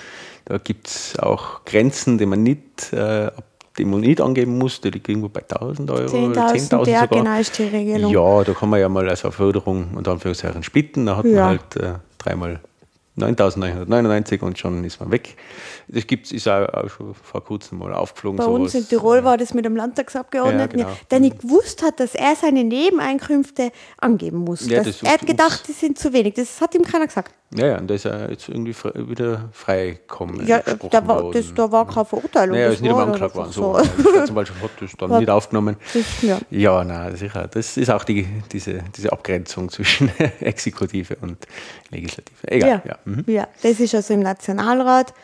da 0.45 0.59
gibt 0.59 0.89
es 0.89 1.19
auch 1.19 1.65
Grenzen, 1.65 2.19
die 2.19 2.27
man 2.27 2.43
nicht 2.43 2.93
äh, 2.93 3.31
die 3.79 3.85
man 3.85 4.01
nicht 4.01 4.21
angeben 4.21 4.59
muss, 4.59 4.81
die 4.81 4.91
liegt 4.91 5.09
irgendwo 5.09 5.29
bei 5.29 5.41
1000 5.41 5.91
Euro 5.91 6.05
10.000 6.05 6.53
10 6.53 6.61
sogar. 6.61 7.07
genau 7.09 7.39
ist 7.39 7.59
die 7.59 7.65
Regelung. 7.65 8.13
Ja, 8.13 8.45
da 8.45 8.53
kann 8.53 8.69
man 8.69 8.81
ja 8.81 8.89
mal 8.89 9.09
als 9.09 9.21
Förderung 9.21 9.89
und 9.95 10.07
Anführungszeichen 10.09 10.63
splitten, 10.63 11.07
da 11.07 11.17
hat 11.17 11.25
ja. 11.25 11.33
man 11.33 11.45
halt 11.45 11.77
äh, 11.77 11.95
dreimal 12.19 12.61
9.999 13.19 14.41
und 14.41 14.59
schon 14.59 14.85
ist 14.85 14.99
man 14.99 15.11
weg. 15.11 15.37
Das 15.89 16.07
gibt's, 16.07 16.33
ist 16.33 16.49
auch, 16.49 16.67
auch 16.73 16.89
schon 16.89 17.15
vor 17.15 17.45
kurzem 17.45 17.79
mal 17.79 17.93
aufgeflogen. 17.93 18.39
Bei 18.39 18.47
uns 18.47 18.75
in 18.75 18.89
Tirol 18.89 19.23
war 19.23 19.37
das 19.37 19.53
mit 19.53 19.67
dem 19.67 19.77
Landtagsabgeordneten, 19.77 20.79
ja, 20.79 20.85
genau. 20.87 20.99
der 21.11 21.21
nicht 21.21 21.41
gewusst 21.41 21.83
hat, 21.83 22.01
dass 22.01 22.15
er 22.15 22.35
seine 22.37 22.65
Nebeneinkünfte 22.65 23.71
angeben 23.99 24.39
muss. 24.39 24.67
Ja, 24.67 24.83
das 24.83 25.03
er 25.03 25.13
hat 25.13 25.27
gedacht, 25.27 25.69
die 25.69 25.73
sind 25.73 25.99
zu 25.99 26.13
wenig. 26.15 26.35
Das 26.35 26.61
hat 26.61 26.75
ihm 26.75 26.83
keiner 26.83 27.07
gesagt. 27.07 27.35
Ja, 27.55 27.67
ja, 27.67 27.79
und 27.79 27.91
da 27.91 27.95
ist 27.95 28.07
er 28.07 28.31
jetzt 28.31 28.49
irgendwie 28.49 28.73
frei, 28.73 28.93
wieder 28.95 29.51
freigekommen. 29.53 30.47
Ja, 30.47 30.63
da 30.91 31.07
war, 31.07 31.31
das, 31.33 31.53
da 31.53 31.71
war 31.71 31.87
keine 31.87 32.07
Verurteilung. 32.07 32.57
Ja, 32.57 32.69
ist 32.69 32.81
nicht 32.81 32.89
einmal 32.89 33.07
angeklagt 33.07 33.35
worden. 33.35 33.53
So. 33.53 33.79
so. 33.79 34.25
Zum 34.25 34.35
Beispiel 34.35 34.63
hat 34.63 34.71
das 34.81 34.93
dann 34.97 35.19
nicht 35.19 35.29
aufgenommen. 35.29 35.77
Das, 35.93 36.23
ja, 36.23 36.39
ja 36.49 36.83
nein, 36.83 37.15
sicher. 37.15 37.49
Das 37.49 37.77
ist 37.77 37.91
auch 37.91 38.05
die, 38.05 38.27
diese, 38.51 38.83
diese 38.97 39.13
Abgrenzung 39.13 39.69
zwischen 39.69 40.11
Exekutive 40.41 41.17
und 41.21 41.47
Legislative. 41.91 42.37
Egal. 42.47 42.71
Ja, 42.71 42.83
ja. 42.87 42.99
Mhm. 43.05 43.25
ja, 43.27 43.49
das 43.63 43.81
ist 43.81 43.95
also 43.95 44.15
im 44.15 44.21
Nationalrat. 44.21 45.15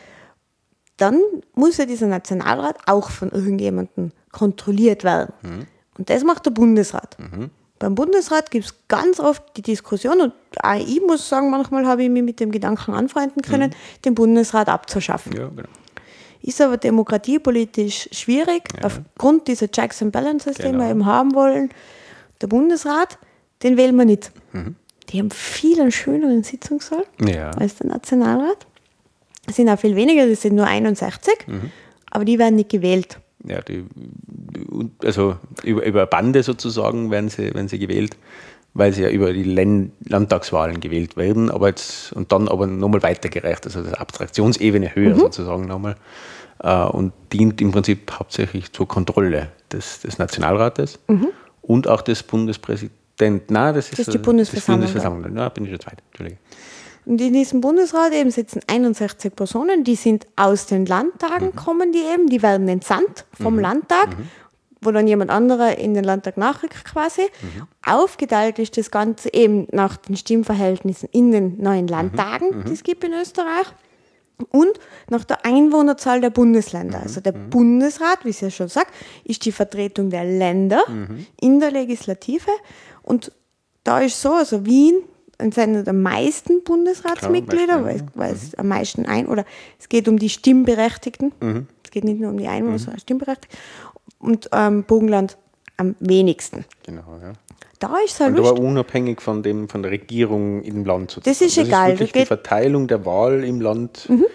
Dann 0.97 1.21
muss 1.53 1.77
ja 1.77 1.85
dieser 1.85 2.07
Nationalrat 2.07 2.77
auch 2.85 3.09
von 3.09 3.31
irgendjemandem 3.31 4.11
kontrolliert 4.31 5.03
werden. 5.03 5.33
Mhm. 5.41 5.67
Und 5.97 6.09
das 6.09 6.23
macht 6.23 6.45
der 6.45 6.51
Bundesrat. 6.51 7.17
Mhm. 7.19 7.49
Beim 7.79 7.95
Bundesrat 7.95 8.51
gibt 8.51 8.65
es 8.65 8.75
ganz 8.89 9.21
oft 9.21 9.43
die 9.55 9.61
Diskussion, 9.61 10.19
und 10.19 10.33
auch 10.61 10.75
ich 10.75 11.01
muss 11.01 11.27
sagen, 11.29 11.49
manchmal 11.49 11.87
habe 11.87 12.03
ich 12.03 12.09
mich 12.09 12.23
mit 12.23 12.41
dem 12.41 12.51
Gedanken 12.51 12.93
anfreunden 12.93 13.41
können, 13.41 13.69
mhm. 13.69 14.01
den 14.03 14.15
Bundesrat 14.15 14.67
abzuschaffen. 14.67 15.31
Ja, 15.31 15.47
genau. 15.47 15.69
Ist 16.41 16.61
aber 16.61 16.77
demokratiepolitisch 16.77 18.09
schwierig, 18.11 18.63
ja. 18.77 18.85
aufgrund 18.85 19.47
dieser 19.47 19.71
Checks 19.71 20.01
and 20.01 20.11
Balances, 20.11 20.57
genau. 20.57 20.71
die 20.71 20.77
wir 20.77 20.89
eben 20.89 21.05
haben 21.05 21.33
wollen. 21.33 21.69
Der 22.41 22.47
Bundesrat, 22.47 23.17
den 23.63 23.77
wählen 23.77 23.95
wir 23.95 24.05
nicht. 24.05 24.31
Mhm. 24.51 24.75
Die 25.09 25.19
haben 25.19 25.31
viel 25.31 25.79
einen 25.81 25.91
schöneren 25.91 26.43
Sitzungssaal 26.43 27.03
ja. 27.25 27.51
als 27.51 27.77
der 27.77 27.87
Nationalrat. 27.87 28.67
Es 29.47 29.55
sind 29.55 29.69
auch 29.69 29.79
viel 29.79 29.95
weniger, 29.95 30.27
das 30.27 30.41
sind 30.41 30.55
nur 30.55 30.67
61, 30.67 31.33
mhm. 31.47 31.71
aber 32.11 32.25
die 32.25 32.37
werden 32.37 32.55
nicht 32.55 32.69
gewählt 32.69 33.19
ja, 33.45 33.61
die, 33.61 33.85
also 35.03 35.37
über, 35.63 35.85
über 35.85 36.05
Bande 36.05 36.43
sozusagen 36.43 37.11
werden 37.11 37.29
sie, 37.29 37.53
werden 37.53 37.67
sie 37.67 37.79
gewählt, 37.79 38.17
weil 38.73 38.93
sie 38.93 39.03
ja 39.03 39.09
über 39.09 39.33
die 39.33 39.43
Landtagswahlen 39.43 40.79
gewählt 40.79 41.17
werden, 41.17 41.49
aber 41.49 41.69
jetzt 41.69 42.13
und 42.13 42.31
dann 42.31 42.47
aber 42.47 42.67
nochmal 42.67 43.01
weitergereicht, 43.01 43.65
also 43.65 43.81
das 43.81 43.93
Abstraktionsebene 43.93 44.95
höher 44.95 45.15
mhm. 45.15 45.19
sozusagen 45.19 45.65
nochmal 45.65 45.95
äh, 46.59 46.83
und 46.83 47.13
dient 47.31 47.61
im 47.61 47.71
Prinzip 47.71 48.11
hauptsächlich 48.11 48.73
zur 48.73 48.87
Kontrolle 48.87 49.49
des, 49.71 50.01
des 50.01 50.17
Nationalrates 50.17 50.99
mhm. 51.07 51.29
und 51.61 51.87
auch 51.87 52.01
des 52.01 52.23
Bundespräsidenten. 52.23 52.98
Nein, 53.19 53.41
das 53.49 53.85
ist, 53.89 53.93
das 53.93 54.07
ist 54.07 54.13
die 54.13 54.17
Bundesversammlung. 54.17 54.81
Das 54.81 54.91
Bundesversammlung. 54.93 55.37
Ja, 55.37 55.49
bin 55.49 55.65
ich 55.65 55.71
jetzt 55.71 55.85
weit. 55.87 56.01
Entschuldige. 56.11 56.37
Und 57.05 57.19
in 57.19 57.33
diesem 57.33 57.61
Bundesrat 57.61 58.13
eben 58.13 58.29
sitzen 58.29 58.61
61 58.67 59.35
Personen, 59.35 59.83
die 59.83 59.95
sind 59.95 60.27
aus 60.35 60.67
den 60.67 60.85
Landtagen, 60.85 61.47
mhm. 61.47 61.55
kommen 61.55 61.91
die 61.91 62.03
eben, 62.03 62.27
die 62.27 62.43
werden 62.43 62.67
entsandt 62.67 63.25
vom 63.31 63.55
mhm. 63.55 63.61
Landtag, 63.61 64.09
mhm. 64.09 64.29
wo 64.81 64.91
dann 64.91 65.07
jemand 65.07 65.31
anderer 65.31 65.77
in 65.77 65.95
den 65.95 66.03
Landtag 66.03 66.37
nachrückt 66.37 66.85
quasi. 66.85 67.23
Mhm. 67.23 67.67
Aufgeteilt 67.83 68.59
ist 68.59 68.77
das 68.77 68.91
Ganze 68.91 69.33
eben 69.33 69.67
nach 69.71 69.97
den 69.97 70.17
Stimmverhältnissen 70.17 71.09
in 71.11 71.31
den 71.31 71.59
neuen 71.59 71.85
mhm. 71.85 71.91
Landtagen, 71.91 72.65
die 72.65 72.73
es 72.73 72.83
gibt 72.83 73.03
in 73.03 73.13
Österreich. 73.13 73.67
Und 74.51 74.79
nach 75.09 75.25
der 75.25 75.45
Einwohnerzahl 75.45 76.21
der 76.21 76.29
Bundesländer. 76.29 77.01
Also 77.01 77.19
der 77.19 77.33
Bundesrat, 77.33 78.23
wie 78.23 78.29
es 78.29 78.39
ja 78.39 78.49
schon 78.49 78.69
sagt, 78.69 78.93
ist 79.25 79.43
die 79.43 79.51
Vertretung 79.51 80.11
der 80.11 80.23
Länder 80.23 80.81
in 81.41 81.59
der 81.59 81.71
Legislative. 81.71 82.49
Und 83.09 83.31
da 83.83 84.01
ist 84.01 84.21
so, 84.21 84.33
also 84.33 84.65
Wien 84.67 85.01
sind 85.39 85.85
der 85.87 85.93
meisten 85.93 86.63
Bundesratsmitglieder, 86.63 87.83
weil, 87.83 88.05
weil 88.13 88.33
es 88.33 88.53
am 88.55 88.67
meisten 88.67 89.07
ein, 89.07 89.27
oder 89.27 89.45
es 89.79 89.89
geht 89.89 90.07
um 90.07 90.19
die 90.19 90.29
Stimmberechtigten. 90.29 91.31
Mhm. 91.39 91.67
Es 91.83 91.89
geht 91.89 92.03
nicht 92.03 92.19
nur 92.19 92.29
um 92.29 92.37
die 92.37 92.47
Einwohner, 92.47 92.73
mhm. 92.73 92.77
sondern 92.77 92.99
Stimmberechtigten. 92.99 93.57
Und 94.19 94.49
ähm, 94.51 94.83
Burgenland 94.83 95.37
am 95.77 95.95
wenigsten. 95.99 96.65
Genau, 96.83 97.17
ja. 97.21 97.33
Da 97.79 97.95
ist 98.05 98.13
es 98.13 98.19
halt 98.19 98.37
Und 98.37 98.45
aber 98.45 98.59
unabhängig 98.59 99.21
von, 99.21 99.41
dem, 99.41 99.69
von 99.69 99.81
der 99.81 99.91
Regierung 99.91 100.61
im 100.61 100.85
Land 100.85 101.11
sozusagen. 101.11 101.39
Das 101.39 101.41
ist 101.41 101.57
egal. 101.57 101.91
Das 101.91 101.93
ist 101.93 101.99
wirklich 102.01 102.23
die 102.23 102.27
Verteilung 102.27 102.87
der 102.87 103.05
Wahl 103.05 103.43
im 103.43 103.59
Land. 103.59 104.07
Mhm. 104.07 104.25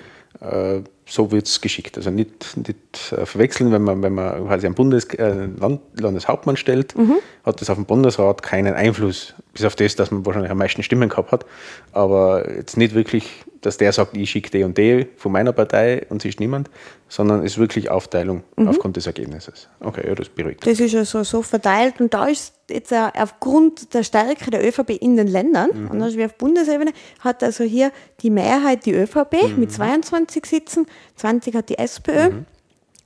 Äh, 0.40 0.80
so 1.07 1.30
wird 1.30 1.46
es 1.46 1.61
geschickt. 1.61 1.96
Also 1.96 2.11
nicht, 2.11 2.57
nicht 2.57 3.12
äh, 3.12 3.26
verwechseln, 3.26 3.72
wenn 3.72 3.82
man, 3.82 4.02
wenn 4.02 4.14
man 4.14 4.46
quasi 4.46 4.66
einen 4.66 4.74
Bundes, 4.74 5.05
äh, 5.14 5.48
Land, 5.59 5.80
Landeshauptmann 5.98 6.57
stellt, 6.57 6.96
mhm. 6.96 7.16
hat 7.44 7.61
das 7.61 7.70
auf 7.70 7.76
den 7.76 7.84
Bundesrat 7.84 8.42
keinen 8.42 8.74
Einfluss, 8.74 9.34
bis 9.52 9.64
auf 9.64 9.76
das, 9.76 9.96
dass 9.96 10.11
man 10.11 10.24
wahrscheinlich 10.24 10.50
am 10.50 10.59
meisten 10.59 10.82
Stimmen 10.82 11.09
gehabt 11.09 11.32
hat. 11.32 11.44
Aber 11.92 12.50
jetzt 12.50 12.76
nicht 12.76 12.94
wirklich, 12.94 13.44
dass 13.64 13.76
der 13.78 13.92
sagt, 13.92 14.16
ich 14.16 14.30
schicke 14.30 14.50
die 14.50 14.64
und 14.64 14.76
die 14.76 15.06
von 15.16 15.32
meiner 15.32 15.52
Partei 15.52 16.06
und 16.08 16.22
sie 16.22 16.28
ist 16.28 16.40
niemand, 16.40 16.70
sondern 17.08 17.40
es 17.40 17.52
ist 17.52 17.58
wirklich 17.58 17.90
Aufteilung 17.90 18.42
mhm. 18.56 18.68
aufgrund 18.68 18.96
des 18.96 19.06
Ergebnisses. 19.06 19.68
Okay, 19.80 20.06
ja, 20.06 20.14
das 20.14 20.28
beruhigt. 20.28 20.66
Das 20.66 20.80
ist 20.80 20.92
ja 20.92 21.04
so, 21.04 21.22
so 21.22 21.42
verteilt 21.42 22.00
und 22.00 22.12
da 22.12 22.26
ist 22.26 22.54
jetzt 22.68 22.92
aufgrund 22.92 23.94
der 23.94 24.02
Stärke 24.02 24.50
der 24.50 24.66
ÖVP 24.66 24.90
in 25.00 25.16
den 25.16 25.28
Ländern, 25.28 25.70
mhm. 25.72 25.90
anders 25.90 26.16
wie 26.16 26.24
auf 26.24 26.34
Bundesebene, 26.34 26.92
hat 27.20 27.42
also 27.42 27.64
hier 27.64 27.92
die 28.20 28.30
Mehrheit 28.30 28.86
die 28.86 28.92
ÖVP 28.92 29.50
mhm. 29.54 29.60
mit 29.60 29.72
22 29.72 30.44
Sitzen, 30.44 30.86
20 31.16 31.54
hat 31.54 31.68
die 31.68 31.78
SPÖ. 31.78 32.30
Mhm. 32.30 32.46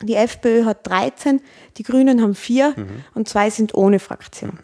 Die 0.03 0.15
FPÖ 0.15 0.65
hat 0.65 0.87
13, 0.87 1.41
die 1.77 1.83
Grünen 1.83 2.23
haben 2.23 2.37
4 2.37 2.75
mhm. 2.77 2.87
und 3.15 3.29
zwei 3.29 3.51
sind 3.51 3.75
ohne 3.75 3.99
Fraktion. 3.99 4.59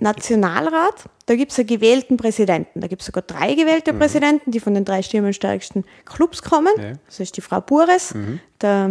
Nationalrat, 0.00 1.04
da 1.24 1.36
gibt 1.36 1.52
es 1.52 1.58
einen 1.58 1.68
gewählten 1.68 2.16
Präsidenten. 2.18 2.80
Da 2.80 2.86
gibt 2.86 3.00
es 3.00 3.06
sogar 3.06 3.22
drei 3.22 3.54
gewählte 3.54 3.92
mhm. 3.92 3.98
Präsidenten, 3.98 4.50
die 4.50 4.60
von 4.60 4.74
den 4.74 4.84
drei 4.84 5.02
stimmenstärksten 5.02 5.84
Clubs 6.04 6.42
kommen. 6.42 6.72
Ja. 6.76 6.92
Das 7.06 7.20
ist 7.20 7.36
die 7.36 7.40
Frau 7.40 7.60
Bures, 7.62 8.14
mhm. 8.14 8.40
der, 8.60 8.90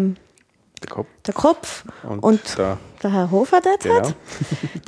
der, 0.82 0.90
Kopf, 0.90 1.08
der 1.26 1.34
Kopf 1.34 1.86
und, 2.04 2.20
und 2.20 2.58
der, 2.58 2.80
der, 3.04 3.14
Herr 3.14 3.32
Hofer 3.32 3.62
derzeit, 3.62 4.04
genau. 4.04 4.16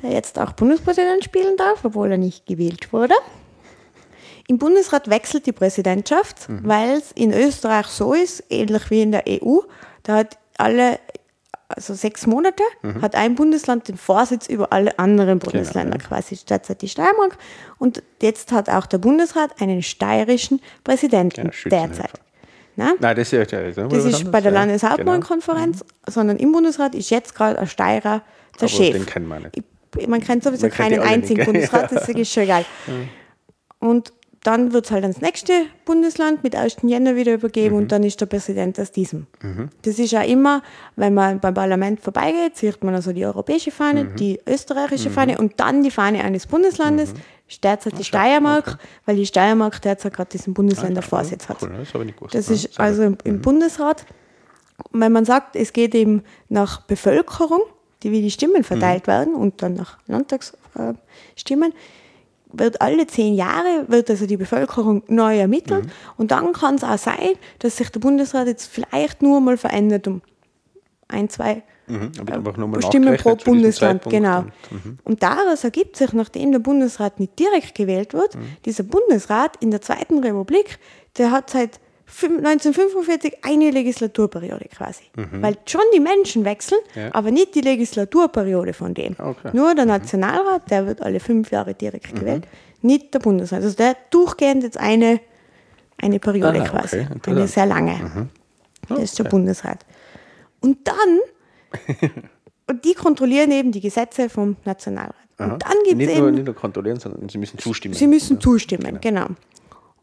der 0.01 0.11
jetzt 0.11 0.39
auch 0.39 0.53
Bundespräsident 0.53 1.23
spielen 1.23 1.55
darf, 1.55 1.85
obwohl 1.85 2.11
er 2.11 2.17
nicht 2.17 2.47
gewählt 2.47 2.91
wurde. 2.91 3.13
Im 4.47 4.57
Bundesrat 4.57 5.09
wechselt 5.09 5.45
die 5.45 5.51
Präsidentschaft, 5.51 6.49
mhm. 6.49 6.61
weil 6.63 6.97
es 6.97 7.11
in 7.11 7.31
Österreich 7.31 7.87
so 7.87 8.13
ist, 8.13 8.43
ähnlich 8.49 8.89
wie 8.89 9.03
in 9.03 9.11
der 9.11 9.25
EU, 9.27 9.59
da 10.03 10.15
hat 10.15 10.37
alle, 10.57 10.99
also 11.69 11.93
sechs 11.93 12.25
Monate, 12.25 12.63
mhm. 12.81 13.01
hat 13.01 13.15
ein 13.15 13.35
Bundesland 13.35 13.87
den 13.87 13.97
Vorsitz 13.97 14.47
über 14.47 14.71
alle 14.71 14.97
anderen 14.99 15.39
genau, 15.39 15.51
Bundesländer, 15.51 15.97
genau, 15.97 16.09
quasi 16.09 16.37
derzeit 16.47 16.81
die 16.81 16.87
Steiermark. 16.87 17.37
Und 17.77 18.03
jetzt 18.21 18.51
hat 18.51 18.69
auch 18.69 18.85
der 18.85 18.99
Bundesrat 18.99 19.61
einen 19.61 19.83
steirischen 19.83 20.61
Präsidenten 20.83 21.51
ja, 21.51 21.69
derzeit. 21.69 22.21
Na? 22.75 22.93
Nein, 22.99 23.15
das 23.15 23.33
ist, 23.33 23.51
ja, 23.51 23.61
das 23.61 23.75
das 23.75 24.05
ist 24.05 24.31
bei 24.31 24.39
der 24.39 24.51
Landeshauptmannkonferenz, 24.51 25.79
genau. 25.79 25.91
Mhm. 26.07 26.11
sondern 26.11 26.37
im 26.37 26.51
Bundesrat 26.51 26.95
ist 26.95 27.09
jetzt 27.09 27.35
gerade 27.35 27.59
ein 27.59 27.67
Steirer 27.67 28.21
der 28.55 28.61
Aber 28.61 28.67
Chef. 28.69 28.93
Den 28.93 29.05
kennt 29.05 29.27
man 29.27 29.43
nicht. 29.43 30.07
man 30.07 30.21
kennt 30.21 30.43
sowieso 30.43 30.67
man 30.67 30.71
keinen 30.71 30.99
einzigen 31.01 31.43
Bundesrat, 31.45 31.91
das 31.91 32.07
ist 32.07 32.31
schon 32.31 32.47
geil. 32.47 32.65
Und 33.79 34.13
dann 34.47 34.71
wird 34.71 34.85
es 34.85 34.91
halt 34.91 35.03
ans 35.03 35.19
nächste 35.19 35.51
Bundesland 35.83 36.41
mit 36.41 36.55
1. 36.55 36.77
Jänner 36.83 37.17
wieder 37.17 37.33
übergeben 37.33 37.75
mhm. 37.75 37.81
und 37.81 37.91
dann 37.91 38.03
ist 38.03 38.21
der 38.21 38.27
Präsident 38.27 38.79
aus 38.79 38.93
diesem. 38.93 39.27
Mhm. 39.41 39.67
Das 39.81 39.99
ist 39.99 40.11
ja 40.11 40.21
immer, 40.21 40.63
wenn 40.95 41.13
man 41.13 41.41
beim 41.41 41.53
Parlament 41.53 41.99
vorbeigeht, 41.99 42.55
sieht 42.55 42.81
man 42.81 42.95
also 42.95 43.11
die 43.11 43.25
europäische 43.25 43.71
Fahne, 43.71 44.05
mhm. 44.05 44.15
die 44.15 44.39
österreichische 44.47 45.09
mhm. 45.09 45.13
Fahne 45.13 45.37
und 45.37 45.59
dann 45.59 45.83
die 45.83 45.91
Fahne 45.91 46.23
eines 46.23 46.47
Bundeslandes, 46.47 47.13
mhm. 47.13 47.17
derzeit 47.61 47.99
die 47.99 48.05
Steiermark, 48.05 48.67
okay. 48.67 48.77
weil 49.05 49.17
die 49.17 49.25
Steiermark 49.25 49.81
derzeit 49.81 50.13
gerade 50.13 50.29
diesen 50.29 50.53
Bundesländervorsitz 50.53 51.43
ah, 51.47 51.49
hat. 51.49 51.63
Cool, 51.63 51.73
das, 51.77 51.89
ich 51.89 52.15
gewusst, 52.15 52.33
das 52.33 52.49
ist 52.49 52.79
also 52.79 53.03
im, 53.03 53.17
im 53.25 53.35
mhm. 53.35 53.41
Bundesrat, 53.41 54.05
wenn 54.93 55.11
man 55.11 55.25
sagt, 55.25 55.57
es 55.57 55.73
geht 55.73 55.93
eben 55.93 56.23
nach 56.47 56.83
Bevölkerung, 56.83 57.63
die 58.01 58.13
wie 58.13 58.21
die 58.21 58.31
Stimmen 58.31 58.63
verteilt 58.63 59.07
werden 59.07 59.35
und 59.35 59.61
dann 59.61 59.73
nach 59.73 59.97
Landtagsstimmen, 60.07 61.73
wird 62.51 62.81
alle 62.81 63.07
zehn 63.07 63.35
Jahre 63.35 63.85
wird 63.87 64.09
also 64.09 64.25
die 64.25 64.37
Bevölkerung 64.37 65.03
neu 65.07 65.37
ermittelt 65.37 65.85
mhm. 65.85 65.91
und 66.17 66.31
dann 66.31 66.53
kann 66.53 66.75
es 66.75 66.83
auch 66.83 66.97
sein, 66.97 67.35
dass 67.59 67.77
sich 67.77 67.89
der 67.89 67.99
Bundesrat 67.99 68.47
jetzt 68.47 68.67
vielleicht 68.67 69.21
nur 69.21 69.41
mal 69.41 69.57
verändert 69.57 70.07
um 70.07 70.21
ein, 71.07 71.29
zwei 71.29 71.63
mhm, 71.87 72.11
äh, 72.25 72.81
Stimmen 72.81 73.17
pro 73.17 73.35
Bundesland. 73.35 74.03
Genau. 74.03 74.39
Und, 74.39 74.85
mhm. 74.85 74.99
und, 75.03 75.23
daraus 75.23 75.63
ergibt 75.63 75.95
sich, 75.95 76.13
nachdem 76.13 76.51
der 76.51 76.59
Bundesrat 76.59 77.19
nicht 77.19 77.37
direkt 77.39 77.75
gewählt 77.75 78.13
wird, 78.13 78.35
mhm. 78.35 78.57
dieser 78.65 78.83
Bundesrat 78.83 79.57
in 79.61 79.71
der 79.71 79.81
Zweiten 79.81 80.19
Republik, 80.19 80.79
der 81.17 81.31
hat 81.31 81.49
seit 81.49 81.79
1945 82.07 83.39
eine 83.43 83.69
Legislaturperiode 83.69 84.69
quasi. 84.69 85.03
Mhm. 85.15 85.41
Weil 85.41 85.57
schon 85.65 85.81
die 85.93 85.99
Menschen 85.99 86.45
wechseln, 86.45 86.79
ja. 86.95 87.13
aber 87.13 87.31
nicht 87.31 87.53
die 87.53 87.61
Legislaturperiode 87.61 88.73
von 88.73 88.93
dem. 88.93 89.15
Okay. 89.19 89.51
Nur 89.53 89.75
der 89.75 89.85
mhm. 89.85 89.91
Nationalrat, 89.91 90.71
der 90.71 90.87
wird 90.87 91.01
alle 91.01 91.19
fünf 91.19 91.51
Jahre 91.51 91.73
direkt 91.73 92.13
mhm. 92.13 92.19
gewählt, 92.19 92.47
nicht 92.81 93.13
der 93.13 93.19
Bundesrat. 93.19 93.61
Also 93.61 93.75
der 93.75 93.97
durchgehend 94.09 94.63
jetzt 94.63 94.79
eine, 94.79 95.19
eine 95.97 96.19
Periode 96.19 96.61
Aha, 96.61 96.69
quasi. 96.69 97.05
Okay. 97.13 97.31
Eine 97.31 97.47
sehr 97.47 97.65
lange. 97.65 97.95
Mhm. 97.95 98.29
Das 98.87 98.99
ist 98.99 99.19
der 99.19 99.25
Bundesrat. 99.25 99.85
Und 100.61 100.87
dann, 100.87 101.19
und 102.67 102.85
die 102.85 102.93
kontrollieren 102.93 103.51
eben 103.51 103.71
die 103.73 103.81
Gesetze 103.81 104.29
vom 104.29 104.55
Nationalrat. 104.63 105.15
Aha. 105.37 105.53
Und 105.53 105.63
dann 105.63 105.75
gibt 105.85 106.01
es 106.01 106.09
eben. 106.09 106.19
Nur, 106.19 106.31
nicht 106.31 106.45
nur 106.45 106.55
kontrollieren, 106.55 106.99
sondern 106.99 107.27
sie 107.27 107.37
müssen 107.37 107.59
zustimmen. 107.59 107.95
Sie 107.95 108.07
müssen 108.07 108.39
zustimmen, 108.39 108.99
genau. 109.01 109.25
genau. 109.25 109.35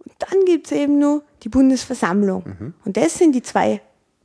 Und 0.04 0.14
dann 0.18 0.44
gibt 0.44 0.66
es 0.66 0.72
eben 0.72 0.98
nur 0.98 1.22
die 1.42 1.48
Bundesversammlung. 1.48 2.44
Mhm. 2.44 2.74
Und 2.84 2.96
das 2.96 3.18
sind 3.18 3.34
die 3.34 3.42
zwei 3.42 3.80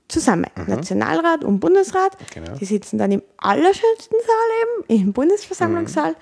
zusammen, 0.08 0.48
mhm. 0.56 0.66
Nationalrat 0.68 1.44
und 1.44 1.60
Bundesrat. 1.60 2.18
Genau. 2.34 2.56
Die 2.56 2.66
sitzen 2.66 2.98
dann 2.98 3.12
im 3.12 3.22
allerschönsten 3.38 4.18
Saal 4.20 4.90
eben, 4.90 5.02
im 5.02 5.14
Bundesversammlungssaal. 5.14 6.12
Mhm. 6.12 6.18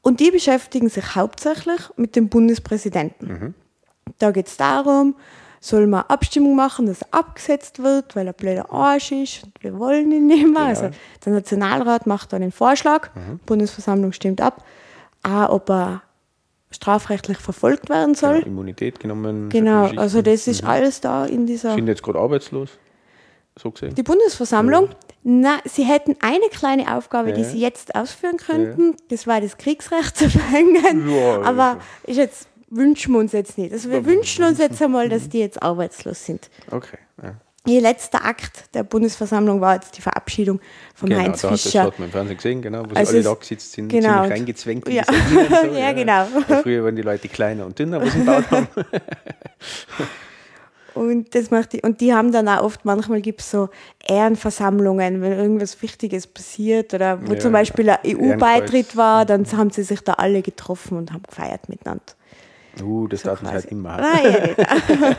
Und 0.00 0.20
die 0.20 0.30
beschäftigen 0.30 0.88
sich 0.88 1.14
hauptsächlich 1.14 1.80
mit 1.96 2.16
dem 2.16 2.28
Bundespräsidenten. 2.28 3.28
Mhm. 3.28 3.54
Da 4.18 4.32
geht 4.32 4.48
es 4.48 4.56
darum, 4.56 5.14
soll 5.60 5.86
man 5.86 6.02
Abstimmung 6.08 6.56
machen, 6.56 6.86
dass 6.86 7.02
er 7.02 7.08
abgesetzt 7.12 7.82
wird, 7.82 8.16
weil 8.16 8.26
er 8.26 8.32
blöder 8.32 8.72
Arsch 8.72 9.12
ist 9.12 9.44
und 9.44 9.62
wir 9.62 9.78
wollen 9.78 10.10
ihn 10.10 10.26
nicht 10.26 10.42
mehr. 10.42 10.54
Genau. 10.54 10.66
Also 10.66 10.90
der 11.24 11.32
Nationalrat 11.34 12.06
macht 12.06 12.32
dann 12.32 12.42
einen 12.42 12.50
Vorschlag, 12.50 13.14
mhm. 13.14 13.38
Bundesversammlung 13.46 14.12
stimmt 14.12 14.40
ab, 14.40 14.64
auch 15.22 15.50
ob 15.50 15.70
er 15.70 16.02
strafrechtlich 16.72 17.38
verfolgt 17.38 17.88
werden 17.88 18.14
soll. 18.14 18.40
Ja, 18.40 18.46
Immunität 18.46 19.00
genommen. 19.00 19.48
Genau, 19.48 19.86
also 19.96 20.22
das 20.22 20.46
ist 20.46 20.62
mhm. 20.62 20.68
alles 20.68 21.00
da 21.00 21.26
in 21.26 21.46
dieser. 21.46 21.74
Sind 21.74 21.86
jetzt 21.86 22.02
gerade 22.02 22.18
arbeitslos, 22.18 22.70
so 23.58 23.70
gesehen. 23.70 23.94
Die 23.94 24.02
Bundesversammlung, 24.02 24.86
ja. 24.86 24.96
na, 25.22 25.58
sie 25.64 25.84
hätten 25.84 26.16
eine 26.20 26.48
kleine 26.50 26.96
Aufgabe, 26.96 27.30
ja. 27.30 27.36
die 27.36 27.44
sie 27.44 27.58
jetzt 27.58 27.94
ausführen 27.94 28.36
könnten, 28.36 28.90
ja. 28.90 28.96
das 29.08 29.26
war 29.26 29.40
das 29.40 29.56
Kriegsrecht 29.56 30.16
zu 30.16 30.30
verhängen. 30.30 31.08
aber 31.44 31.78
ist 32.04 32.16
jetzt 32.16 32.48
wünschen 32.72 33.12
wir 33.12 33.20
uns 33.20 33.32
jetzt 33.32 33.58
nicht. 33.58 33.72
Also 33.72 33.90
wir 33.90 34.04
wünschen 34.06 34.44
uns 34.44 34.58
jetzt 34.58 34.80
einmal, 34.82 35.08
dass 35.08 35.28
die 35.28 35.38
jetzt 35.38 35.62
arbeitslos 35.62 36.24
sind. 36.24 36.48
Okay. 36.70 36.96
Ihr 37.64 37.80
letzter 37.80 38.24
Akt 38.24 38.74
der 38.74 38.82
Bundesversammlung 38.82 39.60
war 39.60 39.74
jetzt 39.74 39.96
die 39.96 40.02
Verabschiedung 40.02 40.60
von 40.94 41.08
genau, 41.08 41.22
Heinz 41.22 41.42
da 41.42 41.50
Fischer. 41.50 41.84
Das 41.84 41.92
hat 41.92 41.98
man 42.00 42.08
im 42.08 42.12
Fernsehen 42.12 42.36
gesehen, 42.36 42.62
genau, 42.62 42.82
wo 42.88 42.94
also 42.94 43.12
sie 43.12 43.18
alle 43.18 43.24
da 43.24 43.34
gesetzt 43.34 43.72
sind, 43.72 43.88
genau. 43.88 44.14
ziemlich 44.14 44.30
reingezwängt. 44.32 44.88
Ja. 44.88 45.04
So, 45.04 45.68
ja, 45.78 45.92
genau. 45.92 46.26
Ja, 46.48 46.62
früher 46.62 46.82
waren 46.82 46.96
die 46.96 47.02
Leute 47.02 47.28
kleiner 47.28 47.64
und 47.64 47.78
dünner, 47.78 48.00
was 48.00 48.12
sie 48.12 48.18
gebaut 48.18 48.50
haben. 48.50 48.68
Und 50.94 51.34
das 51.34 51.50
macht 51.50 51.72
die, 51.72 51.80
und 51.80 52.00
die 52.00 52.12
haben 52.12 52.32
dann 52.32 52.48
auch 52.48 52.64
oft, 52.64 52.84
manchmal 52.84 53.22
gibt 53.22 53.40
es 53.40 53.50
so 53.50 53.70
Ehrenversammlungen, 54.06 55.22
wenn 55.22 55.32
irgendwas 55.32 55.80
Wichtiges 55.80 56.26
passiert 56.26 56.92
oder 56.92 57.26
wo 57.26 57.32
ja, 57.32 57.38
zum 57.38 57.52
Beispiel 57.52 57.88
ein 57.88 57.98
EU-Beitritt 58.04 58.96
war, 58.96 59.24
dann 59.24 59.50
haben 59.52 59.70
sie 59.70 59.84
sich 59.84 60.02
da 60.02 60.14
alle 60.14 60.42
getroffen 60.42 60.98
und 60.98 61.12
haben 61.12 61.22
gefeiert 61.22 61.68
miteinander. 61.68 62.04
Uh, 62.80 63.06
das 63.06 63.22
so 63.22 63.28
darf 63.28 63.42
man 63.42 63.52
halt 63.52 63.66
immer 63.66 63.92
haben. 63.92 64.02
Ah, 64.04 64.28
ja, 64.28 64.76
genau. 64.86 65.16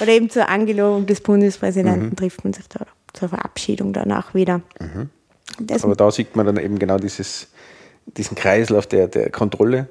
Oder 0.00 0.12
eben 0.12 0.28
zur 0.28 0.48
Angelobung 0.48 1.06
des 1.06 1.20
Bundespräsidenten 1.20 2.10
mhm. 2.10 2.16
trifft 2.16 2.44
man 2.44 2.52
sich 2.52 2.68
da 2.68 2.86
zur 3.12 3.30
Verabschiedung 3.30 3.92
danach 3.92 4.34
wieder. 4.34 4.60
Mhm. 4.78 5.10
Aber 5.82 5.96
da 5.96 6.10
sieht 6.10 6.36
man 6.36 6.44
dann 6.44 6.58
eben 6.58 6.78
genau 6.78 6.98
dieses, 6.98 7.48
diesen 8.06 8.36
Kreislauf 8.36 8.86
der, 8.86 9.08
der 9.08 9.30
Kontrolle 9.30 9.88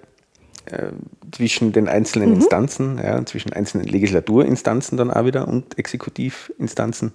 äh, 0.66 0.88
zwischen 1.32 1.72
den 1.72 1.88
einzelnen 1.88 2.30
mhm. 2.30 2.36
Instanzen, 2.36 3.00
ja, 3.04 3.26
zwischen 3.26 3.52
einzelnen 3.54 3.88
Legislaturinstanzen 3.88 4.98
dann 4.98 5.12
auch 5.12 5.26
wieder 5.26 5.48
und 5.48 5.78
Exekutivinstanzen, 5.80 7.14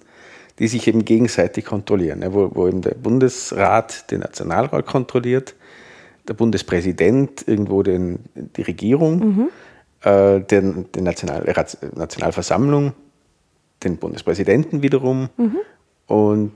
die 0.59 0.67
sich 0.67 0.87
eben 0.87 1.05
gegenseitig 1.05 1.65
kontrollieren, 1.65 2.21
ja, 2.21 2.33
wo, 2.33 2.51
wo 2.53 2.67
eben 2.67 2.81
der 2.81 2.95
Bundesrat 2.95 4.11
den 4.11 4.19
Nationalrat 4.19 4.85
kontrolliert 4.85 5.55
der 6.27 6.33
Bundespräsident 6.33 7.47
irgendwo 7.47 7.83
den, 7.83 8.19
die 8.35 8.61
Regierung, 8.61 9.19
mhm. 9.19 9.49
äh, 10.03 10.41
den, 10.41 10.85
die 10.93 11.01
National, 11.01 11.45
Nationalversammlung, 11.95 12.93
den 13.83 13.97
Bundespräsidenten 13.97 14.81
wiederum 14.81 15.29
mhm. 15.37 15.57
und 16.07 16.51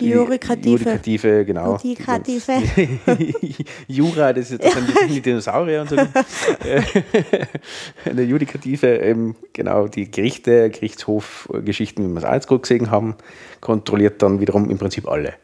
die, 0.00 0.10
Jurikative. 0.10 0.70
Judikative, 0.70 1.44
genau. 1.44 1.78
Die 1.78 1.90
Judikative. 1.90 2.52
Jura, 3.88 4.32
das 4.32 4.50
ist 4.50 4.62
das 4.62 4.72
sind 4.72 4.88
die 5.08 5.20
Dinosaurier 5.20 5.82
und 5.82 5.90
so. 5.90 5.96
Eine 8.04 8.22
Judikative, 8.22 9.00
eben, 9.00 9.36
genau, 9.52 9.88
die 9.88 10.10
Gerichte, 10.10 10.70
Gerichtshofgeschichten, 10.70 12.04
wie 12.04 12.12
wir 12.12 12.18
es 12.18 12.24
alles 12.24 12.46
gut 12.46 12.62
gesehen 12.62 12.90
haben, 12.90 13.16
kontrolliert 13.60 14.22
dann 14.22 14.40
wiederum 14.40 14.70
im 14.70 14.78
Prinzip 14.78 15.08
alle. 15.08 15.34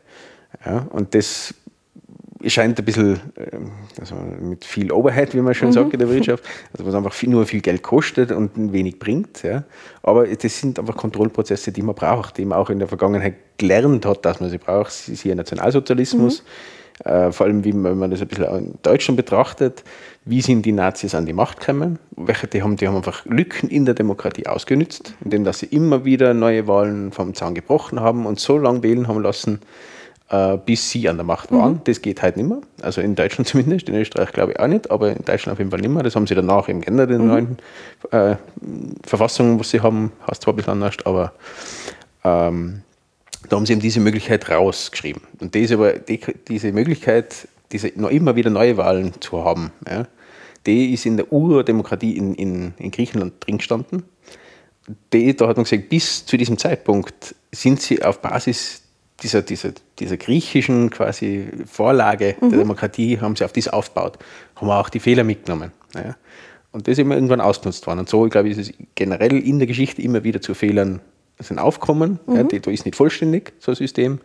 Ja, 0.64 0.86
und 0.90 1.14
das 1.14 1.54
scheint 2.50 2.78
ein 2.78 2.84
bisschen 2.84 3.20
ähm, 3.36 3.70
also 3.98 4.14
mit 4.40 4.64
viel 4.64 4.92
Overhead, 4.92 5.34
wie 5.34 5.40
man 5.40 5.54
schon 5.54 5.68
mhm. 5.68 5.72
sagt 5.72 5.92
in 5.92 5.98
der 5.98 6.08
Wirtschaft, 6.08 6.44
also 6.72 6.86
was 6.86 6.94
einfach 6.94 7.12
viel, 7.12 7.30
nur 7.30 7.46
viel 7.46 7.60
Geld 7.60 7.82
kostet 7.82 8.32
und 8.32 8.72
wenig 8.72 8.98
bringt. 8.98 9.42
Ja. 9.42 9.64
Aber 10.02 10.26
das 10.26 10.60
sind 10.60 10.78
einfach 10.78 10.96
Kontrollprozesse, 10.96 11.72
die 11.72 11.82
man 11.82 11.94
braucht, 11.94 12.38
die 12.38 12.44
man 12.44 12.58
auch 12.58 12.70
in 12.70 12.78
der 12.78 12.88
Vergangenheit 12.88 13.34
gelernt 13.58 14.06
hat, 14.06 14.24
dass 14.24 14.40
man 14.40 14.50
sie 14.50 14.58
braucht. 14.58 14.92
Sie 14.92 15.12
ist 15.12 15.22
hier 15.22 15.34
Nationalsozialismus. 15.34 16.42
Mhm. 16.42 16.46
Äh, 17.04 17.32
vor 17.32 17.46
allem, 17.46 17.64
wie 17.64 17.72
man, 17.72 17.92
wenn 17.92 17.98
man 17.98 18.10
das 18.10 18.20
ein 18.20 18.28
bisschen 18.28 18.56
in 18.56 18.74
Deutschland 18.82 19.16
betrachtet, 19.16 19.82
wie 20.24 20.40
sind 20.40 20.64
die 20.64 20.72
Nazis 20.72 21.14
an 21.14 21.26
die 21.26 21.32
Macht 21.32 21.60
gekommen? 21.60 21.98
Welche, 22.16 22.46
die, 22.46 22.62
haben, 22.62 22.76
die 22.76 22.86
haben 22.86 22.96
einfach 22.96 23.24
Lücken 23.26 23.68
in 23.68 23.84
der 23.84 23.94
Demokratie 23.94 24.46
ausgenützt, 24.46 25.14
indem 25.24 25.44
dass 25.44 25.58
sie 25.58 25.66
immer 25.66 26.04
wieder 26.04 26.34
neue 26.34 26.68
Wahlen 26.68 27.10
vom 27.10 27.34
Zaun 27.34 27.54
gebrochen 27.54 28.00
haben 28.00 28.26
und 28.26 28.38
so 28.38 28.58
lange 28.58 28.82
wählen 28.84 29.08
haben 29.08 29.20
lassen, 29.22 29.60
äh, 30.30 30.56
bis 30.56 30.90
sie 30.90 31.08
an 31.08 31.16
der 31.16 31.24
Macht 31.24 31.52
waren. 31.52 31.74
Mhm. 31.74 31.80
Das 31.84 32.00
geht 32.00 32.22
halt 32.22 32.36
nicht 32.36 32.48
mehr. 32.48 32.60
Also 32.82 33.00
in 33.00 33.14
Deutschland 33.14 33.48
zumindest, 33.48 33.88
in 33.88 33.94
Österreich 33.94 34.32
glaube 34.32 34.52
ich 34.52 34.60
auch 34.60 34.66
nicht, 34.66 34.90
aber 34.90 35.10
in 35.10 35.24
Deutschland 35.24 35.54
auf 35.54 35.58
jeden 35.58 35.70
Fall 35.70 35.80
nicht 35.80 35.90
mehr. 35.90 36.02
Das 36.02 36.16
haben 36.16 36.26
sie 36.26 36.34
danach 36.34 36.68
eben 36.68 36.80
geändert 36.80 37.10
in 37.10 37.18
den 37.18 37.26
mhm. 37.26 37.32
neuen 37.32 37.58
äh, 38.10 38.36
Verfassungen, 39.04 39.58
was 39.60 39.70
sie 39.70 39.80
haben. 39.80 40.12
Heißt 40.30 40.42
zwar 40.42 40.54
ein 40.54 40.56
bisschen 40.56 40.72
anders, 40.72 40.96
aber 41.04 41.32
ähm, 42.24 42.82
da 43.48 43.56
haben 43.56 43.66
sie 43.66 43.72
eben 43.72 43.82
diese 43.82 44.00
Möglichkeit 44.00 44.48
rausgeschrieben. 44.50 45.22
Und 45.40 45.54
diese, 45.54 45.74
aber, 45.74 45.92
die, 45.92 46.20
diese 46.48 46.72
Möglichkeit, 46.72 47.48
diese 47.72 47.92
noch 47.96 48.10
immer 48.10 48.36
wieder 48.36 48.50
neue 48.50 48.76
Wahlen 48.76 49.12
zu 49.20 49.44
haben, 49.44 49.70
ja, 49.88 50.06
die 50.66 50.94
ist 50.94 51.04
in 51.04 51.18
der 51.18 51.30
Urdemokratie 51.30 52.16
in, 52.16 52.34
in, 52.34 52.74
in 52.78 52.90
Griechenland 52.90 53.34
drin 53.40 53.58
gestanden. 53.58 54.04
Die, 55.12 55.34
da 55.36 55.48
hat 55.48 55.56
man 55.56 55.64
gesagt, 55.64 55.88
bis 55.88 56.24
zu 56.24 56.36
diesem 56.36 56.56
Zeitpunkt 56.58 57.34
sind 57.52 57.80
sie 57.80 58.02
auf 58.02 58.20
Basis 58.20 58.83
dieser, 59.22 59.42
dieser, 59.42 59.72
dieser 59.98 60.16
griechischen 60.16 60.90
quasi 60.90 61.48
Vorlage 61.66 62.36
mhm. 62.40 62.50
der 62.50 62.58
Demokratie, 62.58 63.20
haben 63.20 63.36
sie 63.36 63.44
auf 63.44 63.52
das 63.52 63.68
aufgebaut, 63.68 64.18
haben 64.56 64.70
auch 64.70 64.88
die 64.88 65.00
Fehler 65.00 65.24
mitgenommen. 65.24 65.72
Ja. 65.94 66.16
Und 66.72 66.88
das 66.88 66.92
ist 66.92 66.98
immer 66.98 67.14
irgendwann 67.14 67.40
ausgenutzt 67.40 67.86
worden. 67.86 68.00
Und 68.00 68.08
so, 68.08 68.28
glaube 68.28 68.48
ich, 68.48 68.58
ist 68.58 68.70
es 68.70 68.76
generell 68.96 69.38
in 69.38 69.58
der 69.58 69.68
Geschichte 69.68 70.02
immer 70.02 70.24
wieder 70.24 70.40
zu 70.40 70.54
Fehlern 70.54 71.00
sind 71.38 71.58
aufgekommen. 71.58 72.18
Mhm. 72.26 72.36
Ja, 72.36 72.42
die, 72.42 72.60
da 72.60 72.70
ist 72.70 72.84
nicht 72.84 72.96
vollständig, 72.96 73.52
so 73.58 73.72
ein 73.72 73.76
System 73.76 74.20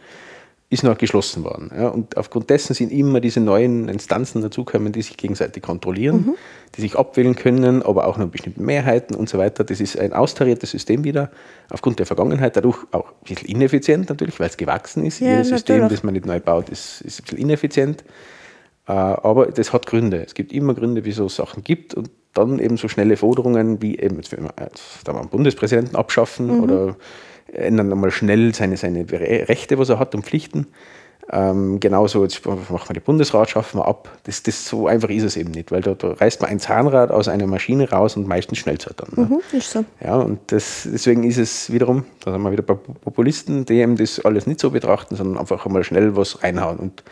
ist 0.72 0.84
noch 0.84 0.98
geschlossen 0.98 1.44
worden. 1.44 1.72
Ja, 1.76 1.88
und 1.88 2.16
aufgrund 2.16 2.52
dessen 2.52 2.76
sind 2.76 2.92
immer 2.92 3.20
diese 3.20 3.40
neuen 3.40 3.90
Instanzen 3.90 4.42
dazugekommen, 4.44 4.92
die 4.92 5.02
sich 5.02 5.18
gegenseitig 5.18 5.64
kontrollieren, 5.64 6.18
mhm. 6.18 6.36
die 6.76 6.82
sich 6.82 6.96
abwählen 6.96 7.36
können, 7.36 7.82
aber 7.82 8.06
auch 8.06 8.18
nur 8.18 8.28
bestimmte 8.28 8.62
Mehrheiten 8.62 9.16
und 9.16 9.28
so 9.30 9.40
weiter. 9.40 9.64
Das 9.64 9.82
ist 9.82 9.98
ein 9.98 10.14
austariertes 10.14 10.70
System 10.70 11.04
wieder, 11.04 11.32
aufgrund 11.72 11.98
der 11.98 12.06
Vergangenheit, 12.06 12.56
dadurch 12.56 12.78
auch 12.92 13.08
ein 13.08 13.36
bisschen 13.36 13.50
ineffizient 13.50 14.10
natürlich, 14.10 14.40
weil 14.40 14.48
es 14.48 14.58
gewachsen 14.58 15.06
ist. 15.06 15.20
Ja, 15.22 15.32
Jedes 15.32 15.50
System, 15.50 15.90
das 15.90 16.04
man 16.04 16.14
nicht 16.14 16.28
neu 16.28 16.40
baut, 16.40 16.70
ist, 16.70 17.02
ist 17.02 17.20
ein 17.20 17.24
bisschen 17.24 17.38
ineffizient. 17.40 18.04
Äh, 18.88 18.92
aber 18.92 19.48
das 19.48 19.74
hat 19.74 19.88
Gründe. 19.88 20.24
Es 20.24 20.36
gibt 20.36 20.54
immer 20.54 20.76
Gründe, 20.76 21.04
wieso 21.04 21.26
es 21.26 21.36
Sachen 21.36 21.64
gibt 21.64 21.96
und 21.96 22.12
dann 22.34 22.60
eben 22.60 22.78
so 22.78 22.88
schnelle 22.88 23.18
Forderungen 23.18 23.82
wie 23.82 23.98
eben, 23.98 24.18
jetzt 24.18 24.32
will 24.32 24.42
man, 24.42 24.52
jetzt 24.60 25.10
einen 25.10 25.30
Bundespräsidenten 25.30 25.96
abschaffen 25.96 26.58
mhm. 26.58 26.64
oder 26.64 26.96
ändern 27.54 27.92
einmal 27.92 28.12
schnell 28.12 28.54
seine, 28.54 28.78
seine 28.78 29.06
Rechte, 29.10 29.78
was 29.78 29.90
er 29.90 30.00
hat 30.00 30.16
und 30.16 30.26
Pflichten. 30.26 30.68
Ähm, 31.32 31.80
genauso, 31.80 32.24
jetzt 32.24 32.44
machen 32.46 32.90
wir 32.90 32.94
den 32.96 33.04
Bundesrat, 33.04 33.52
schaffen 33.52 33.80
wir 33.80 33.88
ab. 33.88 34.10
Das, 34.24 34.42
das, 34.42 34.66
so 34.66 34.88
einfach 34.88 35.10
ist 35.10 35.24
es 35.24 35.38
eben 35.38 35.52
nicht, 35.52 35.72
weil 35.72 35.82
da, 35.82 35.94
da 35.94 36.14
reißt 36.14 36.42
man 36.42 36.50
ein 36.50 36.60
Zahnrad 36.60 37.12
aus 37.12 37.28
einer 37.28 37.46
Maschine 37.46 37.88
raus 37.88 38.18
und 38.18 38.28
meistens 38.28 38.58
schnell 38.58 38.78
es 38.78 38.86
dann. 38.96 39.10
Ne? 39.16 39.30
Mhm, 39.30 39.58
ist 39.58 39.72
so. 39.72 39.86
Ja, 40.04 40.16
und 40.16 40.40
das, 40.48 40.88
deswegen 40.92 41.24
ist 41.24 41.38
es 41.38 41.72
wiederum, 41.72 42.06
da 42.26 42.32
haben 42.32 42.42
wir 42.42 42.52
wieder 42.52 42.64
ein 42.68 42.80
Populisten, 43.02 43.64
die 43.66 43.76
eben 43.76 43.96
das 43.96 44.20
alles 44.26 44.48
nicht 44.48 44.60
so 44.60 44.72
betrachten, 44.72 45.16
sondern 45.16 45.38
einfach 45.38 45.68
einmal 45.68 45.84
schnell 45.84 46.16
was 46.16 46.42
reinhauen. 46.42 46.78
Und 46.78 47.04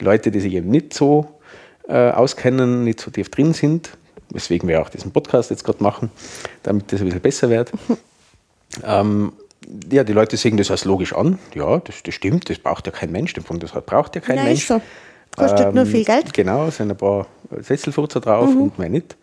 Leute, 0.00 0.32
die 0.32 0.40
sich 0.40 0.54
eben 0.54 0.68
nicht 0.68 0.92
so 0.92 1.28
äh, 1.88 2.10
auskennen, 2.10 2.82
nicht 2.82 3.00
so 3.00 3.12
tief 3.12 3.30
drin 3.30 3.52
sind, 3.52 3.90
weswegen 4.30 4.68
wir 4.68 4.82
auch 4.82 4.88
diesen 4.88 5.12
Podcast 5.12 5.50
jetzt 5.50 5.62
gerade 5.62 5.82
machen, 5.82 6.10
damit 6.64 6.92
das 6.92 7.00
ein 7.00 7.06
bisschen 7.06 7.20
besser 7.20 7.50
wird. 7.50 7.70
ähm, 8.84 9.32
ja, 9.90 10.04
die 10.04 10.12
Leute 10.12 10.36
sehen 10.36 10.56
das 10.56 10.70
als 10.70 10.84
logisch 10.84 11.14
an. 11.14 11.38
Ja, 11.54 11.78
das, 11.78 12.02
das 12.02 12.14
stimmt, 12.14 12.48
das 12.48 12.58
braucht 12.58 12.86
ja 12.86 12.92
kein 12.92 13.12
Mensch. 13.12 13.32
Den 13.34 13.44
Bundesrat 13.44 13.86
braucht 13.86 14.14
ja 14.14 14.20
kein 14.20 14.36
Nein, 14.36 14.46
Mensch. 14.46 14.66
So. 14.66 14.80
Kostet 15.36 15.68
ähm, 15.68 15.74
nur 15.74 15.86
viel 15.86 16.04
Geld. 16.04 16.32
Genau, 16.32 16.66
es 16.66 16.76
sind 16.76 16.90
ein 16.90 16.96
paar 16.96 17.26
Sesselfurzer 17.60 18.20
drauf 18.20 18.50
mhm. 18.50 18.62
und 18.62 18.78
mehr 18.78 18.88
nicht. 18.88 19.16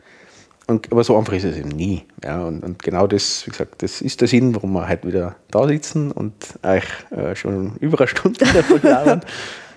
Und, 0.68 0.91
aber 0.91 1.03
so 1.05 1.18
einfach 1.18 1.31
ist 1.31 1.45
es 1.45 1.57
eben 1.57 1.69
nie. 1.69 2.03
Ja, 2.23 2.43
und, 2.43 2.61
und, 2.61 2.84
genau 2.84 3.07
das, 3.07 3.47
wie 3.47 3.51
gesagt, 3.51 3.81
das 3.81 4.01
ist 4.01 4.19
der 4.19 4.27
Sinn, 4.27 4.53
warum 4.53 4.73
wir 4.73 4.88
heute 4.88 5.07
wieder 5.07 5.35
da 5.49 5.65
sitzen 5.65 6.11
und 6.11 6.34
euch 6.61 6.84
äh, 7.11 7.35
schon 7.38 7.77
über 7.80 7.97
eine 7.97 8.07
Stunde 8.07 8.45
davon 8.53 8.81
labern. 8.81 9.22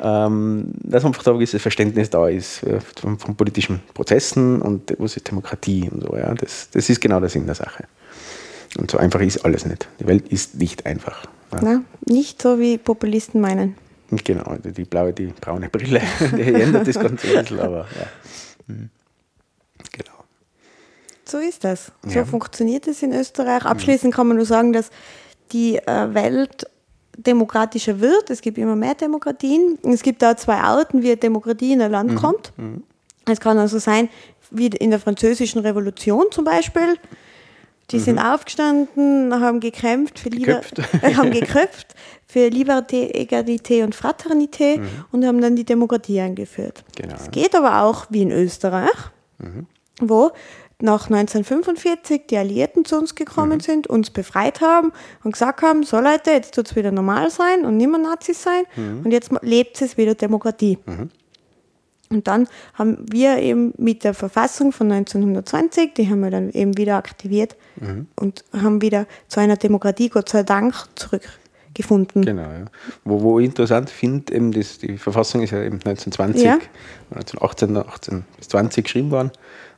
ähm, 0.03 0.73
dass 0.83 1.05
einfach 1.05 1.23
da 1.23 1.33
gewisses 1.33 1.63
Verständnis 1.63 2.11
da 2.11 2.29
ist 2.29 2.65
äh, 2.65 2.81
von, 2.81 3.19
von, 3.19 3.37
politischen 3.37 3.81
Prozessen 3.95 4.61
und 4.61 4.95
was 4.99 5.17
ist 5.17 5.29
Demokratie 5.31 5.89
und 5.93 6.03
so. 6.03 6.17
Ja, 6.17 6.35
das, 6.35 6.71
das 6.71 6.91
ist 6.91 7.01
genau 7.01 7.21
der 7.21 7.29
Sinn 7.29 7.47
der 7.47 7.55
Sache. 7.55 7.85
Und 8.79 8.91
so 8.91 8.99
einfach 8.99 9.21
ist 9.21 9.45
alles 9.45 9.67
nicht. 9.67 9.89
Die 9.99 10.07
Welt 10.07 10.29
ist 10.29 10.55
nicht 10.57 10.87
einfach. 10.87 11.25
Ja. 11.53 11.59
Na, 11.63 11.83
nicht 12.07 12.41
so 12.41 12.59
wie 12.59 12.79
Populisten 12.79 13.41
meinen. 13.41 13.77
Genau, 14.11 14.57
die 14.57 14.85
blaue, 14.85 15.13
die 15.13 15.33
braune 15.41 15.69
Brille, 15.69 16.01
die 16.37 16.43
ändert 16.43 16.87
das 16.87 16.99
Ganze 16.99 17.29
ein 17.29 17.43
bisschen, 17.43 17.61
aber 17.61 17.87
ja. 17.99 18.07
Mhm. 18.67 18.91
Genau. 19.93 20.25
So 21.25 21.39
ist 21.39 21.63
das. 21.63 21.93
So 22.05 22.19
ja. 22.19 22.25
funktioniert 22.25 22.89
es 22.89 23.03
in 23.03 23.13
Österreich. 23.13 23.65
Abschließend 23.65 24.13
kann 24.13 24.27
man 24.27 24.37
nur 24.37 24.47
sagen, 24.47 24.73
dass 24.73 24.91
die 25.53 25.77
äh, 25.77 26.15
Welt 26.15 26.67
demokratischer 27.17 28.01
wird. 28.01 28.31
Es 28.31 28.41
gibt 28.41 28.59
immer 28.59 28.77
mehr 28.77 28.95
Demokratien. 28.95 29.79
Es 29.83 30.03
gibt 30.03 30.23
da 30.23 30.37
zwei 30.37 30.57
Arten, 30.57 31.03
wie 31.03 31.15
Demokratie 31.17 31.73
in 31.73 31.83
ein 31.83 31.91
Land 31.91 32.13
mhm. 32.13 32.17
kommt. 32.17 32.53
Mhm. 32.57 32.83
Es 33.27 33.41
kann 33.41 33.59
also 33.59 33.79
sein, 33.79 34.09
wie 34.51 34.67
in 34.67 34.91
der 34.91 34.99
französischen 34.99 35.61
Revolution 35.61 36.27
zum 36.31 36.45
Beispiel, 36.45 36.97
die 37.91 37.99
mhm. 37.99 38.03
sind 38.03 38.19
aufgestanden, 38.19 39.41
haben 39.41 39.61
gekämpft 39.61 40.19
für 40.19 40.29
Liber 40.29 40.61
äh, 41.03 41.15
haben 41.15 41.31
geköpft 41.31 41.95
für 42.27 42.49
Liberté, 42.49 43.13
Egalité 43.13 43.83
und 43.85 43.95
Fraternité 43.95 44.79
mhm. 44.79 44.89
und 45.11 45.27
haben 45.27 45.41
dann 45.41 45.57
die 45.57 45.65
Demokratie 45.65 46.21
eingeführt. 46.21 46.85
Genau. 46.97 47.15
Es 47.15 47.31
geht 47.31 47.55
aber 47.55 47.83
auch 47.83 48.07
wie 48.11 48.23
in 48.23 48.31
Österreich, 48.31 48.91
mhm. 49.39 49.67
wo 50.01 50.31
nach 50.83 51.11
1945 51.11 52.23
die 52.31 52.39
Alliierten 52.39 52.85
zu 52.85 52.97
uns 52.97 53.15
gekommen 53.15 53.59
mhm. 53.59 53.61
sind, 53.61 53.87
uns 53.87 54.11
befreit 54.11 54.61
haben 54.61 54.93
und 55.25 55.33
gesagt 55.33 55.63
haben, 55.63 55.83
so 55.83 55.99
Leute, 55.99 56.31
jetzt 56.31 56.55
tut 56.55 56.69
es 56.69 56.77
wieder 56.77 56.91
normal 56.91 57.31
sein 57.31 57.65
und 57.65 57.77
nicht 57.77 57.91
mehr 57.91 57.99
Nazis 57.99 58.43
sein 58.43 58.63
mhm. 58.77 59.03
und 59.05 59.11
jetzt 59.11 59.31
lebt 59.43 59.81
es 59.83 59.97
wieder 59.97 60.15
Demokratie. 60.15 60.79
Mhm. 60.87 61.11
Und 62.13 62.27
dann 62.27 62.49
haben 62.75 63.07
wir 63.09 63.39
eben 63.39 63.73
mit 63.79 64.03
der 64.03 64.15
Verfassung 64.15 64.73
von 64.73 64.91
1920, 64.91 65.95
die 65.95 66.11
haben 66.11 66.21
wir 66.21 66.31
dann 66.31 66.51
eben 66.51 66.77
wieder 66.77 66.97
aktiviert 66.97 67.55
mhm. 67.77 68.09
und 68.17 68.45
haben 68.53 68.83
wieder 68.83 69.07
zu 69.29 69.39
einer 69.39 69.57
Demokratie, 69.57 70.09
Gott 70.09 70.29
sei 70.29 70.43
Dank, 70.43 70.75
zurückgefunden. 70.97 72.25
Genau, 72.25 72.43
ja. 72.43 72.65
Wo, 73.05 73.23
wo 73.23 73.39
ich 73.39 73.47
interessant 73.47 73.91
finde, 73.91 74.35
eben 74.35 74.51
das, 74.51 74.79
die 74.79 74.99
Verfassung 74.99 75.43
ist 75.43 75.53
ja 75.53 75.63
eben 75.63 75.77
1920, 75.77 76.43
ja. 76.43 76.59
1918, 77.15 77.77
18 77.77 78.25
bis 78.37 78.49
20 78.49 78.85
geschrieben 78.85 79.13
worden 79.13 79.31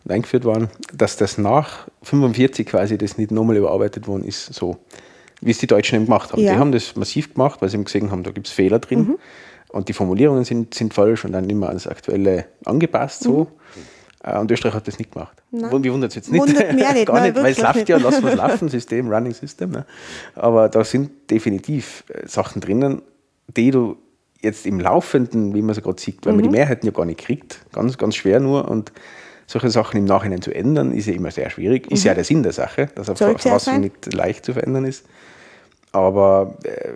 und 0.04 0.10
eingeführt 0.10 0.44
worden, 0.44 0.70
dass 0.94 1.18
das 1.18 1.36
nach 1.36 1.86
45 2.02 2.66
quasi 2.66 2.96
das 2.96 3.18
nicht 3.18 3.30
nochmal 3.30 3.58
überarbeitet 3.58 4.08
worden 4.08 4.24
ist, 4.24 4.54
so 4.54 4.78
wie 5.42 5.50
es 5.50 5.58
die 5.58 5.66
Deutschen 5.66 5.96
eben 5.96 6.06
gemacht 6.06 6.32
haben. 6.32 6.40
Ja. 6.40 6.54
Die 6.54 6.58
haben 6.58 6.72
das 6.72 6.96
massiv 6.96 7.34
gemacht, 7.34 7.60
weil 7.60 7.68
sie 7.68 7.76
eben 7.76 7.84
gesehen 7.84 8.10
haben, 8.10 8.22
da 8.22 8.30
gibt 8.30 8.46
es 8.46 8.54
Fehler 8.54 8.78
drin. 8.78 9.00
Mhm 9.00 9.18
und 9.72 9.88
die 9.88 9.92
Formulierungen 9.92 10.44
sind, 10.44 10.74
sind 10.74 10.94
falsch 10.94 11.24
und 11.24 11.32
dann 11.32 11.48
immer 11.48 11.68
ans 11.68 11.86
Aktuelle 11.86 12.46
angepasst 12.64 13.22
so. 13.22 13.44
Mhm. 13.44 13.48
Äh, 14.22 14.38
und 14.38 14.50
Österreich 14.50 14.74
hat 14.74 14.86
das 14.86 14.98
nicht 14.98 15.12
gemacht. 15.12 15.42
Nein. 15.50 15.82
Wie 15.82 15.92
wundert 15.92 16.10
es 16.10 16.16
jetzt 16.16 16.32
nicht? 16.32 16.40
Wundert 16.40 16.72
mich 16.74 16.88
nicht. 16.94 17.06
Gar 17.06 17.22
nicht, 17.22 17.36
weil 17.36 17.52
es 17.52 17.60
läuft 17.60 17.88
ja, 17.88 17.96
lassen 17.96 18.22
wir 18.22 18.30
es 18.30 18.36
laufen, 18.36 18.68
System, 18.68 19.10
Running 19.10 19.34
System. 19.34 19.70
Ne? 19.70 19.84
Aber 20.34 20.68
da 20.68 20.84
sind 20.84 21.10
definitiv 21.30 22.04
äh, 22.08 22.26
Sachen 22.26 22.60
drinnen, 22.60 23.02
die 23.56 23.70
du 23.70 23.96
jetzt 24.40 24.66
im 24.66 24.80
Laufenden, 24.80 25.54
wie 25.54 25.62
man 25.62 25.70
es 25.70 25.82
gerade 25.82 26.00
sieht, 26.00 26.24
weil 26.26 26.32
mhm. 26.32 26.38
man 26.38 26.42
die 26.44 26.48
mhm. 26.48 26.56
Mehrheiten 26.56 26.86
ja 26.86 26.92
gar 26.92 27.04
nicht 27.04 27.20
kriegt, 27.20 27.60
ganz, 27.72 27.96
ganz 27.98 28.16
schwer 28.16 28.40
nur. 28.40 28.68
Und 28.68 28.92
solche 29.46 29.70
Sachen 29.70 29.98
im 29.98 30.04
Nachhinein 30.04 30.42
zu 30.42 30.54
ändern, 30.54 30.92
ist 30.92 31.06
ja 31.06 31.14
immer 31.14 31.30
sehr 31.30 31.50
schwierig. 31.50 31.90
Ist 31.90 32.04
mhm. 32.04 32.08
ja 32.08 32.14
der 32.14 32.24
Sinn 32.24 32.42
der 32.42 32.52
Sache, 32.52 32.88
dass 32.94 33.08
eine 33.08 33.16
Verfassung 33.16 33.80
nicht 33.80 34.12
leicht 34.12 34.44
zu 34.44 34.52
verändern 34.52 34.84
ist. 34.84 35.06
Aber 35.92 36.56
äh, 36.64 36.94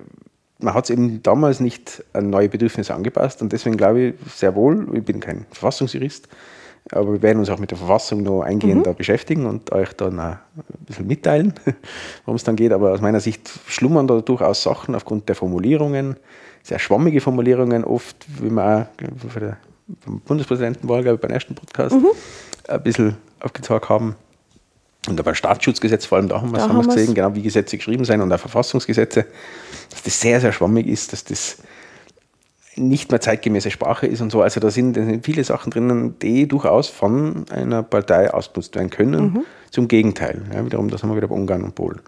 man 0.59 0.75
hat 0.75 0.85
es 0.85 0.91
eben 0.91 1.23
damals 1.23 1.61
nicht 1.61 2.05
an 2.13 2.31
neue 2.31 2.49
Bedürfnisse 2.49 2.95
angepasst 2.95 3.43
und 3.43 3.53
deswegen 3.53 3.77
glaube 3.77 4.01
ich 4.01 4.15
sehr 4.35 4.55
wohl, 4.55 4.87
ich 4.95 5.05
bin 5.05 5.21
kein 5.21 5.45
Verfassungsjurist, 5.51 6.29
aber 6.93 7.15
wir 7.15 7.23
werden 7.23 7.41
uns 7.41 7.51
auch 7.51 7.59
mit 7.59 7.71
der 7.71 7.79
Verfassung 7.79 8.23
noch 8.23 8.43
eingehender 8.43 8.93
mhm. 8.93 8.97
beschäftigen 8.97 9.47
und 9.47 9.73
euch 9.73 9.93
dann 9.95 10.21
ein 10.21 10.39
bisschen 10.87 11.07
mitteilen, 11.07 11.55
worum 12.25 12.37
es 12.37 12.45
dann 12.45 12.55
geht. 12.55 12.73
Aber 12.73 12.93
aus 12.93 13.01
meiner 13.01 13.21
Sicht 13.21 13.51
schlummern 13.67 14.07
da 14.07 14.21
durchaus 14.21 14.63
Sachen 14.63 14.95
aufgrund 14.95 15.29
der 15.29 15.35
Formulierungen, 15.35 16.17
sehr 16.63 16.79
schwammige 16.79 17.21
Formulierungen, 17.21 17.85
oft, 17.85 18.17
wie 18.41 18.51
wir 18.51 18.89
auch 18.99 19.39
der 19.41 19.57
Bundespräsidentenwahl, 20.27 21.03
glaube 21.03 21.17
ich, 21.17 21.21
beim 21.21 21.31
ersten 21.31 21.55
Podcast 21.55 21.97
mhm. 21.97 22.07
ein 22.69 22.83
bisschen 22.83 23.17
aufgezeigt 23.41 23.89
haben. 23.89 24.15
Und 25.09 25.23
beim 25.23 25.35
Staatsschutzgesetz 25.35 26.07
vor 26.07 26.19
allem, 26.19 26.29
da 26.29 26.41
haben 26.41 26.53
wir 26.53 26.81
es 26.81 26.89
gesehen, 26.89 27.15
genau 27.15 27.35
wie 27.35 27.43
Gesetze 27.43 27.77
geschrieben 27.77 28.05
sind 28.05 28.21
und 28.21 28.33
auch 28.33 28.41
Verfassungsgesetze, 28.41 29.27
dass 29.91 30.03
das 30.03 30.21
sehr, 30.21 30.41
sehr 30.41 30.53
schwammig 30.53 30.87
ist, 30.87 31.13
dass 31.13 31.25
das 31.25 31.59
nicht 32.77 33.11
mehr 33.11 33.21
zeitgemäße 33.21 33.71
Sprache 33.71 34.07
ist 34.07 34.21
und 34.21 34.31
so. 34.31 34.43
Also 34.43 34.61
da 34.61 34.71
sind, 34.71 34.97
da 34.97 35.05
sind 35.05 35.25
viele 35.25 35.45
Sachen 35.45 35.71
drinnen, 35.71 36.19
die 36.19 36.47
durchaus 36.47 36.89
von 36.89 37.47
einer 37.51 37.83
Partei 37.83 38.33
ausgenutzt 38.33 38.75
werden 38.75 38.91
können. 38.91 39.33
Mhm. 39.33 39.45
Zum 39.71 39.89
Gegenteil. 39.89 40.43
Ja, 40.53 40.65
wiederum, 40.65 40.91
das 40.91 41.03
haben 41.03 41.11
wir 41.11 41.17
wieder 41.17 41.29
bei 41.29 41.35
Ungarn 41.35 41.63
und 41.63 41.75
Polen. 41.75 42.01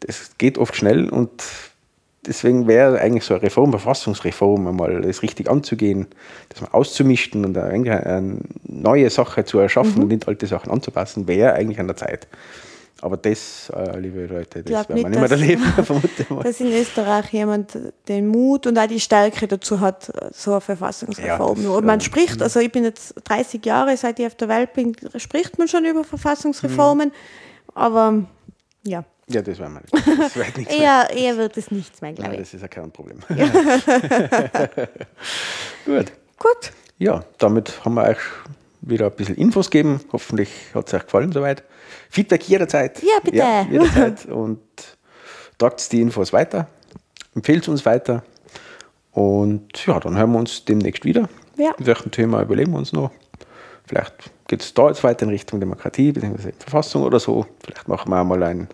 Das 0.00 0.32
geht 0.38 0.58
oft 0.58 0.76
schnell 0.76 1.08
und 1.08 1.30
deswegen 2.26 2.66
wäre 2.66 3.00
eigentlich 3.00 3.24
so 3.24 3.34
eine 3.34 3.42
Reform, 3.42 3.70
Verfassungsreform 3.70 4.66
einmal 4.66 5.02
das 5.02 5.22
richtig 5.22 5.50
anzugehen, 5.50 6.06
das 6.48 6.60
mal 6.60 6.70
auszumischen 6.72 7.44
und 7.44 7.56
eine 7.58 8.38
neue 8.64 9.10
Sache 9.10 9.44
zu 9.44 9.58
erschaffen 9.58 9.96
mhm. 9.96 10.02
und 10.02 10.08
nicht 10.08 10.28
alte 10.28 10.46
Sachen 10.46 10.70
anzupassen, 10.70 11.26
wäre 11.26 11.54
eigentlich 11.54 11.80
an 11.80 11.88
der 11.88 11.96
Zeit. 11.96 12.28
Aber 13.00 13.16
das, 13.16 13.68
äh, 13.74 13.98
liebe 13.98 14.26
Leute, 14.26 14.62
das 14.62 14.88
werden 14.88 15.02
wir 15.02 15.08
nicht 15.08 15.20
mehr 15.20 15.30
erleben, 15.30 15.62
vermute 15.84 16.24
mal. 16.32 16.44
Dass 16.44 16.60
in 16.60 16.72
Österreich 16.72 17.32
jemand 17.32 17.76
den 18.06 18.28
Mut 18.28 18.68
und 18.68 18.78
auch 18.78 18.86
die 18.86 19.00
Stärke 19.00 19.48
dazu 19.48 19.80
hat, 19.80 20.12
so 20.32 20.52
eine 20.52 20.60
Verfassungsreform. 20.60 21.60
Ja, 21.60 21.74
das, 21.74 21.82
man 21.82 21.98
äh, 21.98 22.02
spricht, 22.02 22.40
also 22.40 22.60
ich 22.60 22.70
bin 22.70 22.84
jetzt 22.84 23.14
30 23.24 23.66
Jahre, 23.66 23.96
seit 23.96 24.20
ich 24.20 24.26
auf 24.26 24.36
der 24.36 24.48
Welt 24.48 24.72
bin, 24.74 24.94
spricht 25.16 25.58
man 25.58 25.66
schon 25.66 25.84
über 25.84 26.04
Verfassungsreformen, 26.04 27.08
mhm. 27.08 27.74
aber 27.74 28.22
ja. 28.84 29.04
Ja, 29.32 29.42
das 29.42 29.58
wir 29.58 29.68
nicht. 29.68 29.92
Das 29.92 30.36
wird 30.36 30.58
nichts 30.58 30.74
eher, 30.74 31.08
mehr. 31.08 31.10
eher 31.10 31.36
wird 31.36 31.56
es 31.56 31.70
nichts 31.70 32.00
mehr, 32.00 32.12
glaube 32.12 32.32
ich. 32.34 32.40
das 32.40 32.54
ist 32.54 32.62
ja 32.62 32.68
kein 32.68 32.90
Problem. 32.90 33.18
Gut. 35.84 36.12
Gut. 36.38 36.72
Ja, 36.98 37.24
damit 37.38 37.84
haben 37.84 37.94
wir 37.94 38.04
euch 38.04 38.18
wieder 38.82 39.06
ein 39.06 39.12
bisschen 39.12 39.36
Infos 39.36 39.70
gegeben. 39.70 40.00
Hoffentlich 40.12 40.50
hat 40.74 40.88
es 40.88 40.94
euch 40.94 41.04
gefallen 41.04 41.32
soweit. 41.32 41.62
Feedback 42.10 42.48
jederzeit. 42.48 43.02
Ja, 43.02 43.20
bitte. 43.22 43.36
Ja, 43.38 43.62
jederzeit. 43.70 44.26
Und 44.26 44.60
tragt 45.58 45.92
die 45.92 46.00
Infos 46.00 46.32
weiter, 46.32 46.68
empfehlt 47.34 47.68
uns 47.68 47.86
weiter. 47.86 48.22
Und 49.12 49.86
ja, 49.86 50.00
dann 50.00 50.16
hören 50.16 50.32
wir 50.32 50.38
uns 50.38 50.64
demnächst 50.64 51.04
wieder. 51.04 51.28
Ja. 51.56 51.72
Mit 51.78 51.86
welchem 51.86 52.10
Thema 52.10 52.42
überlegen 52.42 52.72
wir 52.72 52.78
uns 52.78 52.92
noch? 52.92 53.10
Vielleicht 53.86 54.30
geht 54.48 54.62
es 54.62 54.74
da 54.74 54.88
jetzt 54.88 55.02
weiter 55.02 55.24
in 55.24 55.30
Richtung 55.30 55.60
Demokratie 55.60 56.12
bzw. 56.12 56.52
Verfassung 56.58 57.02
oder 57.02 57.18
so. 57.18 57.46
Vielleicht 57.64 57.88
machen 57.88 58.10
wir 58.10 58.20
auch 58.20 58.24
mal 58.24 58.42
ein 58.42 58.68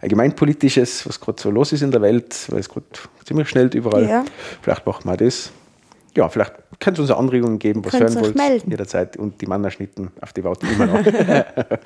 allgemeinpolitisches, 0.00 1.06
was 1.06 1.20
gerade 1.20 1.40
so 1.40 1.50
los 1.50 1.72
ist 1.72 1.82
in 1.82 1.90
der 1.90 2.02
Welt, 2.02 2.46
weil 2.50 2.60
es 2.60 2.68
gerade 2.68 2.86
ziemlich 3.24 3.48
schnell 3.48 3.68
überall. 3.68 4.08
Ja. 4.08 4.24
Vielleicht 4.60 4.86
machen 4.86 5.08
wir 5.08 5.16
das. 5.16 5.50
Ja, 6.16 6.28
vielleicht 6.28 6.52
könnt 6.80 6.98
ihr 6.98 7.02
uns 7.02 7.10
Anregungen 7.10 7.58
geben, 7.58 7.84
was 7.84 7.94
hören 7.94 8.14
wollt. 8.16 8.36
Melden. 8.36 8.70
Jederzeit. 8.70 9.16
Und 9.16 9.40
die 9.40 9.46
Mannerschnitten, 9.46 10.10
auf 10.20 10.32
die 10.32 10.44
warten 10.44 10.66
immer 10.66 10.86
noch. 10.86 11.04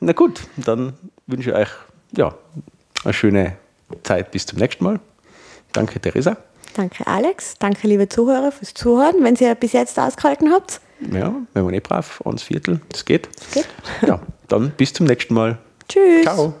Na 0.00 0.12
gut, 0.12 0.42
dann 0.56 0.92
wünsche 1.26 1.50
ich 1.50 1.56
euch 1.56 1.70
ja, 2.16 2.34
eine 3.04 3.12
schöne 3.12 3.56
Zeit 4.02 4.30
bis 4.30 4.46
zum 4.46 4.58
nächsten 4.58 4.84
Mal. 4.84 5.00
Danke, 5.72 6.00
Theresa. 6.00 6.36
Danke, 6.74 7.06
Alex. 7.06 7.56
Danke, 7.58 7.88
liebe 7.88 8.08
Zuhörer, 8.08 8.52
fürs 8.52 8.74
Zuhören, 8.74 9.16
wenn 9.22 9.34
ihr 9.36 9.54
bis 9.54 9.72
jetzt 9.72 9.98
ausgehalten 9.98 10.52
habt. 10.52 10.80
Ja, 11.12 11.34
wenn 11.54 11.64
man 11.64 11.74
eh 11.74 11.80
brav, 11.80 12.20
ans 12.24 12.42
Viertel, 12.42 12.80
das 12.90 13.04
geht. 13.04 13.28
Das 13.36 13.50
geht. 13.52 13.68
Ja, 14.06 14.20
dann 14.48 14.70
bis 14.76 14.92
zum 14.92 15.06
nächsten 15.06 15.34
Mal. 15.34 15.58
Tschüss. 15.88 16.22
Ciao. 16.22 16.54